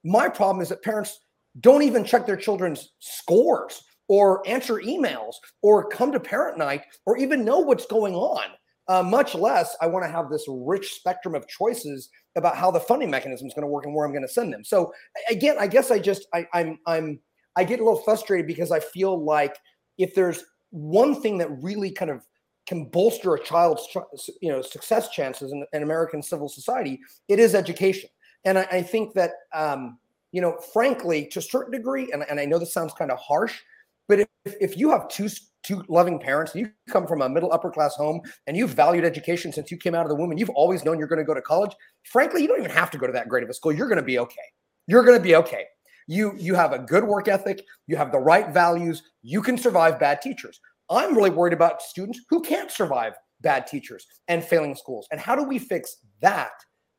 My 0.04 0.28
problem 0.28 0.62
is 0.62 0.68
that 0.68 0.82
parents 0.82 1.18
don't 1.60 1.82
even 1.82 2.04
check 2.04 2.24
their 2.24 2.36
children's 2.36 2.92
scores 3.00 3.82
or 4.06 4.46
answer 4.48 4.74
emails 4.74 5.34
or 5.60 5.88
come 5.88 6.12
to 6.12 6.20
parent 6.20 6.58
night 6.58 6.84
or 7.06 7.18
even 7.18 7.44
know 7.44 7.58
what's 7.58 7.86
going 7.86 8.14
on. 8.14 8.44
Uh, 8.88 9.02
much 9.02 9.34
less, 9.34 9.76
I 9.80 9.86
want 9.86 10.04
to 10.04 10.10
have 10.10 10.28
this 10.28 10.44
rich 10.48 10.94
spectrum 10.94 11.34
of 11.34 11.46
choices 11.46 12.10
about 12.36 12.56
how 12.56 12.70
the 12.70 12.80
funding 12.80 13.10
mechanism 13.10 13.46
is 13.46 13.54
going 13.54 13.62
to 13.62 13.68
work 13.68 13.86
and 13.86 13.94
where 13.94 14.04
I'm 14.04 14.12
going 14.12 14.26
to 14.26 14.32
send 14.32 14.52
them. 14.52 14.64
So 14.64 14.92
again, 15.30 15.56
I 15.58 15.66
guess 15.68 15.90
I 15.90 15.98
just 15.98 16.26
I, 16.34 16.46
I'm 16.52 16.78
I'm 16.86 17.20
I 17.54 17.64
get 17.64 17.80
a 17.80 17.84
little 17.84 18.00
frustrated 18.00 18.46
because 18.46 18.72
I 18.72 18.80
feel 18.80 19.22
like 19.22 19.56
if 19.98 20.14
there's 20.14 20.44
one 20.70 21.20
thing 21.20 21.38
that 21.38 21.50
really 21.62 21.90
kind 21.90 22.10
of 22.10 22.26
can 22.66 22.86
bolster 22.86 23.34
a 23.34 23.42
child's 23.42 23.86
you 24.40 24.50
know 24.50 24.62
success 24.62 25.10
chances 25.10 25.52
in, 25.52 25.64
in 25.72 25.82
American 25.82 26.22
civil 26.22 26.48
society, 26.48 26.98
it 27.28 27.38
is 27.38 27.54
education. 27.54 28.10
And 28.44 28.58
I, 28.58 28.62
I 28.72 28.82
think 28.82 29.14
that 29.14 29.32
um, 29.54 29.98
you 30.32 30.40
know, 30.40 30.58
frankly, 30.72 31.26
to 31.26 31.38
a 31.38 31.42
certain 31.42 31.72
degree, 31.72 32.10
and, 32.12 32.24
and 32.28 32.40
I 32.40 32.46
know 32.46 32.58
this 32.58 32.72
sounds 32.72 32.94
kind 32.94 33.10
of 33.10 33.18
harsh, 33.18 33.60
but 34.08 34.20
if, 34.20 34.28
if 34.44 34.76
you 34.76 34.90
have 34.90 35.08
two 35.08 35.28
two 35.62 35.84
loving 35.88 36.18
parents, 36.18 36.54
you 36.54 36.70
come 36.90 37.06
from 37.06 37.22
a 37.22 37.28
middle 37.28 37.52
upper 37.52 37.70
class 37.70 37.94
home, 37.94 38.20
and 38.46 38.56
you've 38.56 38.70
valued 38.70 39.04
education 39.04 39.52
since 39.52 39.70
you 39.70 39.76
came 39.76 39.94
out 39.94 40.04
of 40.04 40.08
the 40.08 40.14
womb, 40.14 40.30
and 40.30 40.40
you've 40.40 40.50
always 40.50 40.84
known 40.84 40.98
you're 40.98 41.08
going 41.08 41.18
to 41.18 41.24
go 41.24 41.34
to 41.34 41.42
college, 41.42 41.72
frankly, 42.04 42.42
you 42.42 42.48
don't 42.48 42.58
even 42.58 42.70
have 42.70 42.90
to 42.90 42.98
go 42.98 43.06
to 43.06 43.12
that 43.12 43.28
great 43.28 43.44
of 43.44 43.50
a 43.50 43.54
school. 43.54 43.72
You're 43.72 43.88
going 43.88 43.96
to 43.96 44.04
be 44.04 44.18
okay. 44.18 44.34
You're 44.86 45.04
going 45.04 45.18
to 45.18 45.22
be 45.22 45.36
okay. 45.36 45.64
You 46.08 46.34
you 46.36 46.54
have 46.56 46.72
a 46.72 46.80
good 46.80 47.04
work 47.04 47.28
ethic, 47.28 47.62
you 47.86 47.96
have 47.96 48.10
the 48.10 48.18
right 48.18 48.52
values, 48.52 49.02
you 49.22 49.40
can 49.40 49.56
survive 49.56 50.00
bad 50.00 50.20
teachers. 50.20 50.60
I'm 50.90 51.14
really 51.14 51.30
worried 51.30 51.52
about 51.52 51.80
students 51.80 52.20
who 52.28 52.42
can't 52.42 52.70
survive 52.70 53.14
bad 53.40 53.66
teachers 53.66 54.06
and 54.28 54.42
failing 54.42 54.74
schools. 54.74 55.06
And 55.10 55.20
how 55.20 55.36
do 55.36 55.44
we 55.44 55.58
fix 55.58 55.98
that? 56.20 56.52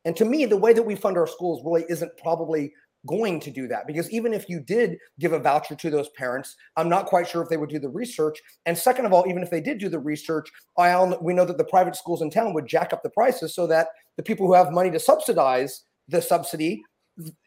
And 0.05 0.15
to 0.17 0.25
me, 0.25 0.45
the 0.45 0.57
way 0.57 0.73
that 0.73 0.83
we 0.83 0.95
fund 0.95 1.17
our 1.17 1.27
schools 1.27 1.61
really 1.63 1.85
isn't 1.89 2.11
probably 2.17 2.73
going 3.05 3.39
to 3.41 3.51
do 3.51 3.67
that 3.67 3.85
because 3.87 4.09
even 4.11 4.33
if 4.33 4.47
you 4.47 4.59
did 4.59 4.97
give 5.19 5.33
a 5.33 5.39
voucher 5.39 5.75
to 5.75 5.89
those 5.89 6.09
parents, 6.09 6.55
I'm 6.77 6.89
not 6.89 7.05
quite 7.05 7.27
sure 7.27 7.41
if 7.41 7.49
they 7.49 7.57
would 7.57 7.69
do 7.69 7.79
the 7.79 7.89
research. 7.89 8.39
And 8.65 8.77
second 8.77 9.05
of 9.05 9.13
all, 9.13 9.25
even 9.27 9.43
if 9.43 9.49
they 9.49 9.61
did 9.61 9.77
do 9.77 9.89
the 9.89 9.99
research, 9.99 10.49
I 10.77 11.03
we 11.21 11.33
know 11.33 11.45
that 11.45 11.57
the 11.57 11.65
private 11.65 11.95
schools 11.95 12.21
in 12.21 12.29
town 12.29 12.53
would 12.53 12.67
jack 12.67 12.93
up 12.93 13.03
the 13.03 13.09
prices 13.09 13.53
so 13.53 13.67
that 13.67 13.87
the 14.17 14.23
people 14.23 14.47
who 14.47 14.53
have 14.53 14.71
money 14.71 14.91
to 14.91 14.99
subsidize 14.99 15.83
the 16.07 16.21
subsidy 16.21 16.81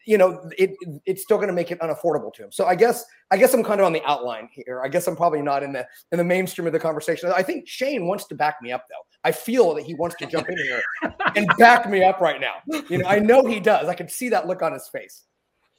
you 0.05 0.17
know 0.17 0.49
it 0.57 0.75
it's 1.05 1.23
still 1.23 1.37
going 1.37 1.49
to 1.49 1.53
make 1.53 1.71
it 1.71 1.79
unaffordable 1.81 2.33
to 2.33 2.41
them. 2.41 2.51
so 2.51 2.65
i 2.65 2.73
guess 2.73 3.03
i 3.31 3.37
guess 3.37 3.53
i'm 3.53 3.63
kind 3.63 3.81
of 3.81 3.85
on 3.85 3.91
the 3.91 4.01
outline 4.05 4.47
here. 4.53 4.81
I 4.81 4.87
guess 4.87 5.07
i'm 5.07 5.15
probably 5.15 5.41
not 5.41 5.61
in 5.61 5.73
the 5.73 5.85
in 6.11 6.17
the 6.17 6.23
mainstream 6.23 6.67
of 6.67 6.73
the 6.73 6.79
conversation. 6.79 7.31
I 7.35 7.43
think 7.43 7.67
shane 7.67 8.07
wants 8.07 8.25
to 8.27 8.35
back 8.35 8.61
me 8.61 8.71
up 8.71 8.85
though. 8.89 8.95
I 9.25 9.33
feel 9.33 9.73
that 9.75 9.83
he 9.83 9.93
wants 9.93 10.15
to 10.17 10.25
jump 10.25 10.47
in 10.49 10.57
here 10.57 10.81
and 11.35 11.47
back 11.57 11.89
me 11.89 12.01
up 12.03 12.21
right 12.21 12.39
now. 12.39 12.55
You 12.89 12.99
know 12.99 13.07
i 13.07 13.19
know 13.19 13.45
he 13.45 13.59
does. 13.59 13.89
I 13.89 13.93
can 13.93 14.07
see 14.07 14.29
that 14.29 14.47
look 14.47 14.61
on 14.61 14.71
his 14.71 14.87
face 14.87 15.23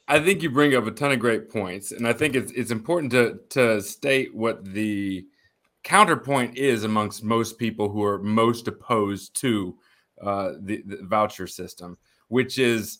I 0.09 0.19
think 0.19 0.41
you 0.41 0.49
bring 0.49 0.75
up 0.75 0.87
a 0.87 0.91
ton 0.91 1.11
of 1.11 1.19
great 1.19 1.49
points, 1.49 1.91
and 1.91 2.07
I 2.07 2.13
think 2.13 2.35
it's 2.35 2.51
it's 2.53 2.71
important 2.71 3.11
to 3.11 3.39
to 3.49 3.81
state 3.81 4.33
what 4.33 4.65
the 4.65 5.25
counterpoint 5.83 6.57
is 6.57 6.83
amongst 6.83 7.23
most 7.23 7.59
people 7.59 7.89
who 7.89 8.03
are 8.03 8.17
most 8.17 8.67
opposed 8.67 9.35
to 9.41 9.77
uh, 10.21 10.53
the, 10.59 10.83
the, 10.85 10.97
voucher 11.03 11.47
system, 11.47 11.97
which 12.27 12.57
is 12.57 12.99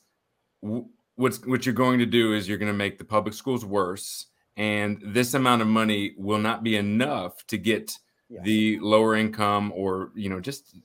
what's 0.62 1.46
what 1.48 1.66
you're 1.66 1.74
going 1.74 1.98
to 1.98 2.06
do 2.06 2.34
is 2.34 2.48
you're 2.48 2.60
going 2.60 2.72
to 2.72 2.78
make 2.78 3.00
the 3.00 3.04
public 3.04 3.34
schools 3.34 3.66
worse, 3.66 4.28
and 4.56 5.02
this 5.04 5.34
amount 5.34 5.64
of 5.64 5.68
money 5.68 6.14
will 6.16 6.38
not 6.38 6.64
be 6.64 6.78
enough 6.78 7.46
to 7.48 7.58
get 7.58 7.92
yeah. 8.30 8.40
the 8.44 8.80
lower 8.82 9.16
income 9.16 9.74
or 9.76 10.12
you 10.14 10.30
know 10.30 10.40
just 10.40 10.78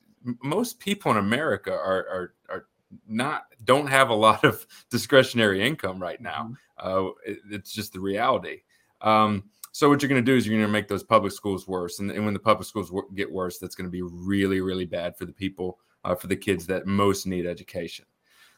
most 0.42 0.80
people 0.80 1.10
in 1.10 1.18
America 1.18 1.70
are 1.70 2.08
are 2.08 2.34
are 2.48 2.66
not 3.06 3.44
don't 3.64 3.86
have 3.86 4.10
a 4.10 4.14
lot 4.14 4.44
of 4.44 4.66
discretionary 4.90 5.66
income 5.66 6.00
right 6.00 6.20
now. 6.20 6.50
Mm-hmm. 6.78 7.06
Uh, 7.06 7.10
it, 7.24 7.38
it's 7.50 7.72
just 7.72 7.92
the 7.92 8.00
reality. 8.00 8.62
Um, 9.00 9.44
so 9.72 9.88
what 9.88 10.00
you're 10.00 10.08
going 10.08 10.24
to 10.24 10.32
do 10.32 10.36
is 10.36 10.46
you're 10.46 10.56
going 10.56 10.66
to 10.66 10.72
make 10.72 10.88
those 10.88 11.02
public 11.02 11.32
schools 11.32 11.66
worse, 11.66 11.98
and, 11.98 12.10
and 12.10 12.24
when 12.24 12.34
the 12.34 12.40
public 12.40 12.66
schools 12.66 12.90
w- 12.90 13.08
get 13.14 13.30
worse, 13.30 13.58
that's 13.58 13.74
going 13.74 13.86
to 13.86 13.90
be 13.90 14.02
really, 14.02 14.60
really 14.60 14.84
bad 14.84 15.16
for 15.16 15.24
the 15.24 15.32
people, 15.32 15.78
uh, 16.04 16.14
for 16.14 16.28
the 16.28 16.36
kids 16.36 16.66
that 16.66 16.86
most 16.86 17.26
need 17.26 17.44
education. 17.44 18.04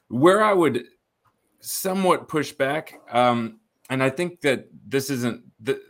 Where 0.08 0.44
I 0.44 0.52
would 0.52 0.84
somewhat 1.60 2.28
push 2.28 2.52
back, 2.52 3.00
um, 3.10 3.60
and 3.88 4.02
I 4.02 4.10
think 4.10 4.42
that 4.42 4.68
this 4.86 5.08
isn't 5.08 5.42
the 5.58 5.80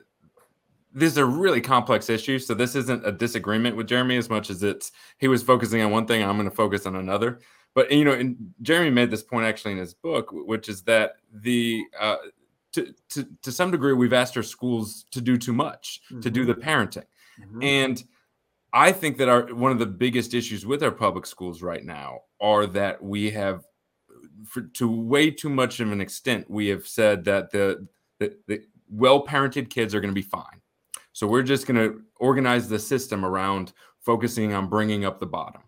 is 1.03 1.17
a 1.19 1.25
really 1.25 1.61
complex 1.61 2.09
issue. 2.09 2.39
So 2.39 2.55
this 2.55 2.75
isn't 2.75 3.07
a 3.07 3.13
disagreement 3.13 3.77
with 3.77 3.89
Jeremy 3.89 4.17
as 4.17 4.31
much 4.31 4.49
as 4.49 4.63
it's 4.63 4.93
he 5.19 5.29
was 5.29 5.43
focusing 5.43 5.83
on 5.83 5.91
one 5.91 6.07
thing. 6.07 6.23
I'm 6.23 6.37
going 6.37 6.49
to 6.49 6.55
focus 6.55 6.87
on 6.87 6.97
another. 6.97 7.41
But 7.77 7.93
you 7.93 8.07
know, 8.07 8.13
and 8.13 8.55
Jeremy 8.63 8.89
made 8.89 9.11
this 9.11 9.23
point 9.23 9.45
actually 9.45 9.73
in 9.73 9.79
his 9.79 9.93
book, 9.93 10.31
which 10.33 10.71
is 10.71 10.81
that 10.85 11.17
the 11.31 11.85
uh, 12.01 12.17
to, 12.73 12.95
to 13.11 13.29
to 13.43 13.53
some 13.53 13.71
degree 13.71 13.93
we've 13.93 14.15
asked 14.15 14.35
our 14.35 14.43
schools 14.43 15.05
to 15.11 15.21
do 15.21 15.37
too 15.37 15.53
much 15.53 16.01
mm-hmm. 16.07 16.21
to 16.23 16.31
do 16.31 16.47
the 16.47 16.55
mm-hmm. 16.55 16.69
parenting, 16.69 17.05
mm-hmm. 17.39 17.63
and 17.63 18.03
I 18.73 18.93
think 18.93 19.19
that 19.19 19.29
our 19.29 19.55
one 19.55 19.73
of 19.73 19.79
the 19.79 19.85
biggest 19.85 20.33
issues 20.33 20.65
with 20.65 20.83
our 20.83 20.91
public 20.91 21.27
schools 21.27 21.61
right 21.61 21.85
now 21.85 22.21
are 22.41 22.67
that 22.67 23.03
we 23.03 23.31
have, 23.33 23.67
for, 24.47 24.63
to 24.63 24.91
way 24.91 25.31
too 25.31 25.51
much 25.51 25.79
of 25.79 25.93
an 25.93 26.01
extent, 26.01 26.51
we 26.51 26.69
have 26.69 26.89
said 26.89 27.25
that 27.27 27.51
the 27.51 27.87
the, 28.21 28.39
the 28.47 28.63
well 28.89 29.23
parented 29.23 29.69
kids 29.69 29.95
are 29.95 30.01
going 30.01 30.15
to 30.15 30.19
be 30.19 30.27
fine. 30.27 30.63
So 31.13 31.27
we're 31.27 31.43
just 31.43 31.67
going 31.67 31.77
to 31.77 32.01
organize 32.21 32.71
the 32.71 32.79
system 32.79 33.23
around 33.23 33.75
focusing 34.01 34.55
on 34.55 34.71
bringing 34.71 35.05
up 35.05 35.21
the 35.21 35.27
bottom. 35.27 35.61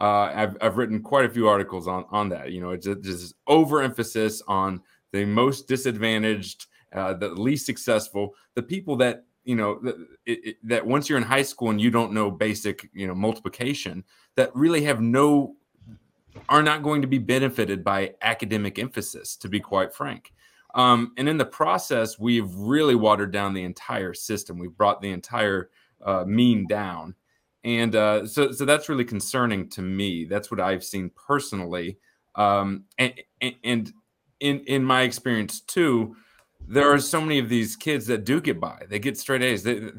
Uh, 0.00 0.32
I've, 0.34 0.56
I've 0.60 0.76
written 0.76 1.00
quite 1.00 1.24
a 1.24 1.28
few 1.28 1.48
articles 1.48 1.86
on, 1.86 2.04
on 2.10 2.28
that. 2.30 2.50
You 2.50 2.60
know, 2.60 2.70
it's 2.70 2.86
just 2.86 3.34
overemphasis 3.46 4.42
on 4.48 4.82
the 5.12 5.24
most 5.24 5.68
disadvantaged, 5.68 6.66
uh, 6.92 7.14
the 7.14 7.28
least 7.28 7.66
successful, 7.66 8.34
the 8.54 8.62
people 8.62 8.96
that 8.96 9.24
you 9.44 9.56
know 9.56 9.80
that, 9.82 9.96
it, 10.24 10.56
that 10.62 10.86
once 10.86 11.08
you're 11.08 11.18
in 11.18 11.24
high 11.24 11.42
school 11.42 11.70
and 11.70 11.80
you 11.80 11.90
don't 11.90 12.12
know 12.12 12.30
basic 12.30 12.88
you 12.92 13.06
know 13.06 13.14
multiplication, 13.14 14.04
that 14.36 14.54
really 14.54 14.82
have 14.82 15.00
no 15.00 15.54
are 16.48 16.62
not 16.62 16.82
going 16.82 17.02
to 17.02 17.08
be 17.08 17.18
benefited 17.18 17.84
by 17.84 18.14
academic 18.22 18.78
emphasis. 18.78 19.36
To 19.36 19.48
be 19.48 19.60
quite 19.60 19.94
frank. 19.94 20.32
Um, 20.74 21.12
and 21.18 21.28
in 21.28 21.36
the 21.36 21.44
process, 21.44 22.18
we've 22.18 22.52
really 22.54 22.94
watered 22.94 23.30
down 23.30 23.52
the 23.52 23.64
entire 23.64 24.14
system. 24.14 24.58
We've 24.58 24.76
brought 24.76 25.02
the 25.02 25.10
entire 25.10 25.68
uh, 26.00 26.24
mean 26.26 26.66
down 26.66 27.14
and 27.64 27.94
uh, 27.94 28.26
so 28.26 28.50
so 28.52 28.64
that's 28.64 28.88
really 28.88 29.04
concerning 29.04 29.68
to 29.70 29.82
me. 29.82 30.24
That's 30.24 30.50
what 30.50 30.60
I've 30.60 30.84
seen 30.84 31.10
personally, 31.10 31.98
um, 32.34 32.84
and, 32.98 33.14
and 33.40 33.92
in 34.40 34.60
in 34.60 34.84
my 34.84 35.02
experience 35.02 35.60
too. 35.60 36.16
There 36.68 36.92
are 36.92 37.00
so 37.00 37.20
many 37.20 37.40
of 37.40 37.48
these 37.48 37.74
kids 37.74 38.06
that 38.06 38.24
do 38.24 38.40
get 38.40 38.60
by. 38.60 38.84
They 38.88 39.00
get 39.00 39.18
straight 39.18 39.42
A's. 39.42 39.64
They, 39.64 39.90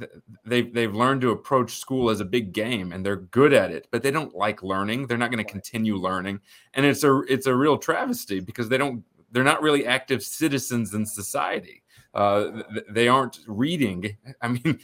they 0.46 0.62
they've 0.62 0.96
learned 0.96 1.20
to 1.22 1.32
approach 1.32 1.76
school 1.76 2.10
as 2.10 2.22
a 2.22 2.26
big 2.26 2.54
game, 2.54 2.94
and 2.94 3.06
they're 3.06 3.18
good 3.18 3.54
at 3.54 3.70
it. 3.70 3.88
But 3.92 4.02
they 4.02 4.12
don't 4.12 4.34
like 4.34 4.64
learning. 4.64 5.08
They're 5.08 5.18
not 5.18 5.30
going 5.30 5.44
to 5.44 5.52
continue 5.52 5.98
learning, 5.98 6.40
and 6.74 6.86
it's 6.86 7.04
a 7.04 7.20
it's 7.28 7.48
a 7.48 7.56
real 7.56 7.78
travesty 7.78 8.40
because 8.40 8.70
they 8.70 8.78
don't. 8.78 9.04
They're 9.32 9.44
not 9.44 9.62
really 9.62 9.86
active 9.86 10.24
citizens 10.24 10.94
in 10.94 11.06
society. 11.06 11.84
Uh, 12.14 12.64
they 12.90 13.08
aren't 13.08 13.40
reading. 13.48 14.16
I 14.42 14.48
mean, 14.48 14.80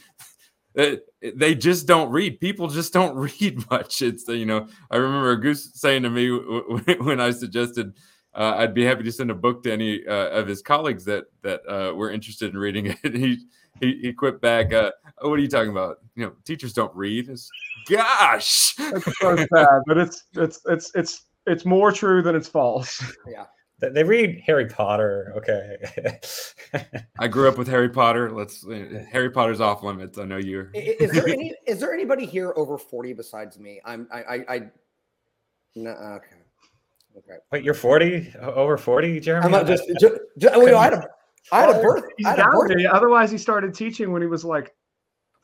they 0.74 1.54
just 1.54 1.86
don't 1.86 2.10
read. 2.10 2.40
People 2.40 2.68
just 2.68 2.92
don't 2.92 3.16
read 3.40 3.68
much. 3.70 4.02
It's 4.02 4.28
you 4.28 4.46
know 4.46 4.68
I 4.90 4.96
remember 4.96 5.36
Goose 5.36 5.70
saying 5.74 6.02
to 6.02 6.10
me 6.10 6.30
when 7.00 7.20
I 7.20 7.30
suggested 7.30 7.94
uh, 8.34 8.54
I'd 8.56 8.74
be 8.74 8.84
happy 8.84 9.02
to 9.02 9.12
send 9.12 9.30
a 9.30 9.34
book 9.34 9.62
to 9.64 9.72
any 9.72 10.06
uh, 10.06 10.28
of 10.28 10.46
his 10.46 10.62
colleagues 10.62 11.04
that 11.06 11.24
that 11.42 11.60
uh, 11.68 11.94
were 11.94 12.10
interested 12.10 12.52
in 12.52 12.58
reading 12.58 12.86
it. 12.86 12.98
he 13.14 13.38
he, 13.80 13.98
he 14.02 14.12
quit 14.12 14.40
back. 14.40 14.72
Uh, 14.72 14.92
oh, 15.18 15.30
what 15.30 15.38
are 15.38 15.42
you 15.42 15.48
talking 15.48 15.70
about? 15.70 15.98
You 16.14 16.26
know, 16.26 16.32
teachers 16.44 16.72
don't 16.72 16.94
read. 16.94 17.28
It's, 17.28 17.50
gosh, 17.88 18.74
it's 18.78 19.18
so 19.18 19.36
sad, 19.36 19.82
but 19.86 19.98
it's 19.98 20.24
it's 20.34 20.60
it's 20.66 20.92
it's 20.94 21.24
it's 21.46 21.64
more 21.64 21.90
true 21.90 22.22
than 22.22 22.36
it's 22.36 22.48
false. 22.48 23.02
Yeah. 23.26 23.46
They 23.80 24.04
read 24.04 24.42
Harry 24.46 24.66
Potter. 24.66 25.32
Okay. 25.36 25.76
I 27.18 27.28
grew 27.28 27.48
up 27.48 27.58
with 27.58 27.68
Harry 27.68 27.88
Potter. 27.88 28.30
Let's 28.30 28.64
uh, 28.66 29.04
Harry 29.10 29.30
Potter's 29.30 29.60
off 29.60 29.82
limits. 29.82 30.18
I 30.18 30.24
know 30.24 30.36
you're. 30.36 30.70
Is 30.74 31.12
there 31.12 31.28
any? 31.28 31.54
Is 31.66 31.80
there 31.80 31.92
anybody 31.92 32.26
here 32.26 32.52
over 32.56 32.76
forty 32.76 33.12
besides 33.12 33.58
me? 33.58 33.80
I'm. 33.84 34.06
I. 34.12 34.22
I. 34.22 34.44
I 34.48 34.62
no. 35.76 35.90
Okay. 35.90 36.26
Okay. 37.18 37.38
Wait, 37.50 37.64
you're 37.64 37.74
forty? 37.74 38.32
Over 38.40 38.76
forty, 38.76 39.18
Jeremy? 39.20 39.46
I'm 39.46 39.52
not 39.52 39.66
just. 39.66 39.84
just, 40.00 40.14
just 40.38 40.56
well, 40.56 40.76
I 40.76 40.84
had 40.84 40.94
a. 40.94 41.08
I 41.52 41.60
had 41.62 41.76
a 41.76 41.82
birth. 41.82 42.04
He's 42.16 42.26
had 42.26 42.38
a 42.38 42.44
birth. 42.44 42.72
Otherwise, 42.90 43.30
he 43.30 43.38
started 43.38 43.74
teaching 43.74 44.12
when 44.12 44.22
he 44.22 44.28
was 44.28 44.44
like 44.44 44.74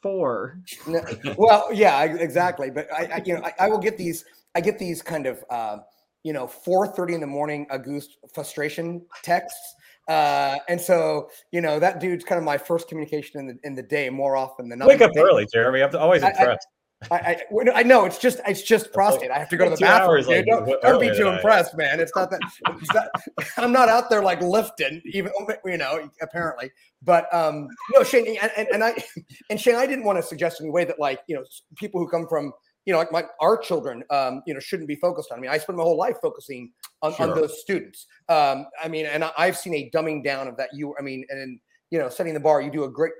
four. 0.02 0.60
No, 0.86 1.00
well, 1.36 1.68
yeah, 1.72 2.04
exactly. 2.04 2.70
But 2.70 2.92
I, 2.92 3.06
I 3.06 3.22
you 3.24 3.34
know, 3.34 3.42
I, 3.42 3.52
I, 3.60 3.68
will 3.68 3.78
get 3.78 3.96
these. 3.96 4.24
I 4.54 4.60
get 4.60 4.78
these 4.78 5.02
kind 5.02 5.26
of. 5.26 5.44
Uh, 5.50 5.78
you 6.26 6.32
know 6.32 6.48
4:30 6.48 7.14
in 7.14 7.20
the 7.20 7.26
morning 7.26 7.68
Auguste 7.70 8.18
frustration 8.34 9.06
texts. 9.22 9.76
Uh, 10.08 10.56
and 10.68 10.80
so 10.80 11.30
you 11.52 11.60
know 11.60 11.78
that 11.78 12.00
dude's 12.00 12.24
kind 12.24 12.36
of 12.36 12.44
my 12.44 12.58
first 12.58 12.88
communication 12.88 13.38
in 13.38 13.46
the 13.46 13.56
in 13.62 13.74
the 13.76 13.82
day 13.82 14.10
more 14.10 14.36
often 14.36 14.68
than 14.68 14.80
not. 14.80 14.88
Wake 14.88 15.00
up 15.02 15.12
early, 15.16 15.46
Jeremy. 15.52 15.82
I'm 15.82 15.94
always 15.94 16.24
impressed. 16.24 16.66
I, 17.10 17.14
I, 17.14 17.42
I, 17.74 17.82
know 17.82 18.06
it's 18.06 18.18
just 18.18 18.40
it's 18.46 18.62
just 18.62 18.92
prostate. 18.92 19.30
I 19.30 19.38
have 19.38 19.50
to 19.50 19.56
go 19.56 19.64
to 19.64 19.70
the 19.70 19.76
bathroom. 19.76 20.10
Hours, 20.10 20.28
like, 20.28 20.46
don't, 20.46 20.82
don't 20.82 21.00
be 21.00 21.14
too 21.14 21.28
impressed, 21.28 21.76
man. 21.76 22.00
It's 22.00 22.12
not 22.16 22.30
that 22.30 22.40
it's 22.80 22.94
not, 22.94 23.08
I'm 23.58 23.70
not 23.70 23.88
out 23.88 24.08
there 24.08 24.22
like 24.22 24.40
lifting, 24.40 25.02
even 25.12 25.30
you 25.64 25.76
know, 25.76 26.10
apparently. 26.22 26.70
But 27.02 27.32
um, 27.34 27.68
no, 27.94 28.02
Shane, 28.02 28.38
and, 28.40 28.50
and, 28.56 28.68
and 28.68 28.82
I 28.82 28.96
and 29.50 29.60
Shane, 29.60 29.76
I 29.76 29.86
didn't 29.86 30.04
want 30.04 30.18
to 30.18 30.22
suggest 30.22 30.60
in 30.60 30.68
a 30.68 30.72
way 30.72 30.84
that 30.86 30.98
like 30.98 31.20
you 31.28 31.36
know 31.36 31.44
people 31.76 32.00
who 32.00 32.08
come 32.08 32.26
from 32.26 32.52
you 32.86 32.92
know, 32.92 32.98
like 32.98 33.12
my 33.12 33.24
our 33.40 33.58
children, 33.58 34.02
um, 34.10 34.42
you 34.46 34.54
know, 34.54 34.60
shouldn't 34.60 34.88
be 34.88 34.96
focused 34.96 35.30
on. 35.30 35.38
I 35.38 35.40
mean, 35.40 35.50
I 35.50 35.58
spent 35.58 35.76
my 35.76 35.82
whole 35.82 35.98
life 35.98 36.16
focusing 36.22 36.72
on, 37.02 37.14
sure. 37.14 37.28
on 37.28 37.36
those 37.36 37.60
students. 37.60 38.06
Um, 38.28 38.66
I 38.82 38.88
mean, 38.88 39.06
and 39.06 39.24
I've 39.36 39.56
seen 39.56 39.74
a 39.74 39.90
dumbing 39.94 40.24
down 40.24 40.48
of 40.48 40.56
that. 40.56 40.70
You, 40.72 40.94
I 40.98 41.02
mean, 41.02 41.26
and 41.28 41.60
you 41.90 41.98
know, 41.98 42.08
setting 42.08 42.32
the 42.32 42.40
bar, 42.40 42.62
you 42.62 42.70
do 42.70 42.84
a 42.84 42.90
great 42.90 43.12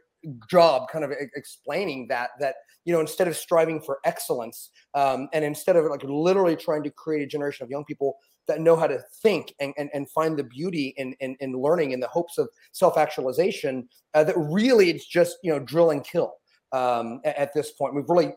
job, 0.49 0.89
kind 0.91 1.05
of 1.05 1.13
explaining 1.35 2.07
that 2.09 2.31
that 2.41 2.57
you 2.85 2.93
know, 2.93 3.01
instead 3.01 3.27
of 3.27 3.37
striving 3.37 3.81
for 3.81 3.99
excellence, 4.05 4.71
um, 4.95 5.29
and 5.33 5.45
instead 5.45 5.75
of 5.75 5.85
like 5.87 6.05
literally 6.05 6.57
trying 6.57 6.85
to 6.85 6.91
create 6.91 7.23
a 7.23 7.27
generation 7.27 7.65
of 7.65 7.71
young 7.71 7.85
people 7.85 8.17
that 8.47 8.61
know 8.61 8.77
how 8.77 8.87
to 8.87 9.03
think 9.23 9.53
and, 9.61 9.75
and, 9.77 9.91
and 9.93 10.09
find 10.11 10.39
the 10.39 10.45
beauty 10.45 10.95
in, 10.97 11.15
in, 11.21 11.37
in 11.41 11.53
learning 11.53 11.91
in 11.91 12.01
the 12.01 12.07
hopes 12.07 12.39
of 12.39 12.49
self-actualization 12.73 13.89
uh, 14.15 14.25
that 14.25 14.37
really 14.37 14.89
it's 14.89 15.07
just 15.07 15.37
you 15.43 15.53
know 15.53 15.59
drill 15.59 15.91
and 15.91 16.05
kill 16.05 16.35
um, 16.73 17.21
at, 17.25 17.37
at, 17.37 17.55
this 17.55 17.73
point 17.73 17.95
we've 17.95 18.09
really 18.09 18.33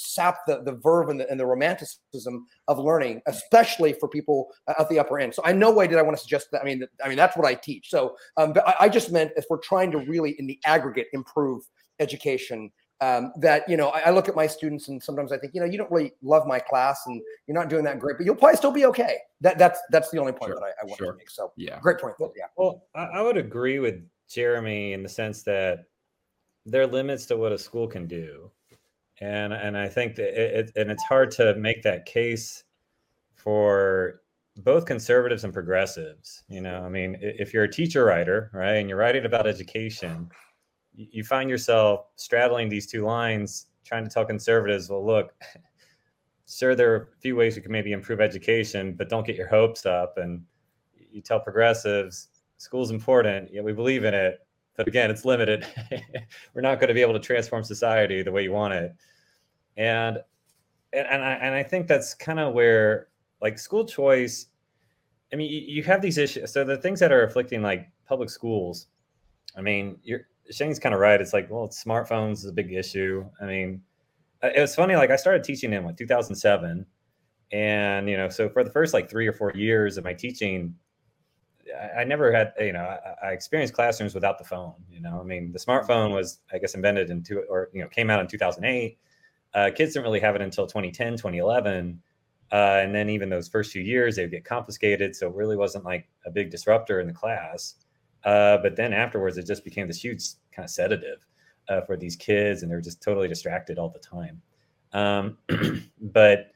sap 0.00 0.38
the, 0.46 0.62
the 0.62 0.72
verve 0.72 1.08
and 1.08 1.20
the, 1.20 1.30
and 1.30 1.38
the 1.38 1.46
romanticism 1.46 2.46
of 2.68 2.78
learning, 2.78 3.20
especially 3.26 3.92
for 3.92 4.08
people 4.08 4.48
at 4.78 4.88
the 4.88 4.98
upper 4.98 5.18
end. 5.18 5.34
So 5.34 5.42
I 5.44 5.52
no 5.52 5.70
way 5.70 5.86
did 5.86 5.98
I 5.98 6.02
want 6.02 6.16
to 6.16 6.20
suggest 6.20 6.48
that. 6.52 6.62
I 6.62 6.64
mean, 6.64 6.84
I 7.04 7.08
mean 7.08 7.16
that's 7.16 7.36
what 7.36 7.46
I 7.46 7.54
teach. 7.54 7.90
So, 7.90 8.16
um, 8.36 8.52
but 8.52 8.66
I, 8.66 8.74
I, 8.80 8.88
just 8.88 9.12
meant 9.12 9.32
if 9.36 9.44
we're 9.50 9.58
trying 9.58 9.90
to 9.92 9.98
really, 9.98 10.36
in 10.38 10.46
the 10.46 10.58
aggregate, 10.64 11.08
improve 11.12 11.62
education, 11.98 12.70
um, 13.00 13.32
that 13.38 13.68
you 13.68 13.76
know 13.76 13.88
I, 13.88 14.00
I, 14.00 14.10
look 14.10 14.28
at 14.28 14.36
my 14.36 14.46
students 14.46 14.88
and 14.88 15.02
sometimes 15.02 15.32
I 15.32 15.38
think 15.38 15.54
you 15.54 15.60
know 15.60 15.66
you 15.66 15.78
don't 15.78 15.90
really 15.90 16.12
love 16.22 16.46
my 16.46 16.58
class 16.58 17.00
and 17.06 17.20
you're 17.46 17.54
not 17.54 17.70
doing 17.70 17.84
that 17.84 17.98
great, 17.98 18.18
but 18.18 18.26
you'll 18.26 18.36
probably 18.36 18.56
still 18.56 18.72
be 18.72 18.84
okay. 18.86 19.16
That 19.40 19.58
that's 19.58 19.80
that's 19.90 20.10
the 20.10 20.18
only 20.18 20.32
point 20.32 20.50
sure, 20.50 20.56
that 20.56 20.64
I, 20.64 20.82
I 20.82 20.84
want 20.84 20.98
sure. 20.98 21.12
to 21.12 21.18
make. 21.18 21.30
So 21.30 21.52
yeah, 21.56 21.78
great 21.80 21.98
point. 21.98 22.14
Yeah. 22.36 22.44
Well, 22.56 22.84
I, 22.94 23.04
I 23.04 23.22
would 23.22 23.38
agree 23.38 23.78
with 23.78 24.02
Jeremy 24.28 24.92
in 24.92 25.02
the 25.02 25.08
sense 25.08 25.42
that 25.44 25.84
there 26.66 26.82
are 26.82 26.86
limits 26.86 27.26
to 27.26 27.36
what 27.36 27.52
a 27.52 27.58
school 27.58 27.86
can 27.86 28.06
do, 28.06 28.50
and 29.20 29.52
and 29.52 29.76
I 29.76 29.88
think 29.88 30.16
that 30.16 30.58
it, 30.60 30.72
and 30.76 30.90
it's 30.90 31.04
hard 31.04 31.30
to 31.32 31.54
make 31.56 31.82
that 31.82 32.06
case 32.06 32.64
for 33.34 34.20
both 34.56 34.84
conservatives 34.84 35.44
and 35.44 35.52
progressives. 35.52 36.44
You 36.48 36.60
know, 36.60 36.82
I 36.82 36.88
mean, 36.88 37.16
if 37.20 37.54
you're 37.54 37.64
a 37.64 37.70
teacher 37.70 38.04
writer, 38.04 38.50
right, 38.52 38.74
and 38.74 38.88
you're 38.88 38.98
writing 38.98 39.24
about 39.24 39.46
education 39.46 40.30
you 40.94 41.24
find 41.24 41.48
yourself 41.48 42.06
straddling 42.16 42.68
these 42.68 42.86
two 42.86 43.04
lines, 43.04 43.66
trying 43.84 44.04
to 44.04 44.10
tell 44.10 44.24
conservatives, 44.24 44.90
well, 44.90 45.04
look, 45.04 45.32
sure, 46.48 46.74
there 46.74 46.92
are 46.92 47.10
a 47.16 47.20
few 47.20 47.36
ways 47.36 47.56
we 47.56 47.62
can 47.62 47.72
maybe 47.72 47.92
improve 47.92 48.20
education, 48.20 48.94
but 48.96 49.08
don't 49.08 49.26
get 49.26 49.36
your 49.36 49.48
hopes 49.48 49.86
up. 49.86 50.18
And 50.18 50.42
you 51.10 51.20
tell 51.20 51.40
progressives, 51.40 52.28
school's 52.58 52.90
important, 52.90 53.50
yeah, 53.52 53.62
we 53.62 53.72
believe 53.72 54.04
in 54.04 54.14
it, 54.14 54.40
but 54.76 54.88
again, 54.88 55.10
it's 55.10 55.24
limited. 55.24 55.66
We're 56.54 56.62
not 56.62 56.80
going 56.80 56.88
to 56.88 56.94
be 56.94 57.02
able 57.02 57.14
to 57.14 57.20
transform 57.20 57.64
society 57.64 58.22
the 58.22 58.32
way 58.32 58.42
you 58.42 58.52
want 58.52 58.74
it. 58.74 58.94
And 59.80 60.18
and, 60.92 61.06
and 61.06 61.24
I 61.24 61.32
and 61.32 61.54
I 61.54 61.62
think 61.62 61.88
that's 61.88 62.12
kind 62.12 62.38
of 62.38 62.52
where 62.52 63.08
like 63.40 63.58
school 63.58 63.86
choice. 63.86 64.46
I 65.32 65.36
mean, 65.36 65.50
you, 65.50 65.60
you 65.60 65.82
have 65.84 66.02
these 66.02 66.18
issues. 66.18 66.52
So 66.52 66.64
the 66.64 66.76
things 66.76 67.00
that 67.00 67.12
are 67.12 67.24
afflicting 67.24 67.62
like 67.62 67.88
public 68.06 68.28
schools. 68.28 68.88
I 69.56 69.62
mean, 69.62 69.98
you're 70.02 70.26
Shane's 70.50 70.78
kind 70.78 70.94
of 70.94 71.00
right. 71.00 71.20
It's 71.20 71.32
like, 71.32 71.50
well, 71.50 71.64
it's 71.64 71.82
smartphones 71.82 72.32
is 72.32 72.46
a 72.46 72.52
big 72.52 72.72
issue. 72.72 73.24
I 73.40 73.46
mean, 73.46 73.80
uh, 74.42 74.50
it 74.54 74.60
was 74.60 74.74
funny. 74.74 74.96
Like 74.96 75.10
I 75.10 75.16
started 75.16 75.44
teaching 75.44 75.72
in 75.72 75.84
like 75.84 75.96
2007, 75.96 76.84
and 77.52 78.08
you 78.08 78.16
know, 78.18 78.28
so 78.28 78.50
for 78.50 78.62
the 78.62 78.70
first 78.70 78.92
like 78.92 79.08
three 79.08 79.26
or 79.26 79.32
four 79.32 79.52
years 79.54 79.96
of 79.96 80.04
my 80.04 80.12
teaching, 80.12 80.74
I, 81.74 82.00
I 82.00 82.04
never 82.04 82.32
had, 82.32 82.52
you 82.60 82.72
know, 82.72 82.82
I, 82.82 83.28
I, 83.28 83.32
experienced 83.32 83.74
classrooms 83.74 84.14
without 84.14 84.38
the 84.38 84.44
phone. 84.44 84.74
You 84.90 85.00
know, 85.00 85.20
I 85.20 85.24
mean, 85.24 85.52
the 85.52 85.58
smartphone 85.58 86.12
was, 86.12 86.40
I 86.52 86.58
guess, 86.58 86.74
invented 86.74 87.10
in 87.10 87.22
two 87.22 87.44
or 87.48 87.70
you 87.72 87.82
know, 87.82 87.88
came 87.88 88.10
out 88.10 88.20
in 88.20 88.26
2008. 88.26 88.98
Uh, 89.54 89.70
kids 89.74 89.94
didn't 89.94 90.04
really 90.04 90.20
have 90.20 90.34
it 90.34 90.42
until 90.42 90.66
2010, 90.66 91.12
2011. 91.12 92.00
Uh, 92.52 92.80
and 92.82 92.94
then 92.94 93.08
even 93.08 93.28
those 93.28 93.48
first 93.48 93.72
few 93.72 93.82
years, 93.82 94.16
they 94.16 94.22
would 94.22 94.30
get 94.30 94.44
confiscated. 94.44 95.14
So 95.14 95.28
it 95.28 95.34
really 95.34 95.56
wasn't 95.56 95.84
like 95.84 96.08
a 96.26 96.30
big 96.30 96.50
disruptor 96.50 97.00
in 97.00 97.06
the 97.06 97.12
class. 97.12 97.76
Uh, 98.24 98.58
but 98.58 98.76
then 98.76 98.92
afterwards, 98.92 99.38
it 99.38 99.46
just 99.46 99.64
became 99.64 99.86
this 99.86 100.02
huge 100.02 100.24
kind 100.52 100.64
of 100.64 100.70
sedative 100.70 101.26
uh, 101.68 101.80
for 101.82 101.96
these 101.96 102.16
kids, 102.16 102.62
and 102.62 102.70
they're 102.70 102.80
just 102.80 103.02
totally 103.02 103.28
distracted 103.28 103.78
all 103.78 103.88
the 103.88 103.98
time. 103.98 104.42
Um, 104.92 105.38
but 106.00 106.50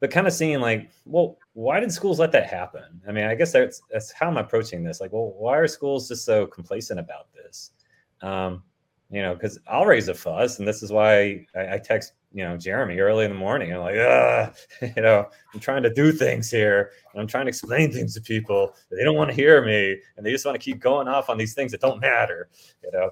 but 0.00 0.12
kind 0.12 0.28
of 0.28 0.32
seeing 0.32 0.60
like, 0.60 0.90
well, 1.06 1.38
why 1.54 1.80
did 1.80 1.90
schools 1.90 2.20
let 2.20 2.30
that 2.32 2.46
happen? 2.46 3.00
I 3.08 3.12
mean, 3.12 3.24
I 3.24 3.34
guess 3.34 3.52
that's 3.52 3.82
that's 3.90 4.12
how 4.12 4.28
I'm 4.28 4.36
approaching 4.36 4.84
this. 4.84 5.00
Like, 5.00 5.12
well, 5.12 5.34
why 5.36 5.56
are 5.56 5.66
schools 5.66 6.08
just 6.08 6.24
so 6.24 6.46
complacent 6.46 7.00
about 7.00 7.32
this? 7.32 7.72
Um, 8.20 8.62
you 9.10 9.22
know, 9.22 9.34
because 9.34 9.58
I'll 9.66 9.86
raise 9.86 10.08
a 10.08 10.14
fuss, 10.14 10.58
and 10.58 10.68
this 10.68 10.82
is 10.82 10.92
why 10.92 11.46
I, 11.56 11.74
I, 11.74 11.78
text 11.78 12.12
you 12.32 12.44
know 12.44 12.56
Jeremy 12.56 12.98
early 12.98 13.24
in 13.24 13.30
the 13.30 13.36
morning. 13.36 13.72
I'm 13.72 13.80
like, 13.80 13.96
ah, 13.98 14.52
you 14.96 15.02
know, 15.02 15.26
I'm 15.52 15.60
trying 15.60 15.82
to 15.82 15.92
do 15.92 16.12
things 16.12 16.50
here, 16.50 16.92
and 17.12 17.20
I'm 17.20 17.26
trying 17.26 17.46
to 17.46 17.50
explain 17.50 17.92
things 17.92 18.14
to 18.14 18.20
people. 18.20 18.74
They 18.90 19.04
don't 19.04 19.16
want 19.16 19.30
to 19.30 19.36
hear 19.36 19.64
me, 19.64 20.00
and 20.16 20.24
they 20.24 20.30
just 20.30 20.44
want 20.44 20.54
to 20.54 20.64
keep 20.64 20.80
going 20.80 21.08
off 21.08 21.30
on 21.30 21.38
these 21.38 21.54
things 21.54 21.72
that 21.72 21.80
don't 21.80 22.00
matter, 22.00 22.48
you 22.82 22.90
know. 22.92 23.10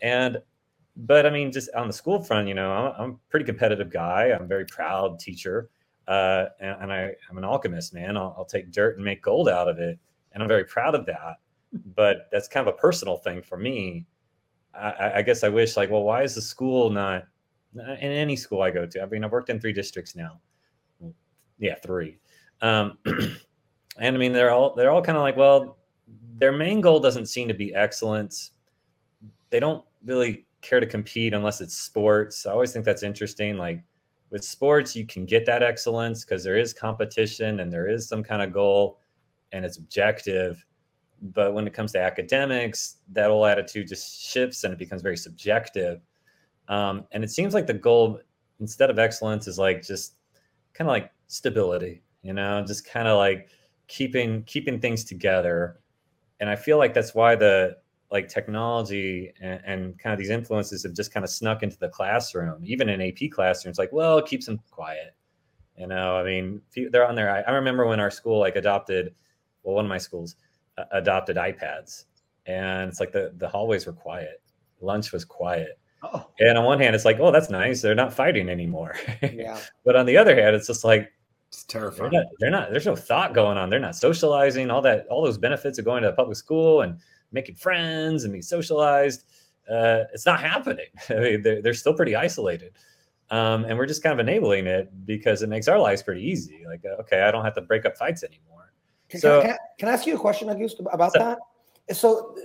And 0.00 0.38
but 0.96 1.26
I 1.26 1.30
mean, 1.30 1.52
just 1.52 1.68
on 1.74 1.86
the 1.86 1.92
school 1.92 2.22
front, 2.22 2.48
you 2.48 2.54
know, 2.54 2.72
I'm, 2.72 2.94
I'm 2.98 3.10
a 3.10 3.30
pretty 3.30 3.46
competitive 3.46 3.90
guy. 3.90 4.32
I'm 4.32 4.42
a 4.42 4.46
very 4.46 4.66
proud 4.66 5.18
teacher, 5.18 5.70
uh, 6.08 6.46
and, 6.60 6.82
and 6.82 6.92
I, 6.92 7.12
am 7.30 7.38
an 7.38 7.44
alchemist, 7.44 7.94
man. 7.94 8.16
I'll, 8.16 8.34
I'll 8.38 8.44
take 8.44 8.70
dirt 8.70 8.96
and 8.96 9.04
make 9.04 9.22
gold 9.22 9.48
out 9.48 9.68
of 9.68 9.78
it, 9.78 9.98
and 10.32 10.42
I'm 10.42 10.48
very 10.48 10.64
proud 10.64 10.94
of 10.94 11.06
that. 11.06 11.36
But 11.96 12.28
that's 12.30 12.48
kind 12.48 12.66
of 12.68 12.74
a 12.74 12.78
personal 12.78 13.16
thing 13.16 13.42
for 13.42 13.56
me 13.56 14.06
I, 14.76 15.18
I, 15.18 15.22
guess 15.22 15.44
I 15.44 15.48
wish 15.48 15.76
like, 15.76 15.90
well, 15.90 16.02
why 16.02 16.22
is 16.22 16.34
the 16.34 16.42
school 16.42 16.90
not 16.90 17.24
in 17.74 18.12
any 18.12 18.36
school 18.36 18.62
I 18.62 18.70
go 18.70 18.86
to? 18.86 19.02
I 19.02 19.06
mean, 19.06 19.24
I've 19.24 19.32
worked 19.32 19.50
in 19.50 19.60
three 19.60 19.72
districts 19.72 20.14
now. 20.14 20.40
Yeah, 21.58 21.74
three. 21.76 22.18
Um, 22.60 22.98
and 23.06 24.16
I 24.16 24.18
mean, 24.18 24.32
they're 24.32 24.50
all 24.50 24.74
they're 24.74 24.90
all 24.90 25.02
kind 25.02 25.16
of 25.16 25.22
like, 25.22 25.36
well, 25.36 25.78
their 26.36 26.52
main 26.52 26.80
goal 26.80 27.00
doesn't 27.00 27.26
seem 27.26 27.48
to 27.48 27.54
be 27.54 27.74
excellence. 27.74 28.52
They 29.50 29.60
don't 29.60 29.84
really 30.04 30.46
care 30.62 30.80
to 30.80 30.86
compete 30.86 31.34
unless 31.34 31.60
it's 31.60 31.76
sports. 31.76 32.46
I 32.46 32.52
always 32.52 32.72
think 32.72 32.84
that's 32.84 33.02
interesting. 33.02 33.56
Like 33.56 33.82
with 34.30 34.44
sports, 34.44 34.96
you 34.96 35.06
can 35.06 35.26
get 35.26 35.46
that 35.46 35.62
excellence 35.62 36.24
because 36.24 36.42
there 36.42 36.58
is 36.58 36.72
competition 36.72 37.60
and 37.60 37.72
there 37.72 37.88
is 37.88 38.08
some 38.08 38.22
kind 38.22 38.42
of 38.42 38.52
goal 38.52 38.98
and 39.52 39.64
it's 39.64 39.78
objective 39.78 40.64
but 41.32 41.54
when 41.54 41.66
it 41.66 41.72
comes 41.72 41.92
to 41.92 42.00
academics, 42.00 42.96
that 43.12 43.30
whole 43.30 43.46
attitude 43.46 43.88
just 43.88 44.20
shifts 44.20 44.64
and 44.64 44.72
it 44.72 44.78
becomes 44.78 45.00
very 45.00 45.16
subjective. 45.16 46.00
Um, 46.68 47.06
and 47.12 47.22
it 47.22 47.30
seems 47.30 47.54
like 47.54 47.66
the 47.66 47.74
goal, 47.74 48.20
instead 48.60 48.90
of 48.90 48.98
excellence, 48.98 49.46
is 49.46 49.58
like 49.58 49.82
just 49.82 50.14
kind 50.72 50.88
of 50.88 50.92
like 50.92 51.10
stability, 51.26 52.02
you 52.22 52.32
know, 52.32 52.64
just 52.66 52.86
kind 52.86 53.08
of 53.08 53.18
like 53.18 53.48
keeping 53.86 54.42
keeping 54.44 54.80
things 54.80 55.04
together. 55.04 55.80
And 56.40 56.48
I 56.50 56.56
feel 56.56 56.78
like 56.78 56.94
that's 56.94 57.14
why 57.14 57.36
the 57.36 57.76
like 58.10 58.28
technology 58.28 59.32
and, 59.40 59.60
and 59.64 59.98
kind 59.98 60.12
of 60.12 60.18
these 60.18 60.30
influences 60.30 60.82
have 60.84 60.94
just 60.94 61.12
kind 61.12 61.24
of 61.24 61.30
snuck 61.30 61.62
into 61.62 61.78
the 61.78 61.88
classroom, 61.88 62.62
even 62.64 62.88
in 62.88 63.00
AP 63.00 63.30
classrooms. 63.30 63.78
Like, 63.78 63.92
well, 63.92 64.18
it 64.18 64.26
keeps 64.26 64.46
them 64.46 64.60
quiet. 64.70 65.14
You 65.76 65.88
know, 65.88 66.16
I 66.16 66.22
mean, 66.22 66.62
they're 66.90 67.06
on 67.06 67.16
there. 67.16 67.30
I, 67.30 67.40
I 67.40 67.50
remember 67.54 67.86
when 67.86 67.98
our 67.98 68.10
school 68.10 68.38
like 68.38 68.54
adopted, 68.56 69.14
well, 69.64 69.74
one 69.74 69.84
of 69.84 69.88
my 69.88 69.98
schools 69.98 70.36
adopted 70.92 71.36
iPads, 71.36 72.04
and 72.46 72.88
it's 72.88 73.00
like 73.00 73.12
the 73.12 73.32
the 73.36 73.48
hallways 73.48 73.86
were 73.86 73.92
quiet, 73.92 74.40
lunch 74.80 75.12
was 75.12 75.24
quiet. 75.24 75.78
Oh. 76.12 76.26
And 76.38 76.58
on 76.58 76.64
one 76.64 76.80
hand, 76.80 76.94
it's 76.94 77.04
like, 77.04 77.18
oh, 77.20 77.30
that's 77.30 77.50
nice. 77.50 77.80
They're 77.80 77.94
not 77.94 78.12
fighting 78.12 78.48
anymore. 78.48 78.96
Yeah. 79.22 79.58
but 79.84 79.96
on 79.96 80.06
the 80.06 80.16
other 80.16 80.34
hand, 80.34 80.54
it's 80.54 80.66
just 80.66 80.84
like 80.84 81.10
it's 81.48 81.64
terrifying. 81.64 82.10
They're 82.10 82.20
not, 82.20 82.32
they're 82.40 82.50
not, 82.50 82.70
There's 82.70 82.86
no 82.86 82.96
thought 82.96 83.34
going 83.34 83.58
on. 83.58 83.70
They're 83.70 83.80
not 83.80 83.96
socializing. 83.96 84.70
All 84.70 84.82
that. 84.82 85.06
All 85.08 85.22
those 85.22 85.38
benefits 85.38 85.78
of 85.78 85.84
going 85.84 86.02
to 86.02 86.10
a 86.10 86.12
public 86.12 86.36
school 86.36 86.82
and 86.82 86.98
making 87.32 87.54
friends 87.56 88.24
and 88.24 88.32
being 88.32 88.42
socialized. 88.42 89.24
Uh, 89.70 90.04
it's 90.12 90.26
not 90.26 90.40
happening. 90.40 90.86
I 91.10 91.14
mean, 91.14 91.42
they're, 91.42 91.62
they're 91.62 91.74
still 91.74 91.94
pretty 91.94 92.16
isolated. 92.16 92.72
Um, 93.30 93.64
and 93.64 93.78
we're 93.78 93.86
just 93.86 94.02
kind 94.02 94.12
of 94.12 94.26
enabling 94.26 94.66
it 94.66 94.90
because 95.06 95.42
it 95.42 95.48
makes 95.48 95.66
our 95.68 95.78
lives 95.78 96.02
pretty 96.02 96.22
easy. 96.22 96.64
Like, 96.66 96.84
uh, 96.84 97.00
okay, 97.00 97.22
I 97.22 97.30
don't 97.30 97.44
have 97.44 97.54
to 97.54 97.62
break 97.62 97.86
up 97.86 97.96
fights 97.96 98.22
anymore. 98.22 98.72
Can, 99.08 99.20
so, 99.20 99.40
can, 99.40 99.50
I, 99.52 99.58
can 99.78 99.88
I 99.88 99.92
ask 99.92 100.06
you 100.06 100.14
a 100.14 100.18
question, 100.18 100.50
Auguste, 100.50 100.80
about 100.92 101.12
so, 101.12 101.18
that? 101.18 101.96
So 101.96 102.36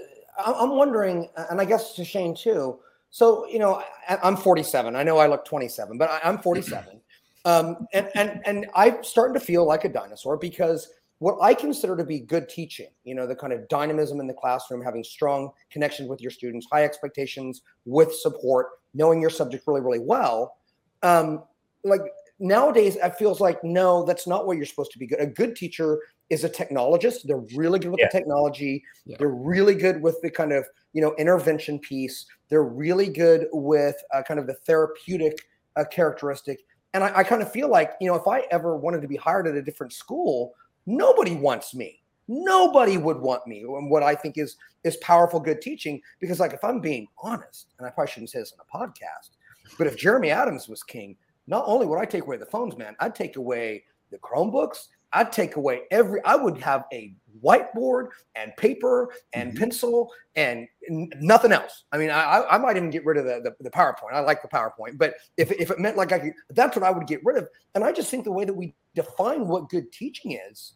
I'm 0.43 0.72
wondering, 0.72 1.30
and 1.49 1.60
I 1.60 1.66
guess 1.66 1.93
to 1.95 2.05
Shane 2.05 2.36
too. 2.36 2.80
So, 3.12 3.47
you 3.47 3.60
know, 3.60 3.84
I, 4.07 4.18
am 4.24 4.38
47. 4.38 4.95
I 4.95 5.03
know 5.03 5.18
I 5.18 5.28
look 5.28 5.45
27, 5.45 5.97
but 5.97 6.10
I, 6.10 6.30
am 6.30 6.38
47. 6.43 7.01
um, 7.45 7.88
and, 7.93 8.10
and, 8.16 8.41
and 8.45 8.68
I'm 8.76 9.03
starting 9.03 9.34
to 9.34 9.39
feel 9.39 9.66
like 9.66 9.86
a 9.86 9.89
dinosaur 9.89 10.38
because 10.38 10.91
what 11.20 11.38
I 11.41 11.53
consider 11.53 11.97
to 11.97 12.03
be 12.05 12.20
good 12.20 12.47
teaching, 12.47 12.88
you 13.03 13.14
know, 13.14 13.28
the 13.28 13.36
kind 13.36 13.51
of 13.51 13.68
dynamism 13.68 14.20
in 14.22 14.28
the 14.28 14.34
classroom, 14.34 14.82
having 14.82 15.03
strong 15.03 15.51
connections 15.70 16.10
with 16.10 16.22
your 16.22 16.32
students, 16.32 16.66
high 16.72 16.86
expectations 16.86 17.62
with 17.86 18.14
support, 18.14 18.68
knowing 18.93 19.20
your 19.20 19.30
subject 19.30 19.66
really, 19.68 19.82
really 19.82 19.99
well. 19.99 20.55
Um, 21.03 21.43
like 21.84 22.01
nowadays, 22.39 22.95
it 22.95 23.16
feels 23.16 23.41
like, 23.41 23.62
no, 23.64 24.05
that's 24.05 24.28
not 24.28 24.47
what 24.47 24.55
you're 24.55 24.66
supposed 24.66 24.91
to 24.91 24.99
be 24.99 25.07
good. 25.07 25.20
A 25.20 25.28
good 25.28 25.57
teacher 25.57 25.99
is 26.30 26.43
a 26.43 26.49
technologist. 26.49 27.23
They're 27.23 27.43
really 27.55 27.80
good 27.80 27.91
with 27.91 27.99
yeah. 27.99 28.07
the 28.11 28.17
technology. 28.17 28.84
Yeah. 29.05 29.17
They're 29.19 29.30
really 29.30 29.75
good 29.75 30.01
with 30.01 30.21
the 30.21 30.30
kind 30.30 30.51
of 30.51 30.65
you 30.93 31.01
know 31.01 31.15
intervention 31.17 31.80
piece. 31.80 32.25
They're 32.49 32.63
really 32.63 33.09
good 33.09 33.47
with 33.51 33.95
uh, 34.13 34.23
kind 34.23 34.39
of 34.39 34.47
the 34.47 34.53
therapeutic 34.53 35.45
uh, 35.75 35.86
characteristic. 35.86 36.61
And 36.93 37.03
I, 37.03 37.17
I 37.17 37.23
kind 37.23 37.41
of 37.41 37.51
feel 37.51 37.69
like 37.69 37.93
you 37.99 38.07
know 38.07 38.15
if 38.15 38.27
I 38.27 38.41
ever 38.51 38.77
wanted 38.77 39.01
to 39.01 39.07
be 39.07 39.17
hired 39.17 39.47
at 39.47 39.55
a 39.55 39.61
different 39.61 39.93
school, 39.93 40.53
nobody 40.86 41.36
wants 41.36 41.73
me. 41.73 42.01
Nobody 42.27 42.97
would 42.97 43.17
want 43.17 43.47
me. 43.47 43.61
And 43.61 43.89
what 43.89 44.03
I 44.03 44.13
think 44.13 44.38
is 44.38 44.55
is 44.84 44.97
powerful, 44.97 45.39
good 45.39 45.61
teaching. 45.61 46.01
Because 46.19 46.39
like 46.39 46.53
if 46.53 46.63
I'm 46.63 46.80
being 46.80 47.07
honest, 47.21 47.73
and 47.77 47.88
I 47.88 47.91
probably 47.91 48.11
shouldn't 48.11 48.30
say 48.30 48.39
this 48.39 48.53
in 48.53 48.59
a 48.59 48.77
podcast, 48.77 49.32
but 49.77 49.88
if 49.88 49.97
Jeremy 49.97 50.30
Adams 50.30 50.67
was 50.67 50.84
king, 50.84 51.15
not 51.47 51.63
only 51.65 51.88
would 51.88 51.97
I 51.97 52.05
take 52.05 52.23
away 52.23 52.38
the 52.38 52.45
phones, 52.45 52.77
man, 52.77 52.95
I'd 52.99 53.15
take 53.15 53.36
away 53.36 53.84
the 54.11 54.17
Chromebooks 54.19 54.88
I'd 55.14 55.32
take 55.32 55.55
away 55.55 55.82
every, 55.91 56.24
I 56.24 56.36
would 56.36 56.57
have 56.62 56.86
a 56.93 57.14
whiteboard 57.43 58.10
and 58.36 58.55
paper 58.57 59.10
and 59.34 59.49
mm-hmm. 59.49 59.60
pencil 59.60 60.12
and 60.36 60.68
n- 60.89 61.10
nothing 61.20 61.51
else. 61.51 61.86
I 61.91 61.97
mean, 61.97 62.10
I, 62.10 62.43
I 62.49 62.57
might 62.57 62.78
even 62.78 62.89
get 62.89 63.05
rid 63.05 63.18
of 63.18 63.26
the, 63.26 63.41
the, 63.43 63.64
the, 63.64 63.72
PowerPoint. 63.72 64.14
I 64.14 64.20
like 64.20 64.41
the 64.41 64.47
PowerPoint, 64.47 64.97
but 64.97 65.16
if, 65.38 65.51
if 65.51 65.72
it 65.72 65.80
meant 65.80 65.97
like 65.97 66.12
I 66.12 66.20
could, 66.20 66.34
that's 66.51 66.76
what 66.76 66.84
I 66.84 66.91
would 66.91 67.07
get 67.07 67.22
rid 67.24 67.38
of. 67.38 67.47
And 67.76 67.84
I 67.84 67.91
just 67.91 68.12
think 68.12 68.24
the 68.24 68.32
way 68.32 68.45
that 68.45 68.53
we 68.53 68.76
define 68.95 69.47
what 69.47 69.70
good 69.70 69.91
teaching 69.91 70.39
is, 70.49 70.74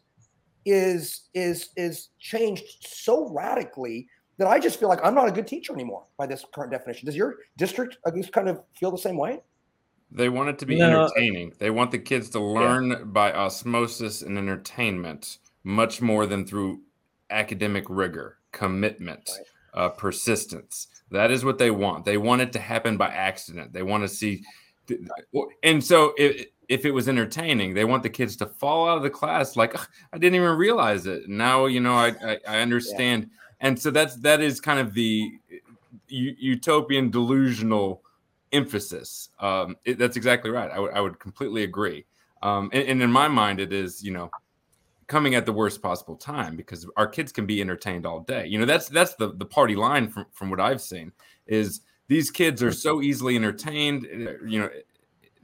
is, 0.64 1.28
is, 1.34 1.70
is 1.76 2.08
changed 2.18 2.64
so 2.80 3.28
radically 3.30 4.08
that 4.38 4.48
I 4.48 4.58
just 4.58 4.80
feel 4.80 4.88
like 4.88 5.00
I'm 5.04 5.14
not 5.14 5.28
a 5.28 5.32
good 5.32 5.46
teacher 5.46 5.72
anymore 5.72 6.04
by 6.16 6.26
this 6.26 6.44
current 6.52 6.72
definition. 6.72 7.06
Does 7.06 7.16
your 7.16 7.36
district 7.56 7.98
at 8.06 8.14
least 8.14 8.32
kind 8.32 8.48
of 8.48 8.62
feel 8.74 8.90
the 8.90 8.98
same 8.98 9.16
way? 9.16 9.40
They 10.14 10.28
want 10.28 10.48
it 10.48 10.58
to 10.60 10.66
be 10.66 10.76
no. 10.76 11.02
entertaining. 11.02 11.54
They 11.58 11.70
want 11.70 11.90
the 11.90 11.98
kids 11.98 12.30
to 12.30 12.40
learn 12.40 12.90
yeah. 12.90 12.98
by 12.98 13.32
osmosis 13.32 14.22
and 14.22 14.38
entertainment 14.38 15.38
much 15.64 16.00
more 16.00 16.24
than 16.26 16.46
through 16.46 16.82
academic 17.30 17.84
rigor, 17.88 18.38
commitment, 18.52 19.28
right. 19.36 19.82
uh, 19.82 19.88
persistence. 19.88 20.86
That 21.10 21.32
is 21.32 21.44
what 21.44 21.58
they 21.58 21.72
want. 21.72 22.04
They 22.04 22.16
want 22.16 22.42
it 22.42 22.52
to 22.52 22.60
happen 22.60 22.96
by 22.96 23.08
accident. 23.08 23.72
They 23.72 23.82
want 23.82 24.04
to 24.04 24.08
see, 24.08 24.44
and 25.64 25.82
so 25.82 26.14
if, 26.16 26.46
if 26.68 26.84
it 26.84 26.92
was 26.92 27.08
entertaining, 27.08 27.74
they 27.74 27.84
want 27.84 28.04
the 28.04 28.10
kids 28.10 28.36
to 28.36 28.46
fall 28.46 28.88
out 28.88 28.96
of 28.96 29.02
the 29.02 29.10
class 29.10 29.56
like 29.56 29.76
I 30.12 30.18
didn't 30.18 30.36
even 30.36 30.56
realize 30.56 31.06
it. 31.06 31.28
Now 31.28 31.66
you 31.66 31.80
know 31.80 31.94
I 31.94 32.14
I, 32.22 32.38
I 32.46 32.60
understand, 32.60 33.24
yeah. 33.24 33.68
and 33.68 33.80
so 33.80 33.90
that's 33.90 34.16
that 34.16 34.40
is 34.40 34.60
kind 34.60 34.78
of 34.78 34.94
the 34.94 35.32
utopian 36.08 37.10
delusional 37.10 38.03
emphasis. 38.54 39.28
Um, 39.40 39.76
it, 39.84 39.98
that's 39.98 40.16
exactly 40.16 40.50
right. 40.50 40.70
I, 40.70 40.76
w- 40.76 40.92
I 40.94 41.00
would 41.00 41.18
completely 41.18 41.64
agree. 41.64 42.06
Um, 42.42 42.70
and, 42.72 42.88
and 42.88 43.02
in 43.02 43.12
my 43.12 43.28
mind, 43.28 43.60
it 43.60 43.72
is 43.72 44.02
you 44.02 44.12
know 44.12 44.30
coming 45.06 45.34
at 45.34 45.44
the 45.44 45.52
worst 45.52 45.82
possible 45.82 46.16
time 46.16 46.56
because 46.56 46.88
our 46.96 47.06
kids 47.06 47.30
can 47.32 47.46
be 47.46 47.60
entertained 47.60 48.06
all 48.06 48.20
day. 48.20 48.46
You 48.46 48.58
know, 48.58 48.66
that's 48.66 48.88
that's 48.88 49.14
the 49.14 49.34
the 49.34 49.46
party 49.46 49.76
line 49.76 50.08
from 50.08 50.26
from 50.32 50.50
what 50.50 50.60
I've 50.60 50.80
seen 50.80 51.12
is 51.46 51.80
these 52.08 52.30
kids 52.30 52.62
are 52.62 52.72
so 52.72 53.02
easily 53.02 53.36
entertained. 53.36 54.06
Eh, 54.10 54.32
you 54.46 54.60
know, 54.60 54.70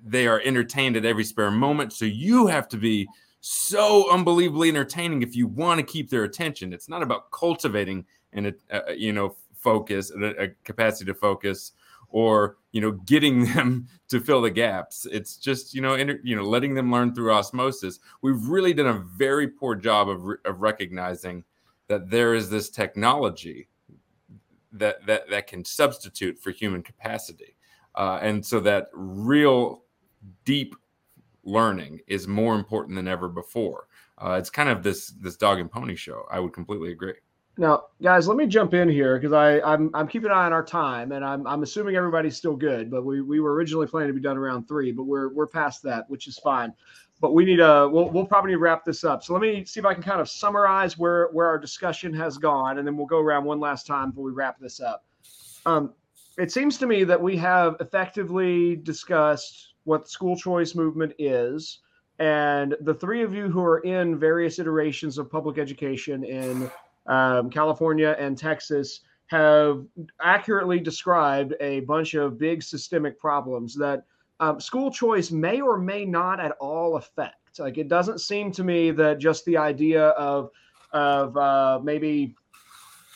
they 0.03 0.27
are 0.27 0.41
entertained 0.45 0.97
at 0.97 1.05
every 1.05 1.25
spare 1.25 1.51
moment. 1.51 1.93
So 1.93 2.05
you 2.05 2.47
have 2.47 2.69
to 2.69 2.77
be 2.77 3.09
so 3.41 4.11
unbelievably 4.13 4.69
entertaining 4.69 5.23
if 5.23 5.35
you 5.35 5.47
want 5.47 5.79
to 5.79 5.87
keep 5.87 6.11
their 6.11 6.25
attention. 6.25 6.73
It's 6.73 6.89
not 6.89 7.03
about 7.03 7.31
cultivating 7.31 8.05
and 8.33 8.55
uh, 8.71 8.81
you 8.97 9.13
know 9.13 9.37
focus, 9.55 10.11
a, 10.11 10.45
a 10.45 10.49
capacity 10.65 11.07
to 11.07 11.15
focus 11.15 11.73
or 12.11 12.57
you 12.73 12.81
know 12.81 12.93
getting 12.93 13.45
them 13.55 13.87
to 14.09 14.21
fill 14.21 14.43
the 14.43 14.51
gaps. 14.51 15.07
It's 15.11 15.37
just 15.37 15.75
you 15.75 15.81
know 15.81 15.95
inter, 15.95 16.21
you 16.23 16.37
know 16.37 16.45
letting 16.45 16.75
them 16.75 16.93
learn 16.93 17.15
through 17.15 17.33
osmosis. 17.33 17.99
We've 18.23 18.45
really 18.47 18.75
done 18.75 18.87
a 18.87 19.05
very 19.17 19.49
poor 19.49 19.75
job 19.75 20.09
of, 20.09 20.25
re- 20.25 20.37
of 20.45 20.61
recognizing 20.61 21.45
that 21.89 22.11
there 22.11 22.35
is 22.35 22.51
this 22.51 22.71
technology 22.71 23.69
that 24.73 25.05
that 25.07 25.29
that 25.31 25.47
can 25.47 25.65
substitute 25.65 26.39
for 26.39 26.51
human 26.51 26.83
capacity. 26.83 27.57
Uh, 27.97 28.19
and 28.23 28.45
so 28.45 28.61
that 28.61 28.89
real 28.93 29.83
deep 30.45 30.77
learning 31.43 32.01
is 32.07 32.29
more 32.29 32.55
important 32.55 32.95
than 32.95 33.09
ever 33.09 33.29
before. 33.29 33.89
Uh, 34.19 34.37
it's 34.39 34.51
kind 34.51 34.69
of 34.69 34.83
this 34.83 35.09
this 35.21 35.37
dog 35.37 35.59
and 35.59 35.71
pony 35.71 35.97
show. 35.97 36.25
I 36.31 36.39
would 36.39 36.53
completely 36.53 36.93
agree 36.93 37.15
now, 37.61 37.85
guys, 38.03 38.27
let 38.27 38.39
me 38.39 38.47
jump 38.47 38.73
in 38.73 38.89
here 38.89 39.19
because 39.19 39.35
I'm 39.35 39.91
I'm 39.93 40.09
keeping 40.09 40.31
an 40.31 40.37
eye 40.37 40.47
on 40.47 40.53
our 40.55 40.65
time, 40.65 41.13
and 41.13 41.23
I'm 41.23 41.47
I'm 41.47 41.63
assuming 41.63 41.95
everybody's 41.95 42.35
still 42.35 42.57
good. 42.57 42.91
But 42.91 43.05
we 43.05 43.21
we 43.21 43.39
were 43.39 43.53
originally 43.53 43.87
planning 43.87 44.09
to 44.09 44.15
be 44.15 44.21
done 44.21 44.39
around 44.39 44.67
three, 44.67 44.93
but 44.93 45.03
we're 45.03 45.29
we're 45.29 45.47
past 45.47 45.83
that, 45.83 46.09
which 46.09 46.27
is 46.27 46.39
fine. 46.39 46.73
But 47.21 47.35
we 47.35 47.45
need 47.45 47.61
a 47.61 47.87
we'll 47.87 48.09
we'll 48.09 48.25
probably 48.25 48.57
wrap 48.57 48.87
this 48.87 49.05
up. 49.05 49.23
So 49.23 49.35
let 49.35 49.43
me 49.43 49.67
see 49.67 49.79
if 49.79 49.85
I 49.85 49.93
can 49.93 50.03
kind 50.03 50.23
of 50.23 50.29
summarize 50.31 50.97
where 50.97 51.29
where 51.33 51.49
our 51.49 51.59
discussion 51.59 52.15
has 52.15 52.39
gone, 52.39 52.79
and 52.79 52.87
then 52.87 52.97
we'll 52.97 53.07
go 53.07 53.21
around 53.21 53.45
one 53.45 53.61
last 53.61 53.87
time 53.87 54.09
before 54.09 54.25
we 54.25 54.33
wrap 54.33 54.59
this 54.59 54.81
up. 54.81 55.05
Um, 55.67 55.93
it 56.39 56.51
seems 56.51 56.79
to 56.79 56.87
me 56.87 57.05
that 57.05 57.21
we 57.21 57.37
have 57.37 57.77
effectively 57.81 58.77
discussed 58.77 59.75
what 59.85 60.05
the 60.05 60.09
school 60.09 60.35
choice 60.35 60.75
movement 60.75 61.13
is. 61.19 61.81
And 62.21 62.75
the 62.83 62.95
three 62.95 63.23
of 63.23 63.35
you 63.35 63.49
who 63.49 63.63
are 63.63 63.81
in 63.81 64.19
various 64.19 64.59
iterations 64.59 65.17
of 65.17 65.31
public 65.31 65.59
education 65.59 66.23
in 66.23 66.71
um, 67.11 67.51
California 67.51 68.17
and 68.19 68.39
Texas 68.39 69.01
have 69.27 69.85
accurately 70.23 70.81
described 70.81 71.55
a 71.61 71.81
bunch 71.81 72.15
of 72.15 72.39
big 72.39 72.63
systemic 72.63 73.19
problems 73.19 73.75
that 73.75 74.05
um, 74.39 74.59
school 74.61 74.91
choice 74.91 75.31
may 75.31 75.61
or 75.61 75.77
may 75.77 76.05
not 76.05 76.41
at 76.41 76.53
all 76.61 76.97
affect. 76.97 77.59
Like 77.59 77.79
it 77.79 77.89
doesn't 77.89 78.21
seem 78.21 78.53
to 78.53 78.65
me 78.65 78.93
that 78.93 79.19
just 79.19 79.45
the 79.45 79.57
idea 79.57 80.09
of 80.11 80.51
of 80.93 81.37
uh, 81.37 81.81
maybe 81.83 82.35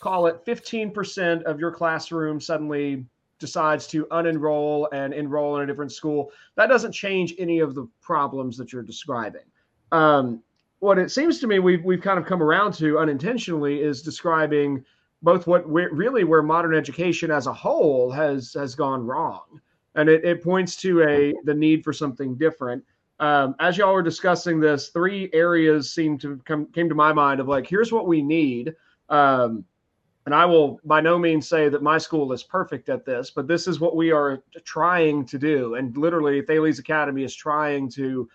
call 0.01 0.27
it 0.27 0.45
15% 0.45 1.43
of 1.45 1.59
your 1.59 1.73
classroom 1.73 2.41
suddenly 2.41 3.05
decides 3.41 3.87
to 3.89 4.07
unenroll 4.07 4.87
and 4.93 5.13
enroll 5.15 5.57
in 5.57 5.63
a 5.63 5.67
different 5.67 5.91
school 5.91 6.31
that 6.57 6.69
doesn't 6.69 6.93
change 6.93 7.35
any 7.39 7.59
of 7.61 7.75
the 7.75 7.89
problems 8.01 8.57
that 8.57 8.73
you're 8.73 8.83
describing. 8.83 9.43
Um, 9.93 10.43
what 10.85 10.99
it 10.99 11.11
seems 11.11 11.41
to 11.41 11.47
me 11.47 11.59
we've 11.59 11.83
we've 11.83 12.03
kind 12.03 12.19
of 12.19 12.27
come 12.27 12.43
around 12.43 12.75
to 12.75 12.99
unintentionally 12.99 13.81
is 13.81 14.03
describing 14.03 14.85
both 15.23 15.47
what 15.47 15.67
really 15.67 16.25
where 16.25 16.43
modern 16.43 16.75
education 16.75 17.31
as 17.31 17.47
a 17.47 17.53
whole 17.53 18.11
has 18.11 18.53
has 18.53 18.75
gone 18.75 19.05
wrong, 19.07 19.63
and 19.95 20.11
it, 20.11 20.23
it 20.25 20.45
points 20.45 20.77
to 20.77 21.03
a 21.03 21.33
the 21.45 21.55
need 21.55 21.83
for 21.83 21.95
something 21.95 22.35
different. 22.37 22.85
Um, 23.19 23.55
as 23.61 23.79
y'all 23.79 23.95
were 23.95 24.03
discussing 24.03 24.61
this, 24.61 24.91
three 24.91 25.31
areas 25.33 25.91
seem 25.91 26.19
to 26.19 26.39
come 26.45 26.67
came 26.67 26.91
to 26.91 26.95
my 26.95 27.15
mind 27.15 27.41
of 27.41 27.49
like 27.49 27.67
here's 27.67 27.91
what 27.91 28.07
we 28.07 28.21
need. 28.21 28.75
Um, 29.09 29.65
and 30.27 30.35
I 30.35 30.45
will 30.45 30.81
by 30.85 31.01
no 31.01 31.19
means 31.19 31.49
say 31.49 31.71
that 31.71 31.83
my 31.83 31.97
school 31.97 32.31
is 32.35 32.43
perfect 32.43 32.91
at 32.91 33.07
this, 33.07 33.31
but 33.31 33.49
this 33.49 33.67
is 33.67 33.81
what 33.81 33.97
we 33.97 34.11
are 34.11 34.43
trying 34.65 35.25
to 35.27 35.39
do. 35.39 35.77
And 35.77 35.97
literally, 35.97 36.43
Thales 36.43 36.79
Academy 36.79 37.25
is 37.25 37.35
trying 37.35 37.91
to 37.93 38.29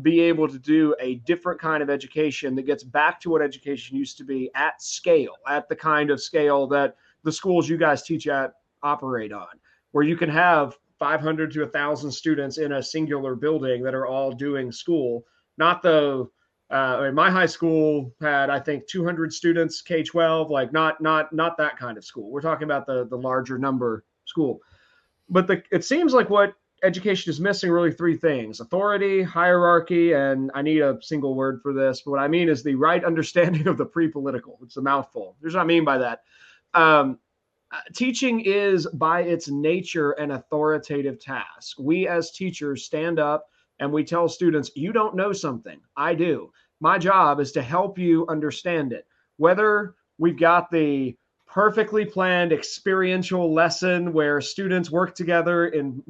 be 0.00 0.20
able 0.20 0.48
to 0.48 0.58
do 0.58 0.94
a 1.00 1.16
different 1.16 1.60
kind 1.60 1.82
of 1.82 1.90
education 1.90 2.54
that 2.54 2.62
gets 2.62 2.82
back 2.82 3.20
to 3.20 3.30
what 3.30 3.42
education 3.42 3.96
used 3.96 4.16
to 4.16 4.24
be 4.24 4.50
at 4.54 4.80
scale, 4.80 5.34
at 5.46 5.68
the 5.68 5.76
kind 5.76 6.10
of 6.10 6.20
scale 6.20 6.66
that 6.66 6.96
the 7.24 7.32
schools 7.32 7.68
you 7.68 7.76
guys 7.76 8.02
teach 8.02 8.26
at 8.26 8.52
operate 8.82 9.32
on, 9.32 9.48
where 9.90 10.04
you 10.04 10.16
can 10.16 10.30
have 10.30 10.78
500 10.98 11.52
to 11.52 11.60
1,000 11.60 12.10
students 12.10 12.58
in 12.58 12.72
a 12.72 12.82
singular 12.82 13.34
building 13.34 13.82
that 13.82 13.94
are 13.94 14.06
all 14.06 14.32
doing 14.32 14.72
school. 14.72 15.24
Not 15.58 15.82
the 15.82 16.28
uh, 16.70 17.10
my 17.12 17.30
high 17.30 17.46
school 17.46 18.14
had 18.22 18.48
I 18.48 18.58
think 18.58 18.86
200 18.86 19.30
students 19.30 19.82
K 19.82 20.02
12, 20.02 20.50
like 20.50 20.72
not 20.72 21.02
not 21.02 21.30
not 21.32 21.58
that 21.58 21.76
kind 21.76 21.98
of 21.98 22.04
school. 22.04 22.30
We're 22.30 22.40
talking 22.40 22.64
about 22.64 22.86
the 22.86 23.06
the 23.08 23.16
larger 23.16 23.58
number 23.58 24.04
school. 24.24 24.60
But 25.28 25.46
the 25.46 25.62
it 25.70 25.84
seems 25.84 26.14
like 26.14 26.30
what 26.30 26.54
education 26.82 27.30
is 27.30 27.40
missing 27.40 27.70
really 27.70 27.92
three 27.92 28.16
things 28.16 28.60
authority, 28.60 29.22
hierarchy, 29.22 30.12
and 30.12 30.50
I 30.54 30.62
need 30.62 30.80
a 30.80 30.98
single 31.00 31.34
word 31.34 31.60
for 31.62 31.72
this. 31.72 32.02
But 32.02 32.12
what 32.12 32.20
I 32.20 32.28
mean 32.28 32.48
is 32.48 32.62
the 32.62 32.74
right 32.74 33.04
understanding 33.12 33.66
of 33.66 33.76
the 33.76 33.86
pre 33.86 34.08
political. 34.08 34.58
It's 34.62 34.76
a 34.76 34.82
mouthful. 34.82 35.36
Here's 35.40 35.54
what 35.54 35.62
I 35.62 35.66
mean 35.66 35.84
by 35.84 35.98
that. 35.98 36.22
Um, 36.74 37.18
teaching 37.94 38.40
is 38.40 38.86
by 38.86 39.22
its 39.22 39.48
nature 39.48 40.12
an 40.12 40.32
authoritative 40.32 41.18
task. 41.20 41.78
We 41.78 42.06
as 42.06 42.30
teachers 42.32 42.84
stand 42.84 43.18
up 43.18 43.46
and 43.78 43.92
we 43.92 44.04
tell 44.04 44.28
students, 44.28 44.70
you 44.74 44.92
don't 44.92 45.16
know 45.16 45.32
something. 45.32 45.80
I 45.96 46.14
do. 46.14 46.52
My 46.80 46.98
job 46.98 47.40
is 47.40 47.52
to 47.52 47.62
help 47.62 47.98
you 47.98 48.26
understand 48.28 48.92
it. 48.92 49.06
Whether 49.36 49.94
we've 50.18 50.38
got 50.38 50.70
the 50.70 51.16
perfectly 51.52 52.04
planned 52.04 52.52
experiential 52.52 53.52
lesson 53.52 54.12
where 54.12 54.40
students 54.40 54.90
work 54.90 55.14
together 55.14 55.66
in 55.68 56.02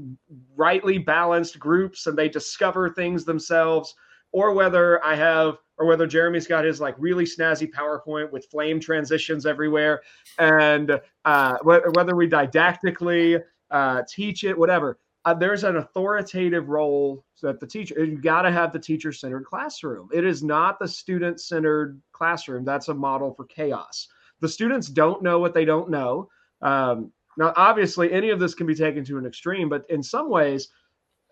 rightly 0.54 0.98
balanced 0.98 1.58
groups 1.58 2.06
and 2.06 2.16
they 2.16 2.28
discover 2.28 2.88
things 2.88 3.24
themselves 3.24 3.94
or 4.30 4.54
whether 4.54 5.04
i 5.04 5.16
have 5.16 5.56
or 5.78 5.86
whether 5.86 6.06
jeremy's 6.06 6.46
got 6.46 6.64
his 6.64 6.80
like 6.80 6.94
really 6.96 7.24
snazzy 7.24 7.68
powerpoint 7.68 8.30
with 8.30 8.46
flame 8.52 8.78
transitions 8.78 9.44
everywhere 9.44 10.00
and 10.38 11.00
uh, 11.24 11.56
whether 11.64 12.14
we 12.14 12.28
didactically 12.28 13.42
uh, 13.72 14.02
teach 14.06 14.44
it 14.44 14.56
whatever. 14.56 14.98
Uh, 15.24 15.34
there's 15.34 15.64
an 15.64 15.76
authoritative 15.76 16.68
role 16.68 17.24
that 17.42 17.58
the 17.58 17.66
teacher 17.66 18.04
you 18.04 18.20
got 18.20 18.42
to 18.42 18.50
have 18.50 18.72
the 18.72 18.78
teacher 18.78 19.12
centered 19.12 19.44
classroom. 19.44 20.08
It 20.12 20.24
is 20.24 20.42
not 20.42 20.78
the 20.78 20.86
student 20.86 21.40
centered 21.40 22.00
classroom. 22.12 22.64
That's 22.64 22.88
a 22.88 22.94
model 22.94 23.32
for 23.34 23.44
chaos 23.46 24.08
the 24.42 24.48
students 24.48 24.88
don't 24.88 25.22
know 25.22 25.38
what 25.38 25.54
they 25.54 25.64
don't 25.64 25.88
know. 25.88 26.28
Um, 26.60 27.12
now, 27.38 27.54
obviously, 27.56 28.12
any 28.12 28.28
of 28.28 28.38
this 28.38 28.54
can 28.54 28.66
be 28.66 28.74
taken 28.74 29.04
to 29.06 29.16
an 29.16 29.24
extreme, 29.24 29.70
but 29.70 29.86
in 29.88 30.02
some 30.02 30.28
ways, 30.28 30.68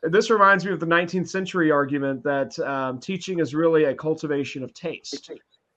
this 0.02 0.30
reminds 0.30 0.64
me 0.64 0.72
of 0.72 0.80
the 0.80 0.86
19th 0.86 1.28
century 1.28 1.70
argument 1.70 2.22
that 2.22 2.58
um, 2.60 2.98
teaching 3.00 3.40
is 3.40 3.54
really 3.54 3.84
a 3.84 3.94
cultivation 3.94 4.62
of 4.62 4.72
taste. 4.72 5.30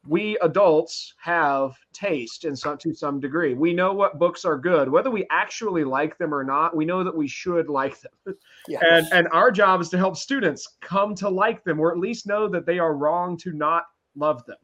We 0.07 0.37
adults 0.41 1.13
have 1.21 1.71
taste 1.91 2.45
in 2.45 2.55
some 2.55 2.77
to 2.79 2.93
some 2.93 3.19
degree. 3.19 3.53
We 3.53 3.73
know 3.73 3.93
what 3.93 4.19
books 4.19 4.45
are 4.45 4.57
good, 4.57 4.89
whether 4.89 5.09
we 5.09 5.25
actually 5.31 5.85
like 5.85 6.17
them 6.17 6.33
or 6.33 6.43
not. 6.43 6.75
We 6.75 6.85
know 6.85 7.03
that 7.05 7.15
we 7.15 7.27
should 7.27 7.69
like 7.69 7.97
them, 8.01 8.35
yes. 8.67 8.83
and 8.89 9.07
and 9.13 9.27
our 9.31 9.49
job 9.49 9.79
is 9.79 9.87
to 9.89 9.97
help 9.97 10.17
students 10.17 10.67
come 10.81 11.15
to 11.15 11.29
like 11.29 11.63
them, 11.63 11.79
or 11.79 11.91
at 11.91 11.99
least 11.99 12.27
know 12.27 12.49
that 12.49 12.65
they 12.65 12.79
are 12.79 12.95
wrong 12.95 13.37
to 13.37 13.53
not 13.53 13.83
love 14.15 14.45
them. 14.45 14.57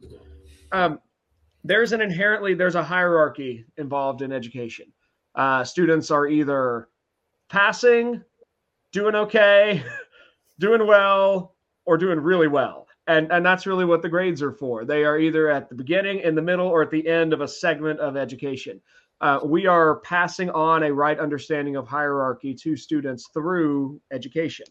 Um, 0.74 1.00
there's 1.64 1.92
an 1.92 2.02
inherently 2.02 2.54
there's 2.54 2.76
a 2.76 2.84
hierarchy 2.84 3.66
involved 3.78 4.22
in 4.22 4.32
education. 4.32 4.92
Uh, 5.36 5.64
students 5.64 6.12
are 6.12 6.28
either 6.28 6.90
passing, 7.50 8.24
doing 8.92 9.16
okay, 9.16 9.84
doing 10.60 10.86
well, 10.88 11.56
or 11.86 11.98
doing 11.98 12.20
really 12.20 12.48
well. 12.48 12.88
And, 13.08 13.32
and 13.32 13.44
that's 13.44 13.66
really 13.66 13.86
what 13.86 14.04
the 14.04 14.10
grades 14.10 14.44
are 14.44 14.52
for. 14.52 14.86
They 14.86 15.04
are 15.04 15.18
either 15.18 15.50
at 15.50 15.68
the 15.70 15.76
beginning, 15.76 16.20
in 16.20 16.36
the 16.36 16.42
middle, 16.42 16.68
or 16.68 16.84
at 16.84 16.92
the 16.92 17.08
end 17.08 17.34
of 17.34 17.42
a 17.42 17.48
segment 17.48 18.00
of 18.00 18.16
education. 18.16 18.80
Uh, 19.22 19.40
we 19.44 19.66
are 19.66 20.00
passing 20.02 20.50
on 20.52 20.84
a 20.84 20.94
right 20.94 21.20
understanding 21.20 21.76
of 21.76 21.88
hierarchy 21.88 22.54
to 22.54 22.76
students 22.76 23.30
through 23.34 24.00
education. 24.12 24.68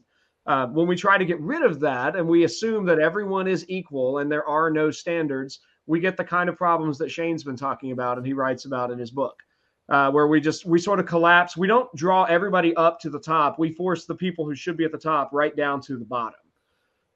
Uh, 0.47 0.66
when 0.69 0.86
we 0.86 0.97
try 0.97 1.19
to 1.19 1.27
get 1.27 1.40
rid 1.40 1.62
of 1.62 1.81
that 1.81 2.16
and 2.16 2.27
we 2.27 2.44
assume 2.44 2.86
that 2.86 3.01
everyone 3.01 3.47
is 3.47 3.66
equal 3.69 4.19
and 4.19 4.32
there 4.32 4.47
are 4.47 4.70
no 4.70 4.90
standards, 4.90 5.60
we 5.89 5.98
get 5.98 6.16
the 6.16 6.24
kind 6.24 6.48
of 6.48 6.56
problems 6.56 6.98
that 6.98 7.10
Shane's 7.10 7.43
been 7.43 7.56
talking 7.56 7.93
about 7.93 8.19
and 8.19 8.27
he 8.27 8.35
writes 8.35 8.66
about 8.66 8.90
in 8.90 8.98
his 8.98 9.10
book, 9.10 9.43
uh, 9.89 10.10
where 10.10 10.28
we 10.28 10.40
just 10.40 10.66
we 10.66 10.78
sort 10.78 11.01
of 11.01 11.06
collapse. 11.06 11.56
We 11.56 11.66
don't 11.66 11.93
draw 11.97 12.24
everybody 12.24 12.77
up 12.77 13.01
to 13.01 13.10
the 13.10 13.19
top. 13.19 13.59
We 13.59 13.73
force 13.73 14.05
the 14.05 14.15
people 14.15 14.44
who 14.44 14.55
should 14.55 14.77
be 14.77 14.85
at 14.85 14.93
the 14.93 14.98
top 14.98 15.31
right 15.32 15.56
down 15.56 15.81
to 15.82 15.97
the 15.97 16.05
bottom. 16.05 16.40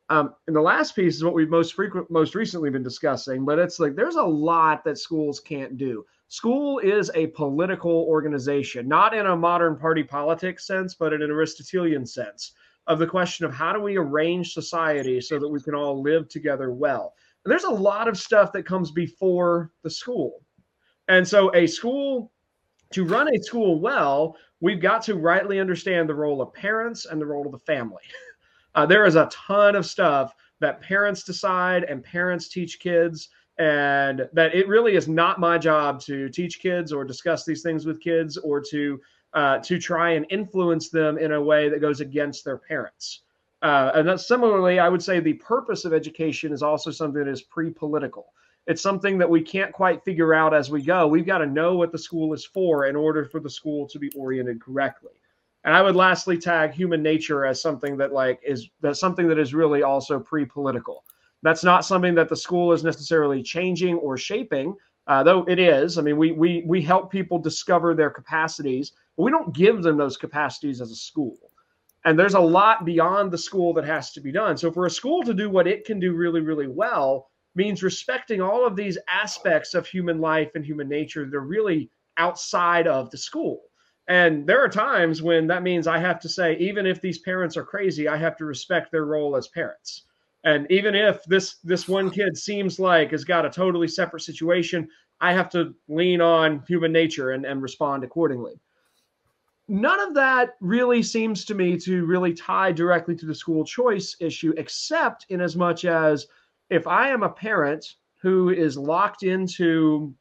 Um, 0.09 0.35
and 0.47 0.57
the 0.57 0.61
last 0.61 0.97
piece 0.97 1.17
is 1.17 1.25
what 1.25 1.35
we've 1.35 1.49
most 1.49 1.75
frequent, 1.75 2.11
most 2.11 2.35
recently 2.35 2.71
been 2.71 2.83
discussing, 2.83 3.45
but 3.45 3.59
it's 3.59 3.79
like 3.79 3.95
there's 3.95 4.17
a 4.17 4.23
lot 4.23 4.85
that 4.85 4.99
schools 4.99 5.39
can't 5.39 5.77
do. 5.77 6.05
School 6.29 6.79
is 6.79 7.11
a 7.15 7.29
political 7.29 8.07
organization, 8.09 8.89
not 8.89 9.15
in 9.15 9.27
a 9.27 9.37
modern 9.37 9.77
party 9.77 10.03
politics 10.03 10.67
sense, 10.67 10.95
but 10.95 11.13
in 11.13 11.23
an 11.23 11.31
Aristotelian 11.31 12.07
sense 12.07 12.53
of 12.87 12.99
the 12.99 13.07
question 13.07 13.47
of 13.47 13.55
how 13.55 13.73
do 13.73 13.81
we 13.81 13.97
arrange 13.97 14.55
society 14.55 15.21
so 15.21 15.39
that 15.39 15.49
we 15.49 15.61
can 15.61 15.75
all 15.75 16.03
live 16.03 16.29
together 16.29 16.73
well. 16.73 17.15
There's 17.45 17.65
a 17.65 17.71
lot 17.71 18.09
of 18.09 18.19
stuff 18.19 18.53
that 18.53 18.65
comes 18.65 18.91
before 18.91 19.73
the 19.83 19.91
school. 19.91 20.43
And 21.09 21.27
so 21.27 21.55
a 21.55 21.67
school 21.67 22.31
to 22.93 23.05
run 23.05 23.35
a 23.35 23.43
school 23.43 23.81
well, 23.81 24.37
we've 24.61 24.81
got 24.81 25.03
to 25.03 25.17
rightly 25.17 25.59
understand 25.59 26.09
the 26.09 26.15
role 26.15 26.41
of 26.41 26.53
parents 26.53 27.07
and 27.07 27.21
the 27.21 27.27
role 27.27 27.47
of 27.47 27.53
the 27.53 27.59
family. 27.59 28.03
Uh, 28.75 28.87
there 28.87 29.05
is 29.05 29.17
a 29.17 29.29
ton 29.31 29.77
of 29.77 29.85
stuff 29.85 30.35
that 30.61 30.81
parents 30.81 31.25
decide 31.25 31.85
and 31.85 32.03
parents 32.03 32.49
teach 32.49 32.81
kids 32.81 33.29
and 33.59 34.27
that 34.33 34.55
it 34.55 34.67
really 34.67 34.97
is 34.97 35.09
not 35.09 35.39
my 35.39 35.59
job 35.59 36.01
to 36.01 36.29
teach 36.31 36.59
kids 36.59 36.91
or 36.91 37.05
discuss 37.05 37.45
these 37.45 37.63
things 37.63 37.85
with 37.85 38.01
kids 38.01 38.39
or 38.39 38.63
to 38.71 38.99
uh, 39.35 39.59
to 39.59 39.79
try 39.79 40.13
and 40.13 40.27
influence 40.31 40.89
them 40.89 41.19
in 41.19 41.33
a 41.33 41.41
way 41.41 41.69
that 41.69 41.81
goes 41.81 42.01
against 42.01 42.45
their 42.45 42.59
parents. 42.59 43.23
Uh, 43.63 43.93
and 43.95 44.09
that's 44.09 44.27
similarly, 44.27 44.81
I 44.81 44.89
would 44.89 45.03
say 45.03 45.21
the 45.21 45.35
purpose 45.35 45.85
of 45.85 45.93
education 45.93 46.53
is 46.53 46.63
also 46.63 46.91
something 46.91 47.25
that 47.25 47.31
is 47.31 47.43
pre-political. 47.43 48.33
It's 48.67 48.83
something 48.83 49.19
that 49.19 49.31
we 49.31 49.41
can't 49.41 49.73
quite 49.73 50.05
figure 50.05 50.35
out 50.35 50.55
as 50.55 50.71
we 50.71 50.83
go. 50.83 51.07
We've 51.07 51.27
got 51.27 51.39
to 51.39 51.47
know 51.47 51.77
what 51.77 51.93
the 51.93 51.99
school 51.99 52.33
is 52.33 52.45
for 52.45 52.87
in 52.87 52.97
order 52.97 53.25
for 53.25 53.41
the 53.41 53.51
school 53.51 53.89
to 53.89 53.99
be 53.99 54.11
oriented 54.17 54.61
correctly. 54.61 55.13
And 55.65 55.75
I 55.75 55.83
would 55.83 55.95
lastly 55.95 56.39
tag 56.39 56.73
human 56.73 57.03
nature 57.03 57.47
as 57.47 57.63
something 57.63 57.97
that 57.97 58.13
like 58.13 58.41
is 58.45 58.69
that's 58.81 58.99
something 58.99 59.29
that 59.29 59.39
is 59.39 59.55
really 59.55 59.83
also 59.83 60.19
pre-political. 60.19 61.05
That's 61.43 61.65
not 61.65 61.85
something 61.85 62.15
that 62.17 62.29
the 62.29 62.37
school 62.37 62.73
is 62.73 62.85
necessarily 62.85 63.43
changing 63.43 63.97
or 63.97 64.17
shaping, 64.17 64.77
uh, 65.07 65.23
though 65.23 65.45
it 65.45 65.59
is. 65.59 65.99
I 65.99 66.03
mean, 66.03 66.17
we 66.17 66.33
we 66.33 66.65
we 66.67 66.83
help 66.83 67.13
people 67.13 67.39
discover 67.39 67.95
their 67.95 68.11
capacities, 68.11 68.93
but 69.17 69.23
we 69.23 69.31
don't 69.31 69.55
give 69.55 69.83
them 69.83 69.97
those 69.97 70.17
capacities 70.17 70.81
as 70.81 70.91
a 70.91 70.97
school. 70.97 71.37
And 72.05 72.19
there's 72.19 72.35
a 72.35 72.41
lot 72.41 72.85
beyond 72.85 73.31
the 73.31 73.39
school 73.39 73.73
that 73.75 73.85
has 73.85 74.13
to 74.13 74.21
be 74.21 74.33
done. 74.33 74.57
So 74.57 74.73
for 74.73 74.87
a 74.87 74.91
school 74.91 75.23
to 75.23 75.35
do 75.35 75.49
what 75.49 75.69
it 75.69 75.85
can 75.85 76.01
do 76.01 76.15
really, 76.15 76.41
really 76.41 76.67
well 76.67 77.29
means 77.55 77.83
respecting 77.83 78.41
all 78.41 78.67
of 78.67 78.77
these 78.77 78.99
aspects 79.09 79.75
of 79.75 79.87
human 79.87 80.21
life 80.21 80.51
and 80.55 80.65
human 80.65 80.89
nature 80.89 81.25
that 81.25 81.37
are 81.37 81.41
really 81.41 81.91
outside 82.17 82.87
of 82.87 83.11
the 83.11 83.19
school. 83.19 83.61
And 84.09 84.47
there 84.47 84.63
are 84.63 84.69
times 84.69 85.23
when 85.23 85.47
that 85.47 85.63
means 85.63 85.87
I 85.87 85.99
have 85.99 86.19
to 86.21 86.29
say, 86.29 86.57
even 86.57 86.87
if 86.87 87.01
these 87.01 87.19
parents 87.19 87.57
are 87.57 87.65
crazy, 87.65 88.09
I 88.09 88.17
have 88.17 88.37
to 88.39 88.45
respect 88.45 88.91
their 88.91 89.05
role 89.05 89.37
as 89.37 89.49
parents. 89.49 90.03
And 90.45 90.67
even 90.71 90.97
if 90.97 91.23
this 91.25 91.59
this 91.63 91.87
one 91.87 92.11
kid 92.11 92.37
seems 92.37 92.81
like 92.81 93.13
has 93.13 93.25
got 93.25 93.47
a 93.47 93.51
totally 93.51 93.87
separate 93.87 94.23
situation, 94.23 94.89
I 95.21 95.33
have 95.33 95.49
to 95.51 95.75
lean 95.89 96.21
on 96.21 96.65
human 96.67 96.91
nature 96.91 97.31
and, 97.31 97.47
and 97.47 97.63
respond 97.63 98.03
accordingly. 98.03 98.61
None 99.69 100.01
of 100.01 100.15
that 100.15 100.57
really 100.61 101.03
seems 101.03 101.45
to 101.47 101.55
me 101.55 101.79
to 101.79 102.05
really 102.05 102.35
tie 102.35 102.73
directly 102.73 103.15
to 103.17 103.27
the 103.27 103.35
school 103.35 103.65
choice 103.65 104.17
issue, 104.21 104.53
except 104.57 105.27
in 105.29 105.41
as 105.41 105.57
much 105.57 105.85
as 105.85 106.27
if 106.69 106.87
I 106.87 107.09
am 107.09 107.23
a 107.23 107.31
parent 107.31 107.95
who 108.21 108.51
is 108.51 108.77
locked 108.77 109.23
into 109.23 110.15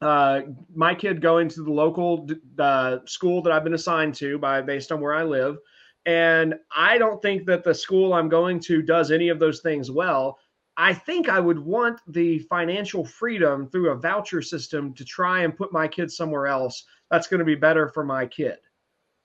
uh, 0.00 0.42
my 0.74 0.94
kid 0.94 1.20
going 1.20 1.48
to 1.48 1.62
the 1.62 1.70
local 1.70 2.28
uh, 2.58 2.98
school 3.06 3.40
that 3.42 3.52
I've 3.52 3.64
been 3.64 3.74
assigned 3.74 4.14
to 4.16 4.36
by 4.38 4.60
based 4.60 4.90
on 4.90 5.00
where 5.00 5.14
I 5.14 5.22
live, 5.22 5.58
and 6.06 6.54
I 6.74 6.98
don't 6.98 7.22
think 7.22 7.46
that 7.46 7.62
the 7.62 7.74
school 7.74 8.12
I'm 8.12 8.28
going 8.28 8.58
to 8.60 8.82
does 8.82 9.12
any 9.12 9.28
of 9.28 9.38
those 9.38 9.60
things 9.60 9.90
well. 9.90 10.38
I 10.76 10.92
think 10.94 11.28
I 11.28 11.38
would 11.38 11.58
want 11.58 12.00
the 12.08 12.40
financial 12.40 13.04
freedom 13.04 13.68
through 13.68 13.90
a 13.90 13.96
voucher 13.96 14.42
system 14.42 14.94
to 14.94 15.04
try 15.04 15.42
and 15.42 15.56
put 15.56 15.72
my 15.72 15.86
kid 15.86 16.10
somewhere 16.10 16.46
else 16.46 16.84
that's 17.10 17.28
going 17.28 17.40
to 17.40 17.44
be 17.44 17.54
better 17.54 17.88
for 17.88 18.04
my 18.04 18.26
kid. 18.26 18.58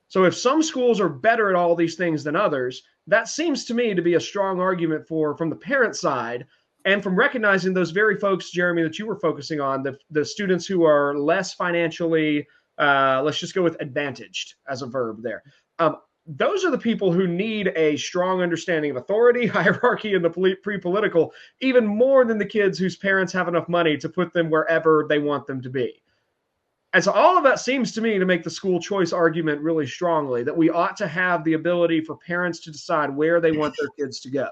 So 0.07 0.23
if 0.23 0.35
some 0.35 0.63
schools 0.63 0.99
are 0.99 1.09
better 1.09 1.49
at 1.49 1.55
all 1.55 1.75
these 1.75 1.95
things 1.95 2.23
than 2.23 2.35
others, 2.35 2.84
that 3.07 3.27
seems 3.27 3.65
to 3.65 3.73
me 3.73 3.93
to 3.93 4.01
be 4.01 4.15
a 4.15 4.19
strong 4.19 4.59
argument 4.59 5.07
for 5.07 5.35
from 5.35 5.49
the 5.49 5.55
parent 5.55 5.95
side 5.95 6.45
and 6.85 7.03
from 7.03 7.17
recognizing 7.17 7.73
those 7.73 7.91
very 7.91 8.17
folks, 8.17 8.49
Jeremy, 8.49 8.84
that 8.84 8.97
you 8.97 9.05
were 9.05 9.19
focusing 9.19 9.59
on, 9.59 9.84
the, 9.84 9.97
the 10.09 10.23
students 10.23 10.65
who 10.65 10.85
are 10.85 11.17
less 11.17 11.53
financially, 11.53 12.47
uh, 12.77 13.21
let's 13.25 13.39
just 13.39 13.53
go 13.53 13.61
with 13.61 13.75
advantaged 13.81 14.55
as 14.69 14.81
a 14.81 14.85
verb 14.85 15.21
there. 15.21 15.43
Um, 15.79 15.97
those 16.25 16.63
are 16.63 16.71
the 16.71 16.77
people 16.77 17.11
who 17.11 17.27
need 17.27 17.73
a 17.75 17.97
strong 17.97 18.41
understanding 18.41 18.91
of 18.91 18.97
authority, 18.97 19.47
hierarchy, 19.47 20.13
and 20.13 20.23
the 20.23 20.29
pre 20.61 20.77
political, 20.77 21.34
even 21.59 21.85
more 21.85 22.23
than 22.23 22.38
the 22.38 22.45
kids 22.45 22.79
whose 22.79 22.95
parents 22.95 23.34
have 23.34 23.47
enough 23.47 23.67
money 23.67 23.97
to 23.97 24.07
put 24.07 24.34
them 24.34 24.49
wherever 24.49 25.05
they 25.09 25.19
want 25.19 25.45
them 25.45 25.61
to 25.61 25.69
be. 25.69 26.01
And 26.98 27.03
so 27.03 27.11
all 27.11 27.38
of 27.38 27.44
that 27.44 27.60
seems 27.60 27.91
to 27.91 28.02
me 28.02 28.18
to 28.18 28.26
make 28.26 28.41
the 28.41 28.49
school 28.49 28.80
choice 28.80 29.14
argument 29.14 29.61
really 29.61 29.86
strongly 29.86 30.41
that 30.41 30.57
we 30.57 30.72
ought 30.72 30.98
to 30.98 31.07
have 31.07 31.44
the 31.44 31.53
ability 31.53 32.02
for 32.02 32.18
parents 32.18 32.60
to 32.61 32.72
decide 32.72 33.15
where 33.15 33.40
they 33.40 33.52
want 33.52 33.76
their 33.78 33.90
kids 33.90 34.19
to 34.22 34.32
go. 34.32 34.49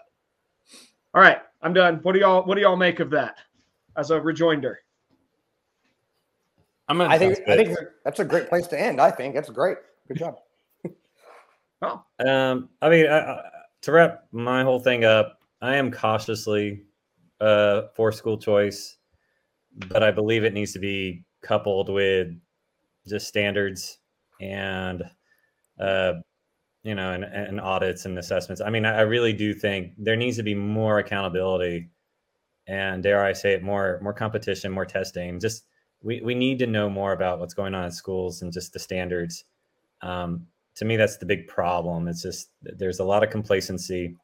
All 1.16 1.24
right, 1.24 1.40
I'm 1.64 1.74
done. 1.74 2.02
What 2.04 2.12
do 2.12 2.20
y'all 2.20 2.44
What 2.44 2.54
do 2.54 2.62
y'all 2.62 2.76
make 2.76 3.00
of 3.00 3.10
that 3.10 3.40
as 3.98 4.12
a 4.12 4.22
rejoinder? 4.22 4.80
I'm 6.88 7.00
gonna. 7.00 7.10
I 7.10 7.18
think 7.18 7.40
I 7.48 7.56
think 7.56 7.80
that's 8.04 8.20
a 8.20 8.26
great 8.26 8.48
place 8.48 8.68
to 8.68 8.80
end. 8.80 9.02
I 9.02 9.10
think 9.10 9.34
that's 9.34 9.50
great. 9.50 9.78
Good 10.08 10.18
job. 10.18 10.36
oh. 11.82 12.04
Um, 12.24 12.70
I 12.80 12.90
mean, 12.90 13.08
I, 13.08 13.22
I, 13.22 13.42
to 13.82 13.92
wrap 13.92 14.26
my 14.32 14.62
whole 14.62 14.80
thing 14.80 15.04
up, 15.04 15.40
I 15.64 15.78
am 15.78 15.90
cautiously 15.90 16.84
uh, 17.42 17.88
for 17.96 18.12
school 18.12 18.38
choice, 18.38 18.98
but 19.88 20.04
I 20.04 20.12
believe 20.12 20.44
it 20.44 20.54
needs 20.54 20.74
to 20.74 20.80
be 20.80 21.25
coupled 21.46 21.90
with 21.90 22.28
just 23.08 23.28
standards 23.28 24.00
and 24.42 25.04
uh, 25.80 26.14
you 26.84 26.94
know, 26.94 27.14
and, 27.14 27.24
and 27.24 27.60
audits 27.60 28.06
and 28.06 28.18
assessments. 28.20 28.62
I 28.62 28.70
mean, 28.70 28.86
I, 28.86 29.02
really 29.02 29.34
do 29.34 29.56
think 29.56 29.94
there 29.98 30.16
needs 30.16 30.38
to 30.38 30.44
be 30.44 30.54
more 30.54 31.00
accountability 31.00 31.90
and 32.68 33.02
dare 33.02 33.26
I 33.26 33.34
say 33.34 33.54
it, 33.54 33.64
more 33.64 34.00
more 34.02 34.14
competition, 34.14 34.72
more 34.72 34.86
testing. 34.86 35.40
Just 35.40 35.66
we, 36.02 36.22
we 36.22 36.36
need 36.36 36.60
to 36.60 36.68
know 36.68 36.90
more 36.90 37.14
about 37.14 37.40
what's 37.40 37.56
going 37.56 37.74
on 37.74 37.86
in 37.86 37.92
schools 37.92 38.42
and 38.42 38.54
just 38.54 38.74
the 38.74 38.80
standards. 38.80 39.44
Um, 40.02 40.46
to 40.76 40.86
me, 40.86 40.96
that's 40.96 41.18
the 41.18 41.26
big 41.26 41.48
problem. 41.48 42.08
It's 42.08 42.22
just 42.22 42.50
there's 42.62 43.00
a 43.00 43.04
lot 43.04 43.24
of 43.24 43.30
complacency. 43.30 44.16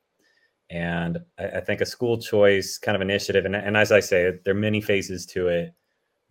And 0.70 1.18
I, 1.40 1.46
I 1.46 1.60
think 1.62 1.82
a 1.82 1.86
school 1.86 2.18
choice 2.18 2.78
kind 2.78 2.96
of 2.96 3.02
initiative, 3.02 3.46
and, 3.46 3.56
and 3.56 3.76
as 3.76 3.92
I 3.92 4.00
say, 4.00 4.34
there 4.46 4.54
are 4.54 4.58
many 4.58 4.82
phases 4.82 5.26
to 5.28 5.48
it, 5.48 5.74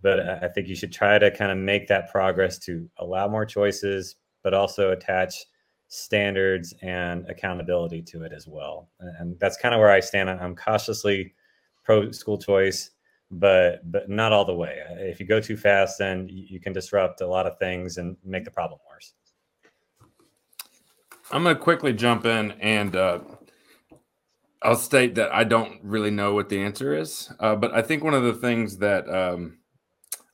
but 0.02 0.20
I 0.20 0.48
think 0.48 0.68
you 0.68 0.74
should 0.74 0.92
try 0.92 1.18
to 1.18 1.30
kind 1.30 1.50
of 1.50 1.58
make 1.58 1.88
that 1.88 2.10
progress 2.10 2.58
to 2.60 2.88
allow 2.98 3.28
more 3.28 3.44
choices, 3.44 4.16
but 4.42 4.54
also 4.54 4.92
attach 4.92 5.44
standards 5.88 6.72
and 6.82 7.28
accountability 7.28 8.00
to 8.00 8.22
it 8.22 8.32
as 8.32 8.46
well. 8.46 8.88
And 9.18 9.38
that's 9.40 9.56
kind 9.56 9.74
of 9.74 9.80
where 9.80 9.90
I 9.90 10.00
stand. 10.00 10.30
I'm 10.30 10.54
cautiously 10.54 11.34
pro 11.84 12.10
school 12.12 12.38
choice, 12.38 12.90
but 13.30 13.90
but 13.90 14.08
not 14.08 14.32
all 14.32 14.44
the 14.44 14.54
way. 14.54 14.78
If 14.90 15.20
you 15.20 15.26
go 15.26 15.40
too 15.40 15.56
fast, 15.56 15.98
then 15.98 16.28
you 16.30 16.60
can 16.60 16.72
disrupt 16.72 17.20
a 17.20 17.26
lot 17.26 17.46
of 17.46 17.58
things 17.58 17.98
and 17.98 18.16
make 18.24 18.44
the 18.44 18.50
problem 18.50 18.80
worse. 18.88 19.14
I'm 21.32 21.44
going 21.44 21.54
to 21.54 21.62
quickly 21.62 21.92
jump 21.92 22.24
in 22.24 22.52
and 22.52 22.96
uh, 22.96 23.20
I'll 24.62 24.76
state 24.76 25.14
that 25.14 25.32
I 25.32 25.44
don't 25.44 25.78
really 25.82 26.10
know 26.10 26.34
what 26.34 26.48
the 26.48 26.60
answer 26.60 26.96
is. 26.96 27.32
Uh, 27.38 27.54
but 27.54 27.72
I 27.72 27.82
think 27.82 28.02
one 28.02 28.14
of 28.14 28.24
the 28.24 28.34
things 28.34 28.78
that 28.78 29.08
um, 29.08 29.58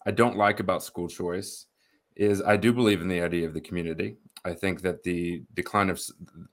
I 0.07 0.13
don't 0.13 0.37
like 0.37 0.61
about 0.61 0.85
school 0.85 1.09
choice 1.09 1.67
is 2.15 2.41
I 2.41 2.57
do 2.57 2.73
believe 2.73 3.03
in 3.03 3.09
the 3.09 3.21
idea 3.21 3.47
of 3.47 3.53
the 3.53 3.61
community. 3.61 4.17
I 4.45 4.55
think 4.55 4.81
that 4.83 5.03
the 5.03 5.43
decline 5.55 5.91
of 5.91 6.01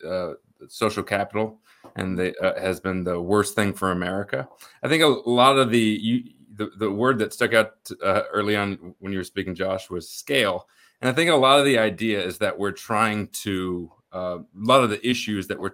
uh, 0.05 0.33
social 0.67 1.03
capital 1.03 1.59
and 1.95 2.17
the, 2.17 2.37
uh, 2.39 2.59
has 2.59 2.79
been 2.79 3.03
the 3.03 3.21
worst 3.21 3.55
thing 3.55 3.73
for 3.73 3.91
America. 3.91 4.47
I 4.81 4.87
think 4.89 5.03
a 5.03 5.07
lot 5.07 5.57
of 5.57 5.69
the 5.69 5.79
you, 5.79 6.23
the, 6.55 6.71
the 6.77 6.91
word 6.91 7.19
that 7.19 7.33
stuck 7.33 7.53
out 7.53 7.73
uh, 8.03 8.23
early 8.31 8.55
on 8.55 8.95
when 8.99 9.11
you 9.11 9.19
were 9.19 9.23
speaking, 9.23 9.55
Josh, 9.55 9.89
was 9.89 10.09
scale. 10.09 10.67
And 11.01 11.09
I 11.09 11.13
think 11.13 11.29
a 11.29 11.35
lot 11.35 11.59
of 11.59 11.65
the 11.65 11.77
idea 11.77 12.23
is 12.23 12.37
that 12.39 12.57
we're 12.57 12.71
trying 12.71 13.27
to 13.43 13.91
uh, 14.13 14.39
a 14.39 14.43
lot 14.55 14.83
of 14.83 14.89
the 14.89 15.07
issues 15.07 15.47
that 15.47 15.59
we're 15.59 15.71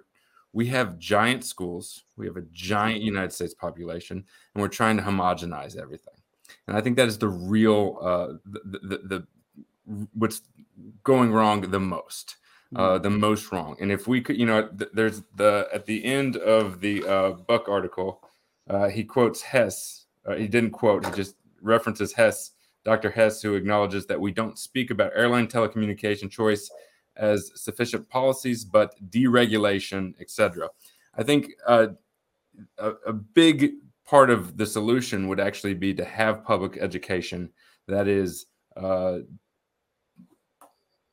we 0.52 0.66
have 0.68 0.98
giant 0.98 1.46
schools, 1.46 2.06
we 2.18 2.26
have 2.26 2.38
a 2.38 2.46
giant 2.52 3.02
United 3.02 3.32
States 3.32 3.54
population, 3.54 4.18
and 4.18 4.62
we're 4.62 4.68
trying 4.68 4.98
to 4.98 5.04
homogenize 5.04 5.80
everything. 5.80 6.19
And 6.68 6.78
I 6.78 6.82
think 6.82 6.98
that 6.98 7.08
is 7.08 7.18
the 7.18 7.28
real 7.28 7.98
uh, 8.02 8.28
the, 8.46 8.80
the, 8.82 8.98
the 8.98 10.08
what's 10.14 10.42
going 11.04 11.32
wrong 11.32 11.62
the 11.62 11.80
most 11.80 12.38
uh, 12.76 12.80
mm-hmm. 12.80 13.04
the 13.04 13.10
most 13.10 13.52
wrong. 13.52 13.76
And 13.80 13.92
if 13.92 14.08
we 14.08 14.22
could, 14.22 14.38
you 14.38 14.46
know, 14.46 14.68
th- 14.68 14.92
there's 14.94 15.24
the 15.36 15.68
at 15.74 15.86
the 15.86 16.04
end 16.04 16.38
of 16.38 16.82
the 16.82 17.06
uh, 17.06 17.32
Buck 17.32 17.68
article, 17.68 18.22
uh, 18.70 18.90
he 18.90 19.04
quotes 19.04 19.42
Hess. 19.42 20.06
Uh, 20.26 20.36
he 20.36 20.48
didn't 20.48 20.72
quote. 20.72 21.06
He 21.06 21.12
just 21.14 21.36
references 21.62 22.14
Hess, 22.14 22.52
Dr. 22.84 23.10
Hess, 23.10 23.42
who 23.42 23.56
acknowledges 23.56 24.06
that 24.08 24.20
we 24.20 24.32
don't 24.32 24.60
speak 24.60 24.92
about 24.92 25.12
airline 25.16 25.48
telecommunication 25.48 26.30
choice 26.30 26.70
as 27.16 27.52
sufficient 27.56 28.08
policies, 28.10 28.64
but 28.64 28.94
deregulation, 29.10 30.14
etc. 30.22 30.70
I 31.16 31.24
think 31.24 31.52
uh, 31.68 31.88
a, 32.78 32.92
a 33.08 33.14
big 33.14 33.74
part 34.10 34.32
of 34.32 34.58
the 34.58 34.66
solution 34.66 35.28
would 35.28 35.40
actually 35.40 35.76
be 35.76 35.94
to 35.94 36.04
have 36.04 36.44
public 36.44 36.78
education 36.78 37.48
that 37.88 38.08
is 38.08 38.48
uh, 38.76 39.20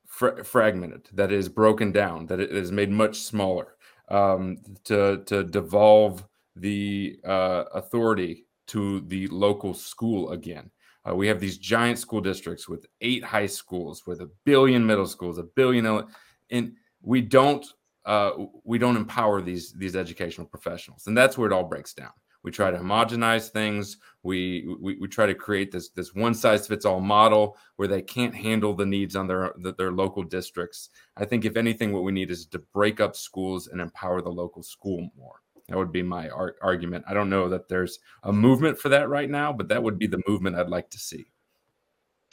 fra- 0.06 0.43
fragmented, 0.43 1.06
that 1.12 1.31
is 1.31 1.47
broken 1.47 1.93
down, 1.93 2.24
that 2.24 2.40
it 2.40 2.51
is 2.52 2.73
made 2.73 2.90
much 2.90 3.18
smaller, 3.18 3.77
um, 4.09 4.56
to 4.85 5.23
to 5.27 5.44
devolve 5.44 6.24
the 6.55 7.18
uh, 7.24 7.64
authority 7.74 8.47
to 8.66 9.01
the 9.09 9.27
local 9.27 9.74
school 9.74 10.31
again. 10.31 10.70
Uh, 11.06 11.14
we 11.14 11.28
have 11.28 11.39
these 11.39 11.59
giant 11.59 11.98
school 11.98 12.23
districts 12.23 12.66
with 12.66 12.86
eight 13.02 13.23
high 13.23 13.47
schools, 13.47 14.06
with 14.06 14.23
a 14.23 14.31
billion 14.44 14.85
middle 14.85 15.06
schools, 15.06 15.36
a 15.39 15.43
billion, 15.43 16.02
and 16.51 16.73
we 17.02 17.20
don't 17.20 17.66
uh, 18.06 18.31
we 18.64 18.78
don't 18.78 18.97
empower 18.97 19.43
these 19.43 19.74
these 19.74 19.97
educational 19.97 20.47
professionals, 20.47 21.06
and 21.09 21.16
that's 21.16 21.36
where 21.36 21.51
it 21.51 21.52
all 21.52 21.64
breaks 21.64 21.93
down. 21.93 22.12
We 22.47 22.52
try 22.52 22.70
to 22.70 22.78
homogenize 22.78 23.48
things. 23.48 23.97
We, 24.23 24.77
we, 24.81 24.97
we 25.01 25.09
try 25.09 25.27
to 25.27 25.35
create 25.35 25.73
this 25.73 25.89
this 25.89 26.14
one 26.14 26.32
size 26.32 26.68
fits 26.68 26.85
all 26.85 27.01
model 27.01 27.59
where 27.74 27.89
they 27.89 28.01
can't 28.01 28.32
handle 28.32 28.73
the 28.73 28.86
needs 28.86 29.16
on 29.16 29.27
their 29.27 29.52
their 29.77 29.90
local 29.90 30.23
districts. 30.23 30.90
I 31.16 31.24
think 31.24 31.44
if 31.44 31.56
anything, 31.56 31.93
what 31.93 32.05
we 32.05 32.12
need 32.12 32.31
is 32.31 32.47
to 32.47 32.60
break 32.60 33.01
up 33.01 33.16
schools 33.16 33.66
and 33.66 33.81
empower 33.81 34.23
the 34.23 34.31
local 34.31 34.62
school 34.62 35.10
more. 35.18 35.40
That 35.68 35.77
would 35.77 35.90
be 35.90 36.05
my 36.05 36.28
ar- 36.28 36.55
argument. 36.62 37.05
I 37.09 37.14
don't 37.14 37.31
know 37.31 37.48
that 37.48 37.68
there's 37.68 37.98
a 38.23 38.32
movement 38.32 38.78
for 38.78 38.90
that 38.90 39.09
right 39.09 39.28
now, 39.28 39.52
but 39.52 39.66
that 39.66 39.82
would 39.82 39.98
be 39.98 40.06
the 40.06 40.23
movement 40.28 40.55
I'd 40.55 40.68
like 40.68 40.89
to 40.90 41.01
see. 41.01 41.27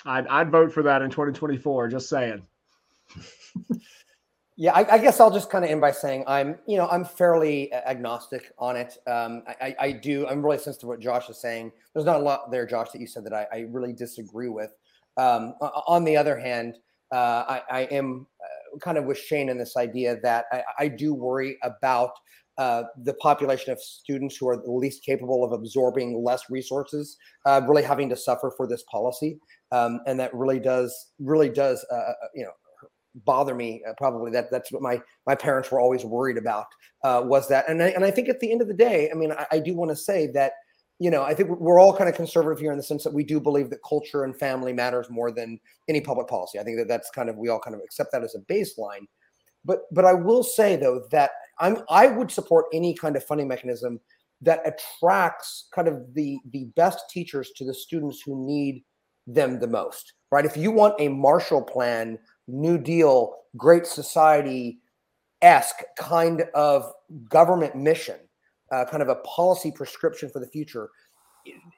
I'd, 0.05 0.27
I'd 0.27 0.51
vote 0.51 0.71
for 0.71 0.83
that 0.83 1.01
in 1.01 1.09
2024. 1.09 1.87
Just 1.87 2.07
saying. 2.07 2.45
Yeah, 4.55 4.73
I, 4.73 4.93
I, 4.93 4.97
guess 4.99 5.19
I'll 5.19 5.31
just 5.31 5.49
kind 5.49 5.65
of 5.65 5.71
end 5.71 5.81
by 5.81 5.91
saying 5.91 6.25
I'm, 6.27 6.59
you 6.67 6.77
know, 6.77 6.87
I'm 6.87 7.03
fairly 7.03 7.73
agnostic 7.73 8.51
on 8.59 8.75
it. 8.75 8.97
Um, 9.07 9.43
I, 9.47 9.75
I, 9.79 9.91
do. 9.91 10.27
I'm 10.27 10.45
really 10.45 10.59
sensitive 10.59 10.81
to 10.81 10.87
what 10.87 10.99
Josh 10.99 11.27
is 11.27 11.41
saying. 11.41 11.71
There's 11.93 12.05
not 12.05 12.17
a 12.17 12.23
lot 12.23 12.51
there, 12.51 12.67
Josh, 12.67 12.91
that 12.91 13.01
you 13.01 13.07
said 13.07 13.25
that 13.25 13.33
I, 13.33 13.47
I 13.51 13.59
really 13.71 13.93
disagree 13.93 14.49
with. 14.49 14.75
Um, 15.17 15.55
on 15.87 16.03
the 16.03 16.15
other 16.15 16.37
hand, 16.37 16.75
uh, 17.11 17.61
I, 17.69 17.87
am 17.91 18.27
uh, 18.43 18.77
kind 18.79 18.97
of 18.97 19.05
with 19.05 19.17
Shane 19.17 19.49
in 19.49 19.57
this 19.57 19.75
idea 19.75 20.19
that 20.21 20.45
I, 20.79 20.87
do 20.87 21.13
worry 21.13 21.57
about 21.63 22.11
uh, 22.57 22.83
the 23.03 23.13
population 23.15 23.71
of 23.71 23.79
students 23.79 24.35
who 24.35 24.47
are 24.49 24.57
the 24.57 24.71
least 24.71 25.03
capable 25.03 25.43
of 25.43 25.51
absorbing 25.51 26.23
less 26.23 26.49
resources, 26.49 27.17
uh, 27.45 27.61
really 27.67 27.83
having 27.83 28.09
to 28.09 28.15
suffer 28.15 28.51
for 28.55 28.67
this 28.67 28.83
policy, 28.83 29.39
um, 29.71 29.99
and 30.07 30.19
that 30.19 30.33
really 30.33 30.59
does, 30.59 31.11
really 31.19 31.49
does, 31.49 31.85
uh, 31.91 31.95
uh, 31.95 32.13
you 32.35 32.43
know 32.43 32.51
bother 33.15 33.53
me 33.53 33.81
uh, 33.87 33.93
probably 33.97 34.31
that 34.31 34.49
that's 34.49 34.71
what 34.71 34.81
my 34.81 35.01
my 35.27 35.35
parents 35.35 35.71
were 35.71 35.79
always 35.79 36.03
worried 36.03 36.37
about 36.37 36.65
uh, 37.03 37.21
was 37.23 37.47
that 37.47 37.67
and 37.69 37.81
I, 37.81 37.89
and 37.89 38.03
I 38.03 38.11
think 38.11 38.29
at 38.29 38.39
the 38.39 38.51
end 38.51 38.61
of 38.61 38.67
the 38.67 38.73
day 38.73 39.09
i 39.11 39.13
mean 39.13 39.31
i, 39.31 39.45
I 39.51 39.59
do 39.59 39.75
want 39.75 39.91
to 39.91 39.95
say 39.95 40.27
that 40.33 40.53
you 40.99 41.11
know 41.11 41.23
i 41.23 41.33
think 41.33 41.49
we're 41.49 41.79
all 41.79 41.95
kind 41.95 42.09
of 42.09 42.15
conservative 42.15 42.59
here 42.59 42.71
in 42.71 42.77
the 42.77 42.83
sense 42.83 43.03
that 43.03 43.13
we 43.13 43.23
do 43.23 43.39
believe 43.39 43.69
that 43.69 43.79
culture 43.87 44.23
and 44.23 44.35
family 44.35 44.73
matters 44.73 45.09
more 45.09 45.31
than 45.31 45.59
any 45.87 46.01
public 46.01 46.27
policy. 46.27 46.59
I 46.59 46.63
think 46.63 46.77
that 46.77 46.87
that's 46.87 47.09
kind 47.11 47.29
of 47.29 47.37
we 47.37 47.49
all 47.49 47.59
kind 47.59 47.75
of 47.75 47.81
accept 47.83 48.11
that 48.13 48.23
as 48.23 48.35
a 48.35 48.39
baseline. 48.51 49.05
But 49.65 49.81
but 49.91 50.05
i 50.05 50.13
will 50.13 50.43
say 50.43 50.75
though 50.75 51.03
that 51.11 51.31
i'm 51.59 51.77
i 51.89 52.07
would 52.07 52.31
support 52.31 52.65
any 52.73 52.93
kind 52.95 53.15
of 53.15 53.23
funding 53.23 53.47
mechanism 53.47 53.99
that 54.41 54.61
attracts 54.65 55.67
kind 55.73 55.87
of 55.87 56.13
the 56.13 56.39
the 56.51 56.65
best 56.75 57.09
teachers 57.09 57.51
to 57.57 57.63
the 57.63 57.73
students 57.73 58.21
who 58.25 58.45
need 58.45 58.83
them 59.25 59.59
the 59.59 59.67
most 59.67 60.13
right? 60.33 60.45
If 60.45 60.57
you 60.57 60.71
want 60.71 60.95
a 60.99 61.09
marshall 61.09 61.61
plan 61.61 62.17
New 62.47 62.77
Deal, 62.77 63.35
Great 63.57 63.85
Society 63.85 64.79
esque 65.41 65.83
kind 65.97 66.43
of 66.55 66.91
government 67.29 67.75
mission, 67.75 68.15
uh, 68.71 68.85
kind 68.85 69.03
of 69.03 69.09
a 69.09 69.15
policy 69.17 69.71
prescription 69.71 70.29
for 70.29 70.39
the 70.39 70.47
future. 70.47 70.89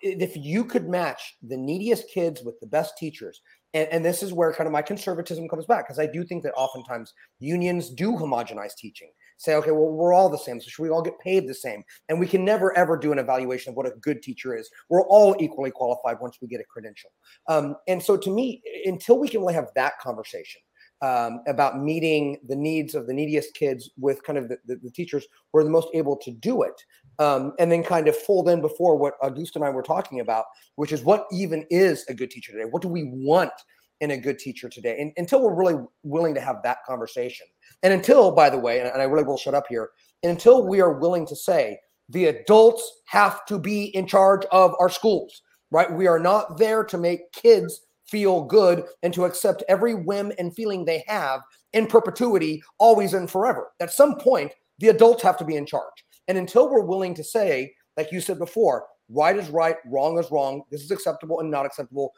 If 0.01 0.37
you 0.37 0.63
could 0.63 0.87
match 0.87 1.35
the 1.41 1.57
neediest 1.57 2.09
kids 2.13 2.43
with 2.43 2.59
the 2.59 2.67
best 2.67 2.95
teachers, 2.97 3.41
and, 3.73 3.89
and 3.89 4.05
this 4.05 4.21
is 4.21 4.31
where 4.31 4.53
kind 4.53 4.67
of 4.67 4.71
my 4.71 4.83
conservatism 4.83 5.49
comes 5.49 5.65
back, 5.65 5.87
because 5.87 5.99
I 5.99 6.05
do 6.05 6.23
think 6.23 6.43
that 6.43 6.53
oftentimes 6.53 7.13
unions 7.39 7.89
do 7.89 8.11
homogenize 8.11 8.75
teaching. 8.75 9.09
Say, 9.37 9.55
okay, 9.55 9.71
well, 9.71 9.91
we're 9.91 10.13
all 10.13 10.29
the 10.29 10.37
same, 10.37 10.61
so 10.61 10.69
should 10.69 10.83
we 10.83 10.89
all 10.89 11.01
get 11.01 11.19
paid 11.19 11.47
the 11.47 11.53
same? 11.53 11.83
And 12.09 12.19
we 12.19 12.27
can 12.27 12.45
never 12.45 12.75
ever 12.77 12.97
do 12.97 13.11
an 13.11 13.19
evaluation 13.19 13.71
of 13.71 13.77
what 13.77 13.85
a 13.85 13.91
good 14.01 14.21
teacher 14.21 14.55
is. 14.55 14.69
We're 14.89 15.05
all 15.07 15.35
equally 15.39 15.71
qualified 15.71 16.17
once 16.21 16.37
we 16.41 16.47
get 16.47 16.61
a 16.61 16.65
credential. 16.65 17.11
Um, 17.47 17.75
and 17.87 18.01
so, 18.01 18.17
to 18.17 18.29
me, 18.29 18.61
until 18.85 19.19
we 19.19 19.27
can 19.27 19.41
really 19.41 19.53
have 19.53 19.67
that 19.75 19.99
conversation, 19.99 20.61
um, 21.01 21.41
about 21.47 21.79
meeting 21.79 22.37
the 22.47 22.55
needs 22.55 22.95
of 22.95 23.07
the 23.07 23.13
neediest 23.13 23.53
kids 23.53 23.91
with 23.97 24.23
kind 24.23 24.39
of 24.39 24.49
the, 24.49 24.57
the, 24.65 24.77
the 24.77 24.91
teachers 24.91 25.25
who 25.51 25.59
are 25.59 25.63
the 25.63 25.69
most 25.69 25.89
able 25.93 26.15
to 26.17 26.31
do 26.31 26.63
it. 26.63 26.81
Um, 27.19 27.53
and 27.59 27.71
then 27.71 27.83
kind 27.83 28.07
of 28.07 28.15
fold 28.15 28.49
in 28.49 28.59
before 28.59 28.97
what 28.97 29.13
Auguste 29.21 29.55
and 29.55 29.63
I 29.63 29.69
were 29.69 29.83
talking 29.83 30.19
about, 30.19 30.45
which 30.75 30.91
is 30.91 31.03
what 31.03 31.27
even 31.31 31.65
is 31.69 32.05
a 32.09 32.13
good 32.13 32.31
teacher 32.31 32.51
today? 32.51 32.65
What 32.69 32.81
do 32.81 32.87
we 32.87 33.03
want 33.05 33.51
in 34.01 34.11
a 34.11 34.17
good 34.17 34.39
teacher 34.39 34.69
today? 34.69 34.97
And 34.99 35.11
until 35.17 35.41
we're 35.41 35.55
really 35.55 35.83
willing 36.03 36.35
to 36.35 36.41
have 36.41 36.57
that 36.63 36.79
conversation, 36.85 37.47
and 37.83 37.93
until, 37.93 38.31
by 38.31 38.49
the 38.49 38.59
way, 38.59 38.79
and, 38.79 38.89
and 38.89 39.01
I 39.01 39.05
really 39.05 39.23
will 39.23 39.37
shut 39.37 39.53
up 39.53 39.65
here, 39.69 39.89
until 40.23 40.67
we 40.67 40.81
are 40.81 40.99
willing 40.99 41.25
to 41.27 41.35
say 41.35 41.79
the 42.09 42.25
adults 42.25 43.01
have 43.07 43.45
to 43.45 43.59
be 43.59 43.85
in 43.95 44.07
charge 44.07 44.45
of 44.51 44.73
our 44.79 44.89
schools, 44.89 45.41
right? 45.71 45.91
We 45.91 46.07
are 46.07 46.19
not 46.19 46.57
there 46.57 46.83
to 46.83 46.97
make 46.97 47.31
kids 47.31 47.81
feel 48.07 48.43
good 48.43 48.83
and 49.01 49.13
to 49.13 49.25
accept 49.25 49.63
every 49.67 49.95
whim 49.95 50.31
and 50.37 50.55
feeling 50.55 50.85
they 50.85 51.03
have 51.07 51.41
in 51.73 51.87
perpetuity, 51.87 52.61
always 52.77 53.13
and 53.13 53.29
forever. 53.29 53.71
At 53.79 53.91
some 53.91 54.15
point, 54.15 54.53
the 54.79 54.89
adults 54.89 55.23
have 55.23 55.37
to 55.37 55.45
be 55.45 55.55
in 55.55 55.65
charge. 55.65 56.05
And 56.27 56.37
until 56.37 56.69
we're 56.69 56.85
willing 56.85 57.15
to 57.15 57.23
say, 57.23 57.73
like 57.97 58.11
you 58.11 58.21
said 58.21 58.39
before, 58.39 58.85
right 59.09 59.35
is 59.37 59.49
right, 59.49 59.77
wrong 59.85 60.17
is 60.19 60.31
wrong, 60.31 60.63
this 60.71 60.81
is 60.81 60.91
acceptable 60.91 61.39
and 61.39 61.49
not 61.49 61.65
acceptable, 61.65 62.11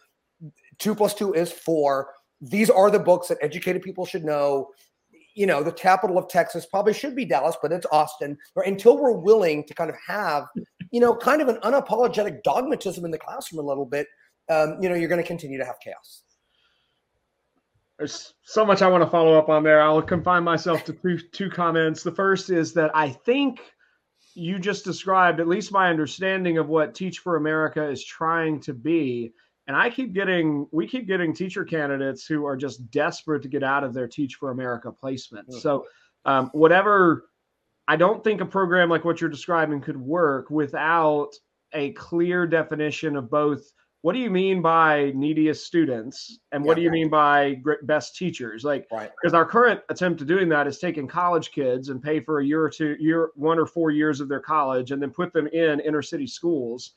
two 0.79 0.95
plus 0.95 1.13
two 1.13 1.33
is 1.33 1.51
four. 1.51 2.13
These 2.41 2.69
are 2.69 2.91
the 2.91 2.99
books 2.99 3.27
that 3.29 3.37
educated 3.41 3.81
people 3.81 4.05
should 4.05 4.23
know. 4.23 4.69
You 5.35 5.45
know, 5.45 5.63
the 5.63 5.71
capital 5.71 6.17
of 6.17 6.27
Texas 6.27 6.65
probably 6.65 6.93
should 6.93 7.15
be 7.15 7.25
Dallas, 7.25 7.55
but 7.61 7.71
it's 7.71 7.85
Austin. 7.91 8.37
Or 8.55 8.63
until 8.63 8.97
we're 8.97 9.17
willing 9.17 9.63
to 9.65 9.73
kind 9.73 9.89
of 9.89 9.95
have, 10.07 10.45
you 10.91 10.99
know, 10.99 11.15
kind 11.15 11.41
of 11.41 11.47
an 11.47 11.57
unapologetic 11.57 12.41
dogmatism 12.43 13.05
in 13.05 13.11
the 13.11 13.19
classroom 13.19 13.63
a 13.63 13.67
little 13.67 13.85
bit, 13.85 14.07
um, 14.49 14.77
you 14.81 14.89
know, 14.89 14.95
you're 14.95 15.09
going 15.09 15.21
to 15.21 15.27
continue 15.27 15.57
to 15.57 15.65
have 15.65 15.79
chaos. 15.83 16.23
There's 17.97 18.33
so 18.43 18.65
much 18.65 18.81
I 18.81 18.87
want 18.87 19.03
to 19.03 19.09
follow 19.09 19.37
up 19.37 19.49
on 19.49 19.63
there. 19.63 19.81
I'll 19.81 20.01
confine 20.01 20.43
myself 20.43 20.83
to 20.85 20.93
two, 20.93 21.17
two 21.31 21.49
comments. 21.49 22.03
The 22.03 22.11
first 22.11 22.51
is 22.51 22.73
that 22.73 22.91
I 22.95 23.09
think 23.09 23.59
you 24.35 24.59
just 24.59 24.85
described 24.85 25.39
at 25.39 25.47
least 25.47 25.71
my 25.71 25.89
understanding 25.89 26.59
of 26.59 26.69
what 26.69 26.93
Teach 26.93 27.19
for 27.19 27.37
America 27.37 27.87
is 27.87 28.03
trying 28.03 28.59
to 28.61 28.73
be. 28.73 29.33
And 29.67 29.75
I 29.75 29.89
keep 29.89 30.13
getting, 30.13 30.67
we 30.71 30.87
keep 30.87 31.07
getting 31.07 31.33
teacher 31.33 31.65
candidates 31.65 32.25
who 32.25 32.45
are 32.45 32.55
just 32.55 32.89
desperate 32.89 33.41
to 33.43 33.49
get 33.49 33.63
out 33.63 33.83
of 33.83 33.93
their 33.93 34.07
Teach 34.07 34.35
for 34.35 34.51
America 34.51 34.91
placement. 34.91 35.49
Mm-hmm. 35.49 35.59
So, 35.59 35.85
um, 36.25 36.49
whatever, 36.53 37.29
I 37.87 37.95
don't 37.95 38.23
think 38.23 38.41
a 38.41 38.45
program 38.45 38.89
like 38.89 39.05
what 39.05 39.21
you're 39.21 39.29
describing 39.29 39.81
could 39.81 39.97
work 39.97 40.49
without 40.49 41.31
a 41.73 41.91
clear 41.91 42.47
definition 42.47 43.15
of 43.15 43.29
both 43.29 43.71
what 44.01 44.13
do 44.13 44.19
you 44.19 44.29
mean 44.29 44.61
by 44.61 45.11
neediest 45.15 45.65
students 45.65 46.39
and 46.51 46.63
what 46.63 46.71
yeah, 46.71 46.75
do 46.75 46.81
you 46.83 46.89
right. 46.89 46.93
mean 46.93 47.09
by 47.09 47.61
best 47.83 48.15
teachers 48.15 48.63
like 48.63 48.87
because 48.89 49.33
right. 49.33 49.33
our 49.33 49.45
current 49.45 49.81
attempt 49.89 50.19
to 50.19 50.25
doing 50.25 50.47
that 50.49 50.67
is 50.67 50.77
taking 50.77 51.07
college 51.07 51.51
kids 51.51 51.89
and 51.89 52.01
pay 52.01 52.19
for 52.19 52.39
a 52.39 52.45
year 52.45 52.61
or 52.61 52.69
two 52.69 52.95
year 52.99 53.31
one 53.35 53.59
or 53.59 53.65
four 53.65 53.91
years 53.91 54.21
of 54.21 54.29
their 54.29 54.39
college 54.39 54.91
and 54.91 55.01
then 55.01 55.09
put 55.09 55.33
them 55.33 55.47
in 55.47 55.79
inner 55.81 56.01
city 56.01 56.27
schools 56.27 56.93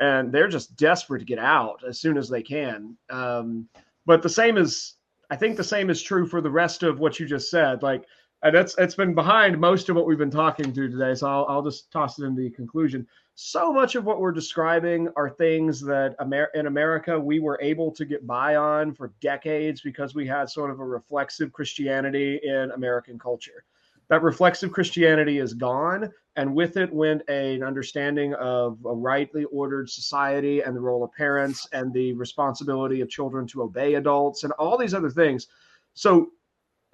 and 0.00 0.32
they're 0.32 0.48
just 0.48 0.76
desperate 0.76 1.20
to 1.20 1.24
get 1.24 1.38
out 1.38 1.82
as 1.86 2.00
soon 2.00 2.16
as 2.16 2.28
they 2.28 2.42
can. 2.42 2.96
Um, 3.10 3.68
but 4.06 4.22
the 4.22 4.28
same 4.28 4.56
is 4.56 4.94
i 5.30 5.36
think 5.36 5.56
the 5.56 5.64
same 5.64 5.90
is 5.90 6.02
true 6.02 6.26
for 6.26 6.40
the 6.40 6.50
rest 6.50 6.82
of 6.82 6.98
what 6.98 7.20
you 7.20 7.26
just 7.26 7.50
said. 7.50 7.82
Like 7.82 8.04
and 8.42 8.56
it's 8.56 8.76
it's 8.78 8.94
been 8.94 9.14
behind 9.14 9.58
most 9.60 9.88
of 9.88 9.96
what 9.96 10.06
we've 10.06 10.18
been 10.18 10.30
talking 10.30 10.72
to 10.72 10.88
today 10.88 11.14
so 11.14 11.26
i'll, 11.28 11.46
I'll 11.48 11.62
just 11.62 11.90
toss 11.92 12.18
it 12.18 12.24
in 12.24 12.34
the 12.34 12.50
conclusion. 12.50 13.06
So 13.40 13.72
much 13.72 13.94
of 13.94 14.04
what 14.04 14.18
we're 14.20 14.32
describing 14.32 15.08
are 15.14 15.30
things 15.30 15.80
that 15.82 16.16
Amer- 16.20 16.50
in 16.54 16.66
America 16.66 17.18
we 17.20 17.38
were 17.38 17.58
able 17.62 17.92
to 17.92 18.04
get 18.04 18.26
by 18.26 18.56
on 18.56 18.94
for 18.94 19.12
decades 19.20 19.80
because 19.80 20.14
we 20.14 20.26
had 20.26 20.50
sort 20.50 20.70
of 20.70 20.80
a 20.80 20.84
reflexive 20.84 21.52
Christianity 21.52 22.40
in 22.42 22.72
American 22.72 23.16
culture. 23.16 23.64
That 24.08 24.22
reflexive 24.22 24.72
Christianity 24.72 25.38
is 25.38 25.54
gone, 25.54 26.10
and 26.36 26.54
with 26.54 26.76
it 26.76 26.92
went 26.92 27.22
a, 27.28 27.56
an 27.56 27.62
understanding 27.62 28.32
of 28.34 28.78
a 28.86 28.92
rightly 28.92 29.44
ordered 29.44 29.90
society 29.90 30.62
and 30.62 30.74
the 30.74 30.80
role 30.80 31.04
of 31.04 31.12
parents 31.12 31.68
and 31.72 31.92
the 31.92 32.12
responsibility 32.14 33.00
of 33.00 33.10
children 33.10 33.46
to 33.48 33.62
obey 33.62 33.94
adults 33.94 34.44
and 34.44 34.52
all 34.54 34.78
these 34.78 34.94
other 34.94 35.10
things. 35.10 35.48
So, 35.94 36.30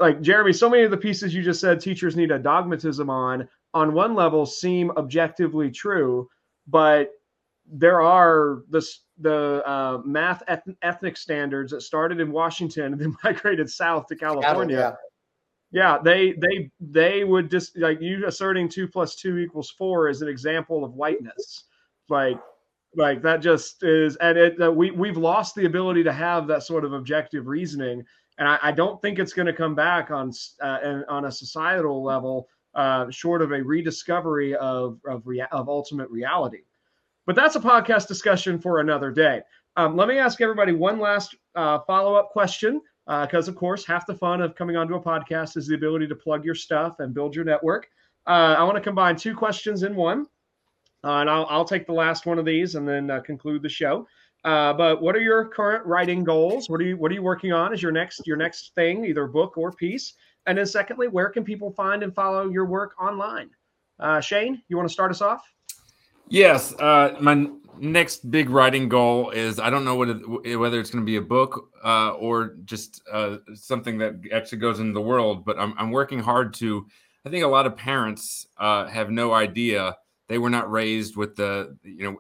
like 0.01 0.23
Jeremy, 0.23 0.53
so 0.53 0.69
many 0.69 0.83
of 0.83 0.91
the 0.91 0.97
pieces 0.97 1.33
you 1.33 1.43
just 1.43 1.61
said 1.61 1.81
teachers 1.81 2.17
need 2.17 2.33
a 2.33 2.39
dogmatism 2.39 3.09
on, 3.09 3.49
on 3.75 3.95
one 3.95 4.15
level, 4.15 4.45
seem 4.45 4.91
objectively 4.97 5.71
true, 5.71 6.29
but 6.67 7.13
there 7.67 8.03
are 8.03 8.63
the 8.71 8.85
the 9.19 9.63
uh, 9.65 10.01
math 10.05 10.43
ethnic 10.83 11.17
standards 11.17 11.71
that 11.71 11.83
started 11.83 12.19
in 12.19 12.33
Washington 12.33 12.93
and 12.93 13.01
then 13.01 13.17
migrated 13.25 13.71
south 13.71 14.09
to 14.09 14.17
California. 14.17 14.77
Yeah 14.77 14.95
yeah, 15.75 15.99
they 15.99 16.35
they 16.35 16.71
they 16.79 17.25
would 17.25 17.51
just 17.51 17.77
like 17.77 18.01
you 18.01 18.25
asserting 18.29 18.69
two 18.69 18.87
plus 18.87 19.17
two 19.17 19.39
equals 19.39 19.71
four 19.71 20.09
is 20.09 20.23
an 20.23 20.29
example 20.29 20.85
of 20.85 20.95
whiteness. 20.95 21.65
Like 22.09 22.39
like 22.95 23.23
that 23.23 23.43
just 23.43 23.83
is 23.83 24.15
and 24.17 24.39
it 24.39 24.63
uh, 24.63 24.71
we 24.71 24.93
we've 24.93 25.17
lost 25.17 25.57
the 25.57 25.67
ability 25.67 26.05
to 26.05 26.13
have 26.13 26.47
that 26.47 26.63
sort 26.63 26.85
of 26.85 26.93
objective 26.93 27.49
reasoning. 27.49 28.05
And 28.39 28.49
i, 28.49 28.57
I 28.63 28.71
don't 28.71 29.03
think 29.03 29.19
it's 29.19 29.33
going 29.33 29.47
to 29.47 29.53
come 29.53 29.75
back 29.75 30.13
on 30.13 30.31
uh, 30.63 31.01
on 31.09 31.25
a 31.25 31.33
societal 31.33 32.05
level 32.05 32.49
uh, 32.77 33.11
short 33.11 33.43
of 33.43 33.51
a 33.51 33.61
rediscovery 33.61 34.55
of 34.55 35.01
of, 35.09 35.27
rea- 35.27 35.49
of 35.51 35.69
ultimate 35.69 36.09
reality. 36.09 36.63
But 37.27 37.35
that's 37.35 37.57
a 37.57 37.61
podcast 37.61 38.07
discussion 38.07 38.61
for 38.61 38.79
another 38.79 39.11
day. 39.11 39.41
Um, 39.77 39.97
let 39.97 40.07
me 40.07 40.19
ask 40.19 40.41
everybody 40.41 40.71
one 40.73 41.01
last 41.01 41.35
uh, 41.57 41.81
follow-up 41.81 42.31
question 42.31 42.81
because 43.07 43.49
uh, 43.49 43.53
of 43.53 43.57
course 43.57 43.85
half 43.85 44.07
the 44.07 44.15
fun 44.15 44.41
of 44.41 44.55
coming 44.55 44.77
onto 44.77 44.95
a 44.95 45.01
podcast 45.01 45.57
is 45.57 45.67
the 45.67 45.75
ability 45.75 46.07
to 46.07 46.15
plug 46.15 46.45
your 46.45 46.55
stuff 46.55 47.01
and 47.01 47.13
build 47.15 47.35
your 47.35 47.45
network. 47.45 47.89
Uh, 48.27 48.57
i 48.59 48.63
want 48.63 48.77
to 48.77 48.81
combine 48.81 49.17
two 49.17 49.35
questions 49.35 49.83
in 49.83 49.95
one. 49.95 50.27
Uh, 51.05 51.21
and 51.21 51.29
I'll, 51.29 51.47
I'll, 51.51 51.67
take 51.67 51.87
the 51.87 51.93
last 51.93 52.25
one 52.25 52.39
of 52.39 52.47
these 52.47 52.77
and 52.77 52.89
then 52.89 53.11
uh, 53.11 53.21
conclude 53.21 53.61
the 53.61 53.69
show. 53.69 54.09
Uh, 54.43 54.73
but 54.73 55.03
what 55.03 55.15
are 55.15 55.21
your 55.21 55.47
current 55.47 55.85
writing 55.85 56.25
goals? 56.25 56.71
What 56.71 56.81
are 56.81 56.85
you 56.85 56.97
what 56.97 57.11
are 57.11 57.15
you 57.15 57.23
working 57.23 57.53
on 57.53 57.75
as 57.75 57.83
your 57.83 57.93
next 57.93 58.27
your 58.27 58.39
next 58.39 58.75
thing 58.75 59.05
either 59.05 59.27
book 59.27 59.59
or 59.59 59.73
piece? 59.73 60.15
And 60.47 60.57
then 60.57 60.67
secondly 60.67 61.09
where 61.09 61.29
can 61.29 61.45
people 61.45 61.71
find 61.71 62.03
and 62.03 62.15
follow 62.15 62.49
your 62.49 62.65
work 62.65 62.95
online? 63.01 63.51
Uh, 63.99 64.21
shane 64.21 64.63
you 64.69 64.77
want 64.77 64.89
to 64.89 64.93
start 64.93 65.11
us 65.11 65.21
off 65.21 65.43
yes 66.29 66.75
my 66.79 67.49
next 67.79 68.31
big 68.31 68.51
writing 68.51 68.89
goal 68.89 69.31
is 69.31 69.59
I 69.59 69.71
don't 69.71 69.85
know 69.85 69.97
what 69.97 70.09
it, 70.09 70.57
whether 70.57 70.81
it's 70.81 70.91
going 70.91 71.03
to 71.03 71.07
be 71.07 71.17
a 71.17 71.23
book 71.23 71.71
uh, 71.85 72.11
or 72.11 72.57
just 72.65 73.03
uh, 73.11 73.39
something 73.55 73.99
that 73.99 74.15
actually 74.33 74.59
goes 74.59 74.81
into 74.81 74.93
the 74.93 75.01
world, 75.01 75.45
but 75.45 75.59
I'm, 75.59 75.75
I'm 75.79 75.91
working 75.91 76.19
hard 76.19 76.55
to. 76.55 76.87
I 77.25 77.31
think 77.31 77.45
a 77.45 77.49
lot 77.49 77.67
of 77.67 77.77
parents 77.77 78.47
uh, 78.59 78.87
have 78.87 79.11
no 79.11 79.33
idea 79.33 79.97
they 80.29 80.39
were 80.39 80.51
not 80.51 80.71
raised 80.71 81.17
with 81.17 81.37
the 81.37 81.77
you 81.83 82.05
know 82.05 82.19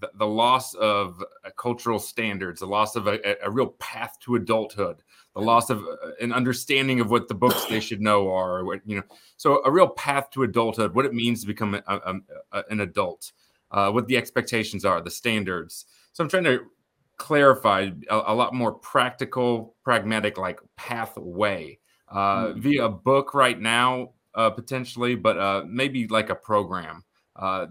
the, 0.00 0.10
the 0.14 0.26
loss 0.26 0.74
of 0.74 1.22
uh, 1.44 1.50
cultural 1.56 1.98
standards, 1.98 2.60
the 2.60 2.66
loss 2.66 2.96
of 2.96 3.06
a, 3.06 3.36
a, 3.44 3.50
real 3.50 3.68
path 3.78 4.18
to 4.20 4.34
adulthood, 4.34 5.02
the 5.34 5.40
loss 5.40 5.70
of 5.70 5.80
uh, 5.80 6.10
an 6.20 6.32
understanding 6.32 7.00
of 7.00 7.10
what 7.10 7.28
the 7.28 7.34
books 7.34 7.64
they 7.66 7.80
should 7.80 8.00
know 8.00 8.30
are, 8.32 8.58
or 8.58 8.64
what, 8.64 8.80
you 8.84 8.96
know, 8.96 9.02
so 9.36 9.62
a 9.64 9.70
real 9.70 9.88
path 9.88 10.30
to 10.30 10.42
adulthood, 10.42 10.94
what 10.94 11.06
it 11.06 11.14
means 11.14 11.40
to 11.40 11.46
become 11.46 11.74
a, 11.74 11.82
a, 11.86 12.64
an 12.70 12.80
adult 12.80 13.32
uh, 13.72 13.90
what 13.90 14.06
the 14.06 14.16
expectations 14.16 14.84
are, 14.84 15.00
the 15.00 15.10
standards. 15.10 15.86
So 16.12 16.22
I'm 16.22 16.30
trying 16.30 16.44
to 16.44 16.66
clarify 17.16 17.90
a, 18.10 18.22
a 18.26 18.34
lot 18.34 18.54
more 18.54 18.72
practical, 18.72 19.74
pragmatic, 19.82 20.38
like 20.38 20.60
pathway 20.76 21.78
uh, 22.08 22.48
mm. 22.48 22.58
via 22.58 22.84
a 22.84 22.88
book 22.90 23.34
right 23.34 23.58
now, 23.58 24.10
uh, 24.34 24.50
potentially, 24.50 25.14
but 25.14 25.38
uh, 25.38 25.64
maybe 25.66 26.06
like 26.08 26.30
a 26.30 26.34
program. 26.34 27.04
Uh, 27.34 27.66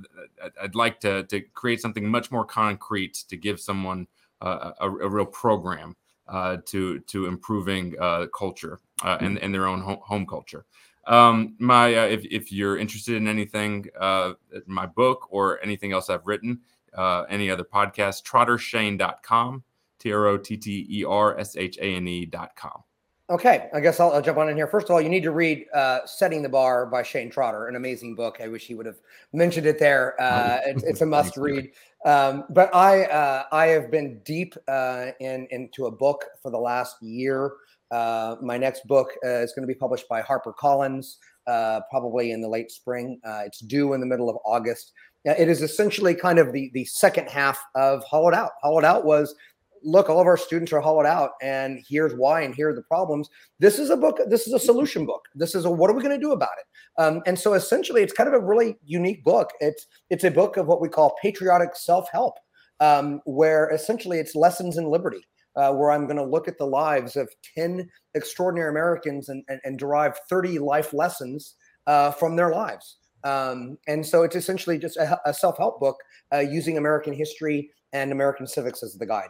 I'd 0.61 0.73
like 0.73 0.99
to, 1.01 1.23
to 1.23 1.41
create 1.41 1.81
something 1.81 2.07
much 2.07 2.31
more 2.31 2.45
concrete 2.45 3.23
to 3.29 3.37
give 3.37 3.59
someone 3.59 4.07
uh, 4.41 4.71
a, 4.79 4.89
a, 4.89 5.07
real 5.07 5.27
program 5.27 5.95
uh, 6.31 6.57
to 6.65 6.99
to 7.01 7.27
improving 7.27 7.93
uh, 7.99 8.25
culture 8.27 8.79
uh, 9.03 9.17
and, 9.19 9.37
and 9.39 9.53
their 9.53 9.67
own 9.67 9.81
home, 9.81 9.99
home 10.01 10.25
culture. 10.25 10.65
Um, 11.05 11.55
my 11.59 11.93
uh, 11.93 12.05
if 12.05 12.25
if 12.25 12.51
you're 12.51 12.77
interested 12.77 13.15
in 13.15 13.27
anything, 13.27 13.87
uh, 13.99 14.33
my 14.65 14.85
book 14.85 15.27
or 15.29 15.61
anything 15.61 15.91
else 15.91 16.09
I've 16.09 16.25
written, 16.25 16.61
uh, 16.97 17.23
any 17.29 17.49
other 17.49 17.63
podcast, 17.63 18.23
trottershane.com, 18.23 19.63
T 19.99 20.13
R 20.13 20.25
O 20.27 20.37
T 20.37 20.57
T 20.57 20.87
E 20.89 21.03
R 21.03 21.37
S 21.37 21.55
H 21.57 21.77
A 21.79 21.95
N 21.95 22.07
E.com. 22.07 22.83
Okay, 23.29 23.69
I 23.73 23.79
guess 23.79 24.01
I'll, 24.01 24.11
I'll, 24.11 24.21
jump 24.21 24.39
on 24.39 24.49
in 24.49 24.57
here. 24.57 24.67
First 24.67 24.87
of 24.87 24.91
all, 24.91 24.99
you 24.99 25.07
need 25.07 25.23
to 25.23 25.31
read 25.31 25.65
uh, 25.73 26.05
"Setting 26.05 26.41
the 26.41 26.49
Bar" 26.49 26.85
by 26.85 27.01
Shane 27.01 27.29
Trotter, 27.29 27.67
an 27.67 27.77
amazing 27.77 28.13
book. 28.13 28.39
I 28.41 28.49
wish 28.49 28.67
he 28.67 28.75
would 28.75 28.85
have 28.85 28.99
mentioned 29.31 29.65
it 29.65 29.79
there. 29.79 30.21
Uh, 30.21 30.59
it's, 30.65 30.83
it's, 30.83 31.01
a 31.01 31.05
must-read. 31.17 31.71
Um, 32.05 32.45
but 32.49 32.73
I 32.73 33.03
uh, 33.05 33.43
I 33.51 33.67
have 33.67 33.91
been 33.91 34.19
deep 34.25 34.55
uh, 34.67 35.07
in 35.19 35.47
into 35.51 35.85
a 35.85 35.91
book 35.91 36.25
for 36.41 36.51
the 36.51 36.57
last 36.57 36.95
year. 37.01 37.53
Uh, 37.91 38.37
my 38.41 38.57
next 38.57 38.87
book 38.87 39.11
uh, 39.23 39.39
is 39.39 39.53
going 39.53 39.63
to 39.63 39.67
be 39.67 39.77
published 39.77 40.07
by 40.07 40.21
HarperCollins, 40.21 41.17
uh, 41.45 41.81
probably 41.89 42.31
in 42.31 42.41
the 42.41 42.47
late 42.47 42.71
spring. 42.71 43.19
Uh, 43.23 43.41
it's 43.45 43.59
due 43.59 43.93
in 43.93 43.99
the 43.99 44.05
middle 44.05 44.29
of 44.29 44.37
August. 44.45 44.93
it 45.25 45.49
is 45.49 45.61
essentially 45.61 46.15
kind 46.15 46.39
of 46.39 46.51
the 46.53 46.71
the 46.73 46.85
second 46.85 47.27
half 47.29 47.59
of 47.75 48.03
Hollowed 48.05 48.33
Out. 48.33 48.51
Hollowed 48.63 48.85
Out 48.85 49.05
was 49.05 49.35
look, 49.83 50.09
all 50.09 50.19
of 50.19 50.27
our 50.27 50.37
students 50.37 50.71
are 50.73 50.81
hollowed 50.81 51.05
out, 51.05 51.31
and 51.41 51.83
here's 51.87 52.13
why, 52.13 52.41
and 52.41 52.53
here 52.55 52.69
are 52.69 52.75
the 52.75 52.83
problems. 52.83 53.29
This 53.59 53.79
is 53.79 53.89
a 53.89 53.97
book. 53.97 54.19
This 54.27 54.47
is 54.47 54.53
a 54.53 54.59
solution 54.59 55.05
book. 55.05 55.25
This 55.35 55.55
is 55.55 55.65
a 55.65 55.71
what 55.71 55.89
are 55.89 55.93
we 55.93 56.03
going 56.03 56.19
to 56.19 56.23
do 56.23 56.31
about 56.31 56.51
it? 56.59 57.01
Um, 57.01 57.21
and 57.25 57.37
so 57.37 57.53
essentially, 57.53 58.01
it's 58.01 58.13
kind 58.13 58.27
of 58.27 58.33
a 58.33 58.45
really 58.45 58.77
unique 58.85 59.23
book. 59.23 59.49
It's 59.59 59.87
it's 60.09 60.23
a 60.23 60.31
book 60.31 60.57
of 60.57 60.67
what 60.67 60.81
we 60.81 60.89
call 60.89 61.15
patriotic 61.21 61.75
self 61.75 62.07
help, 62.11 62.35
um, 62.79 63.21
where 63.25 63.69
essentially 63.69 64.19
it's 64.19 64.35
lessons 64.35 64.77
in 64.77 64.85
liberty 64.85 65.27
uh, 65.55 65.73
where 65.73 65.91
I'm 65.91 66.05
going 66.05 66.17
to 66.17 66.23
look 66.23 66.47
at 66.47 66.57
the 66.57 66.65
lives 66.65 67.15
of 67.15 67.29
10 67.55 67.89
extraordinary 68.15 68.69
Americans 68.69 69.29
and, 69.29 69.43
and, 69.47 69.59
and 69.63 69.77
derive 69.77 70.17
30 70.29 70.59
life 70.59 70.93
lessons 70.93 71.55
uh, 71.87 72.11
from 72.11 72.35
their 72.35 72.51
lives. 72.51 72.97
Um, 73.23 73.77
and 73.87 74.05
so 74.05 74.23
it's 74.23 74.35
essentially 74.35 74.77
just 74.79 74.97
a, 74.97 75.19
a 75.25 75.33
self 75.33 75.57
help 75.57 75.79
book 75.79 75.97
uh, 76.33 76.39
using 76.39 76.77
American 76.77 77.13
history 77.13 77.69
and 77.93 78.11
American 78.11 78.47
civics 78.47 78.81
as 78.83 78.95
the 78.95 79.05
guide. 79.05 79.29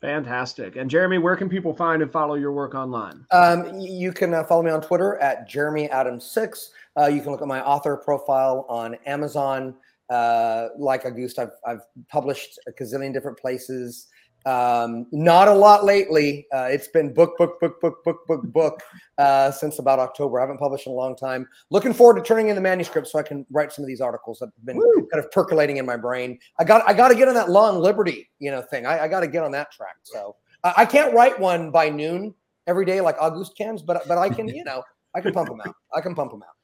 Fantastic. 0.00 0.76
And 0.76 0.88
Jeremy, 0.88 1.18
where 1.18 1.36
can 1.36 1.48
people 1.48 1.74
find 1.74 2.00
and 2.00 2.10
follow 2.10 2.34
your 2.34 2.52
work 2.52 2.74
online? 2.74 3.26
Um, 3.30 3.78
you 3.78 4.12
can 4.12 4.32
uh, 4.32 4.44
follow 4.44 4.62
me 4.62 4.70
on 4.70 4.80
Twitter 4.80 5.16
at 5.18 5.46
Jeremy 5.46 5.88
Adams6. 5.88 6.70
Uh, 6.98 7.06
you 7.06 7.20
can 7.20 7.32
look 7.32 7.42
at 7.42 7.48
my 7.48 7.62
author 7.62 7.96
profile 7.96 8.64
on 8.68 8.94
Amazon. 9.06 9.74
Uh, 10.08 10.68
like 10.78 11.04
Auguste, 11.04 11.38
I've, 11.38 11.52
I've 11.66 11.82
published 12.08 12.58
a 12.66 12.72
gazillion 12.72 13.12
different 13.12 13.38
places. 13.38 14.08
Um, 14.46 15.06
not 15.12 15.48
a 15.48 15.52
lot 15.52 15.84
lately. 15.84 16.46
Uh, 16.52 16.68
it's 16.70 16.88
been 16.88 17.12
book, 17.12 17.36
book, 17.36 17.60
book, 17.60 17.80
book, 17.80 18.02
book, 18.04 18.26
book, 18.26 18.42
book 18.44 18.82
uh, 19.18 19.50
since 19.50 19.78
about 19.78 19.98
October. 19.98 20.38
I 20.40 20.42
haven't 20.42 20.58
published 20.58 20.86
in 20.86 20.92
a 20.92 20.96
long 20.96 21.14
time. 21.14 21.46
Looking 21.70 21.92
forward 21.92 22.22
to 22.22 22.26
turning 22.26 22.48
in 22.48 22.54
the 22.54 22.60
manuscript 22.60 23.08
so 23.08 23.18
I 23.18 23.22
can 23.22 23.44
write 23.50 23.72
some 23.72 23.84
of 23.84 23.88
these 23.88 24.00
articles 24.00 24.38
that 24.38 24.46
have 24.46 24.64
been 24.64 24.78
Woo. 24.78 25.08
kind 25.12 25.22
of 25.22 25.30
percolating 25.30 25.76
in 25.76 25.84
my 25.84 25.96
brain. 25.96 26.38
I 26.58 26.64
got 26.64 26.88
I 26.88 26.94
got 26.94 27.08
to 27.08 27.14
get 27.14 27.28
on 27.28 27.34
that 27.34 27.50
law 27.50 27.70
and 27.70 27.80
liberty, 27.80 28.30
you 28.38 28.50
know, 28.50 28.62
thing. 28.62 28.86
I, 28.86 29.04
I 29.04 29.08
got 29.08 29.20
to 29.20 29.28
get 29.28 29.44
on 29.44 29.50
that 29.52 29.70
track. 29.72 29.96
So 30.04 30.36
I, 30.64 30.74
I 30.78 30.86
can't 30.86 31.14
write 31.14 31.38
one 31.38 31.70
by 31.70 31.90
noon 31.90 32.34
every 32.66 32.86
day 32.86 33.00
like 33.00 33.16
Auguste 33.20 33.56
cans, 33.58 33.82
but 33.82 34.08
but 34.08 34.16
I 34.16 34.30
can, 34.30 34.48
you 34.48 34.64
know, 34.64 34.82
I 35.14 35.20
can 35.20 35.32
pump 35.32 35.48
them 35.48 35.60
out. 35.60 35.74
I 35.94 36.00
can 36.00 36.14
pump 36.14 36.30
them 36.30 36.42
out. 36.42 36.54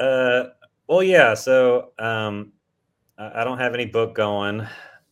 Uh, 0.00 0.50
well, 0.86 1.02
yeah. 1.02 1.34
So 1.34 1.90
um, 1.98 2.52
I 3.18 3.42
don't 3.42 3.58
have 3.58 3.74
any 3.74 3.86
book 3.86 4.14
going. 4.14 4.66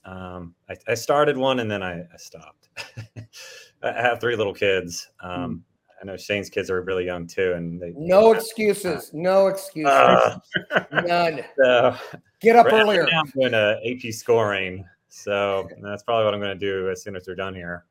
Um, 0.07 0.55
I, 0.71 0.77
I, 0.87 0.95
started 0.95 1.37
one 1.37 1.59
and 1.59 1.69
then 1.69 1.83
I, 1.83 2.01
I 2.01 2.17
stopped. 2.17 2.69
I 3.83 3.93
have 3.93 4.21
three 4.21 4.37
little 4.37 4.55
kids. 4.55 5.09
Um, 5.21 5.65
I 6.01 6.05
know 6.05 6.17
Shane's 6.17 6.49
kids 6.49 6.71
are 6.71 6.81
really 6.83 7.07
young 7.07 7.27
too, 7.27 7.55
and 7.55 7.81
they 7.81 7.93
no 7.97 8.33
excuses, 8.33 9.11
no 9.13 9.49
excuses, 9.49 9.91
uh, 9.91 10.39
none. 10.93 11.41
So 11.59 11.97
Get 12.41 12.57
up 12.57 12.67
right 12.67 12.83
earlier. 12.83 13.09
I'm 13.13 13.31
doing 13.35 13.55
a 13.55 13.79
AP 13.85 14.13
scoring, 14.13 14.85
so 15.09 15.69
that's 15.83 16.03
probably 16.03 16.27
what 16.27 16.35
I'm 16.35 16.41
going 16.41 16.59
to 16.59 16.67
do 16.67 16.91
as 16.91 17.03
soon 17.03 17.17
as 17.17 17.25
they're 17.25 17.35
done 17.35 17.55
here. 17.55 17.87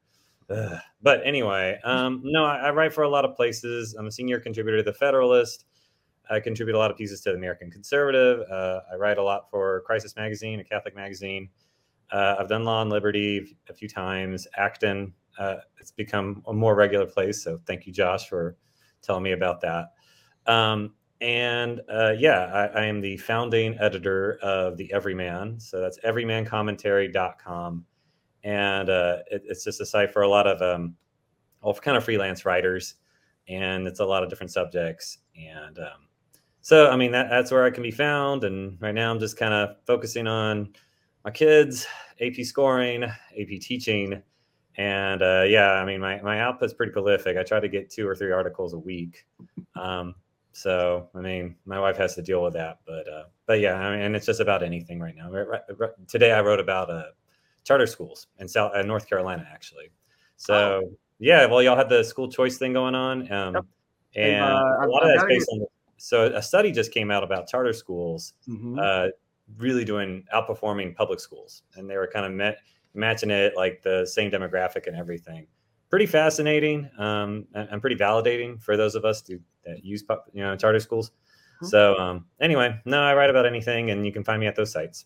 Ugh. 0.50 0.80
But 1.02 1.22
anyway, 1.26 1.80
um, 1.84 2.22
no, 2.24 2.46
I, 2.46 2.58
I, 2.58 2.72
write 2.72 2.94
for 2.94 3.04
a 3.04 3.10
lot 3.10 3.26
of 3.26 3.36
places. 3.36 3.96
I'm 3.96 4.06
a 4.06 4.12
senior 4.12 4.40
contributor 4.40 4.78
to 4.78 4.84
the 4.84 4.94
Federalist. 4.94 5.66
I 6.30 6.40
contribute 6.40 6.76
a 6.76 6.78
lot 6.78 6.92
of 6.92 6.98
pieces 6.98 7.22
to 7.22 7.32
the 7.32 7.38
American 7.38 7.72
Conservative. 7.72 8.42
Uh, 8.50 8.82
I 8.92 8.96
write 8.96 9.18
a 9.18 9.24
lot 9.24 9.50
for 9.50 9.82
Crisis 9.82 10.16
Magazine, 10.16 10.60
a 10.60 10.64
Catholic 10.64 10.96
magazine. 10.96 11.50
Uh, 12.11 12.36
I've 12.40 12.49
done 12.49 12.64
Law 12.64 12.82
and 12.82 12.90
Liberty 12.90 13.57
a 13.69 13.73
few 13.73 13.88
times. 13.88 14.48
Acton, 14.57 15.14
uh, 15.38 15.56
it's 15.80 15.91
become 15.91 16.44
a 16.48 16.53
more 16.53 16.76
regular 16.76 17.06
place. 17.06 17.44
So 17.44 17.60
thank 17.65 17.86
you, 17.86 17.94
Josh, 17.94 18.27
for 18.27 18.57
telling 19.02 19.23
me 19.23 19.32
about 19.32 19.61
that. 19.61 19.94
Um, 20.45 20.94
and 21.22 21.82
uh, 21.91 22.14
yeah, 22.18 22.45
I, 22.53 22.82
I, 22.82 22.86
am 22.86 23.02
the 23.02 23.18
founding 23.18 23.77
editor 23.80 24.38
of 24.44 24.77
the 24.77 24.91
Everyman. 24.94 25.60
So 25.60 25.80
that's 25.80 25.98
everymancommentary.com. 25.99 27.86
And 28.44 28.90
uh, 28.90 29.18
it, 29.32 29.44
it's 29.45 29.64
just 29.64 29.82
a 29.82 29.86
site 29.86 30.11
for 30.11 30.22
a 30.22 30.27
lot 30.27 30.45
of 30.45 30.61
um, 30.61 30.95
all 31.61 31.73
kind 31.73 31.98
of 31.98 32.03
freelance 32.03 32.45
writers. 32.45 32.95
and 33.48 33.88
it's 33.88 33.99
a 33.99 34.06
lot 34.06 34.23
of 34.23 34.30
different 34.30 34.52
subjects. 34.52 35.19
And 35.36 35.80
um, 35.80 36.07
so, 36.61 36.90
I 36.90 36.95
mean, 36.95 37.11
that, 37.11 37.30
that's 37.30 37.52
where 37.52 37.64
I 37.64 37.72
can 37.72 37.84
be 37.84 37.91
found. 37.91 38.44
And 38.44 38.77
right 38.82 38.94
now, 38.94 39.11
I'm 39.11 39.19
just 39.19 39.38
kind 39.38 39.53
of 39.53 39.77
focusing 39.86 40.27
on 40.27 40.73
my 41.26 41.31
kids, 41.31 41.88
AP 42.22 42.45
scoring, 42.45 43.03
AP 43.03 43.60
teaching. 43.60 44.22
And 44.77 45.22
uh, 45.22 45.45
yeah, 45.47 45.72
I 45.72 45.85
mean, 45.85 45.99
my, 45.99 46.22
my 46.22 46.39
output's 46.39 46.73
pretty 46.73 46.91
prolific. 46.91 47.35
I 47.35 47.43
try 47.43 47.60
to 47.60 47.68
get 47.68 47.89
two 47.89 48.07
or 48.07 48.15
three 48.15 48.31
articles 48.31 48.73
a 48.73 48.80
week. 48.80 49.26
Um, 49.76 50.14
so, 50.52 51.10
I 51.15 51.19
mean, 51.19 51.56
my 51.65 51.80
wife 51.80 51.97
has 51.97 52.15
to 52.15 52.22
deal 52.22 52.43
with 52.43 52.53
that, 52.53 52.80
but, 52.85 53.07
uh, 53.10 53.23
but 53.45 53.60
yeah, 53.60 53.73
I 53.73 53.91
mean, 53.91 54.06
and 54.06 54.15
it's 54.15 54.26
just 54.26 54.39
about 54.39 54.64
anything 54.64 54.99
right 54.99 55.15
now. 55.15 55.31
Right, 55.31 55.61
right, 55.77 55.91
today 56.07 56.31
I 56.31 56.41
wrote 56.41 56.60
about 56.60 56.89
uh, 56.89 57.06
charter 57.64 57.88
schools 57.88 58.27
in 58.39 58.47
South 58.47 58.72
uh, 58.76 58.81
North 58.84 59.10
Carolina, 59.10 59.45
actually. 59.52 59.91
So, 60.38 60.81
oh. 60.85 60.91
yeah, 61.19 61.45
well, 61.47 61.64
y'all 61.64 61.76
had 61.76 61.89
the 61.89 62.03
school 62.03 62.31
choice 62.31 62.57
thing 62.57 62.73
going 62.73 62.95
on. 62.95 63.31
Um, 63.31 63.56
yep. 63.56 63.65
And 64.15 64.43
uh, 64.43 64.85
a 64.85 64.88
lot 64.88 65.03
of 65.03 65.10
that's 65.14 65.26
based 65.26 65.49
on, 65.52 65.65
so 65.97 66.26
a 66.27 66.41
study 66.41 66.72
just 66.72 66.93
came 66.93 67.10
out 67.10 67.23
about 67.23 67.47
charter 67.47 67.73
schools 67.73 68.34
mm-hmm. 68.47 68.77
Uh, 68.80 69.07
really 69.57 69.85
doing 69.85 70.23
outperforming 70.34 70.95
public 70.95 71.19
schools. 71.19 71.63
And 71.76 71.89
they 71.89 71.97
were 71.97 72.07
kind 72.07 72.26
of 72.26 72.31
met, 72.31 72.59
matching 72.93 73.30
it 73.30 73.53
like 73.55 73.81
the 73.81 74.05
same 74.05 74.31
demographic 74.31 74.88
and 74.88 74.95
everything 74.95 75.47
pretty 75.89 76.05
fascinating 76.05 76.89
um, 76.97 77.47
and, 77.53 77.69
and, 77.72 77.81
pretty 77.81 77.95
validating 77.95 78.61
for 78.61 78.76
those 78.76 78.95
of 78.95 79.05
us 79.05 79.22
to, 79.22 79.39
that 79.65 79.84
use 79.84 80.03
you 80.34 80.43
know 80.43 80.55
charter 80.55 80.80
schools. 80.80 81.09
Mm-hmm. 81.09 81.67
So 81.67 81.97
um, 81.97 82.26
anyway, 82.41 82.80
no, 82.85 83.01
I 83.01 83.13
write 83.15 83.30
about 83.30 83.45
anything, 83.45 83.91
and 83.91 84.05
you 84.05 84.11
can 84.11 84.23
find 84.23 84.39
me 84.39 84.47
at 84.47 84.55
those 84.55 84.72
sites. 84.72 85.05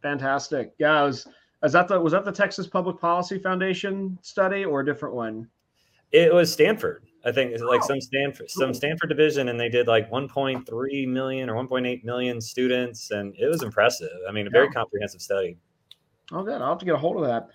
Fantastic. 0.00 0.72
Yeah, 0.78 1.00
I 1.00 1.02
was. 1.02 1.26
Is 1.62 1.72
that 1.72 1.86
the 1.86 2.00
was 2.00 2.12
that 2.12 2.24
the 2.24 2.32
Texas 2.32 2.66
Public 2.66 2.98
Policy 2.98 3.38
Foundation 3.38 4.18
study 4.22 4.64
or 4.64 4.80
a 4.80 4.84
different 4.84 5.14
one? 5.14 5.48
It 6.10 6.32
was 6.32 6.52
Stanford. 6.52 7.04
I 7.24 7.32
think 7.32 7.52
it's 7.52 7.62
like 7.62 7.82
some 7.84 8.00
Stanford 8.00 8.50
some 8.50 8.74
Stanford 8.74 9.08
division, 9.08 9.48
and 9.48 9.58
they 9.58 9.68
did 9.68 9.86
like 9.86 10.10
1.3 10.10 11.08
million 11.08 11.48
or 11.48 11.54
1.8 11.54 12.04
million 12.04 12.40
students, 12.40 13.10
and 13.10 13.34
it 13.38 13.46
was 13.46 13.62
impressive. 13.62 14.10
I 14.28 14.32
mean, 14.32 14.46
a 14.46 14.50
very 14.50 14.66
yeah. 14.66 14.72
comprehensive 14.72 15.22
study. 15.22 15.56
Oh, 16.32 16.42
good. 16.42 16.60
I'll 16.60 16.70
have 16.70 16.78
to 16.78 16.84
get 16.84 16.94
a 16.94 16.98
hold 16.98 17.16
of 17.16 17.26
that. 17.26 17.48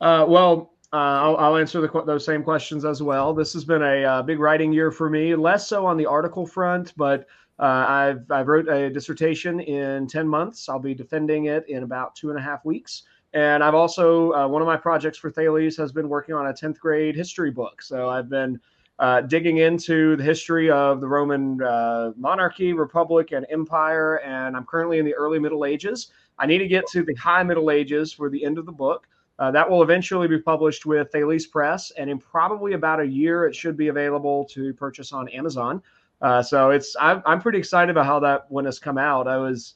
Uh, 0.00 0.26
well, 0.28 0.74
uh, 0.92 0.96
I'll, 0.96 1.36
I'll, 1.38 1.56
answer 1.56 1.80
the, 1.80 2.02
those 2.04 2.24
same 2.24 2.42
questions 2.42 2.84
as 2.84 3.02
well. 3.02 3.32
This 3.32 3.52
has 3.54 3.64
been 3.64 3.82
a 3.82 4.04
uh, 4.04 4.22
big 4.22 4.38
writing 4.38 4.72
year 4.72 4.90
for 4.90 5.08
me, 5.08 5.34
less 5.34 5.66
so 5.66 5.86
on 5.86 5.96
the 5.96 6.06
article 6.06 6.46
front, 6.46 6.92
but 6.96 7.26
uh, 7.58 7.84
I've 7.88 8.30
I've 8.30 8.48
wrote 8.48 8.68
a 8.68 8.90
dissertation 8.90 9.60
in 9.60 10.06
ten 10.06 10.28
months. 10.28 10.68
I'll 10.68 10.78
be 10.78 10.94
defending 10.94 11.46
it 11.46 11.64
in 11.68 11.84
about 11.84 12.14
two 12.14 12.30
and 12.30 12.38
a 12.38 12.42
half 12.42 12.64
weeks. 12.64 13.04
And 13.32 13.64
I've 13.64 13.74
also 13.74 14.32
uh, 14.32 14.46
one 14.46 14.62
of 14.62 14.66
my 14.66 14.76
projects 14.76 15.18
for 15.18 15.30
Thales 15.30 15.76
has 15.76 15.92
been 15.92 16.08
working 16.08 16.34
on 16.34 16.48
a 16.48 16.52
tenth 16.52 16.78
grade 16.78 17.16
history 17.16 17.50
book. 17.50 17.82
So 17.82 18.08
I've 18.08 18.28
been 18.28 18.60
uh, 18.98 19.22
digging 19.22 19.58
into 19.58 20.16
the 20.16 20.22
history 20.22 20.70
of 20.70 21.00
the 21.00 21.06
Roman 21.06 21.62
uh, 21.62 22.12
monarchy, 22.16 22.72
republic, 22.72 23.32
and 23.32 23.46
empire. 23.50 24.16
And 24.16 24.56
I'm 24.56 24.64
currently 24.64 24.98
in 24.98 25.04
the 25.04 25.14
early 25.14 25.38
Middle 25.38 25.64
Ages. 25.64 26.08
I 26.38 26.46
need 26.46 26.58
to 26.58 26.68
get 26.68 26.86
to 26.88 27.02
the 27.02 27.14
high 27.14 27.42
Middle 27.42 27.70
Ages 27.70 28.12
for 28.12 28.30
the 28.30 28.44
end 28.44 28.58
of 28.58 28.66
the 28.66 28.72
book. 28.72 29.06
Uh, 29.38 29.50
that 29.50 29.68
will 29.68 29.82
eventually 29.82 30.28
be 30.28 30.38
published 30.38 30.86
with 30.86 31.10
Thales 31.10 31.46
Press, 31.46 31.90
and 31.92 32.08
in 32.08 32.18
probably 32.18 32.74
about 32.74 33.00
a 33.00 33.04
year, 33.04 33.46
it 33.46 33.54
should 33.54 33.76
be 33.76 33.88
available 33.88 34.44
to 34.44 34.72
purchase 34.74 35.12
on 35.12 35.28
Amazon. 35.30 35.82
Uh, 36.22 36.40
so 36.40 36.70
it's 36.70 36.94
I'm, 37.00 37.20
I'm 37.26 37.40
pretty 37.40 37.58
excited 37.58 37.90
about 37.90 38.06
how 38.06 38.20
that 38.20 38.48
one 38.48 38.64
has 38.64 38.78
come 38.78 38.96
out. 38.96 39.26
I 39.26 39.36
was 39.36 39.74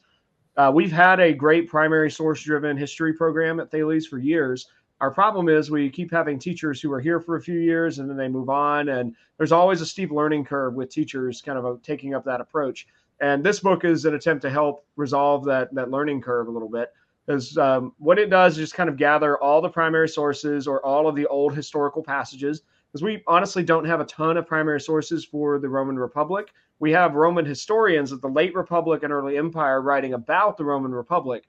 uh, 0.56 0.70
we've 0.72 0.92
had 0.92 1.18
a 1.18 1.32
great 1.32 1.68
primary 1.68 2.10
source 2.10 2.42
driven 2.42 2.76
history 2.76 3.12
program 3.12 3.58
at 3.58 3.70
Thales 3.70 4.06
for 4.06 4.18
years. 4.18 4.68
Our 5.00 5.12
problem 5.12 5.48
is 5.48 5.70
we 5.70 5.90
keep 5.90 6.10
having 6.10 6.38
teachers 6.38 6.80
who 6.80 6.92
are 6.92 7.00
here 7.00 7.20
for 7.20 7.36
a 7.36 7.40
few 7.40 7.60
years 7.60 7.98
and 8.00 8.10
then 8.10 8.16
they 8.16 8.28
move 8.28 8.48
on, 8.48 8.88
and 8.88 9.14
there's 9.36 9.52
always 9.52 9.80
a 9.80 9.86
steep 9.86 10.10
learning 10.10 10.44
curve 10.44 10.74
with 10.74 10.90
teachers 10.90 11.40
kind 11.40 11.56
of 11.56 11.64
uh, 11.64 11.74
taking 11.84 12.14
up 12.14 12.24
that 12.24 12.40
approach. 12.40 12.88
And 13.20 13.44
this 13.44 13.60
book 13.60 13.84
is 13.84 14.04
an 14.04 14.14
attempt 14.14 14.42
to 14.42 14.50
help 14.50 14.84
resolve 14.96 15.44
that 15.44 15.72
that 15.74 15.90
learning 15.90 16.20
curve 16.20 16.48
a 16.48 16.50
little 16.50 16.68
bit. 16.68 16.92
Because 17.26 17.56
um, 17.58 17.92
what 17.98 18.18
it 18.18 18.30
does 18.30 18.54
is 18.54 18.58
just 18.58 18.74
kind 18.74 18.88
of 18.88 18.96
gather 18.96 19.38
all 19.38 19.60
the 19.60 19.68
primary 19.68 20.08
sources 20.08 20.66
or 20.66 20.84
all 20.84 21.06
of 21.06 21.14
the 21.14 21.26
old 21.26 21.54
historical 21.54 22.02
passages. 22.02 22.62
Because 22.90 23.04
we 23.04 23.22
honestly 23.26 23.62
don't 23.62 23.84
have 23.84 24.00
a 24.00 24.04
ton 24.06 24.36
of 24.36 24.46
primary 24.46 24.80
sources 24.80 25.24
for 25.24 25.58
the 25.58 25.68
roman 25.68 25.98
republic. 25.98 26.52
We 26.80 26.90
have 26.92 27.14
roman 27.14 27.44
historians 27.44 28.12
of 28.12 28.20
the 28.20 28.28
late 28.28 28.54
republic 28.54 29.02
and 29.02 29.12
early 29.12 29.36
empire 29.36 29.82
writing 29.82 30.14
about 30.14 30.56
the 30.56 30.64
roman 30.64 30.92
republic 30.92 31.44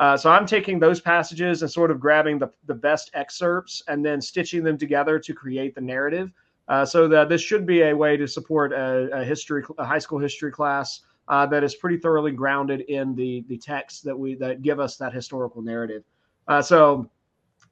uh, 0.00 0.16
so 0.16 0.28
i'm 0.30 0.44
taking 0.46 0.80
those 0.80 1.00
passages 1.00 1.62
and 1.62 1.70
sort 1.70 1.92
of 1.92 2.00
grabbing 2.00 2.38
the, 2.38 2.50
the 2.66 2.74
best 2.74 3.10
excerpts 3.14 3.82
and 3.86 4.04
then 4.04 4.20
stitching 4.20 4.64
them 4.64 4.76
together 4.76 5.18
to 5.18 5.32
create 5.32 5.74
the 5.76 5.80
narrative 5.80 6.32
uh, 6.66 6.84
so 6.84 7.06
that 7.06 7.28
this 7.28 7.40
should 7.40 7.64
be 7.64 7.82
a 7.82 7.96
way 7.96 8.16
to 8.16 8.26
support 8.26 8.72
a, 8.72 9.08
a 9.12 9.24
history 9.24 9.62
a 9.78 9.84
high 9.84 9.98
school 9.98 10.18
history 10.18 10.50
class 10.50 11.00
uh, 11.30 11.46
that 11.46 11.62
is 11.62 11.76
pretty 11.76 11.96
thoroughly 11.96 12.32
grounded 12.32 12.80
in 12.82 13.14
the 13.14 13.44
the 13.48 13.56
texts 13.56 14.00
that 14.02 14.18
we 14.18 14.34
that 14.34 14.62
give 14.62 14.80
us 14.80 14.96
that 14.96 15.14
historical 15.14 15.62
narrative. 15.62 16.02
Uh, 16.48 16.60
so, 16.60 17.08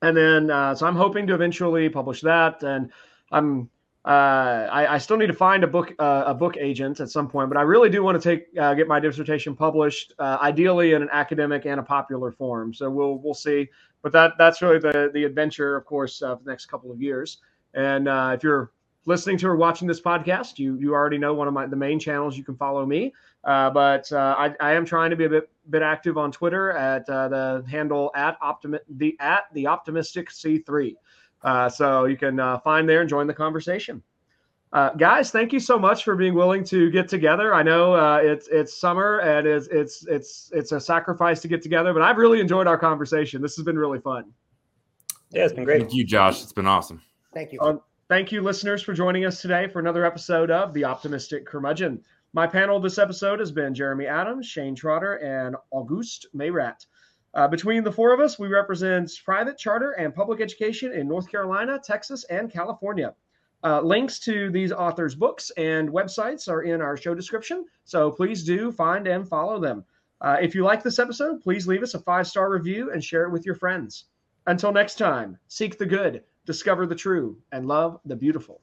and 0.02 0.16
then 0.16 0.48
uh, 0.48 0.74
so 0.74 0.86
I'm 0.86 0.94
hoping 0.94 1.26
to 1.26 1.34
eventually 1.34 1.88
publish 1.88 2.20
that, 2.20 2.62
and 2.62 2.90
I'm 3.32 3.68
uh, 4.08 4.68
I, 4.72 4.94
I, 4.94 4.98
still 4.98 5.18
need 5.18 5.26
to 5.26 5.34
find 5.34 5.62
a 5.62 5.66
book 5.66 5.92
uh, 5.98 6.24
a 6.26 6.34
book 6.34 6.56
agent 6.58 7.00
at 7.00 7.10
some 7.10 7.28
point, 7.28 7.50
but 7.50 7.58
I 7.58 7.62
really 7.62 7.90
do 7.90 8.02
want 8.02 8.20
to 8.20 8.28
take 8.28 8.46
uh, 8.58 8.72
get 8.74 8.88
my 8.88 8.98
dissertation 8.98 9.54
published, 9.54 10.14
ideally 10.18 10.94
in 10.94 11.02
an 11.02 11.08
academic 11.12 11.66
and 11.66 11.78
a 11.78 11.82
popular 11.82 12.32
form. 12.32 12.72
So 12.72 12.88
we'll 12.88 13.18
we'll 13.18 13.34
see. 13.34 13.68
But 14.02 14.12
that 14.12 14.32
that's 14.38 14.62
really 14.62 14.78
the 14.78 15.10
the 15.12 15.24
adventure, 15.24 15.76
of 15.76 15.84
course, 15.84 16.22
of 16.22 16.42
the 16.42 16.50
next 16.50 16.66
couple 16.66 16.90
of 16.90 17.02
years. 17.02 17.38
And 17.74 18.08
if 18.34 18.42
you're 18.42 18.72
listening 19.08 19.38
to 19.38 19.48
or 19.48 19.56
watching 19.56 19.88
this 19.88 20.00
podcast, 20.00 20.58
you 20.58 20.78
you 20.78 20.94
already 20.94 21.18
know 21.18 21.34
one 21.34 21.48
of 21.48 21.54
my 21.54 21.66
the 21.66 21.76
main 21.76 21.98
channels 21.98 22.36
you 22.36 22.44
can 22.44 22.56
follow 22.56 22.86
me. 22.86 23.12
Uh, 23.44 23.70
but 23.70 24.10
uh, 24.12 24.34
I, 24.36 24.54
I, 24.60 24.72
am 24.74 24.84
trying 24.84 25.10
to 25.10 25.16
be 25.16 25.24
a 25.24 25.28
bit 25.28 25.48
bit 25.70 25.80
active 25.80 26.18
on 26.18 26.30
Twitter 26.30 26.72
at 26.72 27.08
uh, 27.08 27.28
the 27.28 27.64
handle 27.68 28.10
at 28.14 28.38
optimi- 28.40 28.80
the 28.88 29.16
at 29.20 29.44
the 29.54 29.66
optimistic 29.66 30.28
C3. 30.30 30.94
Uh, 31.42 31.68
so 31.68 32.04
you 32.04 32.16
can 32.16 32.40
uh, 32.40 32.58
find 32.60 32.88
there 32.88 33.00
and 33.00 33.08
join 33.08 33.26
the 33.26 33.34
conversation. 33.34 34.02
Uh, 34.72 34.90
guys, 34.90 35.30
thank 35.30 35.52
you 35.52 35.60
so 35.60 35.78
much 35.78 36.04
for 36.04 36.14
being 36.14 36.34
willing 36.34 36.62
to 36.62 36.90
get 36.90 37.08
together. 37.08 37.54
I 37.54 37.62
know 37.62 37.94
uh, 37.94 38.18
it's 38.22 38.48
it's 38.48 38.76
summer 38.76 39.20
and 39.20 39.46
it's 39.46 39.66
it's 39.68 40.06
it's 40.06 40.50
it's 40.52 40.72
a 40.72 40.80
sacrifice 40.80 41.40
to 41.40 41.48
get 41.48 41.62
together, 41.62 41.94
but 41.94 42.02
I've 42.02 42.18
really 42.18 42.38
enjoyed 42.38 42.66
our 42.66 42.76
conversation. 42.76 43.40
This 43.40 43.56
has 43.56 43.64
been 43.64 43.78
really 43.78 43.98
fun. 43.98 44.30
Yeah, 45.30 45.44
it's 45.44 45.54
been 45.54 45.64
great. 45.64 45.80
Thank 45.80 45.94
you, 45.94 46.04
Josh. 46.04 46.42
It's 46.42 46.52
been 46.52 46.66
awesome. 46.66 47.00
Thank 47.32 47.52
you. 47.52 47.60
Um, 47.60 47.80
thank 48.08 48.30
you, 48.30 48.42
listeners, 48.42 48.82
for 48.82 48.92
joining 48.92 49.24
us 49.24 49.40
today 49.40 49.68
for 49.68 49.78
another 49.78 50.04
episode 50.04 50.50
of 50.50 50.74
the 50.74 50.84
Optimistic 50.84 51.46
Curmudgeon. 51.46 52.02
My 52.34 52.46
panel 52.46 52.78
this 52.78 52.98
episode 52.98 53.40
has 53.40 53.50
been 53.50 53.74
Jeremy 53.74 54.06
Adams, 54.06 54.46
Shane 54.46 54.74
Trotter, 54.74 55.14
and 55.14 55.56
Auguste 55.70 56.26
Meyrat. 56.36 56.84
Uh, 57.34 57.46
between 57.46 57.84
the 57.84 57.92
four 57.92 58.12
of 58.12 58.20
us, 58.20 58.38
we 58.38 58.48
represent 58.48 59.10
private, 59.24 59.58
charter, 59.58 59.92
and 59.92 60.14
public 60.14 60.40
education 60.40 60.92
in 60.92 61.06
North 61.06 61.30
Carolina, 61.30 61.78
Texas, 61.82 62.24
and 62.24 62.50
California. 62.52 63.14
Uh, 63.64 63.80
links 63.80 64.18
to 64.20 64.50
these 64.50 64.72
authors' 64.72 65.14
books 65.14 65.50
and 65.56 65.88
websites 65.88 66.48
are 66.48 66.62
in 66.62 66.80
our 66.80 66.96
show 66.96 67.14
description, 67.14 67.64
so 67.84 68.10
please 68.10 68.44
do 68.44 68.70
find 68.70 69.06
and 69.06 69.28
follow 69.28 69.60
them. 69.60 69.84
Uh, 70.20 70.36
if 70.40 70.54
you 70.54 70.64
like 70.64 70.82
this 70.82 70.98
episode, 70.98 71.40
please 71.40 71.66
leave 71.66 71.82
us 71.82 71.94
a 71.94 71.98
five 72.00 72.26
star 72.26 72.50
review 72.50 72.92
and 72.92 73.02
share 73.02 73.24
it 73.24 73.32
with 73.32 73.44
your 73.44 73.54
friends. 73.54 74.04
Until 74.46 74.72
next 74.72 74.96
time, 74.96 75.38
seek 75.48 75.76
the 75.76 75.86
good, 75.86 76.22
discover 76.46 76.86
the 76.86 76.94
true, 76.94 77.36
and 77.52 77.68
love 77.68 78.00
the 78.04 78.16
beautiful. 78.16 78.60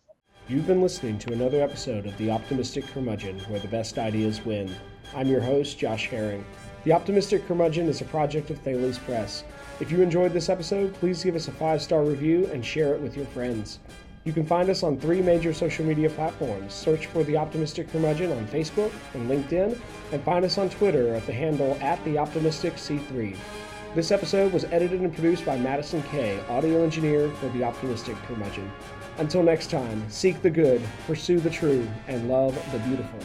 You've 0.48 0.68
been 0.68 0.82
listening 0.82 1.20
to 1.20 1.34
another 1.34 1.62
episode 1.62 2.06
of 2.06 2.18
The 2.18 2.32
Optimistic 2.32 2.86
Curmudgeon, 2.88 3.40
where 3.42 3.60
the 3.60 3.68
best 3.68 3.98
ideas 3.98 4.44
win. 4.46 4.74
I'm 5.14 5.28
your 5.28 5.42
host, 5.42 5.78
Josh 5.78 6.08
Herring. 6.08 6.46
The 6.86 6.94
Optimistic 6.94 7.48
Curmudgeon 7.48 7.90
is 7.90 8.02
a 8.02 8.06
project 8.06 8.52
of 8.52 8.60
Thales 8.60 9.00
Press. 9.00 9.44
If 9.80 9.92
you 9.92 10.04
enjoyed 10.04 10.34
this 10.34 10.50
episode, 10.50 10.94
please 10.94 11.24
give 11.24 11.36
us 11.36 11.48
a 11.48 11.52
five 11.52 11.82
star 11.82 12.04
review 12.04 12.48
and 12.54 12.64
share 12.64 12.94
it 12.94 13.02
with 13.02 13.18
your 13.18 13.26
friends. 13.26 13.80
You 14.24 14.32
can 14.32 14.46
find 14.46 14.70
us 14.70 14.84
on 14.84 15.00
three 15.00 15.20
major 15.20 15.52
social 15.52 15.84
media 15.84 16.12
platforms. 16.12 16.76
Search 16.76 17.08
for 17.08 17.24
The 17.24 17.38
Optimistic 17.38 17.92
Curmudgeon 17.92 18.32
on 18.32 18.46
Facebook 18.50 18.92
and 19.16 19.28
LinkedIn, 19.28 19.80
and 20.12 20.24
find 20.24 20.46
us 20.46 20.60
on 20.60 20.70
Twitter 20.70 21.16
at 21.16 21.26
the 21.26 21.34
handle 21.34 21.76
at 21.82 22.04
The 22.06 22.20
Optimistic 22.20 22.76
C3. 22.76 23.36
This 23.96 24.12
episode 24.12 24.54
was 24.54 24.66
edited 24.66 25.02
and 25.02 25.12
produced 25.12 25.44
by 25.44 25.58
Madison 25.58 26.04
Kay, 26.04 26.40
audio 26.50 26.84
engineer 26.84 27.32
for 27.32 27.50
The 27.50 27.64
Optimistic 27.64 28.16
Curmudgeon. 28.28 28.72
Until 29.18 29.42
next 29.42 29.72
time, 29.72 30.08
seek 30.08 30.40
the 30.44 30.52
good, 30.52 30.84
pursue 31.08 31.40
the 31.40 31.50
true, 31.50 31.88
and 32.08 32.30
love 32.30 32.54
the 32.72 32.78
beautiful. 32.80 33.20